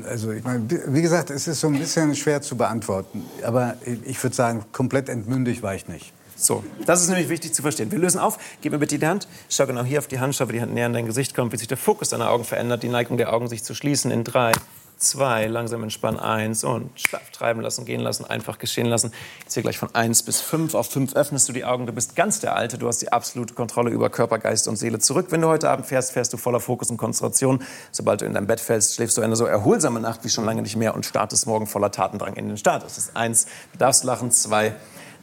Also, 0.09 0.33
ich 0.33 0.45
meine, 0.45 0.65
wie 0.89 1.03
gesagt, 1.03 1.31
es 1.31 1.47
ist 1.49 1.61
so 1.61 1.69
ein 1.69 1.79
bisschen 1.79 2.15
schwer 2.15 2.43
zu 2.43 2.57
beantworten. 2.57 3.25
Aber 3.43 3.75
ich 4.05 4.23
würde 4.23 4.37
sagen, 4.37 4.65
komplett 4.73 5.09
entmündigt 5.09 5.63
war 5.63 5.75
ich 5.75 5.89
nicht. 5.89 6.13
So, 6.37 6.65
das 6.85 7.01
ist 7.01 7.09
nämlich 7.09 7.29
wichtig 7.29 7.55
zu 7.55 7.63
verstehen. 7.63 7.91
Wir 7.93 7.99
lösen 7.99 8.19
auf. 8.19 8.39
Gib 8.61 8.73
mir 8.73 8.79
bitte 8.79 8.99
die 8.99 9.07
Hand. 9.07 9.29
Schau 9.49 9.67
genau 9.67 9.85
hier 9.85 9.99
auf 10.01 10.09
die 10.09 10.19
Hand. 10.19 10.35
Schau, 10.35 10.49
wie 10.49 10.55
die 10.55 10.61
Hand 10.61 10.75
näher 10.75 10.87
an 10.87 10.93
dein 10.93 11.07
Gesicht 11.07 11.35
kommt, 11.35 11.53
wie 11.53 11.57
sich 11.57 11.69
der 11.69 11.77
Fokus 11.77 12.09
deiner 12.11 12.29
Augen 12.29 12.45
verändert, 12.45 12.83
die 12.83 12.89
Neigung 12.89 13.17
der 13.17 13.33
Augen 13.33 13.49
sich 13.49 13.63
zu 13.63 13.75
schließen. 13.75 14.11
In 14.11 14.25
drei, 14.25 14.53
zwei, 14.97 15.47
langsam 15.47 15.83
entspannen, 15.83 16.21
eins 16.21 16.65
und 16.65 16.91
schlaff 16.99 17.31
treiben 17.31 17.61
lassen, 17.61 17.85
gehen 17.85 18.01
lassen, 18.01 18.25
einfach 18.25 18.59
geschehen 18.59 18.87
lassen. 18.87 19.13
Jetzt 19.43 19.55
hier 19.55 19.63
gleich 19.63 19.79
von 19.79 19.95
eins 19.95 20.23
bis 20.23 20.41
fünf. 20.41 20.75
Auf 20.75 20.91
fünf 20.91 21.15
öffnest 21.15 21.49
du 21.49 21.53
die 21.53 21.65
Augen. 21.65 21.87
Du 21.87 21.93
bist 21.93 22.17
ganz 22.17 22.41
der 22.41 22.57
Alte. 22.57 22.79
Du 22.79 22.89
hast 22.89 23.03
die 23.03 23.13
absolute 23.13 23.55
Kontrolle 23.55 23.91
über 23.91 24.11
Körper, 24.11 24.39
Geist 24.39 24.69
und 24.69 24.77
Seele 24.77 24.99
zurück. 24.99 25.27
Wenn 25.31 25.41
du 25.41 25.49
heute 25.49 25.71
Abend 25.71 25.87
fährst, 25.87 26.13
fährst 26.13 26.33
du 26.33 26.37
voller 26.37 26.61
Fokus 26.61 26.91
und 26.91 26.97
Konzentration. 26.97 27.63
Sobald 27.93 28.21
du 28.21 28.25
in 28.25 28.35
dein 28.35 28.47
Bett 28.47 28.61
fällst, 28.61 28.95
schläfst 28.95 29.17
du 29.17 29.23
eine 29.23 29.37
so 29.37 29.47
erholsame 29.47 30.01
Nacht 30.01 30.25
wie 30.25 30.29
schon 30.29 30.45
lange 30.45 30.63
nicht 30.63 30.77
mehr 30.77 30.95
und 30.95 31.07
startest 31.07 31.47
morgen 31.47 31.67
voller 31.67 31.91
Tatendrang 31.91 32.35
in 32.35 32.49
den 32.49 32.57
Start. 32.57 32.83
Das 32.83 32.99
ist 32.99 33.17
eins. 33.17 33.47
Du 33.73 33.79
darfst 33.79 34.05
lachen. 34.05 34.31
Zwei, 34.31 34.75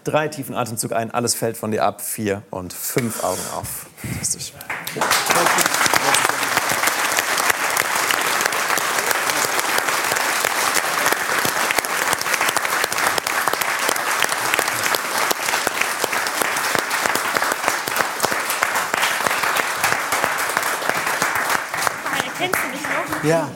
drei 0.03 0.27
tiefen 0.27 0.55
Atemzug 0.55 0.93
ein. 0.93 1.11
Alles 1.11 1.33
fällt 1.33 1.57
von 1.57 1.71
dir 1.71 1.83
ab. 1.83 2.01
Vier 2.01 2.43
und 2.49 2.73
fünf 2.73 3.23
Augen 3.23 3.41
auf. 3.55 3.87
Fantastisch. 3.97 4.53
Kennst 4.93 5.90
Ja. 23.31 23.47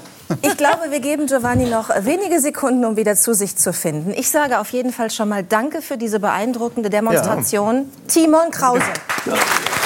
Ich 0.41 0.57
glaube, 0.57 0.89
wir 0.89 0.99
geben 1.01 1.27
Giovanni 1.27 1.65
noch 1.69 1.89
wenige 1.99 2.39
Sekunden, 2.39 2.83
um 2.85 2.97
wieder 2.97 3.15
zu 3.15 3.33
sich 3.33 3.57
zu 3.57 3.73
finden. 3.73 4.11
Ich 4.11 4.29
sage 4.29 4.59
auf 4.59 4.69
jeden 4.71 4.91
Fall 4.91 5.11
schon 5.11 5.29
mal 5.29 5.43
Danke 5.43 5.81
für 5.81 5.97
diese 5.97 6.19
beeindruckende 6.19 6.89
Demonstration. 6.89 7.91
Timon 8.07 8.49
Krause. 8.51 8.81
Wahnsinn! 9.25 9.84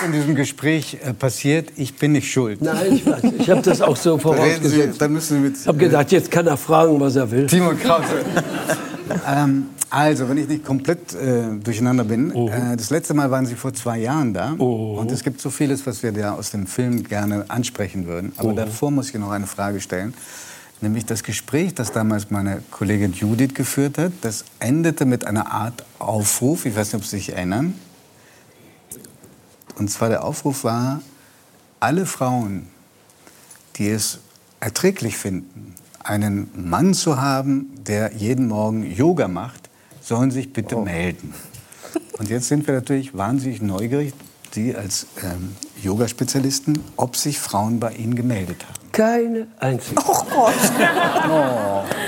Jetzt 0.00 0.06
in 0.06 0.12
diesem 0.12 0.34
Gespräch 0.34 0.98
äh, 1.04 1.12
passiert, 1.12 1.72
ich 1.76 1.94
bin 1.96 2.12
nicht 2.12 2.30
schuld. 2.30 2.62
Nein, 2.62 2.94
ich 2.94 3.06
weiß. 3.06 3.22
Ich 3.38 3.50
habe 3.50 3.60
das 3.60 3.82
auch 3.82 3.96
so 3.96 4.16
vorausgesetzt. 4.18 5.00
dann 5.00 5.12
müssen 5.12 5.36
Sie 5.36 5.40
mit 5.42 5.56
Ich 5.58 5.66
habe 5.66 5.76
gedacht, 5.76 6.10
jetzt 6.10 6.30
kann 6.30 6.46
er 6.46 6.56
fragen, 6.56 6.98
was 7.00 7.16
er 7.16 7.30
will. 7.30 7.46
Timo 7.46 7.72
Krause. 7.74 8.24
ähm, 9.28 9.66
also, 9.90 10.28
wenn 10.28 10.38
ich 10.38 10.48
nicht 10.48 10.64
komplett 10.64 11.12
äh, 11.14 11.54
durcheinander 11.62 12.04
bin, 12.04 12.30
äh, 12.48 12.76
das 12.76 12.90
letzte 12.90 13.12
Mal 13.12 13.30
waren 13.30 13.44
Sie 13.44 13.56
vor 13.56 13.74
zwei 13.74 13.98
Jahren 13.98 14.32
da. 14.32 14.52
Und 14.52 15.10
es 15.12 15.22
gibt 15.22 15.40
so 15.40 15.50
vieles, 15.50 15.86
was 15.86 16.02
wir 16.02 16.12
da 16.12 16.32
aus 16.34 16.50
dem 16.50 16.66
Film 16.66 17.04
gerne 17.04 17.44
ansprechen 17.48 18.06
würden. 18.06 18.32
Aber 18.38 18.54
davor 18.54 18.90
muss 18.90 19.10
ich 19.10 19.14
noch 19.16 19.30
eine 19.30 19.46
Frage 19.46 19.80
stellen. 19.80 20.14
Nämlich 20.80 21.04
das 21.04 21.22
Gespräch, 21.22 21.74
das 21.74 21.92
damals 21.92 22.30
meine 22.30 22.62
Kollegin 22.70 23.12
Judith 23.12 23.52
geführt 23.52 23.98
hat, 23.98 24.12
das 24.22 24.46
endete 24.60 25.04
mit 25.04 25.26
einer 25.26 25.52
Art 25.52 25.84
Aufruf. 25.98 26.64
Ich 26.64 26.74
weiß 26.74 26.94
nicht, 26.94 27.02
ob 27.02 27.04
Sie 27.04 27.16
sich 27.16 27.34
erinnern. 27.34 27.74
Und 29.80 29.88
zwar 29.88 30.10
der 30.10 30.24
Aufruf 30.24 30.62
war, 30.62 31.00
alle 31.80 32.04
Frauen, 32.04 32.68
die 33.76 33.88
es 33.88 34.18
erträglich 34.60 35.16
finden, 35.16 35.74
einen 36.04 36.50
Mann 36.54 36.92
zu 36.92 37.18
haben, 37.18 37.70
der 37.86 38.14
jeden 38.14 38.48
Morgen 38.48 38.84
Yoga 38.84 39.26
macht, 39.26 39.70
sollen 40.02 40.32
sich 40.32 40.52
bitte 40.52 40.76
melden. 40.76 41.32
Und 42.18 42.28
jetzt 42.28 42.48
sind 42.48 42.66
wir 42.66 42.74
natürlich 42.74 43.16
wahnsinnig 43.16 43.62
neugierig, 43.62 44.12
Sie 44.52 44.76
als 44.76 45.06
ähm, 45.22 45.56
Yoga-Spezialisten, 45.82 46.84
ob 46.96 47.16
sich 47.16 47.38
Frauen 47.38 47.80
bei 47.80 47.92
Ihnen 47.94 48.16
gemeldet 48.16 48.66
haben. 48.66 48.92
Keine 48.92 49.46
einzige. 49.60 50.02
Oh 50.06 50.24
Gott. 50.28 50.54
Ja, 50.78 51.86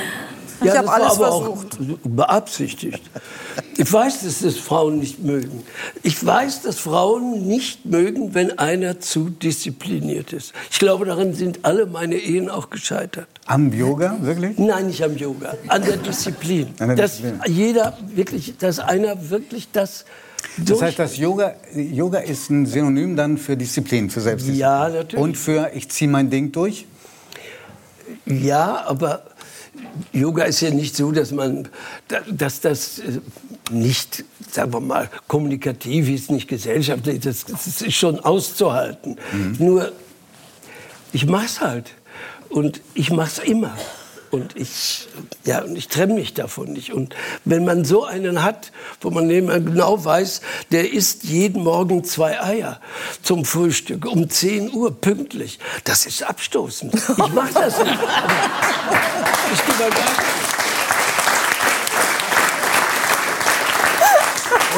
Ich 0.64 0.70
hab 0.70 0.76
das 0.76 0.86
war 0.86 0.94
alles 0.94 1.12
aber 1.12 1.32
auch 1.32 1.64
beabsichtigt. 2.04 3.02
Ich 3.76 3.92
weiß, 3.92 4.22
dass 4.22 4.40
das 4.40 4.56
Frauen 4.56 4.98
nicht 4.98 5.20
mögen. 5.20 5.62
Ich 6.02 6.24
weiß, 6.24 6.62
dass 6.62 6.78
Frauen 6.78 7.46
nicht 7.46 7.86
mögen, 7.86 8.34
wenn 8.34 8.58
einer 8.58 9.00
zu 9.00 9.30
diszipliniert 9.30 10.32
ist. 10.32 10.52
Ich 10.70 10.78
glaube, 10.78 11.04
daran 11.06 11.34
sind 11.34 11.60
alle 11.62 11.86
meine 11.86 12.16
Ehen 12.16 12.50
auch 12.50 12.70
gescheitert. 12.70 13.26
Am 13.46 13.72
Yoga, 13.72 14.18
wirklich? 14.20 14.58
Nein, 14.58 14.86
nicht 14.88 15.02
am 15.02 15.16
Yoga, 15.16 15.54
an 15.68 15.82
der 15.82 15.96
Disziplin. 15.96 16.68
An 16.78 16.88
der 16.88 16.96
dass 16.96 17.16
Disziplin. 17.16 17.40
jeder 17.46 17.98
wirklich, 18.14 18.54
dass 18.58 18.78
einer 18.78 19.30
wirklich 19.30 19.68
das 19.72 20.04
Das 20.58 20.82
heißt, 20.82 20.98
das 20.98 21.16
Yoga, 21.16 21.54
Yoga 21.74 22.18
ist 22.18 22.50
ein 22.50 22.66
Synonym 22.66 23.16
dann 23.16 23.38
für 23.38 23.56
Disziplin, 23.56 24.10
für 24.10 24.20
Selbstdisziplin. 24.20 24.60
Ja, 24.60 24.88
natürlich. 24.88 25.16
Und 25.24 25.36
für 25.36 25.70
ich 25.74 25.88
ziehe 25.90 26.10
mein 26.10 26.30
Ding 26.30 26.52
durch? 26.52 26.86
Ja, 28.26 28.84
aber 28.86 29.22
Yoga 30.12 30.44
ist 30.44 30.60
ja 30.60 30.70
nicht 30.70 30.96
so, 30.96 31.12
dass 31.12 31.32
man, 31.32 31.68
dass 32.30 32.60
das 32.60 32.98
äh, 32.98 33.20
nicht, 33.70 34.24
sagen 34.50 34.72
wir 34.72 34.80
mal, 34.80 35.10
kommunikativ 35.28 36.08
ist, 36.08 36.30
nicht 36.30 36.48
gesellschaftlich, 36.48 37.20
das, 37.20 37.44
das 37.44 37.66
ist 37.66 37.94
schon 37.94 38.20
auszuhalten. 38.20 39.16
Nur, 39.58 39.92
ich 41.12 41.26
mach's 41.26 41.60
halt 41.60 41.90
und 42.50 42.80
ich 42.94 43.10
mach's 43.10 43.38
immer. 43.38 43.76
Und 44.32 44.56
ich, 44.56 45.08
ja, 45.44 45.60
und 45.60 45.76
ich 45.76 45.88
trenne 45.88 46.14
mich 46.14 46.32
davon 46.32 46.72
nicht. 46.72 46.94
Und 46.94 47.14
wenn 47.44 47.66
man 47.66 47.84
so 47.84 48.06
einen 48.06 48.42
hat, 48.42 48.72
wo 49.02 49.10
man 49.10 49.28
genau 49.28 50.02
weiß, 50.02 50.40
der 50.70 50.90
isst 50.90 51.24
jeden 51.24 51.62
Morgen 51.62 52.02
zwei 52.02 52.42
Eier 52.42 52.80
zum 53.22 53.44
Frühstück 53.44 54.06
um 54.06 54.30
10 54.30 54.72
Uhr 54.72 54.98
pünktlich, 54.98 55.58
das 55.84 56.06
ist 56.06 56.22
abstoßend. 56.22 56.94
Ich 56.94 57.32
mache 57.34 57.52
das 57.52 57.78
nicht. 57.84 57.98
Ich 59.52 59.66
geh 59.66 59.72
mal 59.82 59.90
gar 59.90 60.42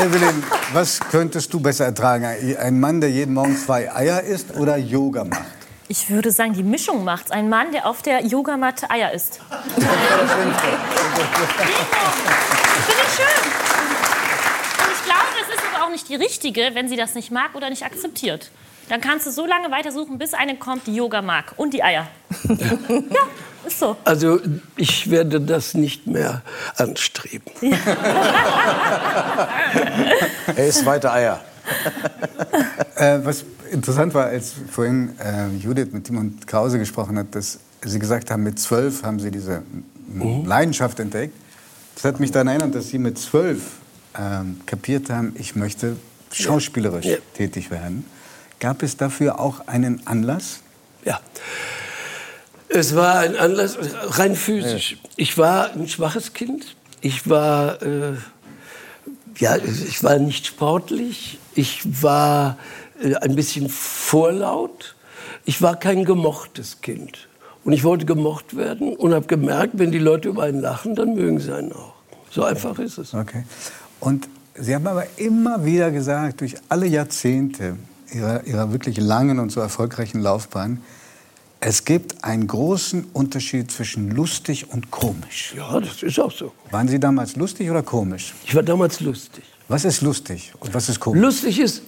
Evelyn, 0.04 0.42
was 0.72 0.98
könntest 0.98 1.54
du 1.54 1.60
besser 1.60 1.84
ertragen? 1.84 2.24
Ein 2.58 2.80
Mann, 2.80 3.00
der 3.00 3.10
jeden 3.10 3.34
Morgen 3.34 3.56
zwei 3.56 3.94
Eier 3.94 4.20
isst 4.22 4.56
oder 4.56 4.76
Yoga 4.76 5.22
macht? 5.22 5.63
Ich 5.86 6.08
würde 6.08 6.30
sagen, 6.30 6.54
die 6.54 6.62
Mischung 6.62 7.04
macht's. 7.04 7.30
Ein 7.30 7.50
Mann, 7.50 7.70
der 7.72 7.86
auf 7.86 8.00
der 8.00 8.24
Yogamatte 8.24 8.90
Eier 8.90 9.12
isst. 9.12 9.40
Finde 9.74 9.90
ich 13.02 13.14
schön. 13.14 13.26
Und 14.78 14.92
ich 14.92 15.04
glaube, 15.04 15.26
es 15.42 15.48
ist 15.54 15.62
aber 15.74 15.84
auch 15.84 15.90
nicht 15.90 16.08
die 16.08 16.14
richtige, 16.14 16.70
wenn 16.72 16.88
sie 16.88 16.96
das 16.96 17.14
nicht 17.14 17.30
mag 17.30 17.54
oder 17.54 17.68
nicht 17.68 17.84
akzeptiert. 17.84 18.50
Dann 18.88 19.02
kannst 19.02 19.26
du 19.26 19.30
so 19.30 19.44
lange 19.44 19.70
weitersuchen, 19.70 20.16
bis 20.16 20.32
eine 20.32 20.56
kommt, 20.56 20.86
die 20.86 20.94
Yoga 20.94 21.20
mag. 21.20 21.52
Und 21.56 21.74
die 21.74 21.82
Eier. 21.82 22.06
ja, 22.48 22.56
ist 23.66 23.78
so. 23.78 23.96
Also 24.04 24.40
ich 24.76 25.10
werde 25.10 25.40
das 25.40 25.74
nicht 25.74 26.06
mehr 26.06 26.42
anstreben. 26.76 27.52
Er 30.56 30.66
isst 30.66 30.86
weiter 30.86 31.12
Eier. 31.12 31.40
Äh, 32.96 33.18
was 33.22 33.44
interessant 33.74 34.14
war, 34.14 34.26
als 34.26 34.54
vorhin 34.70 35.10
äh, 35.18 35.48
Judith 35.56 35.88
mit 35.92 36.04
Timon 36.04 36.38
Krause 36.46 36.78
gesprochen 36.78 37.18
hat, 37.18 37.34
dass 37.34 37.58
Sie 37.84 37.98
gesagt 37.98 38.30
haben, 38.30 38.42
mit 38.42 38.58
zwölf 38.58 39.02
haben 39.02 39.20
Sie 39.20 39.30
diese 39.30 39.62
m, 40.12 40.46
Leidenschaft 40.46 40.98
entdeckt. 41.00 41.34
Das 41.94 42.04
hat 42.04 42.20
mich 42.20 42.30
daran 42.30 42.48
erinnert, 42.48 42.74
dass 42.74 42.88
Sie 42.88 42.98
mit 42.98 43.18
zwölf 43.18 43.60
ähm, 44.18 44.60
kapiert 44.64 45.10
haben, 45.10 45.34
ich 45.38 45.54
möchte 45.54 45.96
schauspielerisch 46.30 47.04
Ja. 47.06 47.16
tätig 47.34 47.70
werden. 47.70 48.04
Gab 48.60 48.82
es 48.82 48.96
dafür 48.96 49.38
auch 49.40 49.66
einen 49.68 50.06
Anlass? 50.06 50.60
Ja. 51.04 51.20
Es 52.68 52.94
war 52.96 53.18
ein 53.18 53.36
Anlass, 53.36 53.76
rein 54.18 54.34
physisch. 54.34 54.96
Ich 55.16 55.36
war 55.36 55.72
ein 55.72 55.86
schwaches 55.88 56.32
Kind. 56.32 56.74
Ich 57.02 57.28
war 57.28 57.82
äh, 57.82 58.14
Ja, 59.38 59.56
ich 59.56 60.02
war 60.02 60.18
nicht 60.18 60.46
sportlich. 60.46 61.38
Ich 61.54 62.02
war 62.02 62.56
ein 63.20 63.34
bisschen 63.34 63.68
vorlaut. 63.68 64.94
Ich 65.44 65.62
war 65.62 65.76
kein 65.76 66.04
gemochtes 66.04 66.80
Kind. 66.80 67.28
Und 67.64 67.72
ich 67.72 67.82
wollte 67.82 68.04
gemocht 68.04 68.56
werden 68.56 68.94
und 68.94 69.14
habe 69.14 69.26
gemerkt, 69.26 69.78
wenn 69.78 69.90
die 69.90 69.98
Leute 69.98 70.28
über 70.28 70.42
einen 70.42 70.60
lachen, 70.60 70.94
dann 70.94 71.14
mögen 71.14 71.40
sie 71.40 71.54
einen 71.54 71.72
auch. 71.72 71.94
So 72.30 72.44
einfach 72.44 72.78
ist 72.78 72.98
es. 72.98 73.14
Okay. 73.14 73.44
Und 74.00 74.28
Sie 74.56 74.72
haben 74.72 74.86
aber 74.86 75.06
immer 75.16 75.64
wieder 75.64 75.90
gesagt, 75.90 76.40
durch 76.40 76.54
alle 76.68 76.86
Jahrzehnte 76.86 77.76
Ihrer, 78.12 78.44
Ihrer 78.44 78.70
wirklich 78.70 78.98
langen 78.98 79.40
und 79.40 79.50
so 79.50 79.60
erfolgreichen 79.60 80.20
Laufbahn, 80.20 80.80
es 81.58 81.84
gibt 81.84 82.22
einen 82.22 82.46
großen 82.46 83.06
Unterschied 83.12 83.72
zwischen 83.72 84.10
lustig 84.10 84.70
und 84.70 84.90
komisch. 84.90 85.54
Ja, 85.56 85.80
das 85.80 86.02
ist 86.02 86.20
auch 86.20 86.30
so. 86.30 86.52
Waren 86.70 86.88
Sie 86.88 87.00
damals 87.00 87.34
lustig 87.36 87.70
oder 87.70 87.82
komisch? 87.82 88.34
Ich 88.44 88.54
war 88.54 88.62
damals 88.62 89.00
lustig. 89.00 89.44
Was 89.66 89.86
ist 89.86 90.02
lustig 90.02 90.52
und 90.60 90.74
was 90.74 90.90
ist 90.90 91.00
komisch? 91.00 91.22
Lustig 91.22 91.58
ist, 91.58 91.82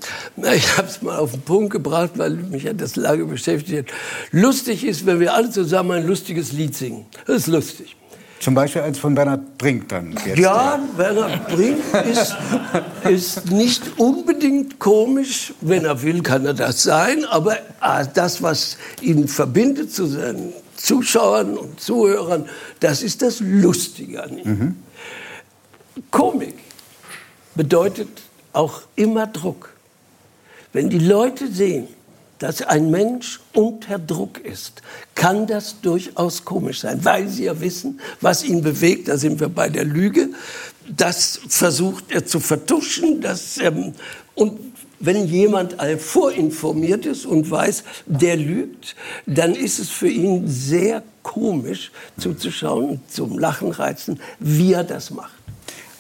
ich 0.55 0.78
habe 0.78 0.89
es 0.89 1.03
mal 1.03 1.19
auf 1.19 1.32
den 1.32 1.43
Punkt 1.43 1.70
gebracht, 1.70 2.12
weil 2.16 2.31
mich 2.31 2.66
das 2.74 2.97
lange 2.97 3.27
beschäftigt 3.27 3.90
hat. 3.90 3.97
Lustig 4.31 4.82
ist, 4.82 5.05
wenn 5.05 5.20
wir 5.20 5.35
alle 5.35 5.51
zusammen 5.51 5.98
ein 5.98 6.07
lustiges 6.07 6.53
Lied 6.53 6.74
singen. 6.74 7.05
Das 7.27 7.36
ist 7.36 7.47
lustig. 7.48 7.94
Zum 8.40 8.55
Beispiel 8.55 8.82
als 8.82 8.98
von 8.98 9.15
Bernhard 9.15 9.59
Brink 9.59 9.89
dann. 9.89 10.15
Jetzt. 10.24 10.39
Ja, 10.39 10.78
Werner 10.97 11.39
Brink 11.48 11.78
ist, 12.11 12.36
ist 13.05 13.51
nicht 13.51 13.82
unbedingt 13.98 14.78
komisch. 14.78 15.53
Wenn 15.61 15.85
er 15.85 16.03
will, 16.03 16.23
kann 16.23 16.47
er 16.47 16.55
das 16.55 16.82
sein. 16.82 17.24
Aber 17.27 17.57
ah, 17.81 18.05
das, 18.05 18.43
was 18.43 18.78
ihn 19.01 19.28
verbindet 19.28 19.93
zu 19.93 20.07
seinen 20.07 20.53
Zuschauern 20.77 21.57
und 21.57 21.81
Zuhörern, 21.81 22.47
das 22.81 23.03
ist 23.03 23.20
das 23.23 23.40
Lustige 23.40 24.23
an 24.23 24.39
ihm. 24.39 24.77
Komik 26.11 26.65
bedeutet 27.57 28.09
auch 28.53 28.83
immer 28.95 29.27
Druck. 29.27 29.70
Wenn 30.73 30.91
die 30.91 30.99
Leute 30.99 31.51
sehen, 31.51 31.89
dass 32.39 32.61
ein 32.61 32.91
Mensch 32.91 33.41
unter 33.55 33.99
Druck 33.99 34.39
ist, 34.39 34.83
kann 35.15 35.47
das 35.47 35.81
durchaus 35.81 36.45
komisch 36.45 36.81
sein, 36.81 37.03
weil 37.05 37.28
sie 37.28 37.45
ja 37.45 37.61
wissen, 37.61 38.01
was 38.20 38.45
ihn 38.45 38.62
bewegt. 38.62 39.09
Da 39.09 39.16
sind 39.16 39.41
wir 39.41 39.49
bei 39.49 39.69
der 39.69 39.85
Lüge. 39.85 40.28
Das 40.89 41.41
versucht 41.49 42.11
er 42.11 42.27
zu 42.27 42.41
vertuschen. 42.41 43.23
Das, 43.23 43.59
ähm, 43.59 43.95
und 44.35 44.61
wenn 44.99 45.27
jemand 45.27 45.77
vorinformiert 45.99 47.07
ist 47.07 47.27
und 47.27 47.51
weiß, 47.51 47.85
der 48.07 48.37
lügt, 48.37 48.97
dann 49.27 49.55
ist 49.55 49.78
es 49.78 49.91
für 49.91 50.09
ihn 50.09 50.49
sehr 50.49 51.03
komisch 51.23 51.91
zuzuschauen 52.19 52.89
und 52.91 53.12
zum 53.12 53.39
Lachen 53.39 53.70
reizen, 53.73 54.20
wie 54.39 54.73
er 54.73 54.85
das 54.85 55.11
macht. 55.11 55.35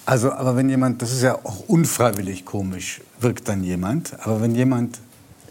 Also, 0.06 0.32
aber 0.32 0.56
wenn 0.56 0.68
jemand, 0.68 1.02
das 1.02 1.12
ist 1.12 1.22
ja 1.22 1.34
auch 1.34 1.64
unfreiwillig 1.66 2.44
komisch, 2.44 3.00
wirkt 3.20 3.48
dann 3.48 3.64
jemand. 3.64 4.12
Aber 4.20 4.40
wenn 4.40 4.54
jemand 4.54 4.98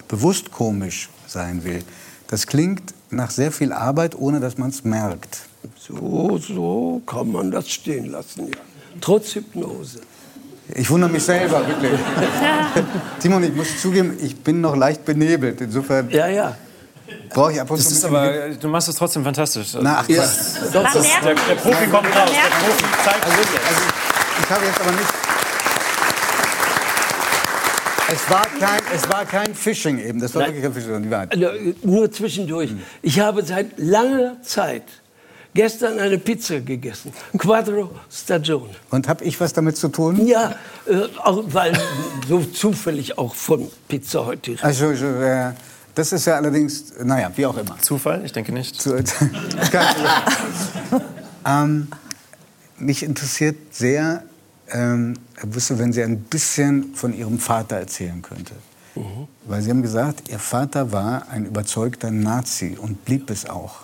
bewusst 0.08 0.52
komisch 0.52 1.10
sein 1.28 1.64
will, 1.66 1.84
das 2.30 2.48
klingt 2.48 2.94
nach 3.10 3.32
sehr 3.32 3.52
viel 3.52 3.74
Arbeit, 3.74 4.16
ohne 4.18 4.40
dass 4.40 4.58
man 4.58 4.70
es 4.70 4.84
merkt. 4.86 5.40
So, 5.78 6.38
so 6.38 7.02
kann 7.06 7.32
man 7.32 7.52
das 7.52 7.70
stehen 7.70 8.06
lassen, 8.12 8.48
ja. 8.48 8.58
Trotz 9.02 9.36
Hypnose. 9.36 10.00
Ich 10.74 10.90
wundere 10.90 11.12
mich 11.12 11.24
selber, 11.24 11.68
wirklich. 11.68 11.92
Timon, 13.20 13.44
ich 13.44 13.54
muss 13.54 13.80
zugeben, 13.82 14.18
ich 14.22 14.36
bin 14.38 14.62
noch 14.62 14.76
leicht 14.76 15.04
benebelt. 15.06 15.60
Insofern 15.62 16.10
Ja, 16.10 16.28
ja. 16.28 16.56
brauche 17.30 17.52
ich 17.52 17.62
ab 17.62 17.70
und 17.70 17.78
Das 17.78 17.88
zu 17.90 17.94
ist 17.94 18.06
aber, 18.06 18.50
du 18.50 18.68
machst 18.70 18.88
es 18.88 18.96
trotzdem 18.96 19.24
fantastisch. 19.24 19.76
Na, 19.80 19.98
ach, 20.00 20.10
Ja, 20.10 20.24
doch, 20.74 20.84
das, 20.92 21.04
Der, 21.24 21.36
der 21.36 21.56
Profi 21.56 21.88
kommt 21.88 22.08
raus. 22.08 22.30
Der 22.32 22.66
Profi 22.66 22.86
zeigt 23.04 23.26
Also, 23.26 23.38
also, 23.38 24.05
ich 24.46 24.52
habe 24.52 24.66
jetzt 24.66 24.80
aber 24.82 24.92
nicht. 24.92 25.10
Es 28.08 28.30
war 28.30 28.46
kein, 28.60 28.82
es 28.94 29.10
war 29.10 29.26
kein 29.26 29.56
Phishing 29.56 29.98
eben. 29.98 30.20
Das 30.20 30.36
war 30.36 30.44
Nein. 30.44 30.52
wirklich 30.54 30.64
kein 30.64 30.74
Phishing, 30.74 31.04
die 31.04 31.10
Wahrheit. 31.10 31.32
Also, 31.34 31.48
nur 31.82 32.12
zwischendurch. 32.12 32.70
Ich 33.02 33.20
habe 33.20 33.44
seit 33.44 33.78
langer 33.80 34.40
Zeit 34.44 34.84
gestern 35.56 35.98
eine 36.00 36.20
Pizza 36.20 36.60
gegessen. 36.60 37.12
Quattro 37.38 37.90
Stagione. 38.12 38.70
Und 38.92 39.08
habe 39.08 39.24
ich 39.24 39.40
was 39.42 39.54
damit 39.54 39.78
zu 39.78 39.88
tun? 39.88 40.24
Ja, 40.28 40.54
äh, 40.86 41.08
auch, 41.24 41.44
weil 41.48 41.74
so 42.28 42.42
zufällig 42.44 43.18
auch 43.18 43.34
von 43.34 43.68
Pizza 43.88 44.26
heute. 44.28 44.42
die 44.42 44.52
Rede 44.52 44.64
Also, 44.64 44.92
ich, 44.92 45.02
äh, 45.02 45.54
das 45.96 46.12
ist 46.14 46.26
ja 46.26 46.36
allerdings, 46.36 46.94
naja, 47.04 47.32
wie 47.36 47.46
auch 47.48 47.58
immer. 47.58 47.80
Zufall? 47.82 48.24
Ich 48.24 48.34
denke 48.34 48.52
nicht. 48.52 48.80
Zu- 48.80 48.96
ähm, 51.48 51.88
mich 52.78 53.02
interessiert 53.02 53.56
sehr, 53.74 54.24
ähm, 54.72 55.16
Herr 55.36 55.48
Busse, 55.48 55.78
wenn 55.80 55.94
Sie 55.94 56.04
ein 56.04 56.20
bisschen 56.20 56.96
von 56.96 57.14
Ihrem 57.14 57.40
Vater 57.40 57.78
erzählen 57.78 58.22
könnte. 58.22 58.54
Weil 59.46 59.62
Sie 59.62 59.70
haben 59.70 59.82
gesagt, 59.82 60.30
Ihr 60.30 60.40
Vater 60.40 60.92
war 60.92 61.30
ein 61.30 61.46
überzeugter 61.46 62.12
Nazi 62.12 62.78
und 62.80 63.04
blieb 63.04 63.30
es 63.30 63.50
auch. 63.50 63.82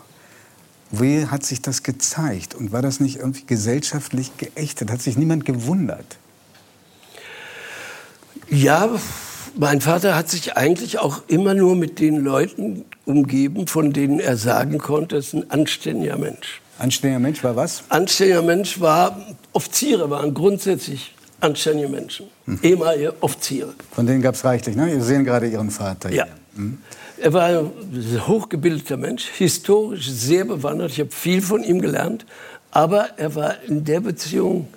Wie 0.91 1.25
hat 1.25 1.43
sich 1.43 1.61
das 1.61 1.83
gezeigt? 1.83 2.55
Und 2.55 2.71
war 2.71 2.81
das 2.81 2.99
nicht 2.99 3.17
irgendwie 3.17 3.45
gesellschaftlich 3.45 4.35
geächtet? 4.37 4.91
Hat 4.91 5.01
sich 5.01 5.17
niemand 5.17 5.45
gewundert? 5.45 6.17
Ja, 8.49 8.89
mein 9.57 9.81
Vater 9.81 10.15
hat 10.15 10.29
sich 10.29 10.57
eigentlich 10.57 10.99
auch 10.99 11.23
immer 11.27 11.53
nur 11.53 11.75
mit 11.75 11.99
den 11.99 12.17
Leuten 12.17 12.85
umgeben, 13.05 13.67
von 13.67 13.93
denen 13.93 14.19
er 14.19 14.37
sagen 14.37 14.77
konnte, 14.77 15.15
er 15.15 15.19
ist 15.19 15.33
ein 15.33 15.49
anständiger 15.49 16.17
Mensch. 16.17 16.61
Anständiger 16.81 17.19
Mensch 17.19 17.43
war 17.43 17.55
was? 17.55 17.83
Anständiger 17.89 18.41
Mensch 18.41 18.79
war, 18.79 19.15
Offiziere 19.53 20.09
waren 20.09 20.33
grundsätzlich 20.33 21.13
anständige 21.39 21.87
Menschen, 21.87 22.27
ehemalige 22.63 23.21
Offiziere. 23.21 23.73
Von 23.91 24.07
denen 24.07 24.21
gab 24.21 24.33
es 24.33 24.43
reichlich. 24.43 24.75
Ne? 24.75 24.87
Wir 24.87 25.01
sehen 25.03 25.23
gerade 25.23 25.47
Ihren 25.47 25.69
Vater. 25.69 26.11
Ja. 26.11 26.25
Hier. 26.55 26.73
Er 27.21 27.33
war 27.33 27.43
ein 27.43 27.71
hochgebildeter 28.27 28.97
Mensch, 28.97 29.25
historisch 29.37 30.09
sehr 30.09 30.43
bewandert. 30.43 30.91
Ich 30.91 30.99
habe 30.99 31.11
viel 31.11 31.43
von 31.43 31.63
ihm 31.63 31.81
gelernt. 31.81 32.25
Aber 32.71 33.09
er 33.17 33.35
war 33.35 33.61
in 33.67 33.83
der 33.83 33.99
Beziehung 33.99 34.67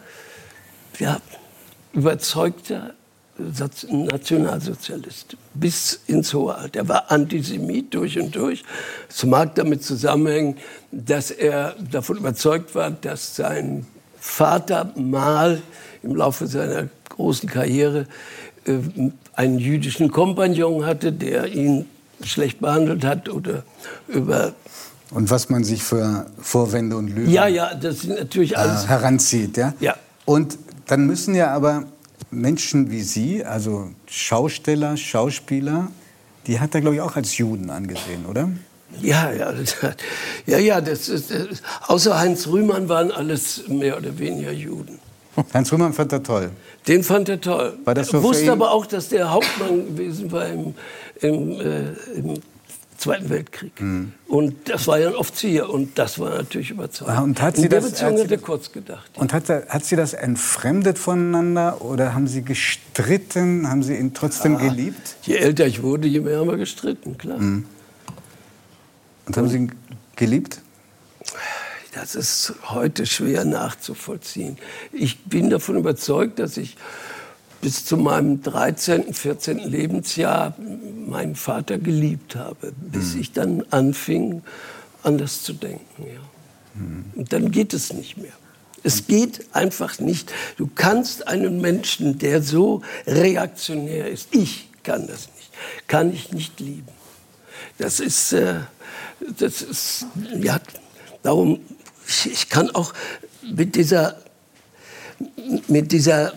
ja, 0.99 1.21
überzeugter 1.95 2.93
Nationalsozialist 3.37 5.37
bis 5.55 6.01
ins 6.07 6.33
hohe 6.33 6.55
Alter. 6.55 6.81
Er 6.81 6.89
war 6.89 7.11
Antisemit 7.11 7.93
durch 7.93 8.19
und 8.19 8.35
durch. 8.37 8.63
Es 9.09 9.25
mag 9.25 9.55
damit 9.57 9.83
zusammenhängen, 9.83 10.57
dass 10.93 11.31
er 11.31 11.75
davon 11.91 12.19
überzeugt 12.19 12.75
war, 12.75 12.91
dass 12.91 13.35
sein 13.35 13.87
Vater 14.21 14.93
mal 14.97 15.61
im 16.03 16.15
Laufe 16.15 16.47
seiner 16.47 16.89
großen 17.09 17.49
Karriere 17.49 18.07
äh, 18.67 18.79
einen 19.35 19.59
jüdischen 19.59 20.11
Kompagnon 20.11 20.87
hatte, 20.87 21.13
der 21.13 21.49
ihn 21.49 21.87
schlecht 22.23 22.61
behandelt 22.61 23.05
hat 23.05 23.29
oder 23.29 23.65
über 24.07 24.53
Und 25.11 25.31
was 25.31 25.51
man 25.51 25.65
sich 25.65 25.83
für 25.83 26.27
Vorwände 26.41 26.97
und 26.97 27.09
Lügen 27.09 27.31
ja 27.31 27.49
ja 27.49 27.75
das 27.75 28.01
sind 28.01 28.19
natürlich 28.19 28.57
alles 28.57 28.85
äh, 28.85 28.89
heranzieht. 28.89 29.57
Ja? 29.57 29.75
Ja. 29.81 29.97
Und 30.25 30.57
dann 30.87 31.07
müssen 31.07 31.35
ja 31.35 31.51
aber 31.51 31.85
Menschen 32.35 32.91
wie 32.91 33.03
Sie, 33.03 33.45
also 33.45 33.91
Schausteller, 34.07 34.97
Schauspieler, 34.97 35.89
die 36.47 36.61
hat 36.61 36.75
er, 36.75 36.81
glaube 36.81 36.97
ich, 36.97 37.03
auch 37.03 37.17
als 37.17 37.39
Juden 37.39 37.71
angesehen, 37.71 38.27
oder? 38.29 38.51
Ja, 39.01 39.33
ja, 39.33 39.53
ja, 40.47 40.59
ja 40.59 40.81
das 40.81 41.09
ist, 41.09 41.31
das, 41.31 41.63
außer 41.87 42.19
Heinz 42.19 42.47
Rühmann 42.47 42.89
waren 42.89 43.11
alles 43.11 43.65
mehr 43.69 43.97
oder 43.97 44.19
weniger 44.19 44.53
Juden. 44.53 44.99
Heinz 45.53 45.73
Rühmann 45.73 45.93
fand 45.93 46.13
er 46.13 46.23
toll. 46.23 46.51
Den 46.87 47.03
fand 47.03 47.29
er 47.29 47.41
toll. 47.41 47.77
War 47.85 47.95
das 47.95 48.09
so 48.09 48.19
er 48.19 48.23
wusste 48.23 48.53
aber 48.53 48.71
auch, 48.71 48.87
dass 48.87 49.09
der 49.09 49.31
Hauptmann 49.31 49.87
gewesen 49.87 50.31
war 50.31 50.47
im, 50.47 50.75
im, 51.21 51.61
äh, 51.61 51.93
im 52.15 52.35
Zweiten 53.05 53.29
Weltkrieg. 53.29 53.73
Und 54.29 54.69
das 54.69 54.87
war 54.87 54.99
ja 54.99 55.09
ein 55.09 55.15
Offizier 55.15 55.69
und 55.69 55.99
das 55.99 56.19
war 56.19 56.31
natürlich 56.31 56.71
überzeugend. 56.71 57.17
Ah, 57.17 57.23
und 57.23 57.41
hat 57.43 57.57
sie 57.57 57.65
In 57.65 57.69
der 57.71 57.81
das- 57.81 57.91
Beziehung 57.91 58.19
hat 58.19 58.29
sie 58.29 58.37
kurz 58.39 58.73
gedacht. 58.73 59.11
Und 59.17 59.33
hat, 59.33 59.49
hat 59.49 59.85
sie 59.85 59.97
das 59.97 60.15
entfremdet 60.15 60.99
voneinander 60.99 61.83
oder 61.83 62.15
haben 62.15 62.27
sie 62.29 62.43
gestritten? 62.43 63.69
Haben 63.69 63.83
sie 63.83 63.95
ihn 63.97 64.09
Ah. 64.15 64.19
trotzdem 64.19 64.57
geliebt? 64.59 65.17
Je 65.23 65.37
älter 65.37 65.67
ich 65.67 65.83
wurde, 65.83 66.09
je 66.09 66.21
mehr 66.21 66.39
haben 66.39 66.49
wir 66.49 66.57
gestritten, 66.57 67.19
klar. 67.19 67.39
Mhm. 67.39 67.67
Und 69.27 69.37
haben 69.37 69.49
sie 69.49 69.57
ihn 69.59 69.73
geliebt? 70.17 70.61
Das 71.95 72.15
ist 72.15 72.55
heute 72.71 73.07
schwer 73.07 73.45
nachzuvollziehen. 73.45 74.59
Ich 74.93 75.25
bin 75.25 75.49
davon 75.51 75.77
überzeugt, 75.77 76.39
dass 76.39 76.57
ich 76.57 76.77
bis 77.65 77.87
zu 77.87 77.97
meinem 77.97 78.43
13., 78.43 79.15
14. 79.15 79.57
Lebensjahr 79.57 80.55
meinen 80.59 81.35
Vater 81.35 81.79
geliebt 81.79 82.37
habe, 82.37 82.75
bis 82.77 83.15
ich 83.15 83.33
dann 83.33 83.65
anfing, 83.71 84.43
anders 85.03 85.43
zu 85.43 85.55
denken. 85.55 86.05
Ja. 86.05 86.21
Und 87.15 87.33
dann 87.33 87.51
geht 87.51 87.73
es 87.73 87.91
nicht 87.95 88.19
mehr. 88.19 88.35
Es 88.83 89.07
geht 89.07 89.47
einfach 89.55 89.99
nicht. 89.99 90.31
Du 90.59 90.69
kannst 90.75 91.27
einen 91.27 91.63
Menschen, 91.63 92.19
der 92.19 92.43
so 92.43 92.83
reaktionär 93.07 94.11
ist, 94.11 94.29
ich 94.33 94.69
kann 94.83 95.07
das 95.07 95.31
nicht, 95.35 95.51
kann 95.87 96.13
ich 96.13 96.33
nicht 96.33 96.61
lieben. 96.61 96.93
Das 97.79 97.99
ist, 97.99 98.35
äh, 98.35 98.57
das 99.39 99.63
ist, 99.63 100.05
ja, 100.39 100.61
darum, 101.23 101.61
ich, 102.07 102.31
ich 102.31 102.49
kann 102.51 102.69
auch 102.73 102.93
mit 103.43 103.75
dieser, 103.75 104.19
mit 105.67 105.93
dieser 105.93 106.35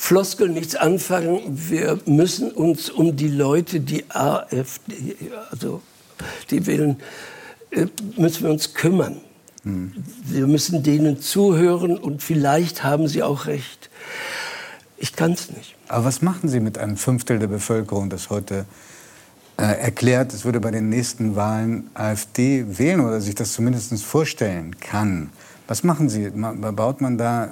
Floskeln 0.00 0.54
nichts 0.54 0.76
anfangen. 0.76 1.40
Wir 1.68 1.98
müssen 2.06 2.52
uns 2.52 2.88
um 2.88 3.16
die 3.16 3.28
Leute, 3.28 3.80
die 3.80 4.08
AfD, 4.08 5.16
also 5.50 5.82
die 6.50 6.64
wählen, 6.66 6.96
äh, 7.72 7.86
müssen 8.16 8.44
wir 8.44 8.50
uns 8.50 8.74
kümmern. 8.74 9.20
Hm. 9.64 9.92
Wir 10.24 10.46
müssen 10.46 10.84
denen 10.84 11.20
zuhören 11.20 11.98
und 11.98 12.22
vielleicht 12.22 12.84
haben 12.84 13.08
sie 13.08 13.24
auch 13.24 13.46
recht. 13.46 13.90
Ich 14.96 15.14
kann 15.14 15.32
es 15.32 15.50
nicht. 15.50 15.74
Aber 15.88 16.04
was 16.04 16.22
machen 16.22 16.48
Sie 16.48 16.60
mit 16.60 16.78
einem 16.78 16.96
Fünftel 16.96 17.38
der 17.40 17.48
Bevölkerung, 17.48 18.08
das 18.08 18.30
heute 18.30 18.66
äh, 19.56 19.62
erklärt, 19.62 20.32
es 20.32 20.44
würde 20.44 20.60
bei 20.60 20.70
den 20.70 20.88
nächsten 20.88 21.34
Wahlen 21.34 21.90
AfD 21.94 22.78
wählen 22.78 23.00
oder 23.00 23.20
sich 23.20 23.34
das 23.34 23.52
zumindest 23.52 23.92
vorstellen 24.04 24.78
kann? 24.78 25.30
Was 25.66 25.82
machen 25.82 26.08
Sie? 26.08 26.30
Baut 26.30 27.00
man 27.00 27.18
da 27.18 27.50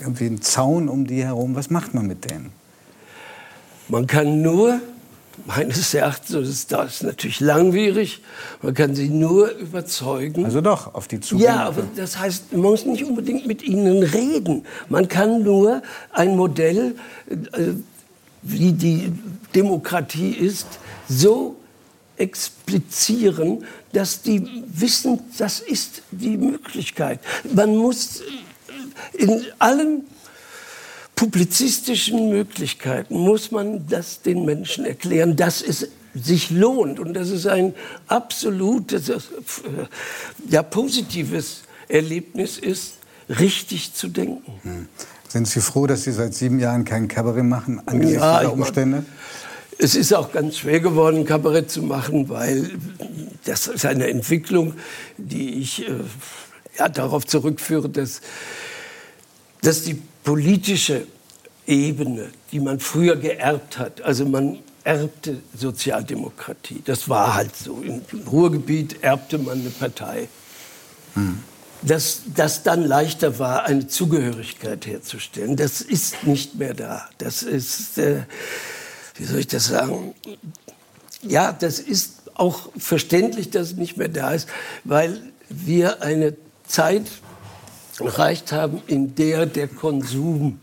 irgendwie 0.00 0.26
einen 0.26 0.42
Zaun 0.42 0.88
um 0.88 1.06
die 1.06 1.24
herum? 1.24 1.54
Was 1.54 1.70
macht 1.70 1.94
man 1.94 2.06
mit 2.06 2.30
denen? 2.30 2.52
Man 3.88 4.06
kann 4.06 4.42
nur 4.42 4.80
meines 5.46 5.92
Erachtens, 5.94 6.66
das 6.66 6.94
ist 6.94 7.02
natürlich 7.02 7.40
langwierig, 7.40 8.22
man 8.62 8.72
kann 8.74 8.94
sie 8.94 9.08
nur 9.08 9.50
überzeugen. 9.50 10.44
Also 10.44 10.60
doch, 10.60 10.94
auf 10.94 11.08
die 11.08 11.20
zugehen. 11.20 11.46
Ja, 11.46 11.66
aber 11.66 11.82
das 11.96 12.18
heißt, 12.18 12.52
man 12.52 12.62
muss 12.62 12.86
nicht 12.86 13.04
unbedingt 13.04 13.46
mit 13.46 13.62
ihnen 13.62 14.02
reden. 14.02 14.64
Man 14.88 15.08
kann 15.08 15.42
nur 15.42 15.82
ein 16.12 16.36
Modell, 16.36 16.94
äh, 17.28 17.72
wie 18.42 18.72
die 18.72 19.12
Demokratie 19.54 20.30
ist, 20.30 20.66
so 21.08 21.56
explizieren, 22.16 23.64
dass 23.92 24.22
die 24.22 24.64
wissen, 24.66 25.20
das 25.38 25.60
ist 25.60 26.02
die 26.10 26.36
Möglichkeit. 26.36 27.20
Man 27.52 27.76
muss 27.76 28.22
in 29.12 29.44
allen 29.58 30.04
publizistischen 31.14 32.28
Möglichkeiten 32.30 33.18
muss 33.18 33.50
man 33.50 33.86
das 33.88 34.22
den 34.22 34.44
Menschen 34.44 34.84
erklären, 34.84 35.36
dass 35.36 35.62
es 35.62 35.88
sich 36.14 36.50
lohnt 36.50 37.00
und 37.00 37.14
dass 37.14 37.30
es 37.30 37.46
ein 37.46 37.74
absolutes, 38.06 39.08
äh, 39.08 39.20
ja, 40.48 40.62
positives 40.62 41.62
Erlebnis 41.88 42.58
ist, 42.58 42.94
richtig 43.28 43.94
zu 43.94 44.08
denken. 44.08 44.52
Hm. 44.62 44.88
Sind 45.28 45.48
Sie 45.48 45.60
froh, 45.60 45.86
dass 45.86 46.04
Sie 46.04 46.12
seit 46.12 46.34
sieben 46.34 46.60
Jahren 46.60 46.84
kein 46.84 47.08
Kabarett 47.08 47.44
machen, 47.44 47.82
angesichts 47.86 48.22
ja, 48.22 48.40
dieser 48.40 48.52
Umstände? 48.52 49.04
Es 49.78 49.96
ist 49.96 50.14
auch 50.14 50.30
ganz 50.30 50.58
schwer 50.58 50.78
geworden, 50.78 51.24
Kabarett 51.24 51.70
zu 51.70 51.82
machen, 51.82 52.28
weil 52.28 52.70
das 53.44 53.66
ist 53.66 53.84
eine 53.84 54.08
Entwicklung, 54.08 54.74
die 55.16 55.54
ich 55.60 55.88
äh, 55.88 55.92
ja, 56.78 56.88
darauf 56.88 57.26
zurückführe, 57.26 57.88
dass, 57.88 58.20
dass 59.64 59.82
die 59.82 60.00
politische 60.22 61.06
Ebene, 61.66 62.30
die 62.52 62.60
man 62.60 62.78
früher 62.80 63.16
geerbt 63.16 63.78
hat. 63.78 64.02
Also 64.02 64.26
man 64.26 64.58
erbte 64.84 65.38
Sozialdemokratie. 65.56 66.82
Das 66.84 67.08
war 67.08 67.34
halt 67.34 67.56
so. 67.56 67.80
Im 67.80 68.02
Ruhrgebiet 68.30 69.02
erbte 69.02 69.38
man 69.38 69.60
eine 69.60 69.70
Partei. 69.70 70.28
Hm. 71.14 71.42
Dass 71.82 72.22
das 72.34 72.62
dann 72.62 72.84
leichter 72.84 73.38
war, 73.38 73.64
eine 73.64 73.88
Zugehörigkeit 73.88 74.86
herzustellen, 74.86 75.56
das 75.56 75.80
ist 75.80 76.24
nicht 76.24 76.54
mehr 76.54 76.74
da. 76.74 77.08
Das 77.18 77.42
ist, 77.42 77.98
äh, 77.98 78.22
wie 79.16 79.24
soll 79.24 79.40
ich 79.40 79.46
das 79.48 79.66
sagen? 79.66 80.14
Ja, 81.22 81.52
das 81.52 81.78
ist 81.78 82.22
auch 82.34 82.70
verständlich, 82.76 83.50
dass 83.50 83.68
es 83.68 83.76
nicht 83.76 83.96
mehr 83.96 84.08
da 84.08 84.32
ist, 84.32 84.48
weil 84.84 85.20
wir 85.48 86.02
eine 86.02 86.34
Zeit 86.66 87.06
erreicht 88.00 88.52
haben, 88.52 88.82
in 88.86 89.14
der 89.14 89.46
der 89.46 89.68
Konsum 89.68 90.58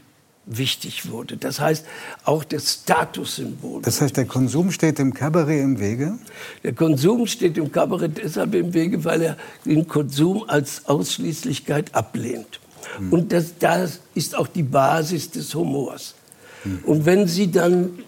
wichtig 0.46 1.10
wurde. 1.10 1.38
Das 1.38 1.60
heißt, 1.60 1.86
auch 2.26 2.44
das 2.44 2.74
Statussymbol. 2.74 3.82
Das 3.84 4.02
heißt, 4.02 4.18
der 4.18 4.26
Konsum 4.26 4.72
steht 4.72 4.98
dem 4.98 5.14
Kabarett 5.14 5.62
im 5.62 5.80
Wege? 5.80 6.18
Der 6.64 6.74
Konsum 6.74 7.28
steht 7.28 7.58
dem 7.58 7.72
Kabarett 7.72 8.18
deshalb 8.18 8.56
im 8.56 8.74
Wege, 8.74 9.04
weil 9.06 9.22
er 9.22 9.38
den 9.66 9.88
Konsum 9.88 10.44
als 10.48 10.88
Ausschließlichkeit 10.88 11.94
ablehnt. 11.94 12.60
Hm. 12.98 13.14
Und 13.14 13.32
das, 13.32 13.58
das 13.60 14.00
ist 14.16 14.36
auch 14.36 14.48
die 14.48 14.64
Basis 14.64 15.30
des 15.30 15.54
Humors. 15.54 16.16
Hm. 16.64 16.80
Und 16.86 17.06
wenn 17.06 17.28
Sie 17.28 17.52
dann 17.52 18.00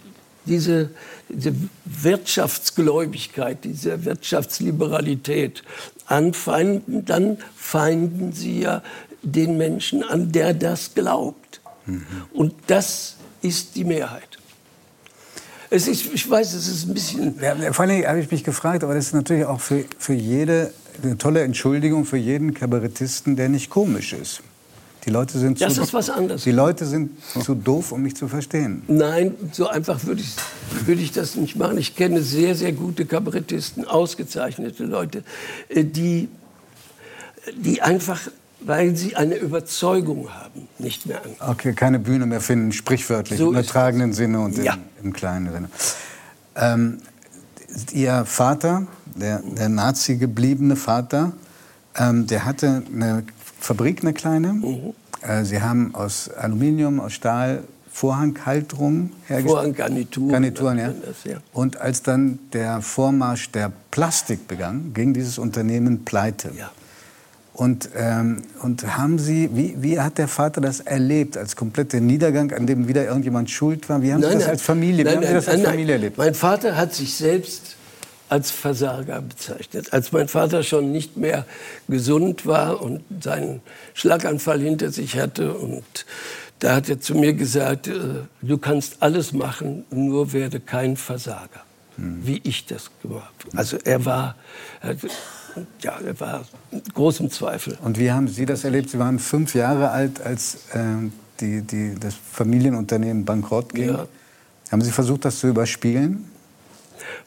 diese, 0.45 0.89
diese 1.29 1.53
Wirtschaftsgläubigkeit, 1.85 3.63
diese 3.63 4.03
Wirtschaftsliberalität 4.03 5.63
anfeinden, 6.07 7.05
dann 7.05 7.37
feinden 7.55 8.33
Sie 8.33 8.61
ja 8.61 8.83
den 9.23 9.57
Menschen 9.57 10.03
an, 10.03 10.31
der 10.31 10.53
das 10.53 10.93
glaubt. 10.93 11.61
Mhm. 11.85 12.05
Und 12.33 12.53
das 12.67 13.15
ist 13.41 13.75
die 13.75 13.83
Mehrheit. 13.83 14.27
Es 15.69 15.87
ist, 15.87 16.13
ich 16.13 16.29
weiß, 16.29 16.53
es 16.53 16.67
ist 16.67 16.87
ein 16.87 16.93
bisschen. 16.93 17.35
Ja, 17.41 17.73
vor 17.73 17.85
allem 17.85 18.05
habe 18.05 18.19
ich 18.19 18.29
mich 18.29 18.43
gefragt, 18.43 18.83
aber 18.83 18.93
das 18.93 19.07
ist 19.07 19.13
natürlich 19.13 19.45
auch 19.45 19.59
für, 19.59 19.85
für 19.97 20.13
jede 20.13 20.71
eine 21.01 21.17
tolle 21.17 21.41
Entschuldigung 21.41 22.05
für 22.05 22.17
jeden 22.17 22.53
Kabarettisten, 22.53 23.35
der 23.35 23.49
nicht 23.49 23.69
komisch 23.69 24.13
ist. 24.13 24.41
Die 25.05 25.09
Leute 25.09 25.37
sind 25.37 25.59
das 25.59 25.75
zu, 25.75 25.81
ist 25.81 25.93
was 25.93 26.09
anderes. 26.09 26.43
Die 26.43 26.51
Leute 26.51 26.85
sind 26.85 27.11
zu 27.43 27.55
doof, 27.55 27.91
um 27.91 28.03
mich 28.03 28.15
zu 28.15 28.29
verstehen. 28.29 28.83
Nein, 28.87 29.35
so 29.51 29.67
einfach 29.67 30.05
würde 30.05 30.21
ich, 30.21 30.33
würde 30.85 31.01
ich 31.01 31.11
das 31.11 31.35
nicht 31.35 31.57
machen. 31.57 31.77
Ich 31.77 31.95
kenne 31.95 32.21
sehr, 32.21 32.55
sehr 32.55 32.71
gute 32.71 33.05
Kabarettisten, 33.05 33.85
ausgezeichnete 33.85 34.85
Leute, 34.85 35.23
äh, 35.67 35.83
die, 35.83 36.29
die 37.57 37.81
einfach 37.81 38.21
weil 38.65 38.95
sie 38.95 39.15
eine 39.15 39.35
Überzeugung 39.35 40.29
haben, 40.33 40.67
nicht 40.79 41.05
mehr 41.05 41.21
an. 41.23 41.51
Okay, 41.51 41.73
keine 41.73 41.99
Bühne 41.99 42.25
mehr 42.25 42.41
finden, 42.41 42.71
sprichwörtlich, 42.71 43.39
so 43.39 43.47
im 43.47 43.53
übertragenen 43.53 44.13
Sinne 44.13 44.41
und 44.41 44.57
ja. 44.57 44.73
im, 44.73 45.07
im, 45.07 45.13
kleinen 45.13 45.51
Sinne. 45.51 45.69
Ähm, 46.55 46.97
ihr 47.91 48.25
Vater, 48.25 48.87
der, 49.15 49.39
der 49.39 49.69
Nazi 49.69 50.17
gebliebene 50.17 50.75
Vater, 50.75 51.33
ähm, 51.97 52.27
der 52.27 52.45
hatte 52.45 52.83
eine 52.93 53.23
Fabrik, 53.59 54.03
eine 54.03 54.13
kleine. 54.13 54.53
Mhm. 54.53 54.93
Äh, 55.21 55.45
sie 55.45 55.61
haben 55.61 55.95
aus 55.95 56.29
Aluminium, 56.29 56.99
aus 56.99 57.13
Stahl 57.13 57.63
Vorhanghalterungen 57.91 59.11
hergestellt. 59.27 59.51
Vorhanggarnituren. 59.51 60.31
Garnituren, 60.31 60.79
ja. 60.79 60.87
Das, 60.87 61.23
ja. 61.25 61.37
Und 61.53 61.77
als 61.77 62.01
dann 62.01 62.39
der 62.51 62.81
Vormarsch 62.81 63.51
der 63.51 63.71
Plastik 63.91 64.47
begann, 64.47 64.93
ging 64.95 65.13
dieses 65.13 65.37
Unternehmen 65.37 66.03
pleite. 66.03 66.51
Ja. 66.57 66.71
Und, 67.53 67.89
ähm, 67.95 68.41
und 68.63 68.97
haben 68.97 69.19
Sie, 69.19 69.49
wie, 69.53 69.75
wie 69.77 69.99
hat 69.99 70.17
der 70.17 70.27
Vater 70.27 70.59
das 70.59 70.79
erlebt, 70.79 71.37
als 71.37 71.55
kompletter 71.55 71.99
Niedergang, 71.99 72.51
an 72.51 72.65
dem 72.65 72.87
wieder 72.87 73.05
irgendjemand 73.05 73.51
schuld 73.51 73.87
war? 73.89 74.01
Wie 74.01 74.11
haben 74.11 74.21
nein, 74.21 74.31
Sie 74.31 74.37
das 74.39 74.47
als 74.47 74.61
Familie, 74.63 75.05
nein, 75.05 75.13
wie 75.13 75.17
haben 75.17 75.27
Sie 75.27 75.33
das 75.33 75.47
als 75.47 75.61
Familie 75.61 75.93
erlebt? 75.93 76.17
Mein 76.17 76.33
Vater 76.33 76.75
hat 76.75 76.93
sich 76.93 77.13
selbst 77.13 77.75
als 78.27 78.49
Versager 78.49 79.21
bezeichnet. 79.21 79.93
Als 79.93 80.11
mein 80.11 80.27
Vater 80.27 80.63
schon 80.63 80.91
nicht 80.91 81.17
mehr 81.17 81.45
gesund 81.87 82.47
war 82.47 82.81
und 82.81 83.01
seinen 83.21 83.61
Schlaganfall 83.93 84.59
hinter 84.59 84.91
sich 84.91 85.19
hatte 85.19 85.53
und 85.53 86.05
da 86.57 86.75
hat 86.75 86.89
er 86.89 86.99
zu 86.99 87.13
mir 87.13 87.33
gesagt, 87.33 87.87
äh, 87.87 88.23
du 88.41 88.57
kannst 88.57 88.97
alles 89.01 89.33
machen, 89.33 89.85
nur 89.91 90.33
werde 90.33 90.59
kein 90.59 90.97
Versager, 90.97 91.61
hm. 91.97 92.25
wie 92.25 92.41
ich 92.43 92.65
das 92.65 92.89
gemacht 93.03 93.33
habe. 93.45 93.57
Also 93.57 93.77
er 93.83 94.05
war, 94.05 94.35
ja, 95.81 95.99
er 96.05 96.19
war 96.19 96.45
in 96.71 96.81
großem 96.93 97.29
Zweifel. 97.31 97.77
Und 97.83 97.99
wie 97.99 98.11
haben 98.11 98.27
Sie 98.27 98.45
das 98.45 98.63
erlebt? 98.63 98.89
Sie 98.89 98.99
waren 98.99 99.19
fünf 99.19 99.55
Jahre 99.55 99.89
alt, 99.89 100.21
als 100.21 100.55
äh, 100.73 100.79
die, 101.39 101.61
die, 101.61 101.95
das 101.99 102.15
Familienunternehmen 102.15 103.25
bankrott 103.25 103.73
ging. 103.73 103.89
Ja. 103.89 104.07
Haben 104.71 104.81
Sie 104.81 104.91
versucht, 104.91 105.25
das 105.25 105.39
zu 105.39 105.47
überspielen? 105.47 106.25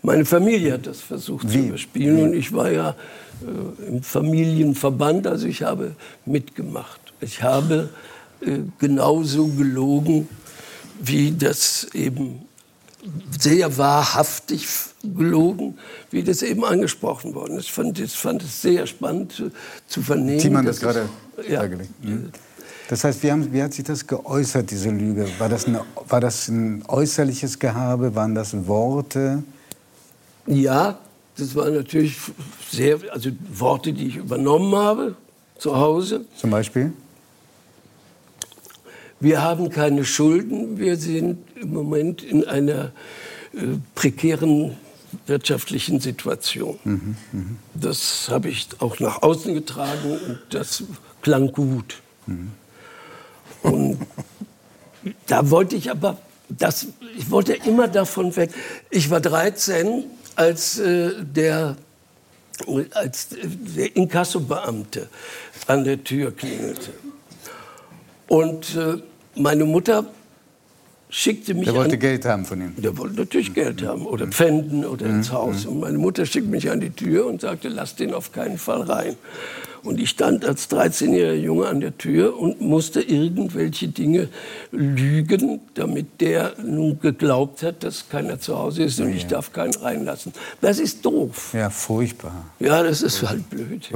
Meine 0.02 0.24
Familie 0.24 0.74
hat 0.74 0.86
das 0.86 1.00
versucht 1.00 1.48
Wie? 1.48 1.52
zu 1.52 1.68
überspielen. 1.68 2.16
Wie? 2.16 2.22
Und 2.22 2.34
ich 2.34 2.52
war 2.52 2.70
ja 2.70 2.94
äh, 3.42 3.88
im 3.88 4.02
Familienverband, 4.02 5.26
also 5.26 5.46
ich 5.46 5.62
habe 5.62 5.94
mitgemacht. 6.24 7.00
Ich 7.20 7.42
habe 7.42 7.90
äh, 8.40 8.58
genauso 8.78 9.48
gelogen, 9.48 10.28
wie 11.00 11.32
das 11.32 11.88
eben 11.92 12.45
sehr 13.38 13.76
wahrhaftig 13.78 14.66
gelogen, 15.02 15.78
wie 16.10 16.22
das 16.22 16.42
eben 16.42 16.64
angesprochen 16.64 17.34
worden 17.34 17.58
ist. 17.58 17.66
Ich 17.66 17.72
fand, 17.72 17.98
ich 17.98 18.12
fand 18.12 18.42
es 18.42 18.62
sehr 18.62 18.86
spannend 18.86 19.32
zu, 19.32 19.50
zu 19.86 20.02
vernehmen. 20.02 20.38
Thiemann 20.38 20.66
das 20.66 20.80
gerade 20.80 21.08
ja, 21.48 21.62
mhm. 21.66 22.30
Das 22.88 23.04
heißt, 23.04 23.22
wie, 23.22 23.32
haben, 23.32 23.52
wie, 23.52 23.62
hat 23.62 23.74
sich 23.74 23.84
das 23.84 24.06
geäußert, 24.06 24.70
diese 24.70 24.90
Lüge? 24.90 25.28
War 25.38 25.48
das, 25.48 25.66
eine, 25.66 25.84
war 26.08 26.20
das 26.20 26.48
ein 26.48 26.84
äußerliches 26.86 27.58
Gehabe? 27.58 28.14
Waren 28.14 28.34
das 28.34 28.66
Worte? 28.66 29.42
Ja, 30.46 30.98
das 31.36 31.54
waren 31.54 31.74
natürlich 31.74 32.16
sehr, 32.70 32.98
also 33.10 33.30
Worte, 33.52 33.92
die 33.92 34.06
ich 34.08 34.16
übernommen 34.16 34.74
habe 34.74 35.16
zu 35.58 35.76
Hause. 35.76 36.24
Zum 36.36 36.50
Beispiel? 36.50 36.92
Wir 39.18 39.42
haben 39.42 39.68
keine 39.70 40.04
Schulden. 40.04 40.78
Wir 40.78 40.96
sind 40.96 41.38
im 41.60 41.72
Moment 41.72 42.22
in 42.22 42.46
einer 42.46 42.92
äh, 43.54 43.78
prekären 43.94 44.76
wirtschaftlichen 45.26 46.00
Situation. 46.00 46.78
Mhm, 46.84 47.16
mh. 47.32 47.44
Das 47.74 48.28
habe 48.28 48.48
ich 48.48 48.68
auch 48.78 49.00
nach 49.00 49.22
außen 49.22 49.54
getragen 49.54 50.18
und 50.26 50.38
das 50.50 50.84
klang 51.22 51.52
gut. 51.52 52.02
Mhm. 52.26 52.52
Und 53.62 53.98
da 55.26 55.50
wollte 55.50 55.76
ich 55.76 55.90
aber, 55.90 56.18
das, 56.48 56.88
ich 57.16 57.30
wollte 57.30 57.54
immer 57.54 57.88
davon 57.88 58.34
weg. 58.36 58.50
Ich 58.90 59.10
war 59.10 59.20
13, 59.20 60.04
als 60.34 60.78
äh, 60.78 61.12
der 61.22 61.76
als 62.94 63.28
der 63.30 63.94
Inkassobeamte 63.96 65.10
an 65.66 65.84
der 65.84 66.02
Tür 66.02 66.34
klingelte. 66.34 66.92
Und 68.28 68.74
äh, 68.76 69.02
meine 69.34 69.66
Mutter 69.66 70.06
schickte 71.08 71.54
mich 71.54 71.64
Der 71.66 71.74
wollte 71.74 71.94
an, 71.94 72.00
Geld 72.00 72.24
haben 72.24 72.44
von 72.44 72.60
ihm. 72.60 72.74
der 72.76 72.96
wollte 72.98 73.16
natürlich 73.16 73.54
Geld 73.54 73.82
haben 73.82 74.06
oder 74.06 74.26
Pfänden 74.26 74.84
oder 74.84 75.06
ins 75.06 75.32
Haus. 75.32 75.66
Und 75.66 75.80
meine 75.80 75.98
Mutter 75.98 76.26
schickte 76.26 76.48
mich 76.50 76.70
an 76.70 76.80
die 76.80 76.90
Tür 76.90 77.26
und 77.26 77.40
sagte, 77.40 77.68
lass 77.68 77.94
den 77.96 78.12
auf 78.14 78.32
keinen 78.32 78.58
Fall 78.58 78.82
rein. 78.82 79.16
Und 79.82 80.00
ich 80.00 80.10
stand 80.10 80.44
als 80.44 80.68
13-jähriger 80.68 81.34
Junge 81.34 81.66
an 81.68 81.80
der 81.80 81.96
Tür 81.96 82.36
und 82.36 82.60
musste 82.60 83.00
irgendwelche 83.00 83.86
Dinge 83.86 84.28
lügen, 84.72 85.60
damit 85.74 86.20
der 86.20 86.54
nun 86.60 86.98
geglaubt 87.00 87.62
hat, 87.62 87.84
dass 87.84 88.08
keiner 88.08 88.40
zu 88.40 88.58
Hause 88.58 88.82
ist 88.82 88.98
und 88.98 89.14
ich 89.14 89.26
darf 89.28 89.52
keinen 89.52 89.74
reinlassen. 89.74 90.32
Das 90.60 90.80
ist 90.80 91.04
doof. 91.04 91.52
Ja, 91.54 91.70
furchtbar. 91.70 92.46
Ja, 92.58 92.82
das 92.82 93.02
ist 93.02 93.22
halt 93.22 93.48
blöd. 93.48 93.88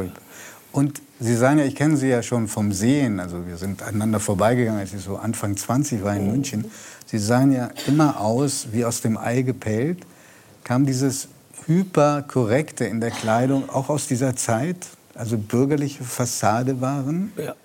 Und 0.72 1.02
Sie 1.22 1.36
sagen 1.36 1.58
ja, 1.58 1.64
ich 1.66 1.74
kenne 1.74 1.96
Sie 1.96 2.08
ja 2.08 2.22
schon 2.22 2.46
vom 2.48 2.72
Sehen. 2.72 3.18
Also 3.20 3.46
wir 3.46 3.56
sind 3.56 3.82
aneinander 3.82 4.20
vorbeigegangen, 4.20 4.80
als 4.80 4.94
ich 4.94 5.02
so 5.02 5.16
Anfang 5.16 5.56
20 5.56 6.02
war 6.04 6.14
in 6.16 6.30
München. 6.30 6.64
Sie 7.10 7.18
sahen 7.18 7.50
ja 7.50 7.70
immer 7.88 8.20
aus 8.20 8.68
wie 8.70 8.84
aus 8.84 9.00
dem 9.00 9.18
Ei 9.18 9.42
gepellt. 9.42 9.98
Kam 10.62 10.86
dieses 10.86 11.26
hyperkorrekte 11.66 12.84
in 12.84 13.00
der 13.00 13.10
Kleidung 13.10 13.68
auch 13.68 13.88
aus 13.88 14.06
dieser 14.06 14.36
Zeit? 14.36 14.76
Also 15.16 15.36
bürgerliche 15.36 16.04
Fassade 16.04 16.80
waren? 16.80 17.32
Ja. 17.36 17.56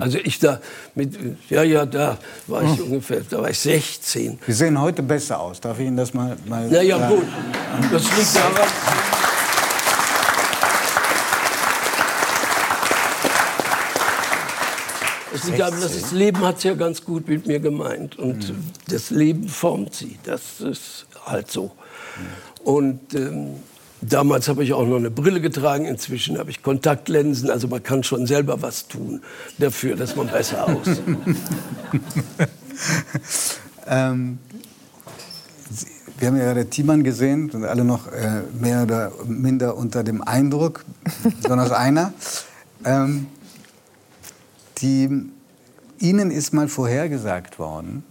Also 0.00 0.16
ich 0.16 0.38
da 0.38 0.60
mit, 0.94 1.14
ja, 1.50 1.62
ja, 1.62 1.84
da 1.84 2.16
war 2.46 2.62
ich 2.62 2.80
ungefähr, 2.80 3.20
da 3.28 3.42
war 3.42 3.50
ich 3.50 3.58
16. 3.58 4.38
Sie 4.46 4.52
sehen 4.54 4.80
heute 4.80 5.02
besser 5.02 5.38
aus. 5.40 5.60
Darf 5.60 5.78
ich 5.78 5.86
Ihnen 5.86 5.98
das 5.98 6.14
mal, 6.14 6.34
mal 6.46 6.66
Na 6.70 6.80
ja, 6.80 6.98
sagen? 6.98 7.16
gut. 7.16 7.26
Das 7.92 8.16
liegt 8.16 8.34
daran. 8.34 8.68
Daran, 15.56 15.80
dass 15.80 16.00
das 16.00 16.12
Leben 16.12 16.38
hat 16.40 16.58
es 16.58 16.64
ja 16.64 16.74
ganz 16.74 17.04
gut 17.04 17.28
mit 17.28 17.46
mir 17.46 17.60
gemeint. 17.60 18.18
Und 18.18 18.52
das 18.88 19.10
Leben 19.10 19.48
formt 19.48 19.94
sie. 19.94 20.18
Das 20.24 20.60
ist 20.60 21.06
halt 21.26 21.50
so. 21.50 21.72
Und 22.62 23.14
ähm, 23.14 23.50
damals 24.00 24.48
habe 24.48 24.62
ich 24.64 24.72
auch 24.72 24.86
noch 24.86 24.96
eine 24.96 25.10
Brille 25.10 25.40
getragen. 25.40 25.84
Inzwischen 25.84 26.38
habe 26.38 26.50
ich 26.50 26.62
Kontaktlinsen. 26.62 27.50
Also 27.50 27.68
man 27.68 27.82
kann 27.82 28.02
schon 28.04 28.26
selber 28.26 28.62
was 28.62 28.88
tun 28.88 29.22
dafür, 29.58 29.96
dass 29.96 30.16
man 30.16 30.28
besser 30.28 30.68
aussieht. 30.68 31.02
Ähm, 33.86 34.38
Sie- 35.70 35.86
wir 36.18 36.28
haben 36.28 36.36
ja 36.36 36.44
gerade 36.44 36.70
Thiemann 36.70 37.04
gesehen, 37.04 37.50
sind 37.50 37.64
alle 37.64 37.84
noch 37.84 38.06
äh, 38.10 38.42
mehr 38.58 38.82
oder 38.84 39.12
minder 39.26 39.76
unter 39.76 40.02
dem 40.04 40.22
Eindruck, 40.22 40.84
besonders 41.42 41.70
einer. 41.86 42.12
Ähm, 42.84 43.26
die, 44.78 45.08
Ihnen 45.98 46.30
ist 46.30 46.52
mal 46.52 46.68
vorhergesagt 46.68 47.58
worden, 47.58 48.04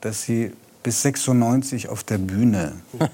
dass 0.00 0.22
Sie 0.22 0.52
bis 0.82 1.02
96 1.02 1.88
auf 1.88 2.02
der 2.04 2.18
Bühne 2.18 2.72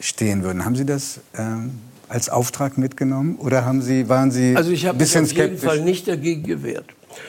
stehen 0.00 0.42
würden. 0.42 0.64
Haben 0.64 0.76
Sie 0.76 0.84
das 0.84 1.20
ähm, 1.36 1.78
als 2.08 2.28
Auftrag 2.28 2.76
mitgenommen 2.76 3.36
oder 3.36 3.64
haben 3.64 3.82
Sie, 3.82 4.08
waren 4.08 4.30
Sie 4.30 4.56
Also 4.56 4.70
ich 4.70 4.82
ein 4.84 4.88
habe 4.88 4.98
mich 4.98 5.04
bisschen 5.08 5.24
auf 5.24 5.32
jeden 5.32 5.56
skeptisch? 5.58 5.68
Fall 5.68 5.80
nicht 5.80 6.08
dagegen 6.08 6.42
gewehrt. 6.42 6.86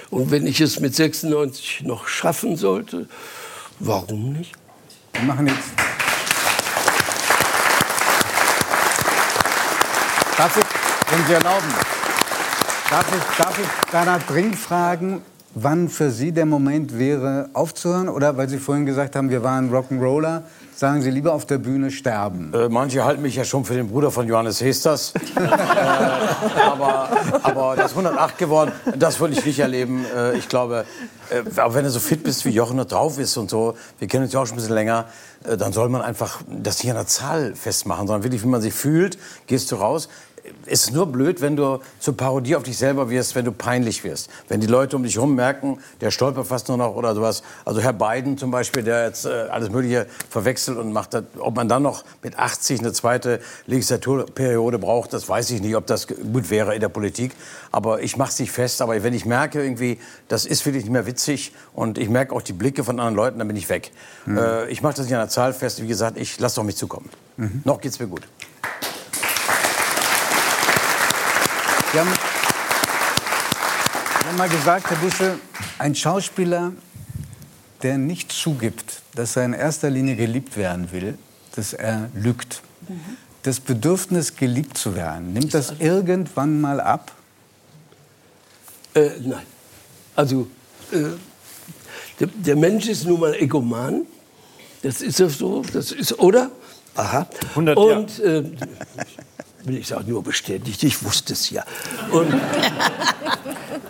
Und 0.09 0.31
wenn 0.31 0.47
ich 0.47 0.59
es 0.61 0.79
mit 0.79 0.95
96 0.95 1.83
noch 1.85 2.07
schaffen 2.07 2.55
sollte, 2.57 3.07
warum 3.79 4.33
nicht? 4.33 4.53
Wir 5.13 5.23
machen 5.23 5.47
jetzt. 5.47 5.69
Darf 10.37 10.57
ich, 10.57 11.11
wenn 11.13 11.25
Sie 11.27 11.33
erlauben, 11.33 11.67
darf 12.89 13.05
ich, 13.15 13.37
darf 13.37 13.59
ich 13.59 13.91
Bernhard 13.91 14.27
Brink 14.27 14.57
fragen, 14.57 15.21
wann 15.55 15.89
für 15.89 16.11
Sie 16.11 16.31
der 16.31 16.45
Moment 16.45 16.97
wäre, 16.97 17.49
aufzuhören? 17.53 18.09
Oder 18.09 18.37
weil 18.37 18.49
Sie 18.49 18.57
vorhin 18.57 18.85
gesagt 18.85 19.15
haben, 19.15 19.29
wir 19.29 19.43
waren 19.43 19.71
Rock'n'Roller, 19.73 20.43
sagen 20.75 21.01
Sie 21.01 21.09
lieber 21.09 21.33
auf 21.33 21.45
der 21.45 21.57
Bühne 21.57 21.89
sterben? 21.91 22.53
Äh, 22.53 22.69
manche 22.69 23.03
halten 23.03 23.21
mich 23.21 23.35
ja 23.35 23.45
schon 23.45 23.65
für 23.65 23.73
den 23.73 23.87
Bruder 23.87 24.11
von 24.11 24.27
Johannes 24.27 24.61
Hesters. 24.61 25.13
äh, 25.35 25.39
aber, 26.61 27.09
aber 27.41 27.75
das 27.75 27.91
108 27.91 28.37
geworden, 28.37 28.71
das 28.97 29.19
würde 29.19 29.33
ich 29.33 29.45
nicht 29.45 29.59
erleben. 29.59 30.05
Äh, 30.15 30.37
ich 30.37 30.49
glaube, 30.49 30.85
äh, 31.29 31.59
aber 31.59 31.73
wenn 31.73 31.85
du 31.85 31.89
so 31.89 31.99
fit 31.99 32.23
bist 32.23 32.45
wie 32.45 32.49
Jochen 32.49 32.79
und 32.79 32.91
drauf 32.91 33.17
ist 33.17 33.37
und 33.37 33.49
so, 33.49 33.75
wir 33.97 34.07
kennen 34.07 34.25
uns 34.25 34.33
ja 34.33 34.41
auch 34.41 34.45
schon 34.45 34.55
ein 34.55 34.57
bisschen 34.57 34.75
länger, 34.75 35.05
äh, 35.45 35.57
dann 35.57 35.73
soll 35.73 35.89
man 35.89 36.01
einfach 36.01 36.41
das 36.47 36.83
nicht 36.83 36.91
an 36.91 36.97
der 36.97 37.07
Zahl 37.07 37.55
festmachen, 37.55 38.07
sondern 38.07 38.23
wirklich, 38.23 38.43
wie 38.43 38.47
man 38.47 38.61
sich 38.61 38.73
fühlt, 38.73 39.17
gehst 39.47 39.71
du 39.71 39.77
raus. 39.77 40.09
Es 40.65 40.85
ist 40.85 40.93
nur 40.93 41.05
blöd, 41.07 41.41
wenn 41.41 41.55
du 41.55 41.79
zur 41.99 42.17
Parodie 42.17 42.55
auf 42.55 42.63
dich 42.63 42.77
selber 42.77 43.09
wirst, 43.09 43.35
wenn 43.35 43.45
du 43.45 43.51
peinlich 43.51 44.03
wirst. 44.03 44.29
Wenn 44.47 44.61
die 44.61 44.67
Leute 44.67 44.95
um 44.95 45.03
dich 45.03 45.15
herum 45.15 45.35
merken, 45.35 45.79
der 46.01 46.11
stolpert 46.11 46.47
fast 46.47 46.67
nur 46.69 46.77
noch 46.77 46.95
oder 46.95 47.13
sowas. 47.15 47.43
Also 47.65 47.81
Herr 47.81 47.93
Biden 47.93 48.37
zum 48.37 48.51
Beispiel, 48.51 48.83
der 48.83 49.05
jetzt 49.05 49.25
äh, 49.25 49.29
alles 49.29 49.69
Mögliche 49.69 50.07
verwechselt 50.29 50.77
und 50.77 50.91
macht 50.91 51.13
das. 51.13 51.23
Ob 51.39 51.55
man 51.55 51.67
dann 51.67 51.83
noch 51.83 52.03
mit 52.23 52.37
80 52.37 52.79
eine 52.79 52.93
zweite 52.93 53.39
Legislaturperiode 53.67 54.79
braucht, 54.79 55.13
das 55.13 55.27
weiß 55.27 55.51
ich 55.51 55.61
nicht, 55.61 55.75
ob 55.75 55.87
das 55.87 56.07
gut 56.07 56.49
wäre 56.49 56.73
in 56.73 56.81
der 56.81 56.89
Politik. 56.89 57.33
Aber 57.71 58.01
ich 58.01 58.17
mache 58.17 58.29
es 58.29 58.39
nicht 58.39 58.51
fest. 58.51 58.81
Aber 58.81 59.01
wenn 59.03 59.13
ich 59.13 59.25
merke 59.25 59.63
irgendwie, 59.63 59.99
das 60.27 60.45
ist 60.45 60.65
wirklich 60.65 60.83
nicht 60.83 60.93
mehr 60.93 61.05
witzig 61.05 61.53
und 61.73 61.97
ich 61.97 62.09
merke 62.09 62.35
auch 62.35 62.41
die 62.41 62.53
Blicke 62.53 62.83
von 62.83 62.99
anderen 62.99 63.15
Leuten, 63.15 63.39
dann 63.39 63.47
bin 63.47 63.57
ich 63.57 63.69
weg. 63.69 63.91
Äh, 64.27 64.69
ich 64.69 64.81
mache 64.81 64.95
das 64.95 65.05
nicht 65.05 65.13
an 65.13 65.21
der 65.21 65.29
Zahl 65.29 65.53
fest. 65.53 65.81
Wie 65.81 65.87
gesagt, 65.87 66.17
ich 66.17 66.39
lasse 66.39 66.59
auf 66.59 66.65
mich 66.65 66.77
zukommen. 66.77 67.09
Noch 67.63 67.81
geht's 67.81 67.99
mir 67.99 68.07
gut. 68.07 68.21
Sie 71.95 72.01
haben, 72.01 72.11
Sie 74.19 74.27
haben 74.27 74.37
mal 74.37 74.49
gesagt, 74.49 74.89
Herr 74.89 74.97
Busche, 74.97 75.39
ein 75.79 75.95
Schauspieler, 75.95 76.73
der 77.83 77.97
nicht 77.97 78.33
zugibt, 78.33 79.01
dass 79.13 79.37
er 79.37 79.45
in 79.45 79.53
erster 79.53 79.89
Linie 79.89 80.17
geliebt 80.17 80.57
werden 80.57 80.91
will, 80.91 81.17
dass 81.55 81.71
er 81.71 82.09
lügt. 82.13 82.63
Das 83.43 83.61
Bedürfnis, 83.61 84.35
geliebt 84.35 84.77
zu 84.77 84.93
werden, 84.93 85.31
nimmt 85.31 85.53
das 85.53 85.75
irgendwann 85.79 86.59
mal 86.59 86.81
ab? 86.81 87.13
Äh, 88.93 89.11
nein. 89.21 89.45
Also, 90.17 90.47
äh, 90.91 90.97
der, 92.19 92.27
der 92.27 92.57
Mensch 92.57 92.89
ist 92.89 93.05
nun 93.05 93.21
mal 93.21 93.35
Egoman. 93.35 94.01
Das 94.81 95.01
ist 95.01 95.19
ja 95.19 95.29
so. 95.29 95.61
Das 95.71 95.93
ist, 95.93 96.19
oder? 96.19 96.51
Aha. 96.95 97.25
100 97.51 97.77
Und, 97.77 98.19
äh, 98.19 98.43
will 99.67 99.77
ich 99.77 99.87
sagen, 99.87 100.09
nur 100.09 100.23
bestätigt. 100.23 100.83
Ich 100.83 101.03
wusste 101.03 101.33
es 101.33 101.49
ja. 101.49 101.63
Und, 102.11 102.33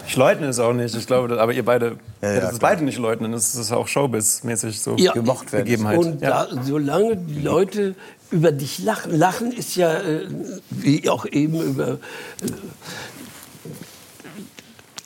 Ich 0.07 0.15
leugne 0.15 0.47
es 0.47 0.59
auch 0.59 0.73
nicht. 0.73 0.95
Ich 0.95 1.07
glaube, 1.07 1.39
aber 1.39 1.53
ihr 1.53 1.65
beide 1.65 1.97
ja, 2.21 2.29
werdet 2.29 2.53
es 2.53 2.59
beide 2.59 2.83
nicht 2.83 2.97
leugnen. 2.97 3.31
Das 3.31 3.55
ist 3.55 3.71
auch 3.71 3.87
Showbiz-mäßig 3.87 4.79
so. 4.79 4.95
Ja. 4.97 5.13
Gemocht 5.13 5.51
werden. 5.51 5.65
Begebenheit. 5.65 5.97
Und 5.97 6.21
ja. 6.21 6.45
da, 6.45 6.63
solange 6.63 7.17
die 7.17 7.41
Leute 7.41 7.95
über 8.31 8.51
dich 8.51 8.79
lachen, 8.79 9.17
lachen 9.17 9.51
ist 9.51 9.75
ja, 9.75 9.93
äh, 9.99 10.27
wie 10.69 11.09
auch 11.09 11.25
eben 11.25 11.61
über. 11.61 11.93
Äh, 11.93 11.97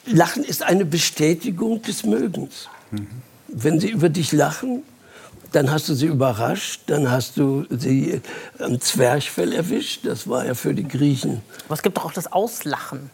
lachen 0.06 0.44
ist 0.44 0.62
eine 0.62 0.84
Bestätigung 0.84 1.82
des 1.82 2.04
Mögens. 2.04 2.68
Wenn 3.48 3.78
sie 3.80 3.90
über 3.90 4.08
dich 4.08 4.32
lachen, 4.32 4.82
dann 5.52 5.70
hast 5.70 5.88
du 5.88 5.94
sie 5.94 6.06
überrascht, 6.06 6.82
dann 6.86 7.10
hast 7.10 7.36
du 7.36 7.66
sie 7.70 8.20
am 8.58 8.80
Zwerchfell 8.80 9.52
erwischt. 9.52 10.00
Das 10.04 10.28
war 10.28 10.46
ja 10.46 10.54
für 10.54 10.74
die 10.74 10.86
Griechen. 10.86 11.42
Aber 11.66 11.74
es 11.74 11.82
gibt 11.82 11.96
doch 11.96 12.04
auch 12.04 12.12
das 12.12 12.32
Auslachen. 12.32 13.10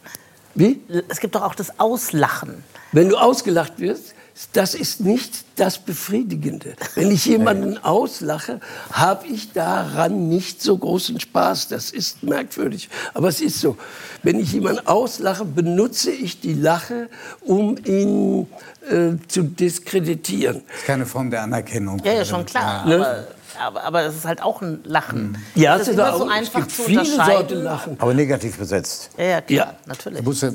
Wie? 0.55 0.81
Es 1.07 1.19
gibt 1.19 1.35
doch 1.35 1.43
auch 1.43 1.55
das 1.55 1.79
Auslachen. 1.79 2.63
Wenn 2.91 3.09
du 3.09 3.17
ausgelacht 3.17 3.79
wirst, 3.79 4.15
das 4.53 4.75
ist 4.75 5.01
nicht 5.01 5.45
das 5.55 5.79
Befriedigende. 5.79 6.75
Wenn 6.95 7.11
ich 7.11 7.25
jemanden 7.25 7.77
auslache, 7.83 8.59
habe 8.91 9.25
ich 9.27 9.51
daran 9.53 10.29
nicht 10.29 10.61
so 10.61 10.77
großen 10.77 11.19
Spaß. 11.19 11.67
Das 11.69 11.89
ist 11.91 12.23
merkwürdig, 12.23 12.89
aber 13.13 13.29
es 13.29 13.41
ist 13.41 13.59
so. 13.59 13.77
Wenn 14.23 14.39
ich 14.39 14.51
jemanden 14.53 14.85
auslache, 14.87 15.43
benutze 15.45 16.11
ich 16.11 16.39
die 16.39 16.53
Lache, 16.53 17.09
um 17.41 17.77
ihn 17.85 18.47
äh, 18.89 19.13
zu 19.27 19.43
diskreditieren. 19.43 20.61
Das 20.67 20.77
ist 20.77 20.85
keine 20.85 21.05
Form 21.05 21.31
der 21.31 21.41
Anerkennung. 21.43 21.99
Ja, 22.03 22.13
ja, 22.13 22.25
schon 22.25 22.45
klar. 22.45 22.85
Ne? 22.85 23.27
Aber, 23.59 23.83
aber, 23.83 24.01
es 24.03 24.15
ist 24.17 24.25
halt 24.25 24.43
auch 24.43 24.61
ein 24.61 24.81
Lachen. 24.83 25.35
Ja, 25.55 25.73
das 25.77 25.83
es 25.83 25.87
ist 25.89 25.93
immer 25.95 26.13
auch- 26.13 26.19
so 26.19 26.25
es 26.25 26.31
einfach 26.31 26.67
zu 26.67 26.83
viele 26.83 26.99
unterscheiden. 27.01 27.37
Sorten 27.49 27.63
Lachen. 27.63 27.95
Aber 27.99 28.13
negativ 28.13 28.57
besetzt. 28.57 29.09
Ja, 29.17 29.23
ja, 29.25 29.41
klar, 29.41 29.57
Ja. 29.67 29.73
natürlich. 29.87 30.23
Busse, 30.23 30.53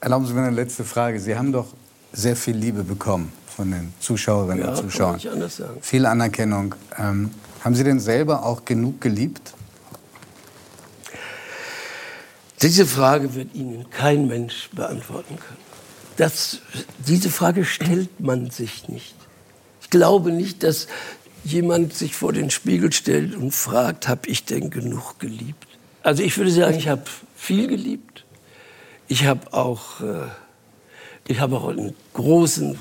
erlauben 0.00 0.26
Sie 0.26 0.32
mir 0.32 0.40
eine 0.42 0.56
letzte 0.56 0.84
Frage. 0.84 1.20
Sie 1.20 1.36
haben 1.36 1.52
doch 1.52 1.66
sehr 2.12 2.36
viel 2.36 2.56
Liebe 2.56 2.84
bekommen 2.84 3.32
von 3.46 3.70
den 3.70 3.92
Zuschauerinnen 4.00 4.64
Ja, 4.64 4.70
und 4.70 4.74
kann 4.76 4.90
Zuschauern. 4.90 5.14
nicht 5.16 5.28
anders 5.28 5.56
sagen. 5.56 5.78
Viel 5.82 6.06
Anerkennung. 6.06 6.74
Ähm, 6.98 7.30
haben 7.64 7.74
Sie 7.74 7.84
denn 7.84 8.00
selber 8.00 8.44
auch 8.44 8.64
genug 8.64 9.00
geliebt? 9.00 9.52
Diese 12.62 12.86
Frage 12.86 13.34
wird 13.34 13.54
Ihnen 13.54 13.88
kein 13.90 14.26
Mensch 14.26 14.70
beantworten 14.72 15.36
können. 15.36 15.58
Das, 16.16 16.58
diese 17.06 17.30
Frage 17.30 17.64
stellt 17.64 18.20
man 18.20 18.50
sich 18.50 18.88
nicht. 18.88 19.14
ich 19.80 19.90
glaube 19.90 20.32
nicht, 20.32 20.64
dass 20.64 20.88
jemand 21.44 21.94
sich 21.94 22.16
vor 22.16 22.32
den 22.32 22.50
Spiegel 22.50 22.92
stellt 22.92 23.36
und 23.36 23.52
fragt, 23.54 24.08
habe 24.08 24.28
ich 24.28 24.44
denn 24.44 24.70
genug 24.70 25.20
geliebt? 25.20 25.66
Also 26.02 26.22
ich 26.24 26.36
würde 26.36 26.50
sagen, 26.50 26.76
ich 26.76 26.88
habe 26.88 27.02
viel 27.36 27.68
geliebt. 27.68 28.24
Ich 29.06 29.24
habe 29.26 29.52
auch, 29.52 30.00
äh, 30.00 30.26
ich 31.28 31.40
habe 31.40 31.56
auch 31.56 31.68
einen 31.68 31.94
großen 32.14 32.78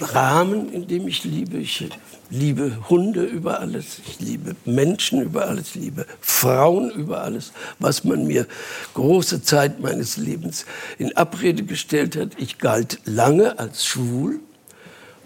Rahmen, 0.00 0.72
in 0.72 0.86
dem 0.86 1.08
ich 1.08 1.24
liebe. 1.24 1.58
Ich 1.58 1.88
liebe 2.30 2.88
Hunde 2.88 3.24
über 3.24 3.60
alles, 3.60 4.00
ich 4.06 4.20
liebe 4.20 4.54
Menschen 4.64 5.20
über 5.22 5.48
alles, 5.48 5.74
ich 5.74 5.82
liebe 5.82 6.06
Frauen 6.20 6.90
über 6.90 7.22
alles, 7.22 7.52
was 7.78 8.04
man 8.04 8.26
mir 8.26 8.46
große 8.94 9.42
Zeit 9.42 9.80
meines 9.80 10.16
Lebens 10.16 10.64
in 10.98 11.16
Abrede 11.16 11.64
gestellt 11.64 12.16
hat. 12.16 12.30
Ich 12.38 12.58
galt 12.58 13.00
lange 13.04 13.58
als 13.58 13.84
schwul 13.84 14.38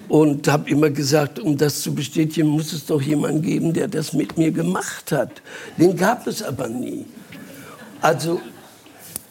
und 0.09 0.49
habe 0.49 0.71
immer 0.71 0.91
gesagt, 0.91 1.39
um 1.39 1.57
das 1.59 1.83
zu 1.83 1.95
bestätigen, 1.95 2.49
muss 2.49 2.73
es 2.73 2.87
doch 2.87 3.03
jemanden 3.03 3.43
geben, 3.43 3.73
der 3.73 3.89
das 3.89 4.13
mit 4.13 4.39
mir 4.39 4.51
gemacht 4.51 5.13
hat. 5.13 5.43
Den 5.77 5.97
gab 5.97 6.27
es 6.27 6.43
aber 6.43 6.69
nie. 6.69 7.05
Also 8.01 8.41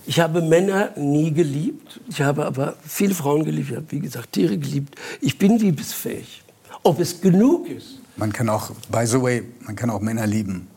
ich 0.05 0.19
habe 0.19 0.41
Männer 0.41 0.91
nie 0.97 1.31
geliebt, 1.31 1.99
ich 2.09 2.21
habe 2.21 2.45
aber 2.45 2.75
viele 2.85 3.13
Frauen 3.13 3.45
geliebt, 3.45 3.69
ich 3.69 3.75
habe 3.75 3.85
wie 3.89 3.99
gesagt 3.99 4.33
Tiere 4.33 4.57
geliebt. 4.57 4.95
Ich 5.21 5.37
bin 5.37 5.57
liebesfähig. 5.57 6.43
Ob 6.83 6.99
es 6.99 7.21
genug 7.21 7.69
ist. 7.69 7.99
Man 8.17 8.31
kann 8.33 8.49
auch, 8.49 8.71
by 8.91 9.05
the 9.05 9.21
way, 9.21 9.43
man 9.61 9.75
kann 9.75 9.89
auch 9.89 10.01
Männer 10.01 10.27
lieben. 10.27 10.67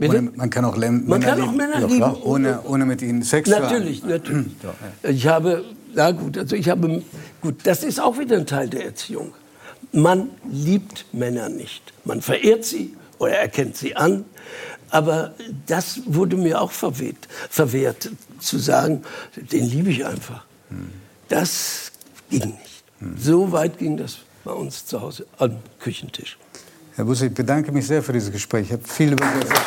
Ohne, 0.00 0.22
man 0.22 0.50
kann 0.50 0.64
auch 0.64 0.76
Lem 0.76 1.06
Man 1.06 1.20
Männer 1.20 1.26
kann 1.26 1.40
auch 1.40 1.46
lieben. 1.46 1.56
Männer 1.56 1.80
ja, 1.80 1.86
lieben. 1.86 2.22
Ohne, 2.22 2.60
ohne 2.64 2.86
mit 2.86 3.02
ihnen 3.02 3.22
Sex 3.22 3.48
zu 3.48 3.56
haben. 3.56 3.62
Natürlich, 3.62 4.04
natürlich. 4.04 4.52
Ich 5.02 5.26
habe, 5.26 5.64
na 5.94 6.10
gut, 6.10 6.36
also 6.36 6.56
ich 6.56 6.68
habe, 6.68 7.02
gut, 7.40 7.56
das 7.64 7.84
ist 7.84 8.00
auch 8.00 8.18
wieder 8.18 8.36
ein 8.36 8.46
Teil 8.46 8.68
der 8.68 8.84
Erziehung. 8.84 9.32
Man 9.92 10.30
liebt 10.50 11.06
Männer 11.12 11.48
nicht. 11.48 11.92
Man 12.04 12.20
verehrt 12.20 12.64
sie 12.64 12.96
oder 13.18 13.32
erkennt 13.32 13.76
sie 13.76 13.94
an. 13.94 14.24
Aber 14.92 15.32
das 15.66 16.02
wurde 16.04 16.36
mir 16.36 16.60
auch 16.60 16.70
verwehrt, 16.70 17.26
verwehrt 17.48 18.10
zu 18.38 18.58
sagen, 18.58 19.02
den 19.34 19.64
liebe 19.64 19.90
ich 19.90 20.04
einfach. 20.04 20.44
Das 21.28 21.92
ging 22.28 22.58
nicht. 22.60 22.84
So 23.18 23.50
weit 23.52 23.78
ging 23.78 23.96
das 23.96 24.18
bei 24.44 24.52
uns 24.52 24.84
zu 24.84 25.00
Hause 25.00 25.26
am 25.38 25.56
Küchentisch. 25.80 26.36
Herr 26.94 27.06
Busse, 27.06 27.26
ich 27.26 27.34
bedanke 27.34 27.72
mich 27.72 27.86
sehr 27.86 28.02
für 28.02 28.12
dieses 28.12 28.30
Gespräch. 28.30 28.66
Ich 28.66 28.72
habe 28.72 28.84
viel 28.86 29.12
über 29.12 29.24
Sie 29.24 29.40
erfahren. 29.40 29.64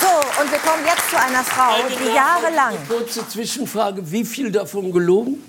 So, 0.00 0.42
und 0.42 0.50
wir 0.50 0.58
kommen 0.58 0.84
jetzt 0.84 0.98
zu 0.98 1.06
einer 1.18 1.44
Frau, 1.44 1.74
die 1.88 2.14
jahrelang. 2.14 2.74
Kurze 2.88 3.26
Zwischenfrage, 3.28 4.10
wie 4.10 4.24
viel 4.24 4.50
davon 4.52 4.92
gelogen? 4.92 5.42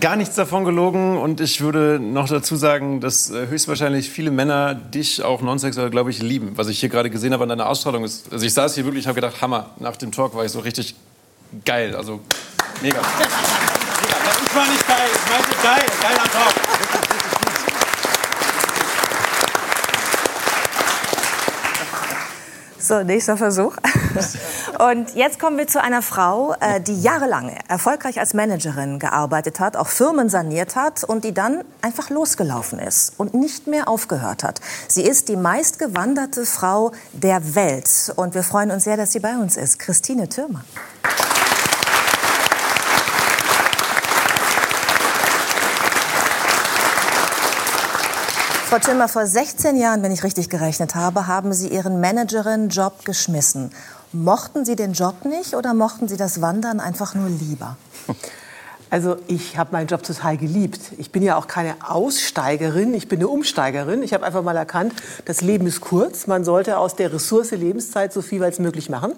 Gar 0.00 0.16
nichts 0.16 0.34
davon 0.34 0.64
gelogen 0.64 1.18
und 1.18 1.40
ich 1.40 1.60
würde 1.60 2.00
noch 2.00 2.28
dazu 2.28 2.56
sagen, 2.56 3.00
dass 3.00 3.30
äh, 3.30 3.46
höchstwahrscheinlich 3.46 4.10
viele 4.10 4.30
Männer 4.30 4.74
dich 4.74 5.22
auch 5.22 5.42
nonsexuell, 5.42 5.90
glaube 5.90 6.10
ich, 6.10 6.20
lieben. 6.22 6.52
Was 6.56 6.68
ich 6.68 6.80
hier 6.80 6.88
gerade 6.88 7.10
gesehen 7.10 7.32
habe 7.32 7.42
an 7.44 7.50
deiner 7.50 7.68
Ausstrahlung 7.68 8.04
ist, 8.04 8.32
also 8.32 8.44
ich 8.44 8.54
saß 8.54 8.74
hier 8.74 8.84
wirklich, 8.84 9.06
habe 9.06 9.14
gedacht, 9.14 9.40
Hammer. 9.40 9.70
Nach 9.78 9.96
dem 9.96 10.10
Talk 10.10 10.34
war 10.34 10.44
ich 10.44 10.52
so 10.52 10.60
richtig 10.60 10.96
geil, 11.64 11.94
also 11.94 12.20
mega. 12.80 12.96
mega. 12.96 13.30
Ich 14.44 14.54
war 14.54 14.66
nicht 14.66 14.88
geil, 14.88 15.08
ich 15.14 15.30
meinte 15.30 15.62
geil, 15.62 15.86
geiler 16.02 16.24
Talk. 16.30 16.71
So, 22.82 23.04
nächster 23.04 23.36
Versuch. 23.36 23.76
Und 24.80 25.14
jetzt 25.14 25.38
kommen 25.38 25.56
wir 25.56 25.68
zu 25.68 25.80
einer 25.80 26.02
Frau, 26.02 26.56
äh, 26.58 26.80
die 26.80 27.00
jahrelang 27.00 27.56
erfolgreich 27.68 28.18
als 28.18 28.34
Managerin 28.34 28.98
gearbeitet 28.98 29.60
hat, 29.60 29.76
auch 29.76 29.86
Firmen 29.86 30.28
saniert 30.28 30.74
hat 30.74 31.04
und 31.04 31.22
die 31.22 31.32
dann 31.32 31.62
einfach 31.80 32.10
losgelaufen 32.10 32.80
ist 32.80 33.12
und 33.18 33.34
nicht 33.34 33.68
mehr 33.68 33.88
aufgehört 33.88 34.42
hat. 34.42 34.60
Sie 34.88 35.02
ist 35.02 35.28
die 35.28 35.36
meistgewanderte 35.36 36.44
Frau 36.44 36.90
der 37.12 37.54
Welt 37.54 38.12
und 38.16 38.34
wir 38.34 38.42
freuen 38.42 38.72
uns 38.72 38.82
sehr, 38.82 38.96
dass 38.96 39.12
sie 39.12 39.20
bei 39.20 39.36
uns 39.36 39.56
ist. 39.56 39.78
Christine 39.78 40.28
Thürmann. 40.28 40.64
Frau 48.72 48.78
Timmer, 48.78 49.06
vor 49.06 49.26
16 49.26 49.76
Jahren, 49.76 50.02
wenn 50.02 50.12
ich 50.12 50.24
richtig 50.24 50.48
gerechnet 50.48 50.94
habe, 50.94 51.26
haben 51.26 51.52
Sie 51.52 51.68
Ihren 51.68 52.00
Managerin-Job 52.00 53.04
geschmissen. 53.04 53.70
Mochten 54.14 54.64
Sie 54.64 54.76
den 54.76 54.94
Job 54.94 55.26
nicht 55.26 55.54
oder 55.54 55.74
mochten 55.74 56.08
Sie 56.08 56.16
das 56.16 56.40
Wandern 56.40 56.80
einfach 56.80 57.14
nur 57.14 57.28
lieber? 57.28 57.76
Also 58.88 59.16
ich 59.26 59.58
habe 59.58 59.72
meinen 59.72 59.88
Job 59.88 60.02
total 60.02 60.38
geliebt. 60.38 60.80
Ich 60.96 61.10
bin 61.10 61.22
ja 61.22 61.36
auch 61.36 61.48
keine 61.48 61.74
Aussteigerin, 61.86 62.94
ich 62.94 63.08
bin 63.08 63.18
eine 63.18 63.28
Umsteigerin. 63.28 64.02
Ich 64.02 64.14
habe 64.14 64.24
einfach 64.24 64.42
mal 64.42 64.56
erkannt, 64.56 64.94
das 65.26 65.42
Leben 65.42 65.66
ist 65.66 65.82
kurz. 65.82 66.26
Man 66.26 66.42
sollte 66.42 66.78
aus 66.78 66.96
der 66.96 67.12
Ressource 67.12 67.50
Lebenszeit 67.50 68.10
so 68.10 68.22
viel 68.22 68.42
als 68.42 68.58
möglich 68.58 68.88
machen. 68.88 69.12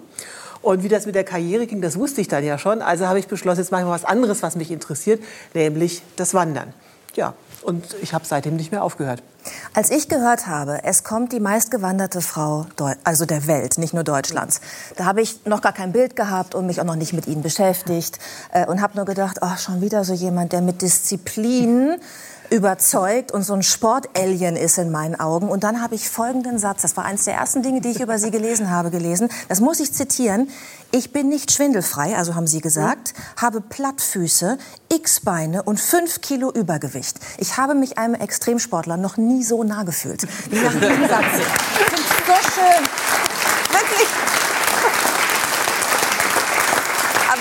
Und 0.63 0.83
wie 0.83 0.89
das 0.89 1.05
mit 1.05 1.15
der 1.15 1.23
Karriere 1.23 1.65
ging, 1.65 1.81
das 1.81 1.97
wusste 1.97 2.19
ich 2.19 2.27
dann 2.27 2.43
ja 2.43 2.57
schon. 2.57 2.81
Also 2.81 3.07
habe 3.07 3.19
ich 3.19 3.27
beschlossen, 3.27 3.61
jetzt 3.61 3.71
mache 3.71 3.83
ich 3.83 3.87
mal 3.87 3.93
was 3.93 4.03
anderes, 4.03 4.43
was 4.43 4.57
mich 4.57 4.69
interessiert, 4.69 5.23
nämlich 5.53 6.01
das 6.17 6.33
Wandern. 6.33 6.73
Ja, 7.15 7.33
und 7.65 7.95
ich 8.01 8.13
habe 8.13 8.25
seitdem 8.25 8.55
nicht 8.55 8.71
mehr 8.71 8.83
aufgehört. 8.83 9.21
Als 9.73 9.91
ich 9.91 10.07
gehört 10.07 10.47
habe, 10.47 10.83
es 10.83 11.03
kommt 11.03 11.31
die 11.33 11.39
meistgewanderte 11.39 12.21
Frau, 12.21 12.65
Deu- 12.77 12.95
also 13.03 13.25
der 13.25 13.47
Welt, 13.47 13.77
nicht 13.77 13.93
nur 13.93 14.03
Deutschlands, 14.03 14.61
da 14.95 15.05
habe 15.05 15.21
ich 15.21 15.45
noch 15.45 15.61
gar 15.61 15.73
kein 15.73 15.91
Bild 15.91 16.15
gehabt 16.15 16.55
und 16.55 16.65
mich 16.65 16.79
auch 16.79 16.85
noch 16.85 16.95
nicht 16.95 17.13
mit 17.13 17.27
Ihnen 17.27 17.41
beschäftigt 17.41 18.19
äh, 18.51 18.65
und 18.65 18.81
habe 18.81 18.95
nur 18.95 19.05
gedacht, 19.05 19.39
oh, 19.41 19.57
schon 19.57 19.81
wieder 19.81 20.03
so 20.03 20.13
jemand, 20.13 20.51
der 20.53 20.61
mit 20.61 20.81
Disziplin 20.81 21.97
überzeugt 22.49 23.31
und 23.31 23.43
so 23.43 23.53
ein 23.53 23.63
Sportalien 23.63 24.55
ist 24.55 24.77
in 24.77 24.91
meinen 24.91 25.19
Augen. 25.19 25.49
Und 25.49 25.63
dann 25.63 25.81
habe 25.81 25.95
ich 25.95 26.09
folgenden 26.09 26.57
Satz, 26.57 26.81
das 26.81 26.97
war 26.97 27.05
eines 27.05 27.25
der 27.25 27.35
ersten 27.35 27.61
Dinge, 27.61 27.81
die 27.81 27.89
ich 27.89 28.01
über 28.01 28.19
Sie 28.19 28.31
gelesen 28.31 28.69
habe, 28.69 28.91
gelesen. 28.91 29.29
Das 29.49 29.59
muss 29.59 29.79
ich 29.79 29.93
zitieren. 29.93 30.49
Ich 30.91 31.11
bin 31.11 31.29
nicht 31.29 31.51
schwindelfrei, 31.51 32.15
also 32.15 32.35
haben 32.35 32.47
Sie 32.47 32.61
gesagt, 32.61 33.13
habe 33.37 33.59
Plattfüße, 33.59 34.57
X-Beine 34.93 35.63
und 35.63 35.79
fünf 35.79 36.21
Kilo 36.21 36.51
Übergewicht. 36.51 37.17
Ich 37.37 37.57
habe 37.57 37.75
mich 37.75 37.97
einem 37.97 38.15
Extremsportler 38.15 38.97
noch 38.97 39.17
nie 39.17 39.43
so 39.43 39.63
nah 39.63 39.83
gefühlt. 39.83 40.25
Wie 40.49 40.59
nach 40.59 40.73
diesem 40.73 41.07
Satz. 41.07 41.25
So 42.25 42.33
schön. 42.53 42.85
Wirklich. 43.71 44.24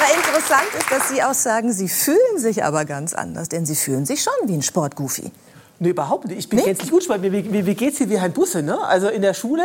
Aber 0.04 0.14
interessant 0.14 0.68
ist, 0.78 0.90
dass 0.90 1.08
Sie 1.08 1.22
auch 1.22 1.34
sagen, 1.34 1.72
Sie 1.72 1.88
fühlen 1.88 2.38
sich 2.38 2.62
aber 2.62 2.84
ganz 2.84 3.14
anders, 3.14 3.48
denn 3.48 3.64
Sie 3.64 3.74
fühlen 3.74 4.04
sich 4.04 4.22
schon 4.22 4.34
wie 4.46 4.54
ein 4.54 4.62
Sportgoofy. 4.62 5.30
Nee, 5.80 5.90
überhaupt 5.90 6.26
nicht. 6.26 6.38
Ich 6.38 6.48
bin 6.48 6.62
gänzlich 6.62 6.90
gut 6.90 7.02
Sport. 7.02 7.20
Mir, 7.20 7.30
mir, 7.30 7.42
mir 7.42 7.74
geht's 7.74 7.98
hier 7.98 8.08
wie 8.08 8.18
Herrn 8.18 8.32
Busse. 8.32 8.62
Ne? 8.62 8.78
Also 8.84 9.08
in 9.08 9.22
der 9.22 9.34
Schule 9.34 9.62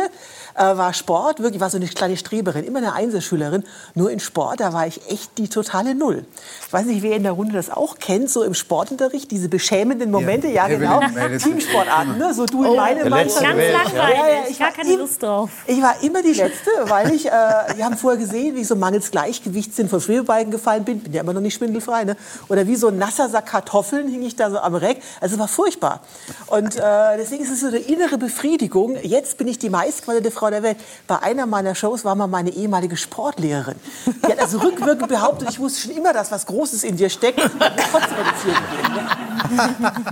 äh, 0.54 0.62
war 0.62 0.92
Sport 0.92 1.38
wirklich, 1.38 1.56
ich 1.56 1.60
war 1.60 1.70
so 1.70 1.76
eine 1.76 1.86
kleine 1.86 2.16
Streberin, 2.16 2.64
immer 2.64 2.78
eine 2.78 2.94
Einzelschülerin. 2.94 3.64
Nur 3.94 4.10
in 4.10 4.18
Sport, 4.18 4.60
da 4.60 4.72
war 4.72 4.86
ich 4.86 5.00
echt 5.08 5.38
die 5.38 5.48
totale 5.48 5.94
Null. 5.94 6.24
Ich 6.66 6.72
weiß 6.72 6.86
nicht, 6.86 7.02
wer 7.02 7.14
in 7.14 7.22
der 7.22 7.32
Runde 7.32 7.52
das 7.52 7.70
auch 7.70 7.98
kennt, 7.98 8.28
so 8.28 8.42
im 8.42 8.54
Sportunterricht, 8.54 9.30
diese 9.30 9.48
beschämenden 9.48 10.10
Momente. 10.10 10.48
Ja, 10.48 10.66
Evelyn 10.66 10.90
genau. 11.00 11.38
Teamsportarten, 11.38 12.18
ne? 12.18 12.34
so 12.34 12.44
du 12.46 12.64
in 12.64 12.76
meine 12.76 13.08
Mannschaft. 13.08 13.42
Ganz 13.42 13.58
ja. 13.58 13.70
langweilig. 13.72 14.18
Ja, 14.18 14.28
ja, 14.28 14.42
ich 14.48 14.58
Gar 14.58 14.68
war 14.68 14.74
keine 14.74 14.96
Lust 14.96 15.22
drauf. 15.22 15.50
Ich 15.66 15.80
war 15.80 16.02
immer 16.02 16.22
die 16.22 16.32
Letzte, 16.32 16.70
weil 16.88 17.14
ich, 17.14 17.26
äh, 17.26 17.30
wir 17.30 17.84
haben 17.84 17.96
vorher 17.96 18.18
gesehen, 18.18 18.56
wie 18.56 18.62
ich 18.62 18.68
so 18.68 18.74
mangels 18.74 19.10
Gleichgewichtssinn 19.12 19.88
von 19.88 20.00
Schwebebalken 20.00 20.50
gefallen 20.50 20.84
bin. 20.84 21.00
Bin 21.00 21.12
ja 21.12 21.20
immer 21.22 21.34
noch 21.34 21.40
nicht 21.40 21.54
schwindelfrei, 21.54 22.04
ne? 22.04 22.16
Oder 22.48 22.66
wie 22.66 22.76
so 22.76 22.88
ein 22.88 22.98
nasser 22.98 23.28
Sack 23.28 23.46
Kartoffeln 23.46 24.08
hing 24.08 24.22
ich 24.22 24.36
da 24.36 24.50
so 24.50 24.58
am 24.58 24.74
Reck. 24.74 25.00
Also 25.20 25.34
es 25.34 25.38
war 25.38 25.48
furchtbar. 25.48 26.00
Und 26.46 26.76
äh, 26.76 27.16
deswegen 27.18 27.42
ist 27.44 27.50
es 27.50 27.60
so 27.60 27.66
eine 27.66 27.78
innere 27.78 28.16
Befriedigung. 28.16 28.96
Jetzt 29.02 29.38
bin 29.38 29.48
ich 29.48 29.58
die 29.58 29.70
meistqualifizierte 29.70 30.30
Frau 30.30 30.50
der 30.50 30.62
Welt. 30.62 30.76
Bei 31.06 31.22
einer 31.22 31.46
meiner 31.46 31.74
Shows 31.74 32.04
war 32.04 32.14
mal 32.14 32.26
meine 32.26 32.50
ehemalige 32.50 32.96
Sportlehrerin. 32.96 33.76
Die 34.06 34.32
hat 34.32 34.40
also 34.40 34.58
rückwirkend 34.58 35.08
behauptet, 35.08 35.48
ich 35.50 35.58
wusste 35.58 35.82
schon 35.82 35.92
immer, 35.92 36.12
dass 36.12 36.30
was 36.30 36.46
Großes 36.46 36.84
in 36.84 36.96
dir 36.96 37.10
steckt. 37.10 37.40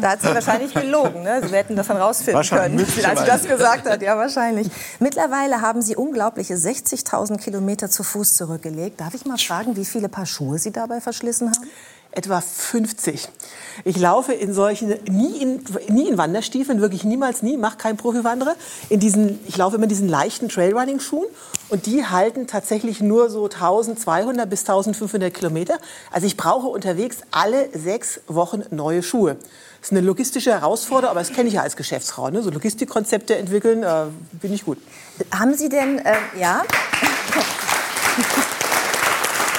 Da 0.01 0.11
hat 0.11 0.23
sie 0.23 0.29
wahrscheinlich 0.29 0.75
gelogen. 0.75 1.23
Ne? 1.23 1.41
Sie 1.47 1.55
hätten 1.55 1.77
davon 1.77 1.97
rausfinden 1.97 2.43
können, 2.43 2.81
als 2.81 3.21
sie 3.21 3.27
das 3.27 3.45
gesagt 3.47 3.89
hat. 3.89 4.03
Ja, 4.03 4.17
wahrscheinlich. 4.17 4.69
Mittlerweile 4.99 5.61
haben 5.61 5.83
Sie 5.83 5.97
unglaubliche 5.97 6.55
60.000 6.55 7.39
Kilometer 7.39 7.89
zu 7.91 8.03
Fuß 8.03 8.35
zurückgelegt. 8.35 9.01
Darf 9.01 9.15
ich 9.15 9.25
mal 9.25 9.39
fragen, 9.39 9.77
wie 9.77 9.85
viele 9.85 10.09
Paar 10.09 10.27
Schuhe 10.27 10.59
Sie 10.59 10.73
dabei 10.73 11.01
verschlissen 11.01 11.51
haben? 11.51 11.69
Etwa 12.11 12.41
50. 12.41 13.29
Ich 13.85 13.97
laufe 13.97 14.33
in 14.33 14.53
solchen, 14.53 14.89
nie 15.09 15.41
in, 15.41 15.65
nie 15.89 16.09
in 16.09 16.19
Wanderstiefeln, 16.19 16.81
wirklich 16.81 17.05
niemals 17.05 17.43
nie, 17.43 17.57
mache 17.57 17.77
kein 17.77 17.97
Profiwanderer. 17.97 18.57
In 18.89 18.99
diesen, 18.99 19.39
ich 19.47 19.57
laufe 19.57 19.77
immer 19.77 19.85
in 19.85 19.91
diesen 19.91 20.09
leichten 20.09 20.49
Trailrunning-Schuhen 20.49 21.27
Und 21.71 21.85
die 21.87 22.07
halten 22.07 22.47
tatsächlich 22.47 23.01
nur 23.01 23.29
so 23.29 23.45
1200 23.45 24.49
bis 24.49 24.61
1500 24.61 25.33
Kilometer. 25.33 25.79
Also 26.11 26.27
ich 26.27 26.37
brauche 26.37 26.67
unterwegs 26.67 27.19
alle 27.31 27.69
sechs 27.77 28.21
Wochen 28.27 28.65
neue 28.71 29.03
Schuhe. 29.03 29.37
Das 29.81 29.91
ist 29.91 29.93
eine 29.93 30.01
logistische 30.01 30.51
Herausforderung, 30.51 31.11
aber 31.11 31.21
das 31.21 31.33
kenne 31.33 31.49
ich 31.49 31.55
ja 31.55 31.63
als 31.63 31.77
Geschäftsfrau. 31.77 32.31
Ne? 32.31 32.43
So 32.43 32.51
Logistikkonzepte 32.51 33.37
entwickeln, 33.37 33.83
äh, 33.83 34.07
bin 34.33 34.53
ich 34.53 34.65
gut. 34.65 34.79
Haben 35.31 35.55
Sie 35.55 35.69
denn, 35.69 35.99
äh, 35.99 36.17
ja? 36.39 36.63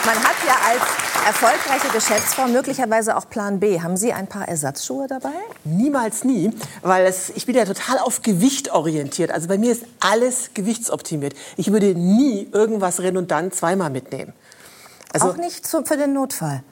Man 0.06 0.16
hat 0.24 0.36
ja 0.46 0.56
als 0.68 1.09
erfolgreiche 1.26 1.90
Geschäftsfrau 1.94 2.48
möglicherweise 2.48 3.16
auch 3.18 3.30
Plan 3.30 3.60
B. 3.60 3.82
Haben 3.82 3.98
Sie 3.98 4.14
ein 4.14 4.28
paar 4.28 4.48
Ersatzschuhe 4.48 5.08
dabei? 5.08 5.34
Niemals 5.64 6.24
nie, 6.24 6.52
weil 6.82 7.06
es, 7.06 7.30
ich 7.30 7.46
bin 7.46 7.56
ja 7.56 7.66
total 7.66 8.00
auf 8.00 8.22
Gewicht 8.22 8.72
orientiert. 8.72 9.32
Also 9.32 9.48
bei 9.48 9.58
mir 9.58 9.72
ist 9.72 9.84
alles 10.00 10.52
gewichtsoptimiert. 10.54 11.34
Ich 11.58 11.72
würde 11.72 11.94
nie 11.96 12.50
irgendwas 12.52 13.02
redundant 13.02 13.56
zweimal 13.56 13.90
mitnehmen. 13.90 14.34
Also, 15.14 15.30
auch 15.30 15.38
nicht 15.38 15.66
zu, 15.66 15.84
für 15.84 15.98
den 15.98 16.14
Notfall? 16.14 16.64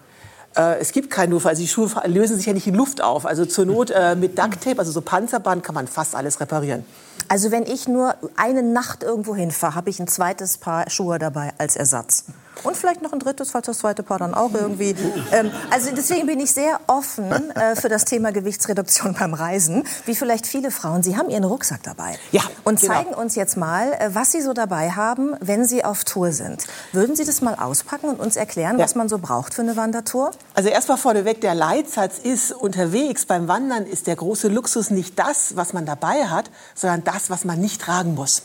Äh, 0.56 0.80
es 0.80 0.92
gibt 0.92 1.10
keinen 1.10 1.32
Notfall. 1.32 1.52
Also 1.52 1.62
die 1.62 1.68
Schuhe 1.68 1.90
lösen 2.06 2.38
sich 2.38 2.46
ja 2.46 2.54
nicht 2.54 2.68
in 2.68 2.76
Luft 2.76 3.02
auf. 3.02 3.26
Also 3.26 3.46
zur 3.46 3.66
Not 3.66 3.92
äh, 3.92 4.16
mit 4.16 4.38
Ducktape, 4.38 4.80
also 4.80 4.92
so 4.92 5.02
Panzerband, 5.02 5.64
kann 5.64 5.76
man 5.76 5.88
fast 5.88 6.16
alles 6.16 6.40
reparieren. 6.40 6.86
Also 7.28 7.52
wenn 7.52 7.64
ich 7.64 7.88
nur 7.88 8.16
eine 8.36 8.64
Nacht 8.64 9.04
irgendwo 9.04 9.36
hinfahre, 9.36 9.76
habe 9.76 9.90
ich 9.90 10.00
ein 10.00 10.08
zweites 10.08 10.58
Paar 10.58 10.90
Schuhe 10.90 11.20
dabei 11.20 11.54
als 11.58 11.76
Ersatz. 11.76 12.26
Und 12.64 12.76
vielleicht 12.76 13.04
noch 13.04 13.14
ein 13.14 13.20
drittes, 13.20 13.52
falls 13.52 13.68
das 13.68 13.78
zweite 13.78 14.02
Paar 14.02 14.18
dann 14.18 14.34
auch 14.34 14.52
irgendwie. 14.54 14.96
Ähm, 15.32 15.52
also 15.70 15.92
deswegen 15.96 16.26
bin 16.26 16.40
ich 16.40 16.52
sehr 16.52 16.80
offen 16.88 17.32
äh, 17.52 17.76
für 17.76 17.88
das 17.88 18.06
Thema 18.06 18.32
Gewichtsreduktion 18.32 19.14
beim 19.14 19.36
Reisen, 19.36 19.84
wie 20.06 20.16
vielleicht 20.16 20.48
viele 20.48 20.72
Frauen. 20.72 21.04
Sie 21.04 21.16
haben 21.18 21.30
Ihren 21.30 21.44
Rucksack 21.44 21.84
dabei. 21.84 22.18
Ja. 22.32 22.42
Und 22.64 22.82
genau. 22.82 22.94
zeigen 22.94 23.14
uns 23.14 23.36
jetzt 23.36 23.58
mal, 23.58 23.94
äh, 23.94 24.10
was 24.14 24.32
Sie 24.32 24.42
so 24.42 24.54
dabei 24.54 24.90
haben, 24.90 25.36
wenn 25.40 25.66
Sie 25.66 25.86
auf 25.86 26.04
Tour 26.04 26.32
sind. 26.32 26.66
Würden 26.94 27.16
Sie 27.16 27.26
das 27.26 27.42
mal 27.42 27.54
auspacken 27.54 28.10
und 28.10 28.20
uns 28.20 28.36
erklären, 28.36 28.80
Ja. 28.80 28.86
was 28.86 28.96
man 28.96 29.08
so 29.08 29.20
braucht 29.20 29.54
für 29.54 29.62
eine 29.62 29.76
Wandertour? 29.76 30.32
Also 30.56 30.70
erstmal 30.70 30.98
vorneweg, 30.98 31.42
der 31.42 31.54
Leitsatz 31.54 32.18
ist, 32.18 32.52
unterwegs 32.54 33.26
beim 33.28 33.48
Wandern 33.48 33.86
ist 33.86 34.08
der 34.08 34.16
große 34.16 34.48
Luxus 34.48 34.90
nicht 34.90 35.20
das, 35.20 35.56
was 35.56 35.74
man 35.74 35.86
dabei 35.86 36.26
hat, 36.26 36.50
sondern 36.74 37.04
das, 37.08 37.30
was 37.30 37.46
man 37.46 37.60
nicht 37.60 37.82
tragen 37.82 38.14
muss. 38.16 38.44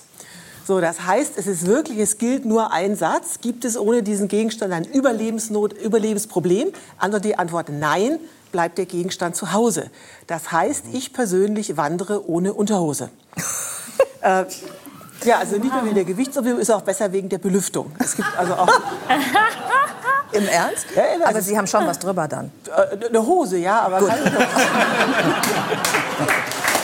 So, 0.64 0.80
das 0.80 1.04
heißt, 1.04 1.32
es 1.36 1.48
ist 1.48 1.66
wirklich, 1.66 1.98
es 1.98 2.18
gilt 2.18 2.44
nur 2.44 2.72
ein 2.72 2.94
Satz. 2.94 3.40
Gibt 3.40 3.64
es 3.64 3.76
ohne 3.76 4.02
diesen 4.04 4.28
Gegenstand 4.28 4.72
ein 4.72 4.84
Überlebensnot, 4.84 5.72
Überlebensproblem? 5.72 6.72
Antwort 6.98 7.24
die 7.24 7.36
Antwort 7.36 7.68
nein, 7.68 8.20
bleibt 8.52 8.78
der 8.78 8.86
Gegenstand 8.86 9.34
zu 9.34 9.52
Hause. 9.52 9.90
Das 10.28 10.52
heißt, 10.52 10.84
ich 10.92 11.12
persönlich 11.12 11.76
wandere 11.76 12.28
ohne 12.28 12.52
Unterhose. 12.54 13.10
äh, 14.20 14.44
ja, 15.24 15.38
also 15.38 15.56
nicht 15.56 15.72
nur 15.74 15.84
wegen 15.84 15.94
der 15.96 16.04
Gewichtsoptimierung, 16.04 16.60
ist 16.60 16.70
auch 16.70 16.82
besser 16.82 17.10
wegen 17.12 17.28
der 17.28 17.38
Belüftung. 17.38 17.90
Es 17.98 18.14
gibt 18.14 18.28
also 18.38 18.54
auch 18.54 18.68
Im 20.32 20.46
Ernst? 20.48 20.86
Ja, 20.96 21.02
ja, 21.02 21.14
Aber 21.16 21.26
also- 21.26 21.40
Sie 21.40 21.58
haben 21.58 21.66
schon 21.66 21.86
was 21.86 21.98
drüber 21.98 22.26
dann. 22.28 22.50
äh, 22.66 23.06
eine 23.06 23.26
Hose, 23.26 23.58
ja, 23.58 23.80
aber 23.80 23.98
keine 24.06 24.24
Ja, 24.24 24.30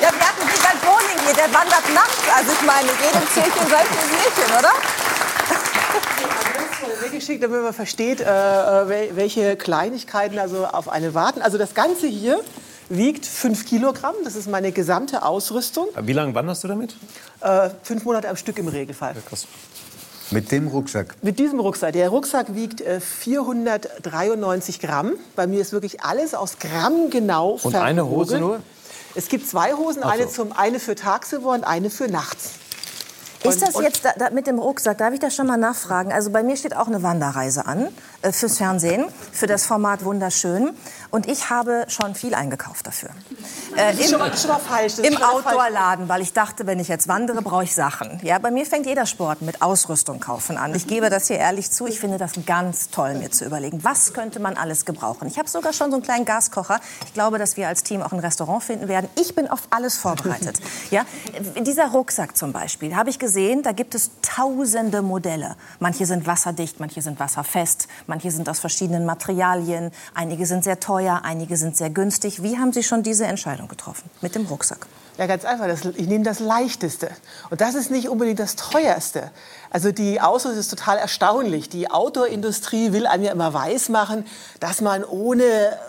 wir 0.01 0.21
hatten 0.21 0.43
Wiegald 0.43 0.81
Boning 0.83 1.19
hier, 1.23 1.27
der 1.39 1.47
wandert 1.55 1.95
nachts. 1.95 2.19
Also 2.37 2.51
ich 2.53 2.67
meine, 2.67 2.89
jedem 2.89 3.29
Zierchen 3.33 3.71
sein 3.71 3.87
Zierchen, 4.11 4.59
oder? 4.59 4.73
weggeschickt, 7.01 7.43
damit 7.43 7.63
man 7.63 7.73
versteht, 7.73 8.21
äh, 8.21 8.25
wel- 8.25 9.15
welche 9.15 9.57
Kleinigkeiten 9.57 10.39
also 10.39 10.67
auf 10.67 10.89
eine 10.89 11.15
warten. 11.15 11.41
Also 11.43 11.57
das 11.59 11.75
Ganze 11.75 12.07
hier 12.09 12.41
wiegt 12.89 13.25
5 13.25 13.67
Kilogramm. 13.67 14.15
Das 14.25 14.35
ist 14.35 14.49
meine 14.49 14.73
gesamte 14.73 15.23
Ausrüstung. 15.23 15.87
Wie 16.03 16.13
lange 16.13 16.35
wanderst 16.35 16.65
du 16.65 16.69
damit? 16.69 16.97
Äh, 17.41 17.71
fünf 17.83 18.05
Monate 18.05 18.29
am 18.29 18.37
Stück 18.37 18.59
im 18.59 18.67
Regelfall. 18.69 19.15
Mit 20.31 20.51
dem 20.51 20.69
Rucksack. 20.69 21.15
Mit 21.23 21.39
diesem 21.39 21.61
Rucksack. 21.61 21.93
Der 21.93 22.09
Rucksack 22.09 22.55
wiegt 22.55 22.81
äh, 22.81 23.01
493 23.01 24.81
Gramm. 24.81 25.13
Bei 25.37 25.47
mir 25.47 25.61
ist 25.61 25.73
wirklich 25.73 26.03
alles 26.03 26.35
aus 26.35 26.59
Gramm 26.59 27.11
genau 27.11 27.59
Und 27.63 27.75
eine 27.77 28.07
Hose 28.07 28.39
nur? 28.39 28.61
Es 29.15 29.29
gibt 29.29 29.49
zwei 29.49 29.73
Hosen, 29.73 30.03
eine, 30.03 30.29
zum, 30.29 30.53
eine 30.53 30.79
für 30.81 30.95
tagsüber 30.95 31.51
und 31.53 31.65
eine 31.65 31.91
für 31.91 32.09
nachts. 32.09 32.51
Ist 33.45 33.63
das 33.63 33.77
und- 33.77 33.85
jetzt 33.85 34.05
da, 34.05 34.13
da, 34.19 34.31
mit 34.31 34.47
dem 34.47 34.59
Rucksack, 34.59 34.99
darf 34.99 35.15
ich 35.15 35.21
das 35.21 35.35
schon 35.35 35.47
mal 35.47 35.57
nachfragen? 35.57 36.13
Also 36.13 36.31
bei 36.31 36.43
mir 36.43 36.57
steht 36.57 36.77
auch 36.77 36.89
eine 36.89 37.03
Wanderreise 37.03 37.67
an, 37.67 37.89
fürs 38.23 38.59
Fernsehen, 38.59 39.05
für 39.33 39.47
das 39.47 39.67
Format 39.67 40.05
Wunderschön. 40.05 40.71
Und 41.11 41.27
ich 41.27 41.49
habe 41.49 41.87
schon 41.89 42.15
viel 42.15 42.35
eingekauft 42.35 42.87
dafür. 42.87 43.11
Äh, 43.77 43.95
ist 43.95 44.11
schon 44.11 44.19
mal, 44.19 44.37
schon 44.37 44.51
mal 44.51 44.59
falsch. 44.59 44.99
Im. 44.99 45.17
Outdoor-Laden, 45.17 46.09
weil 46.09 46.21
ich 46.21 46.33
dachte, 46.33 46.67
wenn 46.67 46.79
ich 46.81 46.89
jetzt 46.89 47.09
wandere, 47.09 47.43
brauche 47.43 47.65
ich 47.65 47.75
Sachen. 47.75 48.21
Ja, 48.23 48.39
bei 48.39 48.51
mir 48.51 48.67
fängt 48.67 48.87
jeder 48.87 49.07
Sport 49.07 49.43
mit 49.43 49.63
Ausrüstung 49.63 50.21
kaufen 50.21 50.57
an. 50.57 50.75
Ich 50.75 50.87
gebe 50.87 51.11
das 51.11 51.29
hier 51.29 51.39
ehrlich 51.39 51.71
zu. 51.71 51.87
Ich 51.87 51.99
finde 51.99 52.19
das 52.19 52.33
ganz 52.47 52.91
toll, 52.91 53.15
mir 53.15 53.31
zu 53.31 53.45
überlegen, 53.45 53.83
was 53.85 54.13
könnte 54.13 54.39
man 54.39 54.57
alles 54.57 54.85
gebrauchen. 54.85 55.29
Ich 55.29 55.39
habe 55.39 55.49
sogar 55.49 55.73
schon 55.73 55.91
so 55.91 55.97
einen 55.97 56.05
kleinen 56.05 56.25
Gaskocher. 56.25 56.81
Ich 57.07 57.15
glaube, 57.15 57.39
dass 57.39 57.57
wir 57.57 57.69
als 57.69 57.83
Team 57.83 58.03
auch 58.03 58.13
ein 58.13 58.19
Restaurant 58.19 58.63
finden 58.63 58.89
werden. 58.89 59.09
Ich 59.19 59.35
bin 59.35 59.49
auf 59.49 59.61
alles 59.71 59.97
vorbereitet. 59.97 60.61
Ja, 60.91 61.05
dieser 61.61 61.89
Rucksack 61.89 62.37
zum 62.37 62.53
Beispiel, 62.53 62.97
habe 62.97 63.11
ich 63.11 63.19
gesehen, 63.19 63.63
da 63.63 63.73
gibt 63.73 63.95
es 63.95 64.11
tausende 64.23 65.03
Modelle. 65.03 65.57
Manche 65.81 66.07
sind 66.07 66.27
wasserdicht, 66.27 66.81
manche 66.81 67.03
sind 67.03 67.21
wasserfest, 67.21 67.89
manche 68.09 68.31
sind 68.31 68.49
aus 68.49 68.59
verschiedenen 68.59 69.05
Materialien. 69.05 69.93
Einige 70.15 70.47
sind 70.47 70.65
sehr 70.65 70.81
teuer, 70.81 71.21
einige 71.23 71.57
sind 71.57 71.77
sehr 71.77 71.91
günstig. 71.91 72.43
Wie 72.43 72.59
haben 72.59 72.73
Sie 72.73 72.83
schon 72.83 73.03
diese 73.03 73.27
Entscheidung 73.27 73.69
getroffen 73.69 74.11
mit 74.21 74.35
dem 74.35 74.47
Rucksack? 74.47 74.87
Ja, 75.19 75.27
ganz 75.27 75.45
einfach. 75.45 75.67
Ich 75.97 76.07
nehme 76.07 76.25
das 76.25 76.39
Leichteste. 76.39 77.11
Und 77.51 77.61
das 77.61 77.75
ist 77.75 77.91
nicht 77.91 78.09
unbedingt 78.09 78.39
das 78.39 78.55
Teuerste. 78.55 79.31
Also 79.71 79.93
die 79.93 80.21
Ausrüstung 80.21 80.59
ist 80.59 80.69
total 80.69 80.99
erstaunlich. 80.99 81.69
Die 81.69 81.91
Outdoor-Industrie 81.91 82.93
will 82.93 83.07
einem 83.07 83.25
ja 83.25 83.33
immer 83.33 83.53
weismachen, 83.53 84.25
dass 84.61 84.81
man 84.81 85.05
ohne 85.05 85.45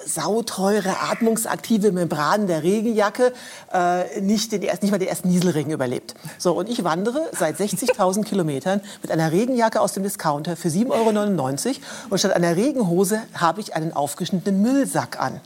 sauteure, 0.05 0.97
atmungsaktive 1.09 1.91
Membranen 1.91 2.47
der 2.47 2.63
Regenjacke 2.63 3.33
äh, 3.73 4.19
nicht, 4.21 4.51
den, 4.51 4.61
nicht 4.61 4.91
mal 4.91 4.97
den 4.97 5.07
ersten 5.07 5.29
Nieselregen 5.29 5.71
überlebt. 5.71 6.15
So, 6.37 6.53
und 6.53 6.69
ich 6.69 6.83
wandere 6.83 7.29
seit 7.37 7.57
60.000 7.57 8.23
Kilometern 8.29 8.81
mit 9.01 9.11
einer 9.11 9.31
Regenjacke 9.31 9.79
aus 9.81 9.93
dem 9.93 10.03
Discounter 10.03 10.55
für 10.57 10.69
7,99 10.69 11.67
Euro. 11.67 11.77
Und 12.09 12.17
statt 12.19 12.33
einer 12.33 12.55
Regenhose 12.55 13.21
habe 13.33 13.61
ich 13.61 13.75
einen 13.75 13.93
aufgeschnittenen 13.93 14.61
Müllsack 14.61 15.19
an. 15.19 15.39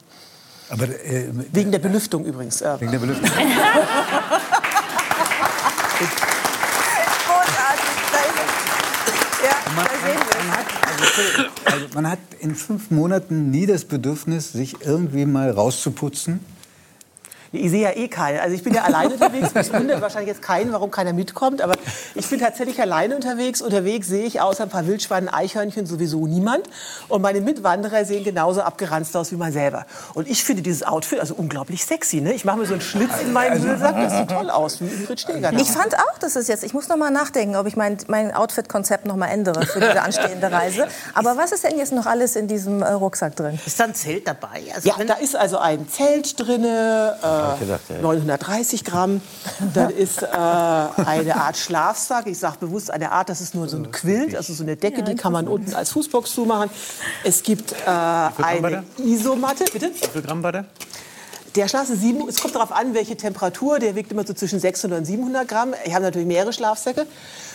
Aber 0.70 0.86
äh, 0.86 1.30
Wegen 1.52 1.72
der 1.72 1.80
Belüftung 1.80 2.26
übrigens. 2.26 2.62
Äh, 2.62 2.80
wegen 2.80 2.92
der 2.92 3.00
Belüftung. 3.00 3.30
Großartig. 7.24 7.94
Da 8.12 8.20
ist 8.20 8.40
es. 9.08 9.46
Ja, 9.46 9.56
Man, 9.76 9.86
da 9.86 9.92
sehen 9.92 10.20
wir 10.20 10.40
es. 10.40 10.46
man, 10.48 10.58
hat, 10.58 10.68
also, 11.66 11.86
man 11.94 12.10
hat 12.10 12.20
in 12.40 12.56
fünf 12.56 12.92
Monaten 12.92 13.52
nie 13.52 13.66
das 13.66 13.86
Bedürfnis, 13.86 14.52
sich 14.52 14.78
irgendwie 14.82 15.26
mal 15.26 15.50
rauszuputzen. 15.50 16.40
Ich 17.54 17.70
sehe 17.70 17.84
ja 17.84 17.92
eh 17.96 18.08
keinen. 18.08 18.40
Also 18.40 18.56
ich 18.56 18.64
bin 18.64 18.74
ja 18.74 18.82
alleine 18.82 19.14
unterwegs. 19.14 19.54
Das 19.54 19.72
wundert 19.72 20.02
wahrscheinlich 20.02 20.30
jetzt 20.30 20.42
keinen, 20.42 20.74
warum 20.74 20.90
keiner 20.90 21.14
mitkommt. 21.14 21.62
Aber 21.62 21.76
ich 22.16 22.28
bin 22.28 22.40
tatsächlich 22.40 22.82
alleine 22.82 23.16
unterwegs. 23.16 23.62
Unterwegs 23.62 24.08
sehe 24.08 24.26
ich 24.26 24.42
außer 24.42 24.64
ein 24.64 24.70
paar 24.70 24.88
Wildschweinen, 24.88 25.30
Eichhörnchen 25.30 25.86
sowieso 25.86 26.26
niemand. 26.26 26.68
Und 27.10 27.22
meine 27.22 27.42
Mitwanderer 27.42 28.06
sehen 28.06 28.24
genauso 28.24 28.62
abgeranzt 28.64 29.16
aus 29.16 29.32
wie 29.32 29.36
man 29.36 29.52
selber. 29.52 29.86
Und 30.16 30.28
ich 30.28 30.44
finde 30.44 30.64
dieses 30.64 30.82
Outfit 30.82 31.20
also 31.20 31.36
unglaublich 31.36 31.86
sexy. 31.86 32.22
Ne? 32.22 32.34
Ich 32.34 32.44
mache 32.44 32.58
mir 32.58 32.66
so 32.66 32.74
einen 32.74 32.82
Schlitz 32.82 33.22
in 33.22 33.32
meinen 33.32 33.62
Müllsack. 33.62 33.96
Das 33.98 34.18
sieht 34.18 34.32
toll 34.32 34.50
aus, 34.50 34.82
wie 34.82 34.88
Ingrid 34.88 35.20
Steger. 35.20 35.54
Ich 35.54 35.70
fand 35.70 35.96
auch, 35.96 36.18
dass 36.20 36.36
es 36.36 36.48
jetzt. 36.48 36.64
Ich 36.64 36.74
muss 36.74 36.88
noch 36.88 36.98
mal 36.98 37.12
nachdenken, 37.12 37.56
ob 37.56 37.68
ich 37.68 37.76
mein, 37.76 37.98
mein 38.08 38.34
Outfit-Konzept 38.34 39.06
noch 39.06 39.16
mal 39.16 39.28
ändere 39.28 39.64
für 39.68 39.80
diese 39.80 40.02
anstehende 40.02 40.52
Reise. 40.52 40.88
Aber 41.14 41.38
was 41.38 41.52
ist 41.52 41.64
denn 41.64 41.78
jetzt 41.78 41.94
noch 41.94 42.08
alles 42.08 42.36
in 42.36 42.48
diesem 42.48 42.82
äh, 42.82 42.94
Rucksack 42.94 43.36
drin? 43.36 43.60
Ist 43.64 43.80
da 43.80 43.84
ein 43.84 43.94
Zelt 43.94 44.28
dabei? 44.28 44.64
Also 44.74 44.90
Ja, 44.90 44.96
da 45.06 45.14
ist 45.14 45.36
also 45.36 45.60
ein 45.60 45.88
Zelt 45.88 46.40
drin, 46.40 46.64
äh, 46.64 47.12
gedacht, 47.60 47.82
ja. 47.90 48.02
930 48.02 48.84
Gramm. 48.84 49.22
Dann 49.74 49.90
ist 49.96 50.22
äh, 50.22 50.28
eine 50.28 51.36
Art 51.36 51.58
Schlafsack. 51.58 52.28
Ich 52.28 52.40
sage 52.40 52.58
bewusst 52.60 52.92
eine 52.92 53.12
Art, 53.12 53.30
das 53.30 53.42
ist 53.42 53.56
nur 53.56 53.68
so 53.70 53.78
ein 53.78 53.92
Quilt, 53.92 54.36
also 54.36 54.54
so 54.54 54.64
eine 54.64 54.76
Decke, 54.76 55.04
die 55.04 55.16
kann 55.16 55.34
man 55.34 55.48
unten 55.48 55.74
als 55.74 55.92
Fußbox 55.92 56.34
zumachen. 56.34 56.70
Es 57.24 57.44
gibt 57.44 57.72
äh, 57.72 57.90
eine? 57.90 58.84
Isomatte. 58.98 59.66
Bitte? 59.72 59.92
Wie 59.94 60.08
viel 60.08 60.22
Gramm 60.22 60.44
war 60.44 60.52
der? 60.52 60.66
Der 61.56 61.68
Schlaf 61.68 61.88
ist 61.90 62.02
sieben, 62.02 62.28
es 62.28 62.42
kommt 62.42 62.56
darauf 62.56 62.72
an, 62.72 62.96
welche 62.96 63.16
Temperatur. 63.16 63.78
Der 63.78 63.96
wiegt 63.96 64.12
immer 64.12 64.26
so 64.26 64.34
zwischen 64.34 64.60
600 64.60 65.00
und 65.00 65.06
700 65.06 65.48
Gramm. 65.48 65.74
Ich 65.86 65.94
habe 65.94 66.04
natürlich 66.04 66.28
mehrere 66.28 66.52
Schlafsäcke. 66.52 67.06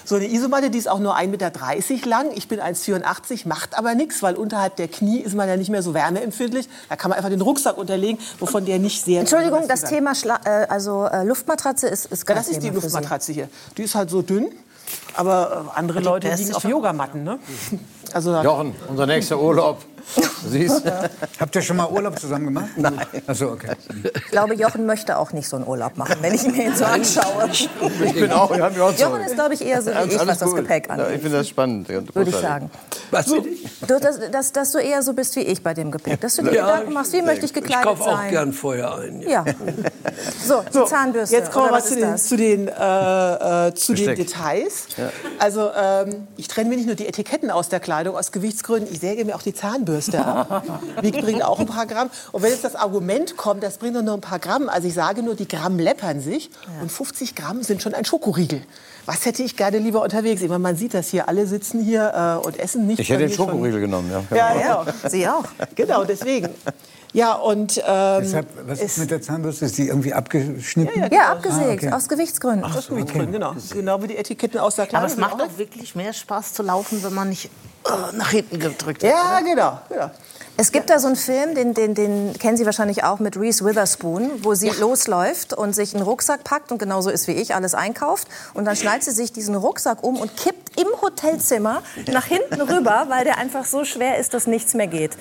So 0.04 0.14
eine 0.14 0.26
Isomatte, 0.26 0.70
die 0.70 0.78
ist 0.78 0.88
auch 0.88 1.00
nur 1.00 1.16
1,30 1.16 1.26
Meter 1.28 2.08
lang. 2.08 2.30
Ich 2.34 2.46
bin 2.46 2.60
1,84, 2.60 3.48
macht 3.48 3.76
aber 3.76 3.94
nichts, 3.94 4.22
weil 4.22 4.36
unterhalb 4.36 4.76
der 4.76 4.86
Knie 4.88 5.18
ist 5.18 5.34
man 5.34 5.48
ja 5.48 5.56
nicht 5.56 5.68
mehr 5.68 5.82
so 5.82 5.94
wärmeempfindlich. 5.94 6.68
Da 6.88 6.96
kann 6.96 7.10
man 7.10 7.16
einfach 7.16 7.30
den 7.30 7.40
Rucksack 7.40 7.76
unterlegen, 7.76 8.18
wovon 8.38 8.64
der 8.64 8.78
nicht 8.78 9.04
sehr... 9.04 9.20
Entschuldigung, 9.20 9.66
das 9.66 9.82
besonders 9.82 9.90
Thema 9.90 10.14
Schla 10.14 10.40
äh, 10.44 10.66
also 10.68 11.04
äh, 11.06 11.24
Luftmatratze 11.24 11.88
ist, 11.88 12.06
ist 12.06 12.28
ja, 12.28 12.34
das 12.34 12.48
ist 12.48 12.62
die. 12.62 12.70
Luftmatratze 12.70 13.32
hier. 13.32 13.48
Die 13.76 13.82
ist 13.82 13.96
halt 13.96 14.10
so 14.10 14.22
dünn, 14.22 14.48
aber 15.14 15.66
äh, 15.74 15.78
andere 15.78 16.00
Leute 16.00 16.32
liegen 16.32 16.54
auf. 16.54 16.64
Yogamatten. 16.64 17.24
Ne? 17.24 17.38
Also, 18.12 18.34
Jochen, 18.40 18.74
unser 18.88 19.06
nächster 19.06 19.38
Urlaub. 19.38 19.84
Siehst 20.48 20.82
Habt 21.40 21.54
ihr 21.54 21.62
schon 21.62 21.76
mal 21.76 21.88
Urlaub 21.90 22.18
zusammen 22.18 22.46
gemacht? 22.46 22.70
Nein. 22.76 22.98
Achso, 23.26 23.50
okay. 23.52 23.72
Ich 24.14 24.30
glaube, 24.30 24.54
Jochen 24.54 24.86
möchte 24.86 25.18
auch 25.18 25.32
nicht 25.32 25.48
so 25.48 25.56
einen 25.56 25.66
Urlaub 25.66 25.96
machen, 25.96 26.16
wenn 26.20 26.32
ich 26.34 26.44
mir 26.44 26.66
ihn 26.66 26.74
so 26.76 26.84
anschaue. 26.84 27.48
Ich 27.52 27.68
bin 28.14 28.32
auch, 28.32 28.50
ich 28.54 28.62
auch 28.62 28.92
so. 28.96 29.02
Jochen 29.04 29.20
ist, 29.22 29.34
glaube 29.34 29.54
ich, 29.54 29.64
eher 29.64 29.82
so 29.82 29.90
wie 29.90 30.14
ich, 30.14 30.18
was 30.26 30.38
das 30.38 30.48
gut. 30.48 30.56
Gepäck 30.56 30.86
Ja, 30.88 30.94
angeht. 30.94 31.16
ich 31.16 31.20
finde 31.22 31.36
das 31.38 31.48
spannend. 31.48 31.88
Würde 31.88 32.30
ich 32.30 32.36
sagen. 32.36 32.70
Was 33.10 33.26
So, 33.26 33.44
ich? 33.44 33.68
du, 33.86 33.98
dass, 34.00 34.18
dass, 34.30 34.52
dass 34.52 34.72
du 34.72 34.78
eher 34.78 35.02
so 35.02 35.12
bist 35.12 35.36
wie 35.36 35.40
ich 35.40 35.62
bei 35.62 35.74
dem 35.74 35.90
Gepäck. 35.90 36.20
Dass 36.20 36.36
du 36.36 36.42
dir 36.42 36.54
Ja, 36.54 36.66
Gedanken 36.66 36.92
machst, 36.94 37.12
wie 37.12 37.22
möchte 37.22 37.44
ich 37.44 37.50
Ich 37.50 37.54
gekleidet 37.54 37.84
kaufe 37.84 38.02
auch 38.04 38.16
sein. 38.18 38.30
gern 38.30 38.52
vorher 38.52 38.94
ein. 38.96 39.20
Ja. 39.22 39.44
So, 40.46 40.64
die 40.74 40.84
Zahnbürste. 40.88 41.36
Jetzt 41.36 41.52
kommen 41.52 41.66
wir 41.66 41.72
mal 41.72 41.84
zu 41.84 41.96
den, 41.96 42.16
zu 42.16 42.36
den, 42.36 42.68
äh, 42.68 43.68
äh, 43.68 43.74
zu 43.74 43.92
den. 43.94 44.16
Details. 44.16 44.86
Also 45.38 45.70
ähm, 45.76 46.26
ich 46.36 46.48
trenne 46.48 46.70
mir 46.70 46.76
nicht 46.76 46.86
nur 46.86 46.94
die 46.94 47.06
Etiketten 47.06 47.50
aus 47.50 47.68
der 47.68 47.78
Kleidung 47.80 48.16
aus 48.16 48.32
Gewichtsgründen, 48.32 48.88
ich 48.92 49.00
säge 49.00 49.24
mir 49.24 49.36
auch 49.36 49.42
die 49.42 49.52
Zahnbürste 49.54 49.97
ab. 50.14 50.62
Wiegt 51.02 51.20
bringt 51.20 51.42
auch 51.44 51.58
ein 51.60 51.66
paar 51.66 51.86
Gramm. 51.86 52.10
Und 52.32 52.42
wenn 52.42 52.50
jetzt 52.50 52.64
das 52.64 52.74
Argument 52.76 53.36
kommt, 53.36 53.62
das 53.62 53.78
bringt 53.78 53.96
doch 53.96 54.02
nur 54.02 54.14
ein 54.14 54.20
paar 54.20 54.38
Gramm, 54.38 54.68
also 54.68 54.86
ich 54.88 54.94
sage 54.94 55.22
nur, 55.22 55.34
die 55.34 55.48
Gramm 55.48 55.78
läppern 55.78 56.20
sich 56.20 56.50
und 56.80 56.90
50 56.90 57.34
Gramm 57.34 57.62
sind 57.62 57.82
schon 57.82 57.94
ein 57.94 58.04
Schokoriegel. 58.04 58.62
Was 59.06 59.24
hätte 59.24 59.42
ich 59.42 59.56
gerne 59.56 59.78
lieber 59.78 60.02
unterwegs? 60.02 60.42
Ich 60.42 60.48
meine, 60.48 60.58
man 60.58 60.76
sieht 60.76 60.92
das 60.94 61.08
hier, 61.08 61.28
alle 61.28 61.46
sitzen 61.46 61.82
hier 61.82 62.40
äh, 62.42 62.46
und 62.46 62.58
essen 62.58 62.86
nicht. 62.86 62.98
Ich 63.00 63.08
hätte 63.08 63.20
den 63.20 63.30
mir 63.30 63.34
schon- 63.34 63.48
Schokoriegel 63.48 63.80
genommen, 63.80 64.10
ja. 64.10 64.36
Ja, 64.36 64.60
ja. 64.60 64.86
Sie 65.08 65.26
auch. 65.26 65.44
Genau, 65.74 66.04
deswegen. 66.04 66.48
Ja, 67.14 67.32
und 67.32 67.78
ähm, 67.86 68.20
Deshalb, 68.22 68.46
was 68.66 68.80
ist 68.82 68.98
mit 68.98 69.10
der 69.10 69.22
Zahnbürste? 69.22 69.64
Ist 69.64 69.78
die 69.78 69.88
irgendwie 69.88 70.12
abgeschnitten? 70.12 71.10
Ja, 71.10 71.32
abgesägt, 71.32 71.84
Ah, 71.84 71.86
okay. 71.86 71.92
aus 71.92 72.06
Gewichtsgründen. 72.06 72.64
aus 72.70 72.88
Gewichtsgründen, 72.88 73.32
genau. 73.32 73.54
Genau 73.72 74.02
wie 74.02 74.08
die 74.08 74.16
Etiketten 74.18 74.60
aus 74.60 74.74
der 74.74 74.82
Aber 74.84 74.90
Kleidung. 74.90 75.08
es 75.12 75.16
macht 75.16 75.40
auch 75.40 75.56
wirklich 75.56 75.94
mehr 75.94 76.12
Spaß 76.12 76.52
zu 76.52 76.62
laufen, 76.62 77.02
wenn 77.02 77.14
man 77.14 77.30
nicht 77.30 77.48
nach 78.12 78.30
hinten 78.30 78.58
gedrückt 78.58 79.02
wird. 79.02 79.12
Ja, 79.12 79.40
genau. 79.40 79.80
genau. 79.88 80.10
Es 80.60 80.72
gibt 80.72 80.90
da 80.90 80.98
so 80.98 81.06
einen 81.06 81.14
Film, 81.14 81.54
den, 81.54 81.72
den, 81.72 81.94
den 81.94 82.32
kennen 82.36 82.56
Sie 82.56 82.66
wahrscheinlich 82.66 83.04
auch 83.04 83.20
mit 83.20 83.36
Reese 83.36 83.64
Witherspoon, 83.64 84.42
wo 84.42 84.54
sie 84.54 84.70
losläuft 84.70 85.52
und 85.52 85.72
sich 85.72 85.94
einen 85.94 86.02
Rucksack 86.02 86.42
packt 86.42 86.72
und 86.72 86.78
genauso 86.78 87.10
ist 87.10 87.28
wie 87.28 87.32
ich, 87.32 87.54
alles 87.54 87.74
einkauft. 87.74 88.26
Und 88.54 88.64
dann 88.64 88.74
schnallt 88.74 89.04
sie 89.04 89.12
sich 89.12 89.32
diesen 89.32 89.54
Rucksack 89.54 90.02
um 90.02 90.16
und 90.16 90.36
kippt 90.36 90.76
im 90.76 90.88
Hotelzimmer 91.00 91.84
nach 92.10 92.24
hinten 92.24 92.60
rüber, 92.60 93.04
weil 93.08 93.22
der 93.22 93.38
einfach 93.38 93.66
so 93.66 93.84
schwer 93.84 94.18
ist, 94.18 94.34
dass 94.34 94.48
nichts 94.48 94.74
mehr 94.74 94.88
geht. 94.88 95.12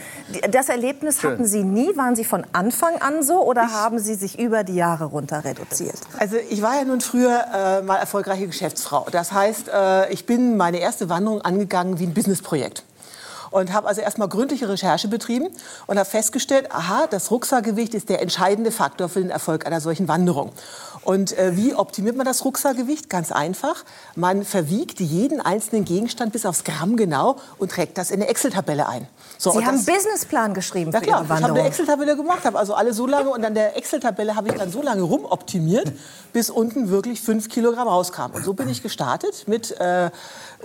Das 0.50 0.70
Erlebnis 0.70 1.24
hatten 1.24 1.46
Sie 1.46 1.64
nie? 1.64 1.96
Waren 1.96 2.16
Sie 2.16 2.26
von 2.26 2.44
Anfang 2.54 3.00
an 3.00 3.22
so 3.22 3.40
oder 3.46 3.72
haben 3.72 4.00
Sie 4.00 4.16
sich 4.16 4.40
über 4.40 4.64
die 4.64 4.74
Jahre 4.74 5.06
runter 5.06 5.46
reduziert? 5.46 6.00
Also 6.18 6.38
ich 6.50 6.64
war 6.64 6.78
ja 6.78 6.84
nun 6.84 7.00
früher 7.00 7.46
äh, 7.54 7.82
mal 7.84 7.98
erfolgreiche 7.98 8.48
Geschäftsfrau. 8.48 9.06
Das 9.12 9.32
heißt, 9.32 9.70
äh, 9.72 10.12
ich 10.12 10.26
bin 10.26 10.58
meine 10.58 10.80
erste 10.80 11.10
Wanderung 11.10 11.42
angegangen 11.42 12.00
wie 12.00 12.08
ein 12.08 12.16
Businessprojekt. 12.16 12.87
Und 13.52 13.74
habe 13.74 13.88
also 13.88 14.02
erstmal 14.02 14.28
gründliche 14.28 14.70
Recherche 14.70 15.08
betrieben 15.08 15.48
und 15.88 15.98
habe 15.98 16.10
festgestellt, 16.10 16.72
aha, 16.72 17.08
das 17.10 17.32
Rucksackgewicht 17.32 17.94
ist 17.94 18.10
der 18.10 18.22
entscheidende 18.22 18.72
Faktor 18.72 19.10
für 19.10 19.20
den 19.20 19.30
Erfolg 19.30 19.66
einer 19.66 19.82
solchen 19.82 20.08
Wanderung. 20.08 20.52
Und 21.04 21.38
äh, 21.38 21.56
wie 21.56 21.74
optimiert 21.74 22.18
man 22.18 22.26
das 22.26 22.44
Rucksackgewicht? 22.44 23.10
Ganz 23.10 23.32
einfach. 23.32 23.86
Man 24.16 24.44
verwiegt 24.44 25.00
jeden 25.00 25.40
einzelnen 25.40 25.86
Gegenstand 25.86 26.34
bis 26.34 26.46
aufs 26.46 26.66
Gramm 26.66 26.98
genau 26.98 27.38
und 27.58 27.72
trägt 27.72 27.98
das 27.98 28.12
in 28.12 28.22
eine 28.22 28.30
Excel-Tabelle 28.30 28.90
ein. 28.90 29.08
So, 29.38 29.52
Sie 29.52 29.66
haben 29.66 29.76
einen 29.76 29.86
Businessplan 29.86 30.54
geschrieben 30.54 30.92
ja 30.92 31.00
für 31.00 31.06
klar, 31.06 31.24
Ihre 31.24 31.38
ich 31.38 31.44
habe 31.44 31.60
eine. 31.60 31.68
Excel-Tabelle 31.68 32.18
gemacht, 32.18 32.44
habe 32.44 32.60
also 32.60 32.74
alle 32.74 32.94
so 32.94 33.08
lange 33.08 33.30
und 33.30 33.46
an 33.46 33.54
der 33.54 33.78
Excel-Tabelle 33.78 34.36
habe 34.36 34.50
ich 34.50 34.56
dann 34.56 34.70
so 34.70 34.82
lange 34.82 35.02
rumoptimiert, 35.04 35.94
bis 36.34 36.50
unten 36.50 36.90
wirklich 36.90 37.22
fünf 37.22 37.48
Kilogramm 37.48 37.88
rauskam. 37.88 38.32
Und 38.34 38.44
so 38.44 38.54
bin 38.54 38.68
ich 38.68 38.84
gestartet 38.84 39.48
mit 39.48 39.80
äh, 39.80 40.12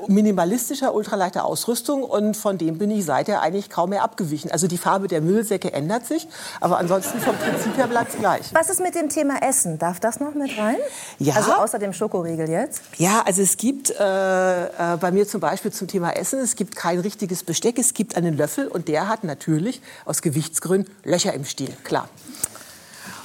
minimalistischer, 0.08 0.92
ultraleichter 0.92 1.44
Ausrüstung 1.44 2.02
und 2.02 2.36
von 2.36 2.58
dem 2.58 2.78
bin 2.82 2.90
ich 2.90 3.04
seither 3.04 3.42
eigentlich 3.42 3.70
kaum 3.70 3.90
mehr 3.90 4.02
abgewichen. 4.02 4.50
Also 4.50 4.66
die 4.66 4.76
Farbe 4.76 5.06
der 5.06 5.20
Müllsäcke 5.20 5.72
ändert 5.72 6.04
sich, 6.04 6.26
aber 6.60 6.78
ansonsten 6.78 7.20
vom 7.20 7.36
Prinzip 7.36 7.76
her 7.76 7.86
bleibt 7.86 8.12
es 8.12 8.18
gleich. 8.18 8.52
Was 8.54 8.70
ist 8.70 8.80
mit 8.80 8.96
dem 8.96 9.08
Thema 9.08 9.40
Essen? 9.40 9.78
Darf 9.78 10.00
das 10.00 10.18
noch 10.18 10.34
mit 10.34 10.58
rein? 10.58 10.78
Ja. 11.20 11.34
Also 11.34 11.52
außer 11.52 11.78
dem 11.78 11.92
Schokoriegel 11.92 12.48
jetzt? 12.48 12.82
Ja, 12.98 13.22
also 13.24 13.40
es 13.40 13.56
gibt 13.56 13.90
äh, 13.90 14.64
äh, 14.64 14.96
bei 14.96 15.12
mir 15.12 15.28
zum 15.28 15.40
Beispiel 15.40 15.70
zum 15.70 15.86
Thema 15.86 16.10
Essen, 16.10 16.40
es 16.40 16.56
gibt 16.56 16.74
kein 16.74 16.98
richtiges 16.98 17.44
Besteck, 17.44 17.78
es 17.78 17.94
gibt 17.94 18.16
einen 18.16 18.36
Löffel 18.36 18.66
und 18.66 18.88
der 18.88 19.08
hat 19.08 19.22
natürlich 19.22 19.80
aus 20.04 20.20
Gewichtsgründen 20.20 20.92
Löcher 21.04 21.32
im 21.34 21.44
Stiel, 21.44 21.70
klar. 21.84 22.08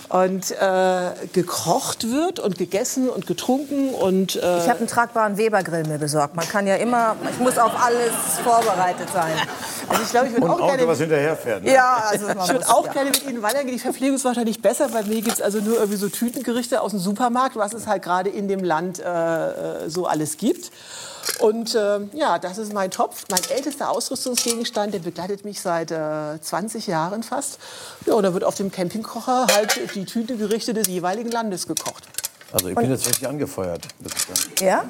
Und 0.09 0.51
äh, 0.51 1.11
gekocht 1.33 2.09
wird 2.09 2.39
und 2.39 2.57
gegessen 2.57 3.09
und 3.09 3.27
getrunken 3.27 3.89
und 3.89 4.35
äh, 4.35 4.59
Ich 4.59 4.69
habe 4.69 4.79
einen 4.79 4.87
tragbaren 4.87 5.37
Webergrill 5.37 5.85
mir 5.85 5.97
besorgt. 5.97 6.35
Man 6.35 6.47
kann 6.47 6.65
ja 6.65 6.75
immer, 6.75 7.15
ich 7.29 7.39
muss 7.39 7.57
auf 7.57 7.73
alles 7.83 8.13
vorbereitet 8.41 9.09
sein. 9.13 9.33
also 9.89 10.01
ich 10.01 10.09
glaube, 10.09 10.27
ich 10.27 10.33
würde 10.33 10.45
Und 10.45 10.51
auch 10.51 10.59
Auto, 10.61 10.67
gerne 10.67 10.87
was 10.87 10.99
hinterherfährt. 10.99 11.63
Ne? 11.63 11.73
Ja, 11.73 12.03
also 12.09 12.27
man 12.27 12.37
ich 12.39 12.49
würde 12.49 12.69
auch 12.69 12.85
ja. 12.85 12.93
gerne 12.93 13.09
mit 13.09 13.27
Ihnen 13.27 13.41
wandern 13.41 13.65
gehen. 13.65 13.75
Die 13.75 13.81
Verpflegung 13.81 14.15
ist 14.15 14.23
wahrscheinlich 14.23 14.61
besser. 14.61 14.87
Bei 14.87 15.03
mir 15.03 15.21
gibt 15.21 15.35
es 15.35 15.41
also 15.41 15.59
nur 15.59 15.75
irgendwie 15.75 15.97
so 15.97 16.07
Tütengerichte 16.07 16.81
aus 16.81 16.91
dem 16.91 16.99
Supermarkt, 16.99 17.57
was 17.57 17.73
es 17.73 17.85
halt 17.85 18.03
gerade 18.03 18.29
in 18.29 18.47
dem 18.47 18.63
Land 18.63 18.99
äh, 18.99 19.03
äh, 19.03 19.89
so 19.89 20.05
alles 20.05 20.37
gibt. 20.37 20.71
Und 21.39 21.75
äh, 21.75 21.99
ja, 22.13 22.39
das 22.39 22.57
ist 22.57 22.73
mein 22.73 22.91
Topf, 22.91 23.25
mein 23.29 23.41
ältester 23.49 23.89
Ausrüstungsgegenstand. 23.89 24.93
Der 24.93 24.99
begleitet 24.99 25.45
mich 25.45 25.61
seit 25.61 25.91
äh, 25.91 26.39
20 26.41 26.87
Jahren 26.87 27.23
fast. 27.23 27.59
Ja, 28.05 28.13
und 28.15 28.23
da 28.23 28.33
wird 28.33 28.43
auf 28.43 28.55
dem 28.55 28.71
Campingkocher 28.71 29.47
halt 29.53 29.79
die 29.95 30.05
Tütengerichte 30.05 30.73
des 30.73 30.87
jeweiligen 30.87 31.31
Landes 31.31 31.67
gekocht. 31.67 32.07
Also 32.51 32.69
ich 32.69 32.75
bin 32.75 32.89
jetzt 32.89 33.07
richtig 33.07 33.27
angefeuert. 33.27 33.87
sagen. 34.01 34.51
Ja? 34.61 34.85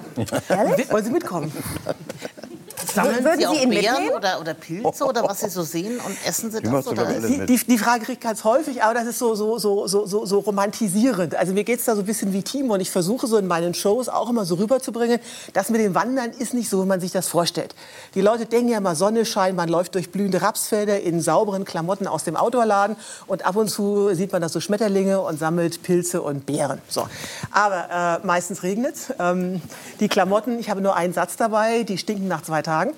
Ehrlich? 0.49 0.91
Wollen 0.91 1.05
Sie 1.05 1.11
mitkommen? 1.11 1.51
Sammeln 2.85 3.23
Würden 3.23 3.39
Sie 3.39 3.47
auch 3.47 3.53
Sie 3.55 3.63
ihn 3.63 3.69
Beeren 3.69 3.93
mitnehmen? 3.95 4.15
oder, 4.15 4.39
oder 4.39 4.53
Pilze 4.53 5.05
oder 5.05 5.23
was 5.23 5.39
Sie 5.39 5.49
so 5.49 5.63
sehen 5.63 5.99
und 5.99 6.15
essen 6.25 6.51
Sie 6.51 6.61
das? 6.61 6.87
Oder? 6.87 7.05
Die, 7.05 7.45
die, 7.45 7.57
die 7.57 7.77
Frage 7.77 8.01
kriege 8.01 8.13
ich 8.13 8.19
ganz 8.19 8.43
häufig, 8.43 8.83
aber 8.83 8.93
das 8.93 9.07
ist 9.07 9.19
so, 9.19 9.35
so, 9.35 9.57
so, 9.57 9.87
so, 9.87 10.05
so, 10.05 10.25
so 10.25 10.39
romantisierend. 10.39 11.35
Also 11.35 11.53
mir 11.53 11.63
geht 11.63 11.79
es 11.79 11.85
da 11.85 11.95
so 11.95 12.01
ein 12.01 12.05
bisschen 12.05 12.33
wie 12.33 12.43
Timo 12.43 12.75
und 12.75 12.81
ich 12.81 12.91
versuche 12.91 13.25
so 13.27 13.37
in 13.37 13.47
meinen 13.47 13.73
Shows 13.73 14.09
auch 14.09 14.29
immer 14.29 14.45
so 14.45 14.55
rüberzubringen, 14.55 15.19
das 15.53 15.69
mit 15.69 15.81
dem 15.81 15.95
Wandern 15.95 16.31
ist 16.31 16.53
nicht 16.53 16.69
so, 16.69 16.83
wie 16.83 16.87
man 16.87 16.99
sich 17.01 17.11
das 17.11 17.27
vorstellt. 17.27 17.73
Die 18.13 18.21
Leute 18.21 18.45
denken 18.45 18.69
ja 18.69 18.79
mal 18.79 18.95
Sonne 18.95 19.25
scheint, 19.25 19.55
man 19.55 19.69
läuft 19.69 19.95
durch 19.95 20.11
blühende 20.11 20.41
Rapsfelder 20.41 20.99
in 21.01 21.19
sauberen 21.21 21.65
Klamotten 21.65 22.07
aus 22.07 22.23
dem 22.23 22.35
Outdoorladen 22.35 22.95
und 23.25 23.45
ab 23.45 23.55
und 23.55 23.69
zu 23.69 24.13
sieht 24.13 24.31
man 24.31 24.41
da 24.41 24.49
so 24.49 24.59
Schmetterlinge 24.59 25.19
und 25.21 25.39
sammelt 25.39 25.81
Pilze 25.81 26.21
und 26.21 26.45
Beeren. 26.45 26.81
So. 26.89 27.07
Aber 27.51 28.19
äh, 28.23 28.25
meistens 28.27 28.63
regnet 28.63 28.95
ähm, 29.19 29.61
Die 29.99 30.07
Klamotten, 30.07 30.59
ich 30.59 30.69
habe 30.69 30.81
nur 30.81 30.95
einen 30.95 31.13
Satz 31.13 31.37
dabei, 31.37 31.83
die 31.83 31.97
stinken 31.97 32.27
nach 32.27 32.43
zwei 32.43 32.61
Tagen. 32.67 32.93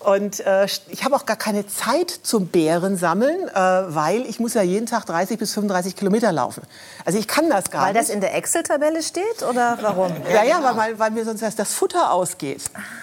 Und 0.00 0.40
äh, 0.40 0.66
ich 0.88 1.04
habe 1.04 1.14
auch 1.14 1.26
gar 1.26 1.36
keine 1.36 1.66
Zeit 1.66 2.10
zum 2.10 2.46
Bären 2.46 2.96
sammeln, 2.96 3.48
äh, 3.48 3.54
weil 3.54 4.22
ich 4.26 4.40
muss 4.40 4.54
ja 4.54 4.62
jeden 4.62 4.86
Tag 4.86 5.04
30 5.04 5.38
bis 5.38 5.52
35 5.52 5.94
Kilometer 5.94 6.32
laufen. 6.32 6.62
Also 7.04 7.18
ich 7.18 7.28
kann 7.28 7.50
das 7.50 7.70
gar 7.70 7.86
Weil 7.86 7.92
nicht. 7.92 8.08
das 8.08 8.14
in 8.14 8.22
der 8.22 8.34
Excel-Tabelle 8.34 9.02
steht 9.02 9.42
oder 9.48 9.78
warum? 9.82 10.10
Ja, 10.32 10.42
ja, 10.42 10.62
weil, 10.62 10.76
weil, 10.76 10.98
weil 10.98 11.10
mir 11.10 11.24
sonst 11.24 11.42
erst 11.42 11.58
das 11.58 11.74
Futter 11.74 12.12
ausgeht. 12.12 12.62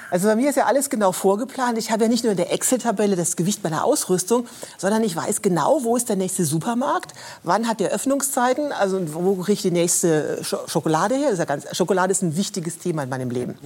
Also 0.09 0.27
bei 0.27 0.35
mir 0.35 0.49
ist 0.49 0.55
ja 0.55 0.65
alles 0.65 0.89
genau 0.89 1.11
vorgeplant. 1.11 1.77
Ich 1.77 1.91
habe 1.91 2.03
ja 2.05 2.09
nicht 2.09 2.23
nur 2.23 2.31
in 2.31 2.37
der 2.37 2.51
Excel-Tabelle 2.51 3.15
das 3.15 3.35
Gewicht 3.35 3.63
meiner 3.63 3.83
Ausrüstung, 3.83 4.47
sondern 4.77 5.03
ich 5.03 5.15
weiß 5.15 5.41
genau, 5.41 5.83
wo 5.83 5.95
ist 5.97 6.09
der 6.09 6.15
nächste 6.15 6.45
Supermarkt, 6.45 7.13
wann 7.43 7.67
hat 7.67 7.79
der 7.79 7.91
Öffnungszeiten, 7.91 8.71
also 8.71 9.01
wo 9.13 9.35
kriege 9.35 9.53
ich 9.53 9.61
die 9.61 9.71
nächste 9.71 10.39
Sch 10.43 10.55
Schokolade 10.67 11.15
her. 11.15 11.29
Ist 11.29 11.39
ja 11.39 11.45
ganz, 11.45 11.65
Schokolade 11.75 12.11
ist 12.11 12.21
ein 12.23 12.37
wichtiges 12.37 12.79
Thema 12.79 13.03
in 13.03 13.09
meinem 13.09 13.29
Leben. 13.29 13.57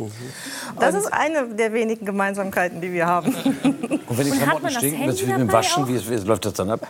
Das 0.79 0.95
ist 0.95 1.11
eine 1.13 1.47
der 1.47 1.73
wenigen 1.73 2.05
Gemeinsamkeiten, 2.05 2.81
die 2.81 2.91
wir 2.91 3.05
haben. 3.05 3.20
Und 3.23 4.17
wenn 4.17 4.25
die 4.25 4.31
Und 4.31 4.39
hat 4.39 4.43
Klamotten 4.43 4.63
man 4.63 4.73
das 4.73 4.75
stinken, 4.75 5.07
das 5.07 5.15
ist 5.15 5.21
wie 5.27 5.31
Handy 5.31 5.43
mit 5.45 5.53
Waschen, 5.53 5.83
auch? 5.83 5.87
wie, 5.87 6.09
wie 6.09 6.15
läuft 6.27 6.45
das 6.45 6.53
dann 6.53 6.69
ab? 6.69 6.87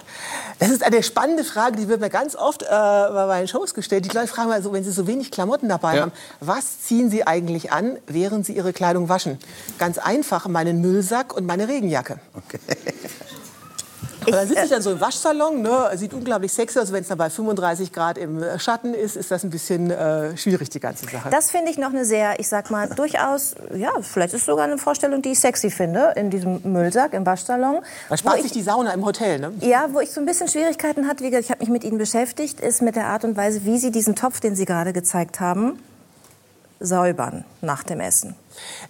Das 0.60 0.70
ist 0.70 0.84
eine 0.84 1.04
spannende 1.04 1.44
Frage, 1.44 1.76
die 1.78 1.88
wird 1.88 2.02
mir 2.02 2.10
ganz 2.10 2.36
oft 2.36 2.64
äh, 2.64 2.66
bei 2.70 3.26
meinen 3.28 3.48
Shows 3.48 3.74
gestellt. 3.74 4.06
Die 4.06 4.16
Leute 4.16 4.28
fragen 4.28 4.50
mal 4.50 4.62
so, 4.62 4.72
wenn 4.74 4.84
sie 4.84 4.92
so 4.92 5.08
wenig 5.08 5.32
Klamotten 5.32 5.70
dabei 5.70 5.96
Ja. 5.96 6.02
haben, 6.04 6.12
was 6.40 6.82
ziehen 6.82 7.10
sie 7.10 7.26
eigentlich 7.28 7.72
an, 7.72 7.98
während 8.08 8.46
sie 8.46 8.54
ihre 8.56 8.74
Kleidung 8.74 9.10
waschen? 9.10 9.38
Ganz 9.80 9.98
einfach, 9.98 10.48
meinen 10.48 10.82
Müllsack 10.82 11.36
und 11.36 11.46
meine 11.46 11.68
Regenjacke. 11.68 12.20
Und 14.26 14.32
dann 14.34 14.48
sitze 14.48 14.64
ich 14.66 14.70
dann 14.70 14.82
so 14.82 14.92
im 14.92 15.02
Waschsalon, 15.02 15.62
ne, 15.62 15.90
sieht 15.96 16.14
unglaublich 16.14 16.54
sexy 16.54 16.80
aus. 16.80 16.92
Wenn 16.92 17.02
es 17.02 17.08
dann 17.08 17.18
bei 17.18 17.30
35 17.30 17.92
Grad 17.92 18.18
im 18.18 18.44
Schatten 18.60 18.94
ist, 18.94 19.16
ist 19.16 19.32
das 19.32 19.44
ein 19.44 19.50
bisschen 19.50 19.90
äh, 19.92 20.36
schwierig, 20.38 20.70
die 20.70 20.80
ganze 20.80 21.06
Sache. 21.06 21.30
Das 21.32 21.52
finde 21.52 21.72
ich 21.72 21.78
noch 21.78 21.90
eine 21.90 22.06
sehr, 22.06 22.40
ich 22.40 22.48
sag 22.48 22.70
mal, 22.72 22.88
durchaus, 22.90 23.56
ja, 23.74 23.90
vielleicht 24.02 24.34
ist 24.34 24.42
es 24.42 24.46
sogar 24.46 24.66
eine 24.66 24.78
Vorstellung, 24.78 25.22
die 25.22 25.32
ich 25.32 25.40
sexy 25.40 25.70
finde, 25.72 26.14
in 26.16 26.30
diesem 26.30 26.62
Müllsack 26.64 27.14
im 27.14 27.26
Waschsalon. 27.26 27.80
Man 28.10 28.18
spart 28.18 28.38
ich- 28.38 28.44
sich 28.44 28.52
die 28.52 28.62
Sauna 28.62 28.94
im 28.94 29.06
Hotel, 29.06 29.40
ne? 29.40 29.52
Ja, 29.62 29.88
wo 29.92 30.00
ich 30.00 30.12
so 30.12 30.20
ein 30.20 30.26
bisschen 30.26 30.48
Schwierigkeiten 30.48 31.08
hatte, 31.08 31.24
wie 31.24 31.30
gesagt, 31.30 31.46
ich 31.46 31.52
habe 31.52 31.60
mich 31.62 31.70
mit 31.70 31.84
Ihnen 31.84 31.98
beschäftigt, 31.98 32.60
ist 32.60 32.82
mit 32.82 32.96
der 32.96 33.08
Art 33.08 33.24
und 33.24 33.36
Weise, 33.38 33.66
wie 33.66 33.78
Sie 33.78 33.92
diesen 33.92 34.16
Topf, 34.16 34.40
den 34.40 34.56
Sie 34.56 34.66
gerade 34.66 34.94
gezeigt 34.94 35.40
haben, 35.40 35.80
säubern 36.82 37.46
nach 37.62 37.84
dem 37.84 38.00
Essen? 38.00 38.36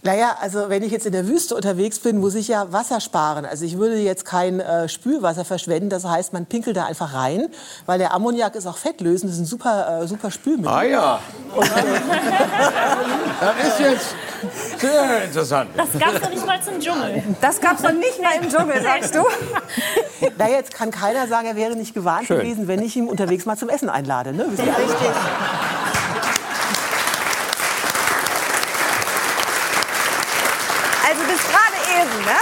Naja, 0.04 0.38
also 0.42 0.70
wenn 0.70 0.82
ich 0.82 0.92
jetzt 0.92 1.06
in 1.06 1.12
der 1.12 1.28
Wüste 1.28 1.56
unterwegs 1.56 2.00
bin, 2.00 2.18
muss 2.18 2.36
ich 2.36 2.48
ja 2.48 2.72
Wasser 2.72 3.00
sparen. 3.00 3.46
Also 3.46 3.66
ich 3.66 3.78
würde 3.78 3.98
jetzt 3.98 4.26
kein 4.26 4.60
äh, 4.60 4.90
Spülwasser 4.90 5.46
verschwenden. 5.46 5.90
Das 5.90 6.06
heißt, 6.06 6.34
man 6.34 6.46
pinkelt 6.46 6.78
da 6.78 6.86
einfach 6.86 7.14
rein, 7.14 7.48
weil 7.86 8.00
der 8.00 8.14
Ammoniak 8.14 8.56
ist 8.56 8.66
auch 8.66 8.78
fettlösend. 8.78 9.30
Das 9.30 9.38
ist 9.38 9.44
ein 9.44 9.46
super, 9.46 10.02
äh, 10.02 10.08
super 10.08 10.32
Spülmittel. 10.32 10.72
Ah 10.72 10.84
ja. 10.84 11.20
das 13.40 13.68
ist 13.68 13.80
jetzt 13.80 14.16
sehr 14.80 15.26
interessant. 15.26 15.70
Das 15.78 15.90
gab 16.00 16.16
es 16.16 16.22
noch 16.22 16.30
nicht 16.30 16.46
mal 16.46 16.62
zum 16.62 16.80
Dschungel. 16.80 17.24
Das 17.40 17.62
gab 17.62 17.78
es 17.78 17.84
noch 17.84 17.94
nicht 17.94 18.22
mal 18.22 18.34
im 18.42 18.50
Dschungel, 18.50 18.82
sagst 18.82 19.14
du? 19.14 19.20
Na, 20.38 20.50
jetzt 20.50 20.74
kann 20.74 20.90
keiner 20.90 21.28
sagen, 21.28 21.48
er 21.48 21.56
wäre 21.56 21.76
nicht 21.76 21.94
gewarnt 21.94 22.28
Schön. 22.28 22.40
gewesen, 22.40 22.68
wenn 22.68 22.82
ich 22.82 22.96
ihn 22.96 23.08
unterwegs 23.08 23.46
mal 23.46 23.58
zum 23.58 23.70
Essen 23.70 23.90
einlade. 23.90 24.34
Ne? 24.34 24.46
Richtig. 24.46 24.66
Also 31.12 31.24
bis 31.24 31.42
gerade 31.44 31.78
eben, 32.02 32.26
ne? 32.26 32.38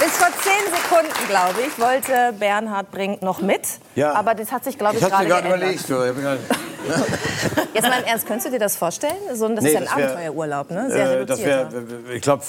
Bis 0.00 0.16
vor 0.16 0.28
zehn 0.42 0.72
Sekunden, 0.72 1.28
glaube 1.28 1.54
ich, 1.66 1.78
wollte 1.80 2.32
Bernhard 2.38 2.90
Brink 2.92 3.22
noch 3.22 3.40
mit. 3.40 3.62
Ja. 3.96 4.12
Aber 4.14 4.34
das 4.34 4.52
hat 4.52 4.62
sich, 4.64 4.78
glaube 4.78 4.96
ich, 4.96 5.02
Ich 5.02 5.08
gerade 5.08 5.26
gerade 5.26 5.42
geändert. 5.48 5.60
überlegt. 5.60 5.88
Du. 5.90 6.02
Ich 6.04 6.14
mir 6.16 6.22
grad- 6.22 6.38
Jetzt 7.74 7.88
mal 7.88 7.98
im 8.00 8.04
Ernst, 8.04 8.26
könntest 8.26 8.46
du 8.46 8.50
dir 8.52 8.58
das 8.58 8.76
vorstellen? 8.76 9.16
So, 9.32 9.48
das 9.48 9.64
Nee, 9.64 9.70
ist 9.70 9.74
ja 9.74 9.80
ein 9.80 9.86
wär- 9.86 9.92
Abenteuerurlaub, 10.10 10.70
ne? 10.70 10.90
Sehr 10.90 11.20
Äh, 11.22 11.26
das 11.26 11.40
wäre, 11.42 11.68
ich 12.12 12.22
glaube, 12.22 12.42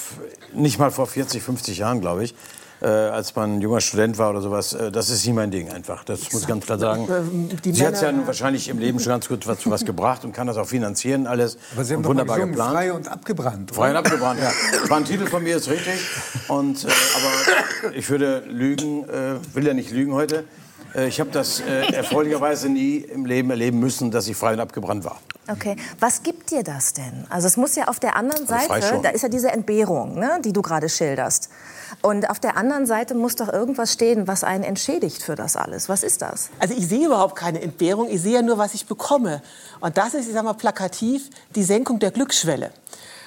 nicht 0.54 0.78
mal 0.78 0.92
vor 0.92 1.08
40, 1.08 1.42
50 1.42 1.78
Jahren, 1.80 2.02
glaube 2.02 2.26
ich. 2.26 2.36
Äh, 2.82 2.88
als 2.88 3.34
man 3.36 3.56
ein 3.58 3.62
junger 3.62 3.80
Student 3.80 4.18
war 4.18 4.32
oder 4.32 4.42
sowas, 4.42 4.74
äh, 4.74 4.92
das 4.92 5.10
ist 5.10 5.26
nicht 5.26 5.34
mein 5.34 5.50
Ding 5.50 5.70
einfach. 5.70 6.04
Das 6.04 6.32
muss 6.34 6.42
ich 6.42 6.48
ganz 6.48 6.66
klar 6.66 6.78
sagen. 6.78 7.08
Ähm, 7.10 7.50
die 7.64 7.72
Sie 7.72 7.86
hat 7.88 7.94
ja 7.96 8.02
Männer- 8.02 8.18
nun 8.18 8.28
wahrscheinlich 8.28 8.68
im 8.68 8.80
Leben 8.80 9.00
schon 9.00 9.12
ganz 9.12 9.30
gut 9.30 9.48
was, 9.48 9.60
zu 9.60 9.72
was 9.72 9.86
gebracht 9.86 10.26
und 10.26 10.34
kann 10.34 10.46
das 10.48 10.58
auch 10.58 10.68
finanzieren 10.68 11.26
alles. 11.26 11.58
Aber 11.74 11.86
Sie 11.86 11.94
haben 11.94 12.00
und 12.00 12.04
doch 12.04 12.10
mal 12.26 12.36
wunderbar 12.36 12.36
gesungen, 12.38 12.52
geplant. 12.54 12.74
frei 12.74 12.94
und 12.94 13.08
abgebrannt. 13.08 13.72
Frei 13.74 13.90
und 13.92 13.96
abgebrannt, 13.96 14.40
ja. 14.42 14.52
Das 14.82 14.90
war 14.90 14.98
ein 14.98 15.06
Titel 15.06 15.26
von 15.26 15.42
mir, 15.44 15.56
ist 15.56 15.70
richtig. 15.70 15.94
Und, 16.50 16.84
äh, 16.84 16.88
aber 16.88 17.94
ich 17.96 18.10
würde 18.10 18.44
lügen, 18.50 19.08
äh, 19.08 19.36
will 19.54 19.66
ja 19.66 19.74
nicht 19.74 19.92
lügen 19.92 20.14
heute. 20.14 20.44
Äh, 20.96 21.08
ich 21.08 21.20
habe 21.20 21.30
das 21.32 21.60
äh, 21.60 21.94
erfreulicherweise 21.94 22.70
nie 22.70 22.98
im 22.98 23.26
Leben 23.26 23.50
erleben 23.50 23.80
müssen, 23.80 24.12
dass 24.12 24.28
ich 24.28 24.36
frei 24.36 24.54
und 24.54 24.60
abgebrannt 24.60 25.04
war. 25.06 25.20
Okay, 25.48 25.76
was 26.00 26.24
gibt 26.24 26.50
dir 26.50 26.64
das 26.64 26.94
denn? 26.94 27.26
Also 27.30 27.48
es 27.48 27.56
muss 27.56 27.76
ja 27.76 27.88
auf 27.88 28.00
der 28.00 28.16
anderen 28.16 28.48
frei 28.48 28.68
Seite, 28.68 28.88
schon. 28.88 29.04
da 29.04 29.10
ist 29.10 29.22
ja 29.22 29.30
diese 29.30 29.52
Entbehrung, 29.52 30.18
ne, 30.18 30.40
die 30.44 30.54
du 30.54 30.62
gerade 30.64 30.90
schilderst. 30.90 31.50
Und 32.02 32.30
auf 32.30 32.40
der 32.40 32.58
anderen 32.58 32.88
Seite 32.88 33.14
muss 33.14 33.36
doch 33.36 33.52
irgendwas 33.52 33.94
stehen, 33.94 34.28
was 34.28 34.44
einen 34.44 34.64
entschädigt 34.64 35.22
für 35.22 35.36
das 35.36 35.56
alles. 35.56 35.88
Was 35.88 36.04
ist 36.04 36.24
das? 36.24 36.50
Also 36.60 36.74
ich 36.76 36.88
sehe 36.88 37.06
überhaupt 37.06 37.36
keine 37.36 37.62
Entbehrung, 37.62 38.08
ich 38.10 38.22
sehe 38.22 38.34
ja 38.34 38.42
nur, 38.42 38.58
was 38.58 38.74
ich 38.74 38.88
bekomme. 38.88 39.44
Und 39.82 39.98
das 39.98 40.16
ist, 40.16 40.28
ich 40.28 40.34
sag 40.34 40.44
mal, 40.44 40.54
plakativ 40.54 41.30
die 41.56 41.64
Senkung 41.64 42.00
der 42.00 42.10
Glücksschwelle. 42.10 42.72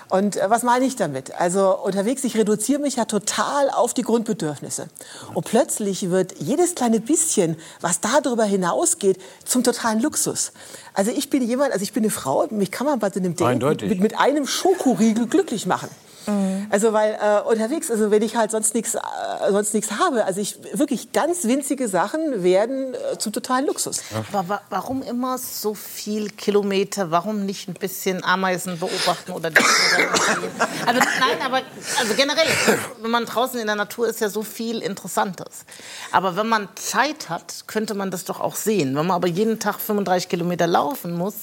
Und 0.09 0.37
äh, 0.37 0.49
was 0.49 0.63
meine 0.63 0.85
ich 0.85 0.97
damit? 0.97 1.35
Also 1.39 1.77
unterwegs, 1.77 2.25
ich 2.25 2.37
reduziere 2.37 2.81
mich 2.81 2.97
ja 2.97 3.05
total 3.05 3.71
auf 3.71 3.95
die 3.95 4.03
Grundbedürfnisse. 4.03 4.89
Und 5.35 5.45
plötzlich 5.47 6.11
wird 6.11 6.35
jedes 6.39 6.75
kleine 6.75 7.01
bisschen, 7.01 7.57
was 7.81 8.01
darüber 8.01 8.45
hinausgeht, 8.45 9.19
zum 9.45 9.65
totalen 9.65 10.01
Luxus. 10.01 10.53
Also 10.95 11.11
ich 11.11 11.31
bin 11.31 11.43
jemand, 11.43 11.73
also 11.73 11.83
ich 11.83 11.93
bin 11.93 12.05
eine 12.05 12.11
Frau, 12.11 12.47
mich 12.51 12.71
kann 12.71 12.87
man 12.87 12.99
bei 12.99 13.11
so 13.11 13.21
einem 13.21 13.37
Date 13.37 13.83
mit, 13.83 14.01
mit 14.01 14.19
einem 14.19 14.47
Schokoriegel 14.47 15.27
glücklich 15.27 15.67
machen. 15.67 15.89
Also 16.71 16.93
weil 16.93 17.15
äh, 17.15 17.41
unterwegs, 17.49 17.91
also 17.91 18.11
wenn 18.11 18.23
ich 18.23 18.37
halt 18.37 18.51
sonst 18.51 18.75
nichts 18.75 18.95
äh, 18.95 18.99
sonst 19.51 19.75
nichts 19.75 19.93
habe, 19.93 20.25
also 20.25 20.41
ich 20.41 20.59
wirklich 20.75 21.13
ganz 21.13 21.45
winzige 21.45 21.89
Sachen 21.89 22.43
werden 22.43 22.95
äh, 22.95 23.19
zum 23.19 23.33
totalen 23.33 23.67
Luxus. 23.67 24.03
Aber 24.33 24.49
wa 24.49 24.61
warum 24.71 25.03
immer 25.03 25.39
so 25.39 25.75
viel 25.75 26.31
Kilometer? 26.31 27.11
Warum 27.11 27.47
nicht 27.47 27.69
ein 27.69 27.75
bisschen 27.75 28.23
Ameisen 28.25 28.79
beobachten 28.79 29.33
oder 29.33 29.51
die 29.51 29.63
Also 30.87 31.01
nein, 31.01 31.39
aber 31.45 31.63
also 31.99 32.15
generell, 32.15 32.47
wenn 33.01 33.11
man 33.11 33.25
draußen 33.25 33.59
in 33.59 33.67
der 33.67 33.77
Natur 33.77 34.09
ist, 34.09 34.21
ja 34.21 34.29
so 34.29 34.43
viel 34.43 34.81
Interessantes. 34.81 35.65
Aber 36.13 36.37
wenn 36.37 36.49
man 36.49 36.69
Zeit 36.75 37.29
hat, 37.29 37.65
könnte 37.67 37.95
man 37.95 38.11
das 38.11 38.25
doch 38.25 38.41
auch 38.41 38.57
sehen. 38.57 38.97
Wenn 38.97 39.07
man 39.07 39.17
aber 39.17 39.29
jeden 39.29 39.59
Tag 39.61 39.81
35 39.81 40.29
Kilometer 40.29 40.67
laufen 40.67 41.17
muss, 41.17 41.35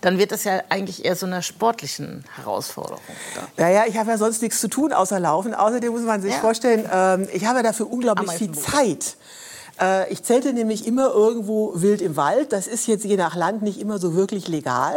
dann 0.00 0.18
wird 0.18 0.32
das 0.32 0.44
ja 0.44 0.62
eigentlich 0.68 1.04
eher 1.04 1.16
so 1.16 1.26
einer 1.26 1.42
sportlichen 1.42 2.24
Herausforderung. 2.36 3.00
Oder? 3.34 3.48
Naja, 3.56 3.84
ich 3.86 3.96
habe 3.96 4.10
ja 4.10 4.18
sonst 4.18 4.31
nichts 4.40 4.60
zu 4.60 4.68
tun 4.68 4.92
außer 4.92 5.20
laufen. 5.20 5.52
Außerdem 5.54 5.92
muss 5.92 6.02
man 6.02 6.22
sich 6.22 6.32
Ja. 6.32 6.38
vorstellen, 6.38 6.88
ähm, 6.92 7.28
ich 7.32 7.44
habe 7.44 7.62
dafür 7.62 7.90
unglaublich 7.92 8.30
viel. 8.32 8.52
Zeit. 8.52 9.16
Äh, 9.80 10.12
ich 10.12 10.22
zelte 10.22 10.52
nämlich 10.52 10.86
immer 10.86 11.12
irgendwo 11.12 11.72
wild 11.74 12.00
im 12.02 12.16
Wald. 12.16 12.52
Das 12.52 12.66
ist 12.66 12.86
jetzt 12.86 13.04
je 13.04 13.16
nach 13.16 13.34
Land 13.36 13.62
nicht 13.62 13.80
immer 13.80 13.98
so 13.98 14.14
wirklich 14.14 14.48
legal. 14.48 14.94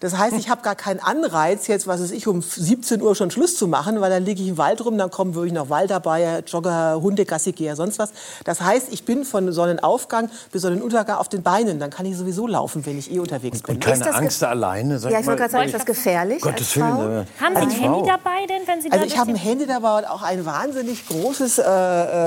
Das 0.00 0.16
heißt, 0.16 0.34
ich 0.38 0.48
habe 0.48 0.62
gar 0.62 0.74
keinen 0.74 0.98
Anreiz, 1.00 1.66
jetzt, 1.66 1.86
was 1.86 2.00
weiß 2.02 2.10
ich, 2.12 2.26
um 2.26 2.40
17 2.40 3.02
Uhr 3.02 3.14
schon 3.14 3.30
Schluss 3.30 3.56
zu 3.56 3.68
machen, 3.68 4.00
weil 4.00 4.08
dann 4.10 4.24
liege 4.24 4.42
ich 4.42 4.48
im 4.48 4.56
Wald 4.58 4.82
rum, 4.84 4.96
dann 4.96 5.10
kommen 5.10 5.34
wirklich 5.34 5.52
noch 5.52 5.68
Waldarbeiter, 5.68 6.42
Jogger, 6.46 6.98
Hunde, 7.02 7.26
Gassigeher, 7.26 7.76
sonst 7.76 7.98
was. 7.98 8.10
Das 8.44 8.62
heißt, 8.62 8.86
ich 8.92 9.04
bin 9.04 9.24
von 9.26 9.52
Sonnenaufgang 9.52 10.30
bis 10.52 10.62
Sonnenuntergang 10.62 11.18
auf 11.18 11.28
den 11.28 11.42
Beinen. 11.42 11.78
Dann 11.78 11.90
kann 11.90 12.06
ich 12.06 12.16
sowieso 12.16 12.46
laufen, 12.46 12.84
wenn 12.86 12.98
ich 12.98 13.10
eh 13.12 13.18
unterwegs 13.18 13.62
bin. 13.62 13.74
Und 13.76 13.84
keine 13.84 14.14
Angst 14.14 14.42
alleine, 14.42 14.98
sag 14.98 15.12
Ja, 15.12 15.20
ich 15.20 15.26
wollte 15.26 15.40
gerade 15.40 15.52
sagen, 15.52 15.64
ist 15.66 15.74
das 15.74 15.84
gefährlich 15.84 16.40
Gottes 16.40 16.60
als 16.78 16.84
Frau? 16.84 16.98
Willen. 17.02 17.26
äh, 17.38 17.42
Haben 17.44 17.54
Sie 17.54 17.60
ein 17.60 17.64
als 17.68 17.74
Handy 17.74 17.88
Frau. 17.88 18.06
dabei 18.06 18.46
denn, 18.48 18.62
wenn 18.66 18.80
Sie 18.80 18.88
da 18.88 18.96
Also 18.96 19.06
ich 19.06 19.18
habe 19.18 19.30
ein 19.30 19.36
Handy 19.36 19.66
dabei 19.66 19.98
und 19.98 20.04
auch 20.08 20.22
ein 20.22 20.46
wahnsinnig 20.46 21.06
großes 21.08 21.58
äh, 21.58 21.62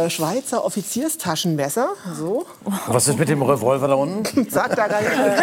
äh, 0.05 0.09
Schweizer 0.11 0.63
Offizierstaschenmesser. 0.63 1.89
So, 2.17 2.45
Was 2.87 3.07
ist 3.07 3.17
mit 3.17 3.29
dem 3.29 3.41
Revolver 3.41 3.87
da 3.87 3.95
unten? 3.95 4.47
zack, 4.49 4.75
da 4.75 4.87
kann, 4.87 5.03
ich, 5.03 5.09
äh, 5.19 5.35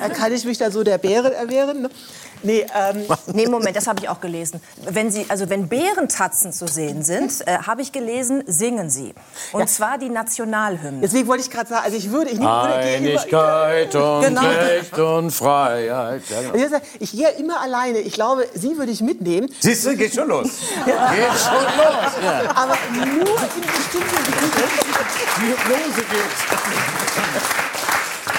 da 0.00 0.08
kann 0.10 0.32
ich 0.32 0.44
mich 0.44 0.58
da 0.58 0.70
so 0.70 0.82
der 0.82 0.98
Bären 0.98 1.32
erwehren. 1.32 1.69
Ne? 1.74 1.90
Nee, 2.42 2.66
ähm, 2.74 3.04
Nee, 3.34 3.46
Moment, 3.46 3.76
das 3.76 3.86
habe 3.86 4.00
ich 4.00 4.08
auch 4.08 4.20
gelesen. 4.20 4.60
Wenn 4.88 5.10
Sie, 5.10 5.26
also 5.28 5.48
wenn 5.50 5.68
Bärentatzen 5.68 6.52
zu 6.52 6.66
sehen 6.66 7.02
sind, 7.02 7.46
äh, 7.46 7.58
habe 7.66 7.82
ich 7.82 7.92
gelesen, 7.92 8.42
singen 8.46 8.88
Sie. 8.90 9.14
Und 9.52 9.60
Ja. 9.60 9.66
zwar 9.66 9.98
die 9.98 10.08
Nationalhymne. 10.08 11.00
deswegen 11.02 11.28
wollte 11.28 11.42
ich 11.44 11.50
gerade 11.50 11.68
sagen, 11.68 11.84
also 11.84 11.96
ich 11.96 12.10
würde, 12.10 12.30
ich 12.30 12.40
Einigkeit 12.40 13.94
und 13.94 14.20
Genau. 14.24 14.40
Recht 14.42 14.98
und 14.98 15.30
Freiheit. 15.30 16.22
Ja, 16.28 16.40
genau. 16.50 16.80
ich, 16.98 17.12
gehe 17.12 17.28
immer 17.32 17.60
alleine. 17.60 17.98
Ich 17.98 18.14
glaube, 18.14 18.46
Sie 18.54 18.76
würde 18.78 18.90
ich 18.92 19.00
mitnehmen, 19.02 19.48
Siehst 19.60 19.84
du, 19.86 19.94
geht 19.96 20.14
schon 20.14 20.28
los. 20.28 20.46
Geht 20.84 20.94
schon 20.94 21.62
los. 21.62 22.12
Ja. 22.22 22.50
aber 22.54 22.76
nur 22.94 23.06
in 23.06 23.60
bestimmten 23.60 24.24
Gebieten. 24.24 24.70
Die 25.36 25.46
Hypnose 25.46 26.02
geht. 26.10 27.30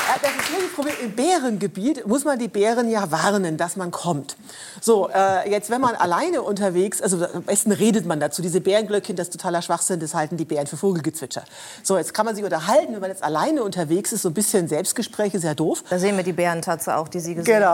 Ja, 0.07 0.15
das 0.21 0.31
ist 0.31 0.37
nur 0.37 0.37
das 0.37 0.40
Problem. 0.75 0.93
Im 1.03 1.11
Bärengebiet 1.15 2.05
muss 2.07 2.23
man 2.25 2.39
die 2.39 2.47
Bären 2.47 2.89
ja 2.89 3.11
warnen, 3.11 3.57
dass 3.57 3.75
man 3.75 3.91
kommt. 3.91 4.35
So, 4.81 5.09
äh, 5.09 5.49
jetzt, 5.49 5.69
wenn 5.69 5.81
man 5.81 5.95
alleine 5.95 6.41
unterwegs, 6.41 7.01
also 7.01 7.25
am 7.25 7.43
besten 7.43 7.71
redet 7.71 8.05
man 8.05 8.19
dazu. 8.19 8.41
Diese 8.41 8.61
Bärenglöckchen, 8.61 9.15
das 9.15 9.27
ist 9.27 9.33
totaler 9.33 9.61
Schwachsinn, 9.61 9.99
das 9.99 10.13
halten 10.13 10.37
die 10.37 10.45
Bären 10.45 10.67
für 10.67 10.77
Vogelgezwitscher. 10.77 11.43
So, 11.83 11.97
jetzt 11.97 12.13
kann 12.13 12.25
man 12.25 12.35
sich 12.35 12.43
unterhalten, 12.43 12.93
wenn 12.93 13.01
man 13.01 13.09
jetzt 13.09 13.23
alleine 13.23 13.63
unterwegs 13.63 14.11
ist, 14.11 14.21
so 14.23 14.29
ein 14.29 14.33
bisschen 14.33 14.67
Selbstgespräche, 14.67 15.39
sehr 15.39 15.55
doof. 15.55 15.83
Da 15.89 15.99
sehen 15.99 16.17
wir 16.17 16.23
die 16.23 16.33
Bärentatze 16.33 16.95
auch, 16.95 17.07
die 17.07 17.19
Sie 17.19 17.35
gesehen 17.35 17.55
Genau. 17.55 17.67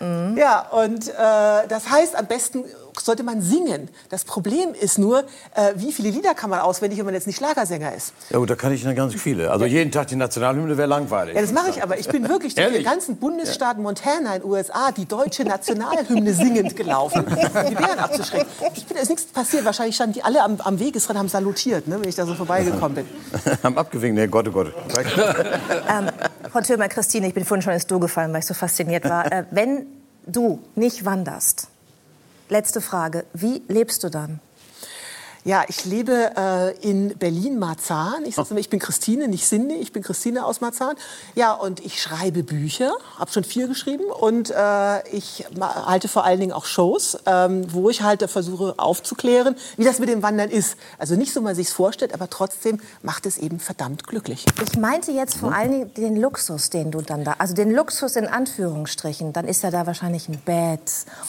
haben. 0.00 0.36
Ja, 0.36 0.68
und 0.70 1.08
äh, 1.08 1.12
das 1.68 1.88
heißt, 1.90 2.16
am 2.16 2.26
besten 2.26 2.64
sollte 3.00 3.22
man 3.22 3.42
singen. 3.42 3.88
Das 4.08 4.24
Problem 4.24 4.74
ist 4.74 4.98
nur, 4.98 5.20
äh, 5.54 5.72
wie 5.76 5.92
viele 5.92 6.10
Lieder 6.10 6.34
kann 6.34 6.50
man 6.50 6.60
auswendig, 6.60 6.98
wenn 6.98 7.06
man 7.06 7.14
jetzt 7.14 7.26
nicht 7.26 7.36
Schlagersänger 7.36 7.94
ist. 7.94 8.12
Ja, 8.30 8.38
gut, 8.38 8.50
da 8.50 8.56
kann 8.56 8.72
ich 8.72 8.84
noch 8.84 8.94
ganz 8.94 9.14
viele. 9.14 9.50
Also 9.50 9.64
jeden 9.64 9.90
Tag 9.90 10.08
die 10.08 10.16
Nationalhymne 10.16 10.76
wäre 10.76 10.88
langweilig. 10.88 11.34
Ja, 11.34 11.40
das 11.40 11.52
mache 11.52 11.70
ich 11.70 11.82
aber. 11.82 11.98
Ich 11.98 12.08
bin 12.08 12.28
wirklich 12.28 12.54
durch 12.54 12.72
den 12.72 12.84
ganzen 12.84 13.16
Bundesstaat 13.16 13.78
Montana 13.78 14.36
in 14.36 14.42
den 14.42 14.50
USA 14.50 14.92
die 14.92 15.06
deutsche 15.06 15.44
Nationalhymne 15.44 16.32
singend 16.32 16.76
gelaufen, 16.76 17.24
um 17.24 17.66
die 17.68 17.74
Bären 17.74 17.98
abzuschrecken. 17.98 18.48
Ich 18.74 18.86
bin, 18.86 18.96
ist 18.96 19.08
nichts 19.08 19.24
passiert. 19.24 19.64
Wahrscheinlich 19.64 19.96
standen 19.96 20.14
die 20.14 20.22
alle 20.22 20.42
am, 20.42 20.60
am 20.60 20.78
Wegesrand, 20.78 21.18
haben 21.18 21.28
salutiert, 21.28 21.88
ne, 21.88 22.00
wenn 22.00 22.08
ich 22.08 22.14
da 22.14 22.26
so 22.26 22.34
vorbeigekommen 22.34 22.94
bin. 22.94 23.06
Haben 23.62 23.78
abgewinkt. 23.78 24.18
Nee, 24.18 24.26
Gott, 24.26 24.48
oh 24.48 24.52
Gott. 24.52 24.74
Ähm, 25.88 26.08
Frau 26.50 26.60
Thürmer, 26.60 26.88
Christine, 26.88 27.28
ich 27.28 27.34
bin 27.34 27.44
vorhin 27.44 27.62
schon 27.62 27.72
ins 27.72 27.86
Du 27.86 27.98
gefallen, 27.98 28.32
weil 28.32 28.40
ich 28.40 28.46
so 28.46 28.54
fasziniert 28.54 29.04
war. 29.08 29.30
Äh, 29.30 29.44
wenn 29.50 29.86
du 30.26 30.60
nicht 30.74 31.04
wanderst, 31.04 31.68
letzte 32.50 32.80
Frage, 32.80 33.24
wie 33.32 33.62
lebst 33.68 34.04
du 34.04 34.10
dann? 34.10 34.40
Ja, 35.44 35.64
ich 35.68 35.84
lebe 35.84 36.32
äh, 36.36 36.76
in 36.80 37.16
Berlin-Marzahn. 37.16 38.24
Ich 38.26 38.34
sage 38.34 38.48
immer, 38.50 38.60
ich 38.60 38.70
bin 38.70 38.80
Christine, 38.80 39.28
nicht 39.28 39.46
Cindy. 39.46 39.76
Ich 39.76 39.92
bin 39.92 40.02
Christine 40.02 40.44
aus 40.44 40.60
Marzahn. 40.60 40.96
Ja, 41.34 41.52
und 41.52 41.80
ich 41.80 42.02
schreibe 42.02 42.42
Bücher, 42.42 42.92
habe 43.18 43.30
schon 43.30 43.44
vier 43.44 43.68
geschrieben. 43.68 44.04
Und 44.04 44.50
äh, 44.50 45.08
ich 45.10 45.46
halte 45.60 46.08
vor 46.08 46.24
allen 46.24 46.40
Dingen 46.40 46.52
auch 46.52 46.64
Shows, 46.64 47.18
ähm, 47.26 47.72
wo 47.72 47.88
ich 47.88 48.02
halt 48.02 48.28
versuche 48.28 48.74
aufzuklären, 48.78 49.54
wie 49.76 49.84
das 49.84 50.00
mit 50.00 50.08
dem 50.08 50.22
Wandern 50.22 50.50
ist. 50.50 50.76
Also 50.98 51.14
nicht 51.14 51.32
so, 51.32 51.40
wie 51.40 51.44
man 51.44 51.54
sich 51.54 51.70
vorstellt, 51.70 52.14
aber 52.14 52.28
trotzdem 52.28 52.80
macht 53.02 53.24
es 53.24 53.38
eben 53.38 53.60
verdammt 53.60 54.06
glücklich. 54.06 54.44
Ich 54.66 54.76
meinte 54.76 55.12
jetzt 55.12 55.36
vor 55.36 55.54
allen 55.54 55.70
Dingen 55.70 55.94
den 55.94 56.16
Luxus, 56.16 56.70
den 56.70 56.90
du 56.90 57.00
dann 57.00 57.24
da, 57.24 57.36
also 57.38 57.54
den 57.54 57.70
Luxus 57.70 58.16
in 58.16 58.26
Anführungsstrichen. 58.26 59.32
Dann 59.32 59.46
ist 59.46 59.62
ja 59.62 59.70
da 59.70 59.86
wahrscheinlich 59.86 60.28
ein 60.28 60.38
Bett 60.44 60.80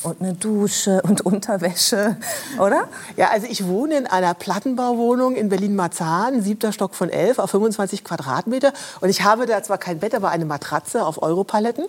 und 0.02 0.22
eine 0.22 0.34
Dusche 0.34 1.02
und 1.04 1.22
Unterwäsche, 1.22 2.18
oder? 2.60 2.88
Ja, 3.16 3.30
also 3.30 3.46
ich 3.48 3.66
wohne 3.68 3.99
in 4.00 4.08
einer 4.08 4.34
Plattenbauwohnung 4.34 5.36
in 5.36 5.50
Berlin-Marzahn, 5.50 6.42
siebter 6.42 6.72
Stock 6.72 6.96
von 6.96 7.10
elf, 7.10 7.38
auf 7.40 7.52
25 7.52 8.04
Quadratmeter. 8.04 8.72
Und 9.02 9.10
ich 9.10 9.24
habe 9.24 9.46
da 9.46 9.62
zwar 9.62 9.78
kein 9.78 10.00
Bett, 10.00 10.16
aber 10.16 10.30
eine 10.30 10.46
Matratze 10.46 11.06
auf 11.06 11.22
Europaletten. 11.22 11.86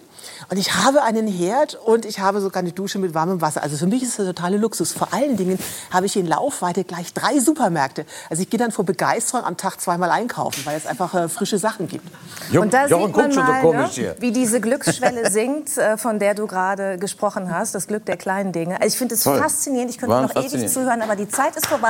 Und 0.51 0.57
ich 0.59 0.75
habe 0.75 1.03
einen 1.03 1.27
Herd 1.27 1.77
und 1.77 2.05
ich 2.05 2.19
habe 2.19 2.41
sogar 2.41 2.61
eine 2.63 2.73
Dusche 2.73 2.99
mit 2.99 3.15
warmem 3.15 3.41
Wasser. 3.41 3.63
Also 3.63 3.77
für 3.77 3.87
mich 3.87 4.03
ist 4.03 4.19
das 4.19 4.27
der 4.27 4.35
totale 4.35 4.57
Luxus. 4.57 4.93
Vor 4.93 5.15
allen 5.15 5.37
Dingen 5.37 5.59
habe 5.91 6.07
ich 6.07 6.17
in 6.17 6.27
Laufweite 6.27 6.85
gleich 6.85 7.15
drei 7.15 7.39
Supermärkte. 7.39 8.05
Also 8.29 8.43
ich 8.43 8.51
gehe 8.51 8.59
dann 8.59 8.73
vor 8.73 8.85
Begeisterung 8.85 9.45
am 9.45 9.57
Tag 9.57 9.81
zweimal 9.81 10.11
einkaufen, 10.11 10.67
weil 10.67 10.77
es 10.77 10.87
einfach 10.87 11.15
äh, 11.15 11.29
frische 11.29 11.59
Sachen 11.59 11.87
gibt. 11.89 12.07
Jo- 12.51 12.63
Und 12.63 12.75
da 12.75 12.87
Jochen 12.87 13.07
sieht 13.07 13.17
man 13.17 13.23
guckt 13.31 13.35
schon 13.35 13.47
so 13.47 13.53
mal, 13.53 13.61
komisch 13.61 13.97
ne, 13.97 14.03
hier. 14.03 14.17
wie 14.19 14.33
diese 14.33 14.61
Glücksschwelle 14.61 15.31
sinkt, 15.31 15.79
äh, 15.79 15.97
von 15.97 16.19
der 16.19 16.35
du 16.35 16.47
gerade 16.49 16.99
gesprochen 16.99 17.55
hast, 17.55 17.75
das 17.75 17.87
Glück 17.87 18.05
der 18.07 18.17
kleinen 18.17 18.53
Dinge. 18.53 18.75
Also 18.81 18.89
ich 18.89 18.99
finde 18.99 19.15
es 19.15 19.23
faszinierend, 19.23 19.91
ich 19.91 19.99
könnte 19.99 20.21
noch 20.21 20.35
ewig 20.37 20.69
zuhören, 20.69 21.03
aber 21.03 21.15
die 21.17 21.29
Zeit 21.29 21.55
ist 21.57 21.67
vorbei. 21.67 21.89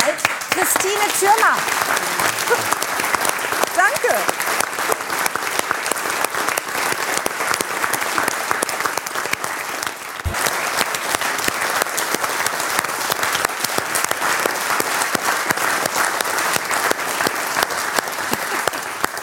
Christine 0.51 1.07
Thürmer. 1.19 1.57
Danke. 3.77 4.16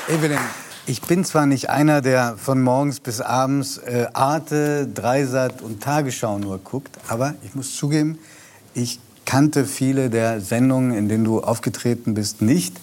Evelyn, 0.09 0.39
ich 0.85 1.01
bin 1.01 1.25
zwar 1.25 1.45
nicht 1.45 1.69
einer, 1.69 2.01
der 2.01 2.37
von 2.37 2.61
morgens 2.61 3.01
bis 3.01 3.19
abends 3.19 3.77
äh, 3.77 4.07
Arte, 4.13 4.87
Dreisat 4.87 5.61
und 5.61 5.83
Tagesschau 5.83 6.39
nur 6.39 6.59
guckt, 6.59 6.97
aber 7.09 7.35
ich 7.43 7.53
muss 7.55 7.75
zugeben, 7.75 8.17
ich 8.73 9.01
kannte 9.27 9.65
viele 9.65 10.09
der 10.09 10.41
Sendungen, 10.41 10.93
in 10.93 11.09
denen 11.09 11.25
du 11.25 11.41
aufgetreten 11.41 12.15
bist, 12.15 12.41
nicht 12.41 12.77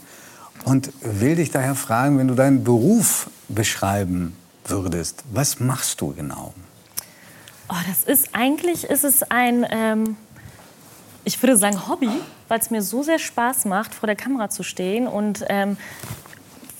und 0.64 0.92
will 1.00 1.36
dich 1.36 1.50
daher 1.50 1.74
fragen, 1.74 2.18
wenn 2.18 2.28
du 2.28 2.34
deinen 2.34 2.62
Beruf 2.62 3.28
beschreiben 3.48 4.36
würdest, 4.66 5.24
was 5.32 5.58
machst 5.58 6.00
du 6.00 6.12
genau? 6.12 6.54
Oh, 7.68 7.74
das 7.88 8.04
ist 8.04 8.28
eigentlich 8.34 8.84
ist 8.84 9.04
es 9.04 9.22
ein, 9.22 9.66
ähm, 9.70 10.16
ich 11.24 11.42
würde 11.42 11.56
sagen 11.56 11.88
Hobby, 11.88 12.10
weil 12.48 12.60
es 12.60 12.70
mir 12.70 12.82
so 12.82 13.02
sehr 13.02 13.18
Spaß 13.18 13.64
macht, 13.64 13.94
vor 13.94 14.06
der 14.06 14.16
Kamera 14.16 14.50
zu 14.50 14.62
stehen 14.62 15.06
und 15.06 15.44
ähm, 15.48 15.78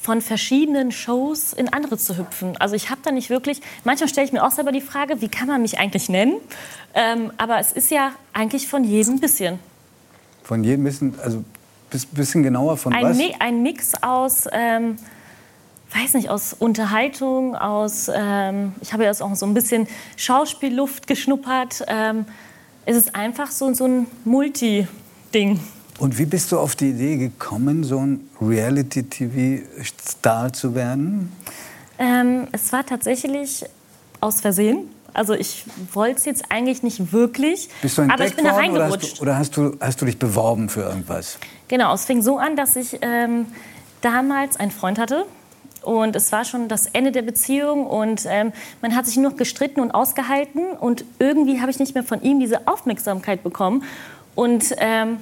von 0.04 0.20
verschiedenen 0.20 0.92
Shows 0.92 1.54
in 1.54 1.72
andere 1.72 1.96
zu 1.96 2.18
hüpfen. 2.18 2.58
Also 2.58 2.76
ich 2.76 2.90
habe 2.90 3.00
da 3.02 3.10
nicht 3.10 3.30
wirklich, 3.30 3.62
manchmal 3.84 4.06
stelle 4.10 4.26
ich 4.26 4.34
mir 4.34 4.44
auch 4.44 4.50
selber 4.50 4.70
die 4.70 4.82
Frage, 4.82 5.22
wie 5.22 5.28
kann 5.28 5.48
man 5.48 5.62
mich 5.62 5.78
eigentlich 5.78 6.10
nennen? 6.10 6.34
Ähm, 6.92 7.32
aber 7.38 7.58
es 7.58 7.72
ist 7.72 7.90
ja 7.90 8.12
eigentlich 8.34 8.68
von 8.68 8.84
jedem 8.84 9.14
ein 9.14 9.20
bisschen. 9.20 9.58
Von 10.42 10.62
jedem 10.62 10.84
bisschen, 10.84 11.18
also 11.20 11.42
bis, 11.88 12.04
bisschen 12.04 12.42
genauer 12.42 12.76
von 12.76 12.92
Ein, 12.92 13.04
was? 13.04 13.16
Mi 13.16 13.34
ein 13.38 13.62
Mix 13.62 13.92
aus, 14.02 14.46
ähm, 14.52 14.98
weiß 15.94 16.12
nicht, 16.12 16.28
aus 16.28 16.52
Unterhaltung, 16.52 17.56
aus, 17.56 18.10
ähm, 18.14 18.74
ich 18.82 18.92
habe 18.92 19.04
ja 19.04 19.08
jetzt 19.08 19.22
auch 19.22 19.34
so 19.34 19.46
ein 19.46 19.54
bisschen 19.54 19.88
Schauspielluft 20.18 21.06
geschnuppert. 21.06 21.82
Ähm, 21.86 22.26
es 22.84 22.98
ist 22.98 23.14
einfach 23.14 23.50
so, 23.50 23.72
so 23.72 23.86
ein 23.86 24.06
Multi-Ding. 24.26 25.60
Und 25.98 26.18
wie 26.18 26.26
bist 26.26 26.52
du 26.52 26.58
auf 26.58 26.74
die 26.74 26.90
Idee 26.90 27.16
gekommen, 27.16 27.84
so 27.84 27.98
ein 27.98 28.28
Reality-TV-Star 28.40 30.52
zu 30.52 30.74
werden? 30.74 31.32
Ähm, 31.98 32.48
es 32.52 32.72
war 32.72 32.84
tatsächlich 32.84 33.64
aus 34.20 34.40
Versehen. 34.40 34.88
Also 35.12 35.34
ich 35.34 35.64
wollte 35.92 36.18
es 36.18 36.24
jetzt 36.24 36.50
eigentlich 36.50 36.82
nicht 36.82 37.12
wirklich, 37.12 37.68
Bist 37.80 37.98
du 37.98 38.02
aber 38.02 38.26
ich 38.26 38.34
bin 38.34 38.44
da 38.44 38.54
worden 38.54 38.72
oder, 38.72 38.80
reingerutscht. 38.80 39.04
hast 39.04 39.18
du, 39.18 39.22
oder 39.22 39.38
hast, 39.38 39.56
du, 39.56 39.76
hast 39.80 40.00
du 40.00 40.06
dich 40.06 40.18
beworben 40.18 40.68
für 40.68 40.82
irgendwas? 40.82 41.38
Genau, 41.68 41.94
es 41.94 42.04
fing 42.04 42.20
so 42.20 42.38
an, 42.38 42.56
dass 42.56 42.74
ich 42.74 42.98
ähm, 43.00 43.46
damals 44.00 44.56
einen 44.56 44.72
Freund 44.72 44.98
hatte. 44.98 45.24
Und 45.82 46.16
es 46.16 46.32
war 46.32 46.44
schon 46.44 46.68
das 46.68 46.86
Ende 46.86 47.12
der 47.12 47.22
Beziehung 47.22 47.86
und 47.86 48.24
ähm, 48.26 48.52
man 48.80 48.96
hat 48.96 49.04
sich 49.04 49.16
nur 49.16 49.30
noch 49.30 49.36
gestritten 49.36 49.80
und 49.80 49.90
ausgehalten. 49.90 50.72
Und 50.72 51.04
irgendwie 51.18 51.60
habe 51.60 51.70
ich 51.70 51.78
nicht 51.78 51.94
mehr 51.94 52.02
von 52.02 52.22
ihm 52.22 52.40
diese 52.40 52.66
Aufmerksamkeit 52.66 53.44
bekommen. 53.44 53.84
Und 54.34 54.74
ähm, 54.78 55.18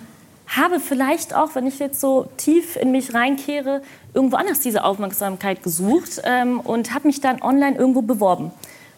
habe 0.56 0.80
vielleicht 0.80 1.34
auch, 1.34 1.54
wenn 1.54 1.66
ich 1.66 1.78
jetzt 1.78 2.00
so 2.00 2.28
tief 2.36 2.76
in 2.76 2.92
mich 2.92 3.14
reinkehre, 3.14 3.82
irgendwo 4.14 4.36
anders 4.36 4.60
diese 4.60 4.84
Aufmerksamkeit 4.84 5.62
gesucht 5.62 6.20
ähm, 6.24 6.60
und 6.60 6.92
habe 6.94 7.06
mich 7.06 7.20
dann 7.20 7.42
online 7.42 7.76
irgendwo 7.76 8.02
beworben. 8.02 8.50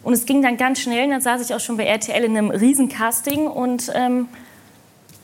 Und 0.03 0.13
es 0.13 0.25
ging 0.25 0.41
dann 0.41 0.57
ganz 0.57 0.79
schnell, 0.79 1.09
dann 1.09 1.21
saß 1.21 1.41
ich 1.41 1.55
auch 1.55 1.59
schon 1.59 1.77
bei 1.77 1.85
RTL 1.85 2.23
in 2.23 2.37
einem 2.37 2.51
Riesencasting 2.51 3.47
und 3.47 3.91
ähm, 3.95 4.27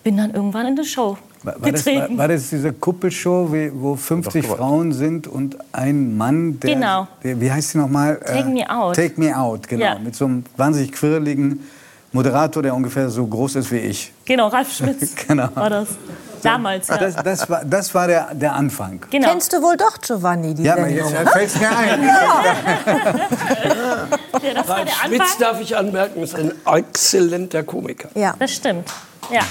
bin 0.03 0.18
dann 0.18 0.34
irgendwann 0.34 0.66
in 0.68 0.74
eine 0.74 0.86
Show 0.86 1.18
War, 1.44 1.62
war, 1.62 1.72
das, 1.72 1.86
getreten. 1.86 2.18
war, 2.18 2.18
war 2.18 2.28
das 2.30 2.49
diese 2.49 2.74
Kuppelshow, 2.74 3.53
wie, 3.53 3.72
wo 3.74 3.95
50 3.95 4.45
Frauen 4.45 4.91
sind 4.94 5.28
und 5.28 5.58
ein 5.72 6.18
Mann, 6.18 6.60
der, 6.60 6.74
Genau. 6.74 7.08
der 7.24 7.40
wie 7.40 7.52
heißt 7.52 7.72
sie 7.72 7.78
nochmal? 7.78 8.20
Take 8.26 8.49
Me 8.49 8.68
Out. 8.68 8.95
Take 8.95 9.20
Me 9.20 9.38
Out, 9.38 9.68
genau. 9.68 9.86
Ja. 9.86 9.99
Mit 9.99 10.16
so 10.16 10.26
einem 10.26 10.44
wahnsinnig 10.58 10.94
quirligen 10.94 11.60
Moderator, 12.14 12.64
der 12.64 12.76
ungefähr 12.76 13.10
so 13.10 13.26
groß 13.26 13.56
ist 13.56 13.72
wie 13.72 13.78
ich. 13.78 14.12
Genau, 14.32 14.48
Ralf 14.48 14.72
Schmitz 14.72 15.14
Genau. 15.28 15.49
war 15.56 15.70
das. 15.70 15.90
Damals, 16.41 16.88
ja. 16.88 16.95
Das, 16.98 17.16
das 17.18 17.49
war, 17.49 17.66
das 17.66 17.94
war 17.94 18.08
der, 18.08 18.34
der 18.34 18.53
Anfang. 18.56 19.02
genau. 19.10 19.28
Kennst 19.28 19.52
du 19.52 19.62
wohl 19.62 19.76
doch 19.76 19.99
Giovanni, 19.99 20.53
die 20.56 20.64
Ja, 20.64 20.76
aber 20.76 20.88
jetzt 20.88 21.12
fällt 21.12 21.48
es 21.49 21.60
mir 21.60 21.70
ein. 21.70 22.02
ja, 24.41 24.53
das 24.56 24.68
war 24.70 24.78
Ralf 24.78 24.86
der 24.86 24.94
Schmitz, 25.06 25.22
Anfang. 25.22 25.40
darf 25.40 25.60
ich 25.60 25.76
anmerken, 25.76 26.24
ist 26.24 26.36
ein 26.36 26.53
exzellenter 26.66 27.64
Komiker. 27.64 28.08
Ja. 28.16 28.34
Das 28.40 28.53
stimmt. 28.53 28.90
Ja. 29.30 29.41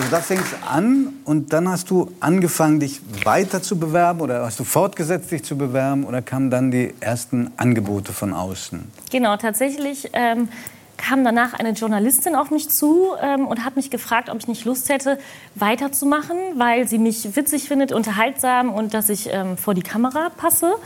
Also 0.00 0.12
da 0.12 0.22
fing 0.22 0.38
es 0.38 0.66
an 0.66 1.12
und 1.26 1.52
dann 1.52 1.68
hast 1.68 1.90
du 1.90 2.10
angefangen, 2.20 2.80
dich 2.80 3.02
weiter 3.22 3.60
zu 3.60 3.78
bewerben 3.78 4.22
oder 4.22 4.46
hast 4.46 4.58
du 4.58 4.64
fortgesetzt, 4.64 5.30
dich 5.30 5.44
zu 5.44 5.58
bewerben 5.58 6.04
oder 6.04 6.22
kamen 6.22 6.48
dann 6.48 6.70
die 6.70 6.94
ersten 7.00 7.50
Angebote 7.58 8.14
von 8.14 8.32
außen? 8.32 8.90
Genau, 9.10 9.36
tatsächlich 9.36 10.08
ähm, 10.14 10.48
kam 10.96 11.22
danach 11.22 11.52
eine 11.52 11.72
Journalistin 11.72 12.34
auf 12.34 12.50
mich 12.50 12.70
zu 12.70 13.08
ähm, 13.20 13.46
und 13.46 13.62
hat 13.62 13.76
mich 13.76 13.90
gefragt, 13.90 14.30
ob 14.30 14.38
ich 14.38 14.48
nicht 14.48 14.64
Lust 14.64 14.88
hätte, 14.88 15.18
weiterzumachen, 15.54 16.38
weil 16.54 16.88
sie 16.88 16.98
mich 16.98 17.36
witzig 17.36 17.68
findet, 17.68 17.92
unterhaltsam 17.92 18.72
und 18.72 18.94
dass 18.94 19.10
ich 19.10 19.28
ähm, 19.30 19.58
vor 19.58 19.74
die 19.74 19.82
Kamera 19.82 20.30
passe. 20.34 20.76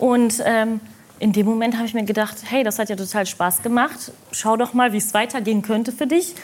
Und 0.00 0.42
ähm, 0.44 0.80
in 1.20 1.32
dem 1.32 1.46
Moment 1.46 1.76
habe 1.76 1.86
ich 1.86 1.94
mir 1.94 2.04
gedacht, 2.04 2.38
hey, 2.44 2.64
das 2.64 2.80
hat 2.80 2.88
ja 2.88 2.96
total 2.96 3.26
Spaß 3.26 3.62
gemacht. 3.62 4.10
Schau 4.32 4.56
doch 4.56 4.74
mal, 4.74 4.92
wie 4.92 4.98
es 4.98 5.14
weitergehen 5.14 5.62
könnte 5.62 5.92
für 5.92 6.08
dich. 6.08 6.34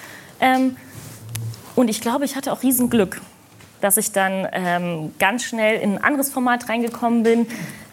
Und 1.74 1.88
ich 1.88 2.00
glaube, 2.00 2.24
ich 2.24 2.36
hatte 2.36 2.52
auch 2.52 2.62
Riesenglück, 2.62 3.20
dass 3.80 3.96
ich 3.96 4.12
dann 4.12 4.46
ähm, 4.52 5.12
ganz 5.18 5.44
schnell 5.44 5.80
in 5.80 5.96
ein 5.96 6.04
anderes 6.04 6.30
Format 6.30 6.68
reingekommen 6.68 7.22
bin. 7.22 7.46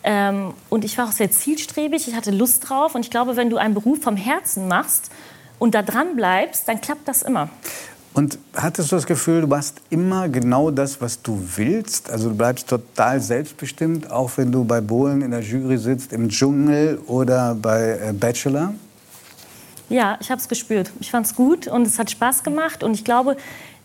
Ähm, 0.04 0.54
und 0.70 0.86
ich 0.86 0.98
war 0.98 1.08
auch 1.08 1.12
sehr 1.12 1.32
zielstrebig, 1.32 2.08
ich 2.08 2.16
hatte 2.16 2.32
Lust 2.32 2.70
drauf. 2.70 2.96
Und 2.96 3.02
ich 3.02 3.12
glaube, 3.12 3.36
wenn 3.36 3.50
du 3.50 3.58
einen 3.58 3.74
Beruf 3.74 4.02
vom 4.02 4.18
Herzen 4.18 4.68
machst 4.68 5.12
und 5.60 5.76
da 5.76 5.82
dran 5.82 6.16
bleibst, 6.16 6.68
dann 6.68 6.82
klappt 6.82 7.08
das 7.08 7.22
immer. 7.22 7.50
Und 8.14 8.40
hattest 8.56 8.92
du 8.92 8.96
das 8.96 9.06
Gefühl, 9.06 9.42
du 9.42 9.48
machst 9.48 9.82
immer 9.90 10.28
genau 10.30 10.72
das, 10.72 11.00
was 11.00 11.22
du 11.22 11.42
willst? 11.56 12.10
Also 12.10 12.30
du 12.30 12.36
bleibst 12.36 12.68
total 12.68 13.22
selbstbestimmt, 13.22 14.12
auch 14.12 14.32
wenn 14.36 14.52
du 14.52 14.64
bei 14.64 14.82
Bohlen 14.82 15.22
in 15.22 15.32
der 15.32 15.42
Jury 15.42 15.78
sitzt, 15.78 16.12
im 16.12 16.28
Dschungel 16.28 17.00
oder 17.08 17.56
bei 17.56 18.00
äh, 18.02 18.14
Bachelor? 18.14 18.74
Ja, 19.90 20.18
ich 20.22 20.30
habe 20.30 20.40
es 20.40 20.48
gespürt. 20.48 20.92
Ich 21.00 21.12
fand 21.12 21.26
es 21.26 21.36
gut 21.36 21.68
und 21.68 21.86
es 21.86 21.98
hat 21.98 22.12
Spaß 22.12 22.44
gemacht. 22.44 22.84
Und 22.84 22.94
ich 22.94 23.04
glaube, 23.04 23.38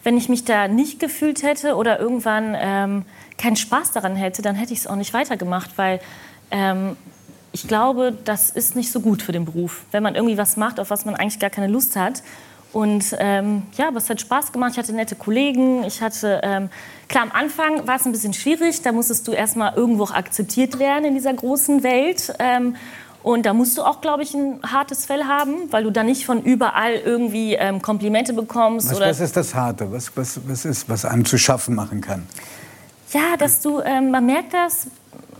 wenn 0.04 0.16
ich 0.16 0.28
mich 0.28 0.44
da 0.44 0.68
nicht 0.68 1.00
gefühlt 1.00 1.42
hätte 1.42 1.74
oder 1.74 1.98
irgendwann 1.98 2.54
ähm, 2.56 3.04
keinen 3.38 3.56
Spaß 3.56 3.92
daran 3.92 4.16
hätte, 4.16 4.42
dann 4.42 4.54
hätte 4.54 4.72
ich 4.72 4.80
es 4.80 4.86
auch 4.86 4.96
nicht 4.96 5.12
weitergemacht, 5.12 5.70
weil 5.76 6.00
ähm, 6.50 6.96
ich 7.52 7.66
glaube, 7.66 8.16
das 8.24 8.50
ist 8.50 8.76
nicht 8.76 8.92
so 8.92 9.00
gut 9.00 9.22
für 9.22 9.32
den 9.32 9.44
Beruf, 9.44 9.84
wenn 9.92 10.02
man 10.02 10.14
irgendwie 10.14 10.36
was 10.36 10.56
macht, 10.56 10.78
auf 10.78 10.90
was 10.90 11.04
man 11.04 11.14
eigentlich 11.14 11.38
gar 11.38 11.50
keine 11.50 11.68
Lust 11.68 11.96
hat. 11.96 12.22
Und 12.72 13.16
ähm, 13.20 13.62
ja, 13.78 13.86
aber 13.86 13.98
es 13.98 14.10
hat 14.10 14.20
Spaß 14.20 14.50
gemacht. 14.50 14.72
Ich 14.72 14.78
hatte 14.78 14.92
nette 14.92 15.14
Kollegen. 15.14 15.84
Ich 15.84 16.02
hatte 16.02 16.40
ähm, 16.42 16.68
klar 17.08 17.22
am 17.22 17.30
Anfang 17.30 17.86
war 17.86 17.94
es 17.94 18.04
ein 18.04 18.10
bisschen 18.10 18.34
schwierig. 18.34 18.82
Da 18.82 18.90
musstest 18.90 19.28
du 19.28 19.32
erstmal 19.32 19.74
irgendwo 19.74 20.02
auch 20.02 20.10
akzeptiert 20.10 20.80
werden 20.80 21.04
in 21.04 21.14
dieser 21.14 21.32
großen 21.32 21.84
Welt. 21.84 22.34
Ähm, 22.40 22.74
und 23.24 23.46
da 23.46 23.54
musst 23.54 23.78
du 23.78 23.82
auch, 23.82 24.02
glaube 24.02 24.22
ich, 24.22 24.34
ein 24.34 24.60
hartes 24.62 25.06
Fell 25.06 25.24
haben, 25.24 25.72
weil 25.72 25.84
du 25.84 25.90
dann 25.90 26.04
nicht 26.04 26.26
von 26.26 26.42
überall 26.42 26.92
irgendwie 26.92 27.54
ähm, 27.54 27.80
Komplimente 27.80 28.34
bekommst. 28.34 28.90
Was, 28.90 29.00
was 29.00 29.20
ist 29.20 29.34
das 29.34 29.54
Harte? 29.54 29.90
Was, 29.90 30.14
was, 30.14 30.38
was 30.46 30.66
ist, 30.66 30.90
was 30.90 31.06
einem 31.06 31.24
zu 31.24 31.38
schaffen 31.38 31.74
machen 31.74 32.02
kann? 32.02 32.26
Ja, 33.12 33.38
dass 33.38 33.62
du, 33.62 33.80
ähm, 33.80 34.10
man 34.10 34.26
merkt 34.26 34.52
das, 34.52 34.88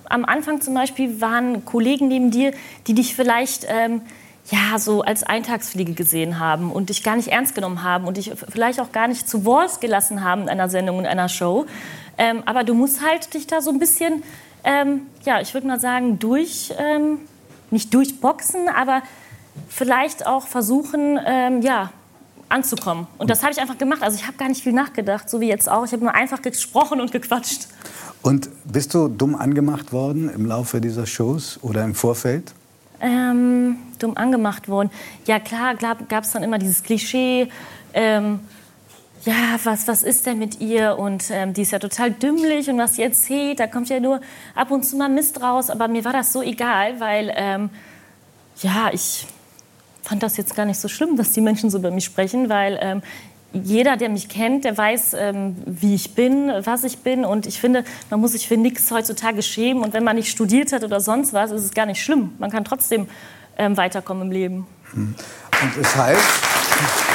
am 0.04 0.24
Anfang 0.24 0.62
zum 0.62 0.72
Beispiel 0.72 1.20
waren 1.20 1.66
Kollegen 1.66 2.08
neben 2.08 2.30
dir, 2.30 2.54
die 2.86 2.94
dich 2.94 3.14
vielleicht 3.14 3.66
ähm, 3.68 4.00
ja, 4.50 4.78
so 4.78 5.02
als 5.02 5.22
Eintagsfliege 5.22 5.92
gesehen 5.92 6.38
haben 6.38 6.72
und 6.72 6.88
dich 6.88 7.02
gar 7.02 7.16
nicht 7.16 7.28
ernst 7.28 7.54
genommen 7.54 7.82
haben 7.82 8.06
und 8.06 8.16
dich 8.16 8.32
vielleicht 8.48 8.80
auch 8.80 8.92
gar 8.92 9.08
nicht 9.08 9.28
zu 9.28 9.44
Wort 9.44 9.82
gelassen 9.82 10.24
haben 10.24 10.44
in 10.44 10.48
einer 10.48 10.70
Sendung, 10.70 11.00
in 11.00 11.06
einer 11.06 11.28
Show. 11.28 11.66
Ähm, 12.16 12.42
aber 12.46 12.64
du 12.64 12.72
musst 12.72 13.04
halt 13.04 13.34
dich 13.34 13.46
da 13.46 13.60
so 13.60 13.70
ein 13.70 13.78
bisschen, 13.78 14.22
ähm, 14.64 15.02
ja, 15.26 15.42
ich 15.42 15.52
würde 15.52 15.66
mal 15.66 15.80
sagen, 15.80 16.18
durch, 16.18 16.72
ähm, 16.78 17.18
nicht 17.74 17.92
durchboxen, 17.92 18.68
aber 18.74 19.02
vielleicht 19.68 20.26
auch 20.26 20.46
versuchen, 20.46 21.18
ähm, 21.26 21.60
ja, 21.60 21.90
anzukommen. 22.48 23.06
Und 23.18 23.30
das 23.30 23.42
habe 23.42 23.52
ich 23.52 23.60
einfach 23.60 23.76
gemacht. 23.76 24.02
Also 24.02 24.16
ich 24.16 24.26
habe 24.26 24.36
gar 24.36 24.48
nicht 24.48 24.62
viel 24.62 24.72
nachgedacht, 24.72 25.28
so 25.28 25.40
wie 25.40 25.48
jetzt 25.48 25.68
auch. 25.68 25.84
Ich 25.84 25.92
habe 25.92 26.02
nur 26.02 26.14
einfach 26.14 26.40
gesprochen 26.40 27.00
und 27.00 27.12
gequatscht. 27.12 27.68
Und 28.22 28.48
bist 28.64 28.94
du 28.94 29.08
dumm 29.08 29.34
angemacht 29.34 29.92
worden 29.92 30.30
im 30.30 30.46
Laufe 30.46 30.80
dieser 30.80 31.06
Shows 31.06 31.58
oder 31.62 31.84
im 31.84 31.94
Vorfeld? 31.94 32.54
Ähm, 33.00 33.76
dumm 33.98 34.16
angemacht 34.16 34.68
worden. 34.68 34.90
Ja 35.26 35.38
klar, 35.40 35.74
gab 35.74 36.24
es 36.24 36.30
dann 36.30 36.42
immer 36.42 36.58
dieses 36.58 36.82
Klischee. 36.82 37.48
Ähm, 37.92 38.40
ja, 39.24 39.58
was, 39.64 39.88
was 39.88 40.02
ist 40.02 40.26
denn 40.26 40.38
mit 40.38 40.60
ihr? 40.60 40.98
Und 40.98 41.24
ähm, 41.30 41.54
die 41.54 41.62
ist 41.62 41.72
ja 41.72 41.78
total 41.78 42.10
dümmlich 42.10 42.68
und 42.68 42.78
was 42.78 42.96
sie 42.96 43.02
erzählt, 43.02 43.58
da 43.58 43.66
kommt 43.66 43.88
ja 43.88 44.00
nur 44.00 44.20
ab 44.54 44.70
und 44.70 44.84
zu 44.84 44.96
mal 44.96 45.08
Mist 45.08 45.40
raus. 45.40 45.70
Aber 45.70 45.88
mir 45.88 46.04
war 46.04 46.12
das 46.12 46.32
so 46.32 46.42
egal, 46.42 47.00
weil 47.00 47.32
ähm, 47.34 47.70
ja, 48.60 48.90
ich 48.92 49.26
fand 50.02 50.22
das 50.22 50.36
jetzt 50.36 50.54
gar 50.54 50.66
nicht 50.66 50.78
so 50.78 50.88
schlimm, 50.88 51.16
dass 51.16 51.32
die 51.32 51.40
Menschen 51.40 51.70
so 51.70 51.78
über 51.78 51.90
mich 51.90 52.04
sprechen, 52.04 52.50
weil 52.50 52.78
ähm, 52.82 53.02
jeder, 53.54 53.96
der 53.96 54.10
mich 54.10 54.28
kennt, 54.28 54.64
der 54.64 54.76
weiß, 54.76 55.14
ähm, 55.14 55.56
wie 55.64 55.94
ich 55.94 56.14
bin, 56.14 56.52
was 56.64 56.84
ich 56.84 56.98
bin. 56.98 57.24
Und 57.24 57.46
ich 57.46 57.60
finde, 57.60 57.84
man 58.10 58.20
muss 58.20 58.32
sich 58.32 58.46
für 58.46 58.56
nichts 58.56 58.90
heutzutage 58.90 59.42
schämen. 59.42 59.82
Und 59.82 59.94
wenn 59.94 60.04
man 60.04 60.16
nicht 60.16 60.30
studiert 60.30 60.72
hat 60.72 60.84
oder 60.84 61.00
sonst 61.00 61.32
was, 61.32 61.50
ist 61.50 61.64
es 61.64 61.72
gar 61.72 61.86
nicht 61.86 62.02
schlimm. 62.02 62.32
Man 62.38 62.50
kann 62.50 62.64
trotzdem 62.64 63.08
ähm, 63.56 63.76
weiterkommen 63.76 64.24
im 64.24 64.32
Leben. 64.32 64.66
Und 64.94 65.16
es 65.80 65.96
heißt. 65.96 67.13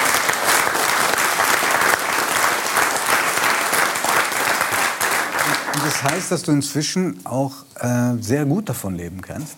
Das 6.02 6.12
heißt, 6.12 6.32
dass 6.32 6.44
du 6.44 6.52
inzwischen 6.52 7.20
auch 7.26 7.54
äh, 7.80 8.22
sehr 8.22 8.46
gut 8.46 8.70
davon 8.70 8.96
leben 8.96 9.22
kannst. 9.22 9.58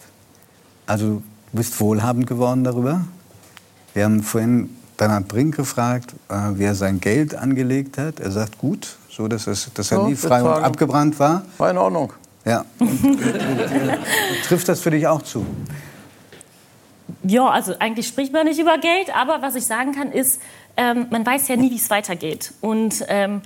Also 0.88 1.05
du 1.05 1.23
bist 1.51 1.80
wohlhabend 1.80 2.26
geworden 2.27 2.63
darüber. 2.63 3.05
Wir 3.93 4.05
haben 4.05 4.23
vorhin 4.23 4.76
Bernhard 4.97 5.27
Brink 5.27 5.55
gefragt, 5.55 6.13
äh, 6.30 6.34
wie 6.53 6.63
er 6.63 6.76
sein 6.76 6.99
Geld 6.99 7.35
angelegt 7.35 7.97
hat. 7.97 8.19
Er 8.19 8.31
sagt 8.31 8.57
gut, 8.57 8.97
so 9.09 9.27
dass, 9.27 9.47
es, 9.47 9.72
dass 9.73 9.91
er 9.91 9.99
Ja, 9.99 10.07
nie 10.07 10.15
frei 10.15 10.41
und 10.41 10.63
abgebrannt 10.63 11.19
war. 11.19 11.43
War 11.57 11.69
in 11.69 11.77
Ordnung. 11.77 12.13
Ja. 12.45 12.65
Und, 12.80 13.19
trifft 14.47 14.68
das 14.68 14.81
für 14.81 14.91
dich 14.91 15.05
auch 15.05 15.22
zu? 15.22 15.45
Ja, 17.23 17.49
also 17.49 17.76
eigentlich 17.77 18.07
spricht 18.07 18.34
man 18.34 18.47
nicht 18.47 18.59
über 18.59 18.77
Geld, 18.80 19.15
aber 19.15 19.43
was 19.43 19.53
ich 19.55 19.65
sagen 19.65 19.91
kann 19.91 20.11
ist, 20.11 20.41
ähm, 20.77 21.05
man 21.11 21.23
weiß 21.26 21.47
ja 21.49 21.55
nie, 21.55 21.69
wie 21.69 21.76
es 21.76 21.89
weitergeht. 21.89 22.53
Und 22.61 23.05
ähm, 23.09 23.41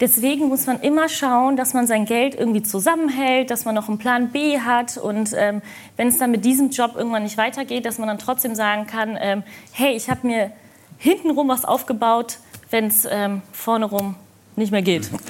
deswegen 0.00 0.48
muss 0.48 0.66
man 0.66 0.80
immer 0.80 1.08
schauen, 1.08 1.56
dass 1.56 1.74
man 1.74 1.86
sein 1.86 2.04
Geld 2.04 2.34
irgendwie 2.34 2.62
zusammenhält, 2.62 3.50
dass 3.50 3.64
man 3.64 3.74
noch 3.74 3.88
einen 3.88 3.98
Plan 3.98 4.28
B 4.30 4.60
hat 4.60 4.96
und 4.98 5.30
ähm, 5.36 5.62
wenn 5.96 6.08
es 6.08 6.18
dann 6.18 6.30
mit 6.30 6.44
diesem 6.44 6.70
Job 6.70 6.92
irgendwann 6.96 7.22
nicht 7.22 7.38
weitergeht, 7.38 7.84
dass 7.86 7.98
man 7.98 8.08
dann 8.08 8.18
trotzdem 8.18 8.54
sagen 8.54 8.86
kann, 8.86 9.16
ähm, 9.20 9.42
hey, 9.72 9.94
ich 9.96 10.10
habe 10.10 10.26
mir 10.26 10.50
hintenrum 10.98 11.48
was 11.48 11.64
aufgebaut, 11.64 12.38
wenn 12.70 12.86
es 12.86 13.06
ähm, 13.10 13.42
vorne 13.52 13.86
rum 13.86 14.16
nicht 14.56 14.72
mehr 14.72 14.82
geht. 14.82 15.10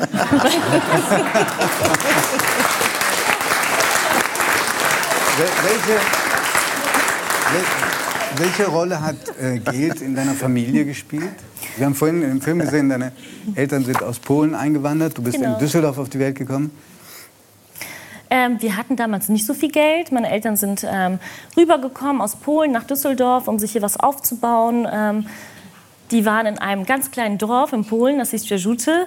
Wel- 5.38 5.48
Welche, 5.64 6.01
wel- 7.52 7.85
welche 8.38 8.66
Rolle 8.66 9.00
hat 9.00 9.16
äh, 9.40 9.58
Geld 9.58 10.00
in 10.00 10.14
deiner 10.14 10.32
Familie 10.34 10.84
gespielt? 10.84 11.28
Wir 11.76 11.86
haben 11.86 11.94
vorhin 11.94 12.22
im 12.22 12.40
Film 12.40 12.58
gesehen, 12.58 12.88
deine 12.88 13.12
Eltern 13.54 13.84
sind 13.84 14.02
aus 14.02 14.18
Polen 14.18 14.54
eingewandert. 14.54 15.16
Du 15.18 15.22
bist 15.22 15.36
Genau. 15.38 15.54
in 15.54 15.58
Düsseldorf 15.58 15.98
auf 15.98 16.08
die 16.08 16.18
Welt 16.18 16.36
gekommen. 16.36 16.70
Ähm, 18.28 18.56
wir 18.60 18.76
hatten 18.76 18.96
damals 18.96 19.28
nicht 19.28 19.46
so 19.46 19.54
viel 19.54 19.70
Geld. 19.70 20.10
Meine 20.10 20.30
Eltern 20.30 20.56
sind 20.56 20.84
ähm, 20.88 21.18
rübergekommen 21.56 22.20
aus 22.20 22.36
Polen 22.36 22.72
nach 22.72 22.84
Düsseldorf, 22.84 23.46
um 23.46 23.58
sich 23.58 23.72
hier 23.72 23.82
was 23.82 23.98
aufzubauen. 23.98 24.86
Ähm, 24.90 25.26
die 26.10 26.24
waren 26.24 26.46
in 26.46 26.58
einem 26.58 26.84
ganz 26.86 27.10
kleinen 27.10 27.38
Dorf 27.38 27.72
in 27.72 27.84
Polen, 27.84 28.18
das 28.18 28.30
hieß 28.30 28.48
Jerzute. 28.48 29.06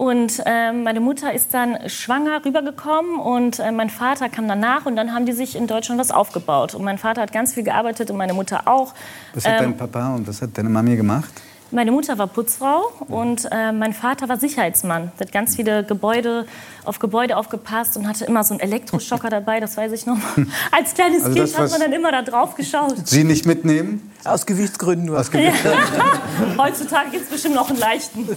Und 0.00 0.42
ähm, 0.46 0.82
meine 0.82 0.98
Mutter 0.98 1.30
ist 1.34 1.52
dann 1.52 1.76
schwanger 1.90 2.42
rübergekommen 2.42 3.20
und 3.20 3.58
äh, 3.58 3.70
mein 3.70 3.90
Vater 3.90 4.30
kam 4.30 4.48
danach 4.48 4.86
und 4.86 4.96
dann 4.96 5.12
haben 5.12 5.26
die 5.26 5.32
sich 5.32 5.54
in 5.54 5.66
Deutschland 5.66 6.00
was 6.00 6.10
aufgebaut. 6.10 6.74
Und 6.74 6.84
mein 6.84 6.96
Vater 6.96 7.20
hat 7.20 7.34
ganz 7.34 7.52
viel 7.52 7.64
gearbeitet 7.64 8.10
und 8.10 8.16
meine 8.16 8.32
Mutter 8.32 8.62
auch. 8.66 8.94
Was 9.34 9.44
hat 9.44 9.58
Ähm, 9.58 9.58
dein 9.58 9.76
Papa 9.76 10.14
und 10.14 10.26
was 10.26 10.40
hat 10.40 10.56
deine 10.56 10.70
Mami 10.70 10.96
gemacht? 10.96 11.30
meine 11.70 11.92
Mutter 11.92 12.16
war 12.18 12.26
Putzfrau 12.28 12.90
und 13.08 13.46
äh, 13.52 13.72
mein 13.72 13.92
Vater 13.92 14.28
war 14.28 14.38
Sicherheitsmann. 14.38 15.12
Der 15.18 15.26
hat 15.26 15.32
ganz 15.32 15.56
viele 15.56 15.84
Gebäude 15.84 16.46
auf 16.84 16.98
Gebäude 16.98 17.36
aufgepasst 17.36 17.96
und 17.96 18.08
hatte 18.08 18.24
immer 18.24 18.42
so 18.42 18.54
einen 18.54 18.60
Elektroschocker 18.60 19.28
dabei, 19.38 19.60
das 19.60 19.76
weiß 19.76 19.92
ich 19.92 20.06
noch. 20.06 20.16
Als 20.72 20.94
kleines 20.94 21.24
Also 21.24 21.34
Kind 21.34 21.52
das, 21.52 21.58
hat 21.58 21.70
man 21.72 21.80
dann 21.80 21.92
immer 21.92 22.10
da 22.10 22.22
drauf 22.22 22.54
geschaut. 22.54 23.06
Sie 23.06 23.22
nicht 23.22 23.44
mitnehmen? 23.44 24.10
Aus 24.24 24.46
Gewichtsgründen 24.46 25.04
nur. 25.04 25.20
Aus 25.20 25.30
Gewicht. 25.30 25.62
Heutzutage 26.58 27.10
gibt 27.10 27.24
es 27.24 27.30
bestimmt 27.30 27.54
noch 27.54 27.68
einen 27.68 27.78
leichten. 27.78 28.28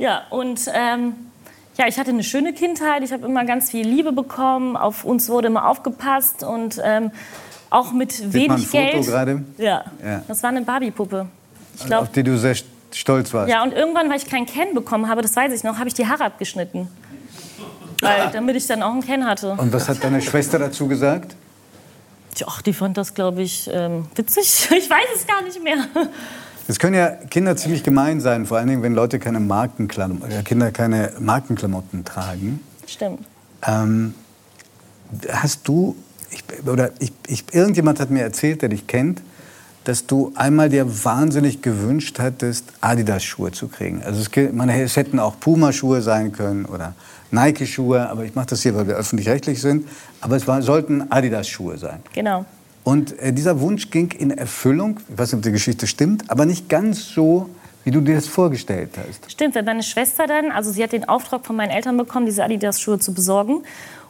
Ja, 0.00 0.22
und 0.30 0.60
ähm, 0.74 1.14
ja, 1.78 1.86
ich 1.86 1.98
hatte 1.98 2.10
eine 2.10 2.24
schöne 2.24 2.52
Kindheit. 2.52 3.02
Ich 3.04 3.12
habe 3.12 3.24
immer 3.26 3.44
ganz 3.44 3.70
viel 3.70 3.86
Liebe 3.86 4.12
bekommen. 4.12 4.76
Auf 4.76 5.04
uns 5.04 5.28
wurde 5.28 5.46
immer 5.48 5.68
aufgepasst 5.68 6.42
und 6.42 6.80
ähm, 6.82 7.10
auch 7.70 7.92
mit 7.92 8.12
Sieht 8.12 8.32
wenig 8.32 8.48
man 8.48 8.58
ein 8.58 8.64
Foto 8.64 8.82
Geld. 8.92 9.06
gerade, 9.06 9.44
Ja. 9.58 9.84
Ja. 10.04 10.22
das 10.26 10.42
war 10.42 10.50
eine 10.50 10.62
Barbie-Puppe. 10.62 11.26
Ich 11.76 11.86
glaube, 11.86 12.02
auf 12.02 12.12
die 12.12 12.22
du 12.24 12.36
sehr 12.36 12.56
st- 12.56 12.64
stolz 12.92 13.32
warst? 13.32 13.48
Ja, 13.50 13.62
und 13.62 13.72
irgendwann, 13.72 14.10
weil 14.10 14.16
ich 14.16 14.26
keinen 14.26 14.46
Ken 14.46 14.74
bekommen 14.74 15.08
habe, 15.08 15.22
das 15.22 15.36
weiß 15.36 15.52
ich 15.52 15.62
noch, 15.62 15.78
habe 15.78 15.86
ich 15.88 15.94
die 15.94 16.06
Haare 16.08 16.24
abgeschnitten. 16.24 16.88
Weil, 18.02 18.30
damit 18.32 18.56
ich 18.56 18.66
dann 18.66 18.82
auch 18.82 18.92
einen 18.92 19.02
Ken 19.04 19.26
hatte. 19.26 19.52
Und 19.52 19.72
was 19.72 19.88
hat 19.88 20.02
deine 20.02 20.20
Schwester 20.22 20.58
dazu 20.58 20.88
gesagt? 20.88 21.36
Ach, 22.46 22.62
die 22.62 22.72
fand 22.72 22.96
das, 22.96 23.12
glaube 23.14 23.42
ich, 23.42 23.68
ähm, 23.72 24.06
witzig. 24.14 24.68
Ich 24.76 24.88
weiß 24.88 25.06
es 25.14 25.26
gar 25.26 25.42
nicht 25.42 25.62
mehr. 25.62 25.76
Es 26.70 26.78
können 26.78 26.94
ja 26.94 27.08
Kinder 27.08 27.56
ziemlich 27.56 27.82
gemein 27.82 28.20
sein, 28.20 28.46
vor 28.46 28.58
allen 28.58 28.68
Dingen, 28.68 28.84
wenn 28.84 28.94
Leute 28.94 29.18
keine 29.18 29.40
Markenklamotten, 29.40 30.30
äh, 30.30 30.42
Kinder 30.44 30.70
keine 30.70 31.12
Markenklamotten 31.18 32.04
tragen. 32.04 32.60
Stimmt. 32.86 33.26
Ähm, 33.66 34.14
hast 35.32 35.66
du, 35.66 35.96
ich, 36.30 36.44
oder 36.68 36.92
ich, 37.00 37.12
ich, 37.26 37.44
irgendjemand 37.52 37.98
hat 37.98 38.10
mir 38.10 38.22
erzählt, 38.22 38.62
der 38.62 38.68
dich 38.68 38.86
kennt, 38.86 39.20
dass 39.82 40.06
du 40.06 40.30
einmal 40.36 40.68
dir 40.68 41.04
wahnsinnig 41.04 41.60
gewünscht 41.60 42.20
hattest, 42.20 42.66
Adidas-Schuhe 42.80 43.50
zu 43.50 43.66
kriegen. 43.66 44.04
Also 44.04 44.20
es, 44.20 44.52
man, 44.52 44.68
es 44.68 44.94
hätten 44.94 45.18
auch 45.18 45.40
Puma-Schuhe 45.40 46.02
sein 46.02 46.30
können 46.30 46.66
oder 46.66 46.94
Nike-Schuhe, 47.32 48.08
aber 48.08 48.24
ich 48.24 48.36
mache 48.36 48.46
das 48.46 48.62
hier, 48.62 48.76
weil 48.76 48.86
wir 48.86 48.94
öffentlich-rechtlich 48.94 49.60
sind. 49.60 49.88
Aber 50.20 50.36
es 50.36 50.46
war, 50.46 50.62
sollten 50.62 51.10
Adidas-Schuhe 51.10 51.78
sein. 51.78 51.98
Genau. 52.12 52.44
Und 52.84 53.18
äh, 53.18 53.32
dieser 53.32 53.60
Wunsch 53.60 53.90
ging 53.90 54.10
in 54.12 54.30
Erfüllung, 54.30 55.00
ich 55.08 55.18
weiß 55.18 55.32
nicht, 55.32 55.38
ob 55.38 55.42
die 55.42 55.52
Geschichte 55.52 55.86
stimmt, 55.86 56.30
aber 56.30 56.46
nicht 56.46 56.68
ganz 56.68 57.08
so, 57.08 57.50
wie 57.84 57.90
du 57.90 58.00
dir 58.00 58.14
das 58.14 58.26
vorgestellt 58.26 58.90
hast. 58.96 59.30
Stimmt, 59.30 59.54
weil 59.54 59.62
meine 59.62 59.82
Schwester 59.82 60.26
dann, 60.26 60.50
also 60.50 60.70
sie 60.70 60.82
hat 60.82 60.92
den 60.92 61.08
Auftrag 61.08 61.46
von 61.46 61.56
meinen 61.56 61.70
Eltern 61.70 61.96
bekommen, 61.96 62.26
diese 62.26 62.44
Adidas-Schuhe 62.44 62.98
zu 62.98 63.14
besorgen. 63.14 63.62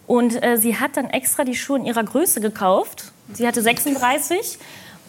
Und 0.07 0.43
äh, 0.43 0.57
sie 0.57 0.77
hat 0.77 0.97
dann 0.97 1.07
extra 1.07 1.45
die 1.45 1.55
Schuhe 1.55 1.79
in 1.79 1.85
ihrer 1.85 2.03
Größe 2.03 2.41
gekauft. 2.41 3.13
Sie 3.33 3.47
hatte 3.47 3.63
36 3.63 4.59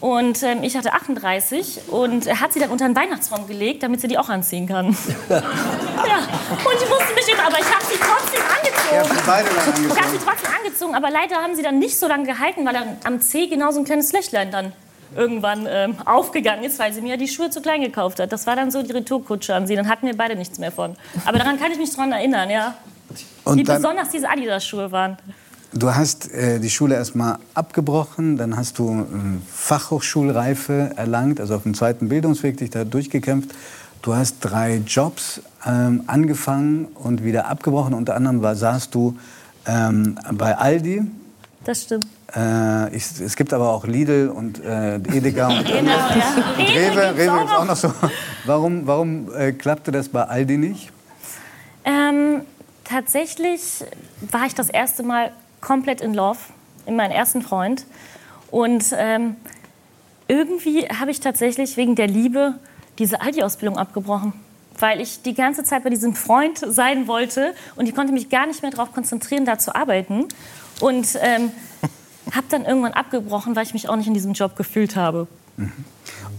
und 0.02 0.42
ähm, 0.42 0.64
ich 0.64 0.76
hatte 0.76 0.92
38. 0.92 1.82
Und 1.86 2.28
hat 2.40 2.52
sie 2.52 2.58
dann 2.58 2.70
unter 2.70 2.86
den 2.86 2.96
Weihnachtsbaum 2.96 3.46
gelegt, 3.46 3.84
damit 3.84 4.00
sie 4.00 4.08
die 4.08 4.18
auch 4.18 4.28
anziehen 4.28 4.66
kann. 4.66 4.86
ja, 5.28 5.38
und 5.38 6.74
ich 6.74 6.88
musste 6.88 7.14
mich 7.14 7.32
immer, 7.32 7.46
aber 7.46 7.60
ich 7.60 7.72
habe 7.72 7.84
sie 7.84 7.98
trotzdem 8.00 8.40
angezogen. 8.42 9.22
beide 9.24 9.48
dann 9.48 9.86
Ich 9.86 10.02
habe 10.02 10.10
sie 10.10 10.18
trotzdem 10.18 10.50
angezogen, 10.58 10.94
aber 10.96 11.08
leider 11.08 11.36
haben 11.36 11.54
sie 11.54 11.62
dann 11.62 11.78
nicht 11.78 11.96
so 11.96 12.08
lange 12.08 12.24
gehalten, 12.24 12.66
weil 12.66 12.72
dann 12.72 12.96
am 13.04 13.20
Zeh 13.20 13.46
genau 13.46 13.70
so 13.70 13.78
ein 13.78 13.84
kleines 13.84 14.12
Löchlein 14.12 14.50
dann 14.50 14.72
irgendwann 15.14 15.68
ähm, 15.70 15.94
aufgegangen 16.04 16.64
ist, 16.64 16.80
weil 16.80 16.92
sie 16.92 17.00
mir 17.00 17.16
die 17.16 17.28
Schuhe 17.28 17.50
zu 17.50 17.62
klein 17.62 17.80
gekauft 17.80 18.18
hat. 18.18 18.32
Das 18.32 18.48
war 18.48 18.56
dann 18.56 18.72
so 18.72 18.82
die 18.82 18.90
Retourkutsche 18.90 19.54
an 19.54 19.68
sie. 19.68 19.76
Dann 19.76 19.88
hatten 19.88 20.08
wir 20.08 20.16
beide 20.16 20.34
nichts 20.34 20.58
mehr 20.58 20.72
von. 20.72 20.96
Aber 21.24 21.38
daran 21.38 21.60
kann 21.60 21.70
ich 21.70 21.78
mich 21.78 21.94
dran 21.94 22.10
erinnern, 22.10 22.50
ja. 22.50 22.74
Wie 23.44 23.50
Und 23.50 23.68
dann, 23.68 23.76
besonders 23.76 24.08
diese 24.08 24.28
Adidas-Schuhe 24.28 24.90
waren. 24.90 25.16
Du 25.72 25.94
hast 25.94 26.30
äh, 26.32 26.60
die 26.60 26.70
Schule 26.70 26.94
erstmal 26.94 27.38
abgebrochen, 27.54 28.36
dann 28.36 28.56
hast 28.56 28.78
du 28.78 28.90
äh, 28.90 29.04
Fachhochschulreife 29.50 30.92
erlangt, 30.96 31.40
also 31.40 31.54
auf 31.54 31.62
dem 31.62 31.74
zweiten 31.74 32.08
Bildungsweg 32.08 32.56
dich 32.56 32.70
da 32.70 32.84
durchgekämpft. 32.84 33.50
Du 34.02 34.14
hast 34.14 34.40
drei 34.40 34.82
Jobs 34.86 35.40
ähm, 35.64 36.02
angefangen 36.08 36.86
und 36.86 37.22
wieder 37.24 37.46
abgebrochen. 37.46 37.94
Unter 37.94 38.16
anderem 38.16 38.42
war, 38.42 38.56
saßt 38.56 38.92
du 38.94 39.16
ähm, 39.66 40.18
bei 40.32 40.56
Aldi. 40.58 41.02
Das 41.64 41.82
stimmt. 41.82 42.06
Äh, 42.34 42.96
ich, 42.96 43.20
es 43.20 43.36
gibt 43.36 43.52
aber 43.52 43.70
auch 43.70 43.86
Lidl 43.86 44.28
und 44.28 44.62
äh, 44.64 44.96
Edeka 44.96 45.48
und 45.48 45.66
Genau, 45.66 45.90
ja. 45.90 46.08
Rewe. 46.56 47.14
gibt's 47.14 47.18
Rewe 47.18 47.32
auch 47.32 47.44
ist 47.44 47.52
auch 47.52 47.64
noch 47.64 47.76
so. 47.76 47.92
Warum, 48.44 48.86
warum 48.86 49.32
äh, 49.36 49.52
klappte 49.52 49.92
das 49.92 50.08
bei 50.08 50.24
Aldi 50.24 50.56
nicht? 50.56 50.90
Ähm, 51.84 52.40
tatsächlich 52.84 53.84
war 54.30 54.46
ich 54.46 54.54
das 54.54 54.68
erste 54.68 55.02
Mal 55.04 55.30
komplett 55.62 56.02
in 56.02 56.12
Love 56.12 56.38
in 56.84 56.96
meinen 56.96 57.12
ersten 57.12 57.40
Freund. 57.40 57.86
Und 58.50 58.94
ähm, 58.98 59.36
irgendwie 60.28 60.86
habe 60.88 61.10
ich 61.10 61.20
tatsächlich 61.20 61.78
wegen 61.78 61.94
der 61.94 62.06
Liebe 62.06 62.56
diese 62.98 63.22
Aldi-Ausbildung 63.22 63.78
abgebrochen. 63.78 64.34
Weil 64.78 65.00
ich 65.00 65.22
die 65.22 65.34
ganze 65.34 65.64
Zeit 65.64 65.84
bei 65.84 65.90
diesem 65.90 66.14
Freund 66.14 66.58
sein 66.58 67.06
wollte 67.06 67.54
und 67.76 67.88
ich 67.88 67.94
konnte 67.94 68.12
mich 68.12 68.28
gar 68.28 68.46
nicht 68.46 68.62
mehr 68.62 68.70
darauf 68.70 68.92
konzentrieren, 68.92 69.46
da 69.46 69.58
zu 69.58 69.74
arbeiten. 69.74 70.26
Und 70.80 71.18
ähm, 71.20 71.50
habe 72.32 72.46
dann 72.50 72.64
irgendwann 72.64 72.92
abgebrochen, 72.92 73.56
weil 73.56 73.64
ich 73.64 73.72
mich 73.72 73.88
auch 73.88 73.96
nicht 73.96 74.08
in 74.08 74.14
diesem 74.14 74.32
Job 74.32 74.56
gefühlt 74.56 74.96
habe. 74.96 75.28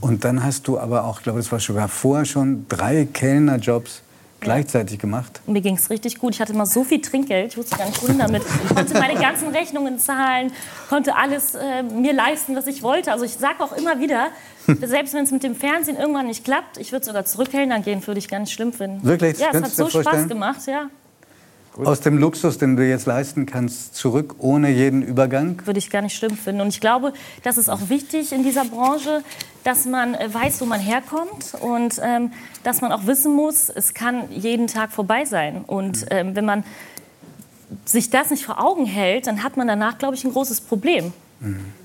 Und 0.02 0.26
dann 0.26 0.44
hast 0.44 0.68
du 0.68 0.80
aber 0.80 1.06
auch, 1.06 1.20
ich 1.20 1.24
glaube, 1.24 1.40
das 1.40 1.52
war 1.52 1.60
sogar 1.60 1.88
vorher 1.88 2.26
schon 2.26 2.66
drei 2.68 3.06
Kellnerjobs 3.06 4.02
gleichzeitig 4.44 5.00
gemacht. 5.00 5.42
Mir 5.48 5.62
ging 5.62 5.76
es 5.76 5.90
richtig 5.90 6.20
gut. 6.20 6.36
Ich 6.36 6.42
hatte 6.42 6.54
immer 6.54 6.66
so 6.66 6.84
viel 6.84 7.02
Trinkgeld, 7.02 7.52
ich 7.52 7.58
wusste 7.58 7.78
gar 7.78 7.86
nicht, 7.86 8.02
wohin 8.02 8.20
damit. 8.20 8.44
Ich 8.64 8.76
konnte 8.76 8.94
meine 8.94 9.20
ganzen 9.20 9.50
Rechnungen 9.50 10.00
zahlen, 10.00 10.52
konnte 10.90 11.16
alles 11.16 11.56
äh, 11.56 11.84
mir 11.84 12.14
leisten, 12.14 12.56
was 12.56 12.68
ich 12.68 12.84
wollte. 12.84 13.12
Also 13.12 13.26
ich 13.26 13.34
sage 13.34 13.64
auch 13.64 13.72
immer 13.74 14.00
wieder, 14.00 14.28
selbst 14.82 15.14
wenn 15.14 15.24
es 15.24 15.32
mit 15.32 15.44
dem 15.44 15.56
Fernsehen 15.56 15.98
irgendwann 15.98 16.28
nicht 16.28 16.44
klappt, 16.44 16.78
ich 16.78 16.92
würde 16.92 17.06
sogar 17.06 17.26
zurückhellnern 17.26 17.84
gehen, 17.84 18.06
würde 18.06 18.20
ich 18.20 18.28
gar 18.28 18.40
nicht 18.40 18.54
schlimm 18.54 18.74
finden. 18.74 19.04
Wirklich? 19.04 19.40
Ja, 19.40 19.48
es 19.52 19.62
hat 19.62 19.72
so 19.72 19.86
dir 19.86 19.90
Spaß 19.92 20.04
vorstellen? 20.04 20.30
gemacht, 20.30 20.62
ja. 20.68 20.90
Aus 21.78 22.02
dem 22.02 22.20
Luxus, 22.20 22.60
den 22.60 22.76
du 22.76 22.88
jetzt 22.88 23.08
leisten 23.08 23.48
kannst, 23.48 23.96
zurück 23.96 24.36
ohne 24.38 24.70
jeden 24.70 25.02
Übergang? 25.02 25.60
würde 25.66 25.80
ich 25.80 25.90
gar 25.90 26.02
nicht 26.02 26.16
schlimm 26.16 26.38
finden. 26.38 26.62
Und 26.62 26.68
ich 26.68 26.80
glaube, 26.80 27.14
das 27.44 27.58
ist 27.58 27.70
auch 27.70 27.90
wichtig 27.90 28.32
in 28.32 28.44
dieser 28.44 28.66
Branche, 28.66 29.24
dass 29.64 29.86
man 29.86 30.14
äh, 30.14 30.32
weiß, 30.32 30.62
wo 30.62 30.66
man 30.66 30.80
herkommt 30.80 31.56
und 31.60 32.00
ähm, 32.04 32.32
dass 32.64 32.82
man 32.82 32.92
auch 32.92 33.08
wissen 33.08 33.34
muss, 33.34 33.70
es 33.70 33.94
kann 33.94 34.32
jeden 34.32 34.68
Tag 34.68 34.92
vorbei 34.92 35.26
sein. 35.26 35.64
Und 35.66 36.06
ähm, 36.12 36.36
wenn 36.36 36.46
man 36.46 36.64
sich 37.86 38.12
das 38.12 38.30
nicht 38.30 38.46
vor 38.46 38.64
Augen 38.64 38.86
hält, 38.86 39.26
dann 39.26 39.44
hat 39.44 39.58
man 39.58 39.68
danach, 39.68 39.98
glaube 39.98 40.16
ich, 40.16 40.24
ein 40.24 40.32
großes 40.32 40.62
Problem, 40.62 41.12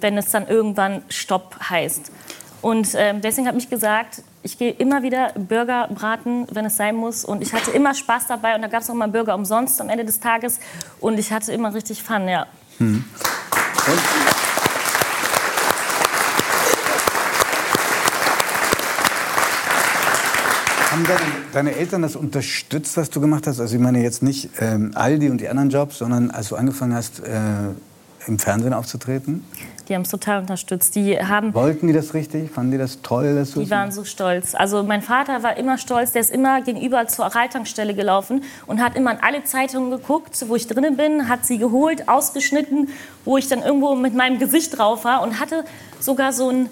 wenn 0.01 0.19
es 0.19 0.31
dann 0.31 0.47
irgendwann 0.47 1.03
Stopp 1.09 1.57
heißt. 1.71 2.13
Und 2.61 2.95
ähm, 2.95 3.21
deswegen 3.23 3.49
habe 3.49 3.59
ich 3.59 3.71
gesagt, 3.71 4.23
ich 4.43 4.59
gehe 4.59 4.71
immer 4.71 5.03
wieder 5.03 5.33
Burger 5.35 5.89
braten, 5.93 6.47
wenn 6.53 6.65
es 6.65 6.77
sein 6.77 6.95
muss. 6.97 7.25
Und 7.25 7.43
ich 7.43 7.53
hatte 7.53 7.71
immer 7.71 7.95
Spaß 7.95 8.27
dabei. 8.29 8.55
Und 8.55 8.63
da 8.63 8.69
gab 8.69 8.83
es 8.83 8.91
auch 8.91 8.95
mal 8.95 9.09
Burger 9.09 9.35
umsonst 9.35 9.81
am 9.81 9.89
Ende 9.89 10.05
des 10.05 10.21
Tages. 10.21 10.61
Und 11.01 11.19
ich 11.19 11.33
hatte 11.33 11.53
immer 11.53 11.75
richtig 11.75 12.03
Fun, 12.03 12.29
ja. 12.29 12.47
Haben 20.91 21.05
deine, 21.05 21.21
deine 21.53 21.75
Eltern 21.77 22.03
das 22.03 22.17
unterstützt, 22.17 22.97
was 22.97 23.11
du 23.11 23.21
gemacht 23.21 23.47
hast? 23.47 23.61
Also 23.61 23.77
ich 23.77 23.83
meine 23.83 24.03
jetzt 24.03 24.23
nicht 24.23 24.51
ähm, 24.61 24.93
Aldi 24.95 25.31
und 25.31 25.41
die 25.41 25.49
anderen 25.49 25.71
Jobs, 25.71 25.99
sondern 25.99 26.31
als 26.31 26.49
du 26.49 26.57
angefangen 26.57 26.95
hast, 26.95 27.21
äh, 27.21 27.35
im 28.27 28.39
Fernsehen 28.39 28.73
aufzutreten? 28.73 29.45
Die 29.89 29.95
haben 29.95 30.03
es 30.03 30.11
total 30.11 30.41
unterstützt. 30.41 30.95
Die 30.95 31.19
haben 31.19 31.55
Wollten 31.55 31.87
die 31.87 31.93
das 31.93 32.13
richtig? 32.13 32.51
Fanden 32.51 32.73
die 32.73 32.79
das 32.79 33.01
toll, 33.03 33.35
dass 33.35 33.53
Die 33.53 33.71
waren 33.71 33.91
so 33.91 34.05
stolz. 34.05 34.55
Also 34.55 34.83
mein 34.83 35.01
Vater 35.01 35.43
war 35.43 35.57
immer 35.57 35.79
stolz. 35.79 36.13
Der 36.13 36.21
ist 36.21 36.31
immer 36.31 36.61
gegenüber 36.61 37.07
zur 37.07 37.27
Reittankstelle 37.27 37.95
gelaufen 37.95 38.43
und 38.67 38.83
hat 38.83 38.97
immer 38.97 39.13
in 39.13 39.19
alle 39.23 39.45
Zeitungen 39.45 39.91
geguckt, 39.91 40.45
wo 40.49 40.57
ich 40.57 40.67
drinnen 40.67 40.97
bin, 40.97 41.29
hat 41.29 41.47
sie 41.47 41.59
geholt, 41.59 42.09
ausgeschnitten, 42.09 42.89
wo 43.25 43.39
ich 43.39 43.49
dann 43.49 43.63
irgendwo 43.63 43.95
mit 43.95 44.15
meinem 44.15 44.39
Gesicht 44.39 44.77
drauf 44.77 45.05
war 45.05 45.23
und 45.23 45.41
hatte 45.41 45.65
sogar 46.01 46.33
so 46.33 46.51
ein 46.51 46.69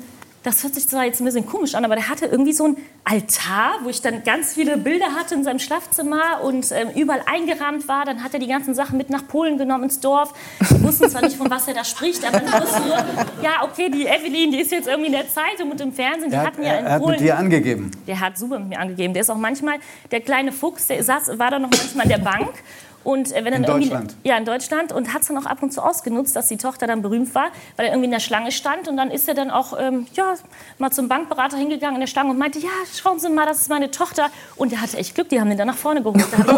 das 0.46 0.62
hört 0.62 0.76
sich 0.76 0.88
zwar 0.88 1.04
jetzt 1.04 1.20
ein 1.20 1.24
bisschen 1.24 1.44
komisch 1.44 1.74
an, 1.74 1.84
aber 1.84 1.96
der 1.96 2.08
hatte 2.08 2.26
irgendwie 2.26 2.52
so 2.52 2.68
ein 2.68 2.76
Altar, 3.02 3.80
wo 3.82 3.88
ich 3.88 4.00
dann 4.00 4.22
ganz 4.22 4.54
viele 4.54 4.76
Bilder 4.76 5.06
hatte 5.06 5.34
in 5.34 5.42
seinem 5.42 5.58
Schlafzimmer 5.58 6.40
und 6.44 6.70
ähm, 6.70 6.90
überall 6.94 7.22
eingerahmt 7.26 7.88
war. 7.88 8.04
Dann 8.04 8.22
hat 8.22 8.32
er 8.32 8.38
die 8.38 8.46
ganzen 8.46 8.72
Sachen 8.72 8.96
mit 8.96 9.10
nach 9.10 9.26
Polen 9.26 9.58
genommen 9.58 9.84
ins 9.84 9.98
Dorf. 9.98 10.32
Die 10.70 10.80
wussten 10.84 11.10
zwar 11.10 11.22
nicht, 11.22 11.36
von 11.36 11.50
was 11.50 11.66
er 11.66 11.74
da 11.74 11.82
spricht, 11.82 12.24
aber 12.24 12.38
die 12.38 12.52
wussten 12.52 12.86
nur, 12.86 12.96
ja, 13.42 13.64
okay, 13.64 13.90
die 13.90 14.06
Evelyn, 14.06 14.52
die 14.52 14.60
ist 14.60 14.70
jetzt 14.70 14.86
irgendwie 14.86 15.06
in 15.06 15.14
der 15.14 15.28
Zeitung 15.28 15.72
und 15.72 15.80
im 15.80 15.92
Fernsehen. 15.92 16.30
Die 16.30 16.36
er 16.36 16.46
hat, 16.46 16.58
ja 16.58 16.64
er, 16.64 16.78
er 16.78 16.92
hat 16.92 17.02
Polen 17.02 17.16
mit 17.16 17.20
dir 17.22 17.36
angegeben. 17.36 17.90
der 18.06 18.20
hat 18.20 18.38
super 18.38 18.60
mit 18.60 18.68
mir 18.68 18.78
angegeben. 18.78 19.14
Der 19.14 19.22
ist 19.22 19.30
auch 19.30 19.36
manchmal 19.36 19.78
der 20.12 20.20
kleine 20.20 20.52
Fuchs, 20.52 20.86
der 20.86 21.02
saß, 21.02 21.40
war 21.40 21.50
dann 21.50 21.62
noch 21.62 21.70
manchmal 21.70 22.04
in 22.04 22.10
der 22.10 22.18
Bank. 22.18 22.50
Und 23.06 23.30
äh, 23.30 23.44
wenn 23.44 23.52
dann 23.52 23.62
In 23.62 23.68
irgendwie, 23.70 23.88
Deutschland? 23.88 24.16
Ja, 24.24 24.36
in 24.36 24.44
Deutschland. 24.44 24.92
Und 24.92 25.14
hat 25.14 25.22
es 25.22 25.28
dann 25.28 25.38
auch 25.38 25.46
ab 25.46 25.62
und 25.62 25.72
zu 25.72 25.80
ausgenutzt, 25.80 26.34
dass 26.34 26.48
die 26.48 26.56
Tochter 26.56 26.88
dann 26.88 27.02
berühmt 27.02 27.32
war, 27.36 27.50
weil 27.76 27.86
er 27.86 27.92
irgendwie 27.92 28.06
in 28.06 28.10
der 28.10 28.18
Schlange 28.18 28.50
stand. 28.50 28.88
Und 28.88 28.96
dann 28.96 29.12
ist 29.12 29.28
er 29.28 29.34
dann 29.34 29.50
auch 29.50 29.78
ja, 29.78 30.34
mal 30.78 30.90
zum 30.90 31.08
Bankberater 31.08 31.56
hingegangen 31.56 31.94
in 31.94 32.00
der 32.00 32.08
Schlange 32.08 32.30
und 32.30 32.38
meinte, 32.38 32.58
ja, 32.58 32.68
schauen 33.00 33.20
Sie 33.20 33.30
mal, 33.30 33.46
das 33.46 33.60
ist 33.60 33.68
meine 33.68 33.92
Tochter. 33.92 34.28
Und 34.56 34.72
der 34.72 34.80
hatte 34.80 34.96
echt 34.96 35.14
Glück, 35.14 35.28
die 35.28 35.40
haben 35.40 35.48
den 35.48 35.56
dann 35.56 35.68
nach 35.68 35.76
vorne 35.76 36.02
geholt. 36.02 36.26
Da 36.32 36.38
habe 36.38 36.48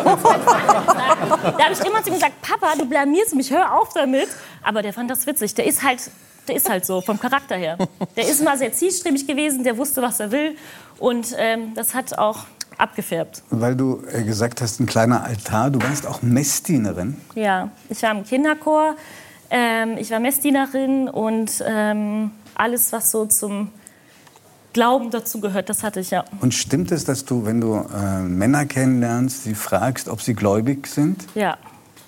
ich, 1.59 1.65
hab 1.65 1.73
ich 1.73 1.87
immer 1.87 2.03
zu 2.03 2.09
ihm 2.09 2.15
gesagt, 2.15 2.41
Papa, 2.41 2.77
du 2.79 2.87
blamierst 2.87 3.35
mich, 3.35 3.51
hör 3.51 3.79
auf 3.79 3.93
damit. 3.93 4.29
Aber 4.63 4.81
der 4.81 4.95
fand 4.95 5.11
das 5.11 5.27
witzig. 5.27 5.55
Der 5.55 5.67
ist 5.67 5.83
halt... 5.83 6.11
Der 6.47 6.57
ist 6.57 6.71
halt 6.71 6.87
so, 6.87 7.03
vom 7.03 7.21
Charakter 7.21 7.57
her. 7.57 7.77
Der 8.17 8.27
ist 8.27 8.41
immer 8.41 8.57
sehr 8.57 8.73
zielstrebig 8.73 9.27
gewesen, 9.27 9.65
der 9.65 9.77
wusste, 9.77 10.01
was 10.01 10.19
er 10.19 10.31
will. 10.31 10.57
Und 10.99 11.35
ähm, 11.37 11.75
das 11.75 11.95
hat 11.95 12.17
auch 12.17 12.47
abgefärbt. 12.79 13.43
Weil 13.51 13.77
du 13.77 14.03
äh, 14.11 14.23
gesagt 14.23 14.63
hast, 14.63 14.81
ein 14.81 14.87
kleiner 14.87 15.25
Altar. 15.25 15.71
Du 15.71 15.83
warst 15.83 16.07
auch 16.07 16.23
Messdienerin. 16.23 17.17
Ja, 17.35 17.71
ich 17.89 18.03
war 18.03 18.13
im 18.13 18.25
Kinderchor, 18.25 18.97
ähm, 19.51 19.97
ich 19.99 20.11
war 20.11 20.21
Messdienerin 20.21 21.09
und 21.09 21.63
ähm, 21.67 22.31
alles, 22.55 22.93
was 22.93 23.11
so 23.11 23.27
zum 23.27 23.71
Glauben 24.73 25.11
dazu 25.11 25.41
gehört, 25.41 25.69
das 25.71 25.83
hatte 25.83 26.01
ich 26.01 26.11
ja. 26.11 26.25
Und 26.41 26.55
stimmt 26.55 26.93
es, 26.93 27.05
dass 27.05 27.25
du, 27.25 27.45
wenn 27.45 27.61
du 27.61 27.75
äh, 27.75 28.21
Männer 28.21 28.67
kennenlernst, 28.67 29.45
sie 29.45 29.55
fragst, 29.55 30.09
ob 30.09 30.23
sie 30.23 30.35
gläubig 30.35 30.87
sind? 30.87 31.25
Ja. 31.35 31.57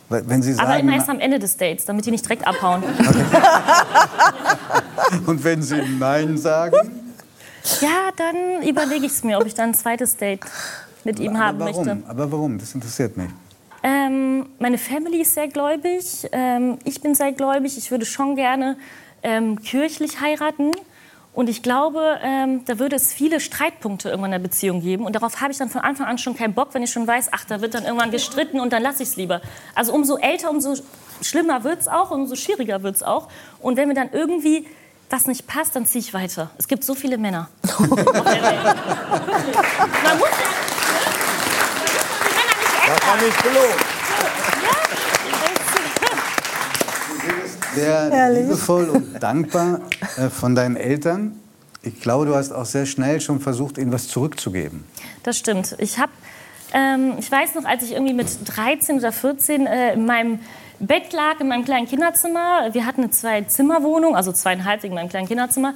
Wenn 0.08 0.42
sie 0.42 0.58
Aber 0.58 0.72
sagen, 0.72 0.88
immer 0.88 0.96
erst 0.96 1.08
am 1.08 1.20
Ende 1.20 1.38
des 1.38 1.56
Dates, 1.56 1.84
damit 1.84 2.04
die 2.04 2.10
nicht 2.10 2.24
direkt 2.24 2.46
abhauen. 2.46 2.82
und 5.26 5.44
wenn 5.44 5.62
sie 5.62 5.80
Nein 5.98 6.36
sagen? 6.36 7.09
Ja, 7.80 8.10
dann 8.16 8.62
überlege 8.66 9.06
ich 9.06 9.12
es 9.12 9.24
mir, 9.24 9.38
ob 9.38 9.46
ich 9.46 9.54
dann 9.54 9.70
ein 9.70 9.74
zweites 9.74 10.16
Date 10.16 10.40
mit 11.04 11.18
ihm 11.18 11.38
haben 11.38 11.60
Aber 11.62 11.72
warum? 11.72 11.86
möchte. 11.86 12.08
Aber 12.08 12.32
warum? 12.32 12.58
Das 12.58 12.74
interessiert 12.74 13.16
mich. 13.16 13.30
Ähm, 13.82 14.46
meine 14.58 14.78
Family 14.78 15.22
ist 15.22 15.34
sehr 15.34 15.48
gläubig. 15.48 16.28
Ähm, 16.32 16.78
ich 16.84 17.00
bin 17.00 17.14
sehr 17.14 17.32
gläubig. 17.32 17.78
Ich 17.78 17.90
würde 17.90 18.04
schon 18.04 18.36
gerne 18.36 18.76
ähm, 19.22 19.60
kirchlich 19.62 20.20
heiraten. 20.20 20.72
Und 21.32 21.48
ich 21.48 21.62
glaube, 21.62 22.18
ähm, 22.22 22.64
da 22.64 22.78
würde 22.78 22.96
es 22.96 23.12
viele 23.12 23.38
Streitpunkte 23.38 24.08
irgendwann 24.10 24.32
in 24.32 24.42
der 24.42 24.48
Beziehung 24.48 24.80
geben. 24.82 25.06
Und 25.06 25.14
darauf 25.14 25.40
habe 25.40 25.52
ich 25.52 25.58
dann 25.58 25.70
von 25.70 25.80
Anfang 25.80 26.06
an 26.06 26.18
schon 26.18 26.34
keinen 26.36 26.54
Bock, 26.54 26.74
wenn 26.74 26.82
ich 26.82 26.90
schon 26.90 27.06
weiß, 27.06 27.28
ach, 27.30 27.44
da 27.44 27.60
wird 27.60 27.74
dann 27.74 27.84
irgendwann 27.84 28.10
gestritten 28.10 28.58
und 28.58 28.72
dann 28.72 28.82
lasse 28.82 29.02
ich 29.02 29.10
es 29.10 29.16
lieber. 29.16 29.40
Also 29.74 29.94
umso 29.94 30.16
älter, 30.16 30.50
umso 30.50 30.74
schlimmer 31.22 31.62
wird 31.62 31.80
es 31.80 31.88
auch, 31.88 32.10
umso 32.10 32.34
schwieriger 32.34 32.82
wird 32.82 32.96
es 32.96 33.02
auch. 33.02 33.28
Und 33.60 33.76
wenn 33.76 33.88
mir 33.88 33.94
dann 33.94 34.10
irgendwie 34.12 34.66
was 35.10 35.26
nicht 35.26 35.46
passt, 35.46 35.76
dann 35.76 35.84
ziehe 35.86 36.00
ich 36.02 36.14
weiter. 36.14 36.50
Es 36.56 36.68
gibt 36.68 36.84
so 36.84 36.94
viele 36.94 37.18
Männer. 37.18 37.48
Man 37.78 37.88
muss 37.88 37.98
ja, 37.98 38.06
die 42.24 42.34
Männer 42.36 42.56
nicht 42.58 42.74
ändern. 42.74 42.96
Das 42.96 43.06
war 43.06 43.16
nicht 43.16 43.42
gelogen. 43.42 43.74
Sehr 47.74 48.30
liebevoll 48.30 48.88
und 48.88 49.22
dankbar 49.22 49.80
äh, 50.16 50.28
von 50.28 50.54
deinen 50.54 50.76
Eltern. 50.76 51.40
Ich 51.82 52.00
glaube, 52.00 52.26
du 52.26 52.34
hast 52.34 52.52
auch 52.52 52.66
sehr 52.66 52.86
schnell 52.86 53.20
schon 53.20 53.40
versucht, 53.40 53.78
ihnen 53.78 53.92
was 53.92 54.08
zurückzugeben. 54.08 54.84
Das 55.22 55.38
stimmt. 55.38 55.76
Ich 55.78 55.98
habe, 55.98 56.12
ähm, 56.72 57.14
ich 57.18 57.30
weiß 57.30 57.54
noch, 57.54 57.64
als 57.64 57.82
ich 57.84 57.92
irgendwie 57.92 58.12
mit 58.12 58.28
13 58.44 58.98
oder 58.98 59.12
14 59.12 59.66
äh, 59.66 59.94
in 59.94 60.04
meinem 60.04 60.40
Bett 60.80 61.12
lag, 61.12 61.40
in 61.40 61.48
meinem 61.48 61.64
kleinen 61.64 61.86
Kinderzimmer. 61.86 62.72
Wir 62.72 62.86
hatten 62.86 63.02
eine 63.02 63.10
Zwei-Zimmer-Wohnung, 63.10 64.16
also 64.16 64.32
zweieinhalb 64.32 64.82
wegen 64.82 64.94
meinem 64.94 65.10
kleinen 65.10 65.28
Kinderzimmer. 65.28 65.74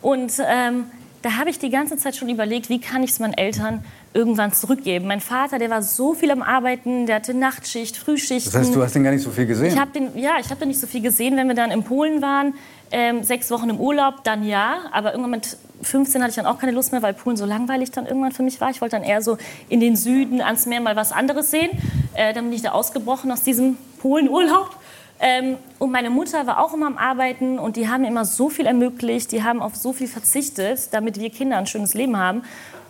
Und 0.00 0.32
ähm, 0.44 0.86
da 1.22 1.36
habe 1.38 1.50
ich 1.50 1.58
die 1.58 1.70
ganze 1.70 1.96
Zeit 1.96 2.16
schon 2.16 2.28
überlegt, 2.28 2.68
wie 2.68 2.80
kann 2.80 3.02
ich 3.02 3.10
es 3.10 3.18
meinen 3.18 3.34
Eltern 3.34 3.84
irgendwann 4.14 4.52
zurückgeben. 4.52 5.08
Mein 5.08 5.20
Vater, 5.20 5.58
der 5.58 5.68
war 5.68 5.82
so 5.82 6.14
viel 6.14 6.30
am 6.30 6.40
Arbeiten, 6.40 7.06
der 7.06 7.16
hatte 7.16 7.34
Nachtschicht, 7.34 7.96
Frühschichten. 7.96 8.50
Das 8.50 8.60
heißt, 8.60 8.74
du 8.74 8.82
hast 8.82 8.94
den 8.94 9.04
gar 9.04 9.10
nicht 9.10 9.22
so 9.22 9.30
viel 9.30 9.44
gesehen. 9.44 9.76
Ich 9.76 9.92
den, 9.92 10.16
ja, 10.16 10.36
ich 10.40 10.46
habe 10.46 10.60
den 10.60 10.68
nicht 10.68 10.80
so 10.80 10.86
viel 10.86 11.02
gesehen, 11.02 11.36
wenn 11.36 11.48
wir 11.48 11.54
dann 11.54 11.70
in 11.70 11.82
Polen 11.82 12.22
waren. 12.22 12.54
Ähm, 12.92 13.24
sechs 13.24 13.50
Wochen 13.50 13.68
im 13.68 13.78
Urlaub, 13.78 14.24
dann 14.24 14.44
ja. 14.44 14.78
Aber 14.92 15.10
irgendwann 15.10 15.32
mit 15.32 15.58
15 15.82 16.22
hatte 16.22 16.30
ich 16.30 16.36
dann 16.36 16.46
auch 16.46 16.58
keine 16.58 16.72
Lust 16.72 16.92
mehr, 16.92 17.02
weil 17.02 17.12
Polen 17.12 17.36
so 17.36 17.44
langweilig 17.44 17.90
dann 17.90 18.06
irgendwann 18.06 18.32
für 18.32 18.42
mich 18.42 18.60
war. 18.60 18.70
Ich 18.70 18.80
wollte 18.80 18.96
dann 18.96 19.04
eher 19.04 19.20
so 19.20 19.36
in 19.68 19.80
den 19.80 19.96
Süden, 19.96 20.40
ans 20.40 20.66
Meer 20.66 20.80
mal 20.80 20.96
was 20.96 21.12
anderes 21.12 21.50
sehen. 21.50 21.70
Äh, 22.14 22.32
dann 22.32 22.44
bin 22.44 22.54
ich 22.54 22.62
da 22.62 22.70
ausgebrochen 22.70 23.30
aus 23.32 23.42
diesem 23.42 23.76
Polenurlaub. 24.06 24.70
Ähm, 25.18 25.56
und 25.80 25.90
meine 25.90 26.10
Mutter 26.10 26.46
war 26.46 26.62
auch 26.62 26.72
immer 26.74 26.86
am 26.86 26.96
Arbeiten 26.96 27.58
und 27.58 27.76
die 27.76 27.88
haben 27.88 28.02
mir 28.02 28.08
immer 28.08 28.24
so 28.24 28.48
viel 28.50 28.66
ermöglicht, 28.66 29.32
die 29.32 29.42
haben 29.42 29.60
auf 29.60 29.74
so 29.74 29.92
viel 29.92 30.06
verzichtet, 30.06 30.92
damit 30.92 31.18
wir 31.18 31.30
Kinder 31.30 31.56
ein 31.56 31.66
schönes 31.66 31.94
Leben 31.94 32.16
haben. 32.16 32.42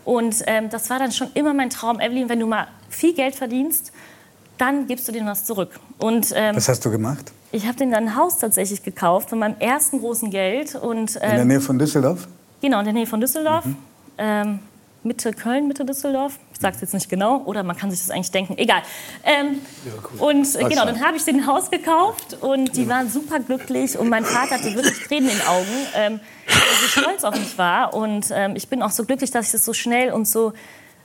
Und 0.04 0.42
ähm, 0.46 0.68
das 0.68 0.90
war 0.90 0.98
dann 0.98 1.12
schon 1.12 1.28
immer 1.34 1.54
mein 1.54 1.70
Traum, 1.70 2.00
Evelyn, 2.00 2.28
wenn 2.28 2.40
du 2.40 2.46
mal 2.46 2.66
viel 2.90 3.14
Geld 3.14 3.34
verdienst, 3.34 3.92
dann 4.58 4.86
gibst 4.86 5.08
du 5.08 5.12
denen 5.12 5.26
was 5.26 5.44
zurück. 5.44 5.80
Und 5.98 6.32
ähm, 6.34 6.56
Was 6.56 6.68
hast 6.68 6.84
du 6.84 6.90
gemacht? 6.90 7.32
ich 7.52 7.66
habe 7.66 7.78
denen 7.78 7.92
dann 7.92 8.08
ein 8.08 8.16
Haus 8.16 8.38
tatsächlich 8.38 8.82
gekauft 8.82 9.30
von 9.30 9.38
meinem 9.38 9.56
ersten 9.58 10.00
großen 10.00 10.30
Geld. 10.30 10.74
Und, 10.74 11.16
In 11.16 11.20
der 11.22 11.38
ähm, 11.40 11.48
Nähe 11.48 11.60
von 11.60 11.78
Düsseldorf? 11.78 12.28
Genau, 12.60 12.80
in 12.80 12.84
der 12.84 12.94
Nähe 12.94 13.06
von 13.06 13.20
Düsseldorf. 13.20 13.64
Ähm, 14.18 14.58
Mitte 15.02 15.32
Köln, 15.32 15.68
Mitte 15.68 15.84
Düsseldorf. 15.84 16.38
Ich 16.56 16.62
sage 16.62 16.74
es 16.76 16.80
jetzt 16.80 16.94
nicht 16.94 17.10
genau, 17.10 17.42
oder 17.44 17.62
man 17.62 17.76
kann 17.76 17.90
sich 17.90 18.00
das 18.00 18.10
eigentlich 18.10 18.30
denken. 18.30 18.56
Egal. 18.56 18.80
Ähm, 19.24 19.58
Und 20.18 20.54
äh, 20.56 20.64
genau, 20.70 20.86
dann 20.86 21.04
habe 21.04 21.18
ich 21.18 21.26
ein 21.28 21.46
Haus 21.46 21.70
gekauft 21.70 22.38
und 22.40 22.74
die 22.76 22.88
waren 22.88 23.10
super 23.10 23.40
glücklich. 23.40 23.98
Und 23.98 24.08
mein 24.08 24.24
Vater 24.24 24.52
hatte 24.54 24.74
wirklich 24.74 24.98
Tränen 25.06 25.28
in 25.28 25.36
den 25.36 25.46
Augen, 25.46 25.66
ähm, 25.94 26.20
weil 26.46 26.56
er 26.56 26.76
so 26.80 27.00
stolz 27.00 27.24
auf 27.24 27.38
mich 27.38 27.58
war. 27.58 27.92
Und 27.92 28.28
ähm, 28.32 28.56
ich 28.56 28.68
bin 28.68 28.80
auch 28.82 28.90
so 28.90 29.04
glücklich, 29.04 29.30
dass 29.30 29.46
ich 29.46 29.52
das 29.52 29.66
so 29.66 29.74
schnell 29.74 30.12
und 30.12 30.26
so, 30.26 30.54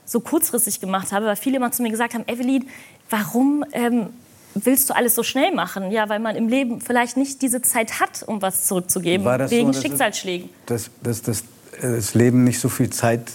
so 0.06 0.20
kurzfristig 0.20 0.80
gemacht 0.80 1.12
habe, 1.12 1.26
weil 1.26 1.36
viele 1.36 1.58
immer 1.58 1.70
zu 1.70 1.82
mir 1.82 1.90
gesagt 1.90 2.14
haben, 2.14 2.24
Evelyn, 2.26 2.66
warum 3.10 3.62
ähm, 3.72 4.06
willst 4.54 4.88
du 4.88 4.94
alles 4.96 5.14
so 5.14 5.22
schnell 5.22 5.52
machen? 5.54 5.90
Ja, 5.90 6.08
weil 6.08 6.18
man 6.18 6.34
im 6.34 6.48
Leben 6.48 6.80
vielleicht 6.80 7.18
nicht 7.18 7.42
diese 7.42 7.60
Zeit 7.60 8.00
hat, 8.00 8.22
um 8.26 8.40
was 8.40 8.64
zurückzugeben, 8.64 9.26
das 9.26 9.50
so, 9.50 9.56
wegen 9.56 9.68
es- 9.68 9.82
Schicksalsschlägen. 9.82 10.48
Dass, 10.64 10.88
dass, 11.02 11.20
dass 11.20 11.44
das 11.82 12.14
Leben 12.14 12.42
nicht 12.44 12.58
so 12.58 12.70
viel 12.70 12.88
Zeit 12.88 13.30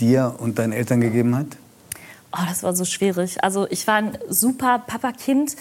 dir 0.00 0.34
und 0.38 0.58
deinen 0.58 0.72
Eltern 0.72 1.00
gegeben 1.00 1.36
hat? 1.36 1.46
Oh, 2.32 2.44
das 2.48 2.62
war 2.62 2.74
so 2.74 2.84
schwierig. 2.84 3.42
Also 3.42 3.66
ich 3.70 3.86
war 3.86 3.96
ein 3.96 4.18
super 4.28 4.82
Papa-Kind 4.86 5.56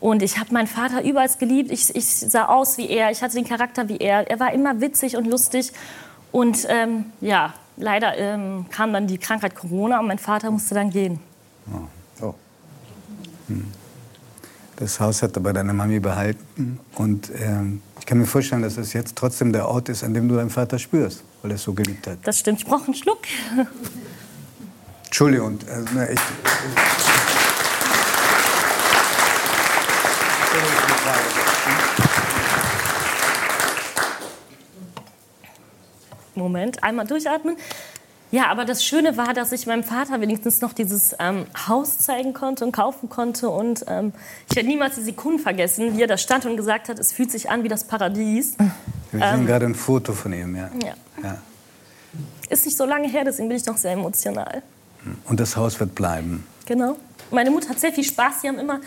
und 0.00 0.22
ich 0.22 0.38
habe 0.38 0.52
meinen 0.52 0.66
Vater 0.66 1.04
überall 1.04 1.28
geliebt. 1.38 1.70
Ich, 1.70 1.94
ich 1.94 2.06
sah 2.06 2.46
aus 2.46 2.78
wie 2.78 2.88
er, 2.88 3.10
ich 3.10 3.22
hatte 3.22 3.34
den 3.34 3.44
Charakter 3.44 3.88
wie 3.88 3.98
er. 3.98 4.30
Er 4.30 4.40
war 4.40 4.52
immer 4.52 4.80
witzig 4.80 5.16
und 5.16 5.26
lustig. 5.26 5.72
Und 6.32 6.66
ähm, 6.68 7.06
ja, 7.20 7.54
leider 7.76 8.16
ähm, 8.16 8.66
kam 8.70 8.92
dann 8.92 9.06
die 9.06 9.18
Krankheit 9.18 9.54
Corona 9.54 10.00
und 10.00 10.06
mein 10.06 10.18
Vater 10.18 10.50
musste 10.50 10.74
dann 10.74 10.90
gehen. 10.90 11.20
Oh. 11.72 12.34
Hm. 13.48 13.64
Das 14.76 14.98
Haus 14.98 15.22
hat 15.22 15.36
aber 15.36 15.52
deine 15.52 15.72
Mami 15.72 16.00
behalten. 16.00 16.80
Und 16.96 17.30
ähm, 17.38 17.80
ich 18.00 18.06
kann 18.06 18.18
mir 18.18 18.26
vorstellen, 18.26 18.62
dass 18.62 18.76
es 18.76 18.92
jetzt 18.92 19.14
trotzdem 19.16 19.52
der 19.52 19.68
Ort 19.68 19.88
ist, 19.88 20.02
an 20.02 20.14
dem 20.14 20.28
du 20.28 20.34
deinen 20.36 20.50
Vater 20.50 20.78
spürst, 20.78 21.22
weil 21.44 21.50
er 21.50 21.56
es 21.56 21.62
so 21.62 21.74
geliebt 21.74 22.06
hat. 22.06 22.18
Das 22.22 22.38
stimmt. 22.38 22.60
Ich 22.60 22.66
brauche 22.66 22.86
einen 22.86 22.94
Schluck. 22.94 23.18
Entschuldigung. 25.04 25.58
Also, 25.68 25.88
na, 25.94 26.06
echt. 26.06 26.22
Moment, 36.34 36.82
einmal 36.82 37.06
durchatmen. 37.06 37.58
Ja, 38.34 38.48
aber 38.48 38.64
das 38.64 38.84
Schöne 38.84 39.16
war, 39.16 39.32
dass 39.32 39.52
ich 39.52 39.64
meinem 39.68 39.84
Vater 39.84 40.20
wenigstens 40.20 40.60
noch 40.60 40.72
dieses 40.72 41.14
ähm, 41.20 41.46
Haus 41.68 41.98
zeigen 41.98 42.32
konnte 42.34 42.64
und 42.64 42.72
kaufen 42.72 43.08
konnte. 43.08 43.48
Und 43.48 43.84
ähm, 43.86 44.12
ich 44.50 44.56
werde 44.56 44.68
niemals 44.68 44.96
die 44.96 45.02
Sekunden 45.02 45.38
vergessen, 45.38 45.96
wie 45.96 46.02
er 46.02 46.08
da 46.08 46.18
stand 46.18 46.44
und 46.44 46.56
gesagt 46.56 46.88
hat, 46.88 46.98
es 46.98 47.12
fühlt 47.12 47.30
sich 47.30 47.48
an 47.48 47.62
wie 47.62 47.68
das 47.68 47.84
Paradies. 47.84 48.56
Wir 49.12 49.20
sehen 49.20 49.40
Ähm, 49.40 49.46
gerade 49.46 49.66
ein 49.66 49.76
Foto 49.76 50.14
von 50.14 50.32
ihm, 50.32 50.56
ja. 50.56 50.68
Ja. 50.82 50.94
ja. 51.22 51.38
Ist 52.48 52.64
nicht 52.64 52.76
so 52.76 52.84
lange 52.84 53.06
her, 53.08 53.22
deswegen 53.24 53.46
bin 53.46 53.56
ich 53.56 53.66
noch 53.66 53.76
sehr 53.76 53.92
emotional. 53.92 54.64
Und 55.26 55.38
das 55.38 55.56
Haus 55.56 55.78
wird 55.78 55.94
bleiben. 55.94 56.44
Genau. 56.66 56.96
Meine 57.30 57.52
Mutter 57.52 57.68
hat 57.68 57.78
sehr 57.78 57.92
viel 57.92 58.02
Spaß. 58.02 58.40
Sie 58.40 58.48
haben 58.48 58.58
immer 58.58 58.80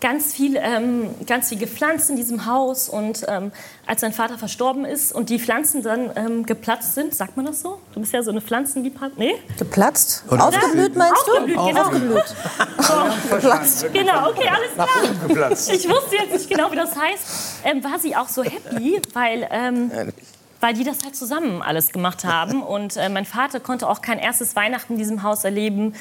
ganz 0.00 0.32
viel, 0.32 0.56
ähm, 0.56 1.10
ganz 1.26 1.48
viel 1.50 1.58
gepflanzt 1.58 2.10
in 2.10 2.16
diesem 2.16 2.46
Haus. 2.46 2.88
Und 2.88 3.24
ähm, 3.28 3.52
als 3.86 4.00
sein 4.00 4.12
Vater 4.12 4.38
verstorben 4.38 4.84
ist 4.84 5.12
und 5.12 5.28
die 5.30 5.38
Pflanzen 5.38 5.82
dann 5.82 6.10
ähm, 6.16 6.46
geplatzt 6.46 6.94
sind, 6.94 7.14
sagt 7.14 7.36
man 7.36 7.46
das 7.46 7.60
so? 7.60 7.78
Du 7.94 8.00
bist 8.00 8.12
ja 8.12 8.22
so 8.22 8.30
eine 8.30 8.40
Pflanzenliebhaber. 8.40 9.12
Nee? 9.16 9.34
Geplatzt? 9.58 10.24
Oder- 10.30 10.46
Aufgeblüht 10.48 10.96
meinst 10.96 11.26
du? 11.26 11.32
Aufgeblüht, 11.32 11.56
genau. 11.66 11.80
Aufgeblüht. 11.82 12.34
Geplatzt. 13.30 13.86
Genau, 13.92 14.30
okay, 14.30 14.48
alles 14.48 14.72
klar. 14.74 14.88
geplatzt. 15.28 15.72
Ich 15.72 15.88
wusste 15.88 16.16
jetzt 16.16 16.32
nicht 16.32 16.48
genau, 16.50 16.70
wie 16.72 16.76
das 16.76 16.96
heißt. 16.96 17.24
Ähm, 17.64 17.84
war 17.84 17.98
sie 17.98 18.16
auch 18.16 18.28
so 18.28 18.42
happy, 18.42 19.00
weil, 19.12 19.46
ähm, 19.50 19.90
weil 20.60 20.74
die 20.74 20.84
das 20.84 20.98
halt 21.04 21.16
zusammen 21.16 21.62
alles 21.62 21.90
gemacht 21.92 22.24
haben. 22.24 22.62
Und 22.62 22.96
äh, 22.96 23.08
mein 23.08 23.24
Vater 23.26 23.60
konnte 23.60 23.88
auch 23.88 24.00
kein 24.02 24.18
erstes 24.18 24.56
Weihnachten 24.56 24.94
in 24.94 24.98
diesem 24.98 25.22
Haus 25.22 25.44
erleben. 25.44 25.94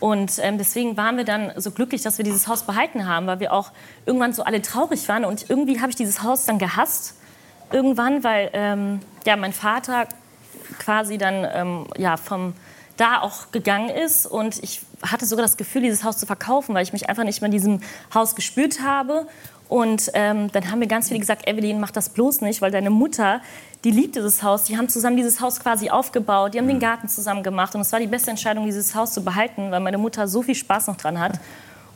Und 0.00 0.38
ähm, 0.42 0.58
deswegen 0.58 0.96
waren 0.96 1.16
wir 1.18 1.24
dann 1.24 1.52
so 1.56 1.70
glücklich, 1.70 2.02
dass 2.02 2.18
wir 2.18 2.24
dieses 2.24 2.48
Haus 2.48 2.62
behalten 2.62 3.06
haben, 3.06 3.26
weil 3.26 3.38
wir 3.38 3.52
auch 3.52 3.70
irgendwann 4.06 4.32
so 4.32 4.42
alle 4.42 4.62
traurig 4.62 5.08
waren. 5.08 5.24
Und 5.24 5.48
irgendwie 5.48 5.80
habe 5.80 5.90
ich 5.90 5.96
dieses 5.96 6.22
Haus 6.22 6.46
dann 6.46 6.58
gehasst. 6.58 7.16
Irgendwann, 7.70 8.24
weil 8.24 8.50
ähm, 8.54 9.00
ja, 9.26 9.36
mein 9.36 9.52
Vater 9.52 10.08
quasi 10.78 11.18
dann 11.18 11.46
ähm, 11.52 11.86
ja, 11.96 12.16
vom 12.16 12.54
da 12.96 13.20
auch 13.20 13.50
gegangen 13.50 13.88
ist. 13.88 14.26
Und 14.26 14.62
ich 14.62 14.82
hatte 15.02 15.24
sogar 15.24 15.42
das 15.42 15.56
Gefühl, 15.56 15.82
dieses 15.82 16.04
Haus 16.04 16.18
zu 16.18 16.26
verkaufen, 16.26 16.74
weil 16.74 16.82
ich 16.82 16.92
mich 16.92 17.08
einfach 17.08 17.24
nicht 17.24 17.40
mehr 17.40 17.46
in 17.46 17.52
diesem 17.52 17.80
Haus 18.12 18.34
gespürt 18.34 18.80
habe. 18.82 19.26
Und 19.68 20.10
ähm, 20.14 20.50
dann 20.52 20.70
haben 20.70 20.80
mir 20.80 20.88
ganz 20.88 21.08
viele 21.08 21.20
gesagt, 21.20 21.48
Evelyn, 21.48 21.80
mach 21.80 21.92
das 21.92 22.10
bloß 22.10 22.40
nicht, 22.40 22.60
weil 22.60 22.70
deine 22.70 22.90
Mutter, 22.90 23.40
die 23.84 23.90
liebt 23.90 24.16
dieses 24.16 24.42
Haus. 24.42 24.64
Die 24.64 24.76
haben 24.76 24.88
zusammen 24.88 25.16
dieses 25.16 25.40
Haus 25.40 25.60
quasi 25.60 25.90
aufgebaut, 25.90 26.54
die 26.54 26.58
haben 26.58 26.68
den 26.68 26.80
Garten 26.80 27.08
zusammen 27.08 27.42
gemacht. 27.42 27.74
Und 27.74 27.80
es 27.80 27.92
war 27.92 28.00
die 28.00 28.06
beste 28.06 28.30
Entscheidung, 28.30 28.66
dieses 28.66 28.94
Haus 28.94 29.12
zu 29.12 29.24
behalten, 29.24 29.70
weil 29.70 29.80
meine 29.80 29.98
Mutter 29.98 30.28
so 30.28 30.42
viel 30.42 30.54
Spaß 30.54 30.86
noch 30.88 30.96
dran 30.96 31.18
hat. 31.18 31.40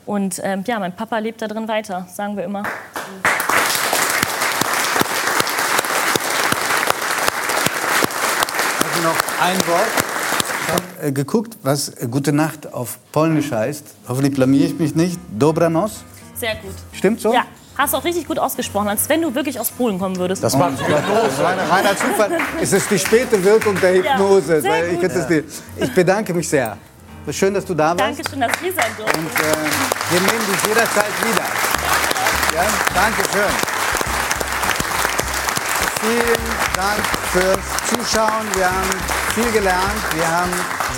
Und 0.06 0.40
ähm, 0.42 0.64
ja, 0.66 0.78
mein 0.78 0.94
Papa 0.94 1.18
lebt 1.18 1.40
da 1.42 1.48
drin 1.48 1.68
weiter, 1.68 2.06
sagen 2.12 2.36
wir 2.36 2.44
immer. 2.44 2.62
Also 8.82 9.02
noch 9.02 9.16
ein 9.40 9.56
Wort. 9.66 9.88
Ich 10.66 10.72
habe 10.72 11.08
äh, 11.08 11.12
geguckt, 11.12 11.56
was 11.62 11.88
äh, 11.90 12.06
Gute 12.10 12.32
Nacht 12.32 12.72
auf 12.72 12.98
Polnisch 13.12 13.50
heißt. 13.50 13.84
Hoffentlich 14.08 14.34
blamier 14.34 14.66
ich 14.66 14.78
mich 14.78 14.94
nicht. 14.94 15.18
Dobranoc. 15.38 15.90
Sehr 16.34 16.56
gut. 16.56 16.74
Stimmt 16.92 17.20
so? 17.20 17.32
Ja, 17.32 17.44
hast 17.76 17.92
du 17.92 17.98
auch 17.98 18.04
richtig 18.04 18.26
gut 18.26 18.38
ausgesprochen, 18.38 18.88
als 18.88 19.08
wenn 19.08 19.22
du 19.22 19.34
wirklich 19.34 19.58
aus 19.58 19.70
Polen 19.70 19.98
kommen 19.98 20.16
würdest. 20.16 20.42
Das 20.42 20.58
war 20.58 20.68
ein 20.68 20.76
reiner 21.70 21.96
Zufall. 21.96 22.38
Es 22.60 22.72
ist 22.72 22.90
die 22.90 22.98
späte 22.98 23.42
Wirkung 23.42 23.80
der 23.80 23.94
Hypnose. 23.94 24.58
Ja, 24.58 24.84
ich, 24.84 25.44
ich 25.76 25.94
bedanke 25.94 26.34
mich 26.34 26.48
sehr. 26.48 26.76
Schön, 27.30 27.54
dass 27.54 27.64
du 27.64 27.74
da 27.74 27.90
warst. 27.90 28.00
Dankeschön, 28.00 28.40
dass 28.40 28.52
wir 28.60 28.72
sein 28.72 28.90
durften. 28.98 29.18
Und 29.18 29.26
äh, 29.26 30.10
wir 30.10 30.20
nehmen 30.20 30.46
dich 30.46 30.68
jederzeit 30.68 31.12
wieder. 31.22 31.44
Ja, 32.54 32.66
danke 32.94 33.22
schön. 33.32 33.74
Vielen 36.00 36.44
Dank 36.76 37.00
fürs 37.32 37.58
Zuschauen. 37.88 38.46
Wir 38.54 38.66
haben 38.66 38.90
viel 39.34 39.50
gelernt. 39.52 40.14
Wir 40.14 40.30
haben 40.30 40.52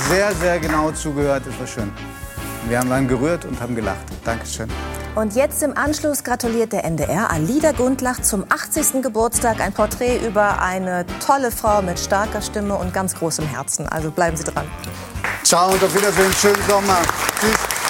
sehr, 0.08 0.34
sehr 0.34 0.58
genau 0.58 0.90
zugehört. 0.90 1.44
Es 1.46 1.58
war 1.60 1.66
schön. 1.66 1.92
Wir 2.68 2.80
haben 2.80 2.90
waren 2.90 3.06
gerührt 3.06 3.44
und 3.44 3.60
haben 3.60 3.76
gelacht. 3.76 4.04
Dankeschön. 4.24 4.68
Und 5.14 5.34
jetzt 5.36 5.62
im 5.62 5.76
Anschluss 5.76 6.24
gratuliert 6.24 6.72
der 6.72 6.84
NDR 6.84 7.30
Alida 7.30 7.72
Gundlach 7.72 8.20
zum 8.20 8.44
80. 8.48 9.02
Geburtstag. 9.02 9.60
Ein 9.60 9.72
Porträt 9.72 10.18
über 10.26 10.60
eine 10.60 11.06
tolle 11.24 11.50
Frau 11.50 11.80
mit 11.80 11.98
starker 11.98 12.42
Stimme 12.42 12.74
und 12.74 12.92
ganz 12.92 13.14
großem 13.14 13.46
Herzen. 13.46 13.88
Also 13.88 14.10
bleiben 14.10 14.36
Sie 14.36 14.44
dran. 14.44 14.66
Ciao 15.44 15.72
und 15.72 15.82
auf 15.82 15.94
Wiedersehen. 15.94 16.32
Schönen 16.32 16.62
Sommer. 16.68 16.98
Tschüss. 17.40 17.85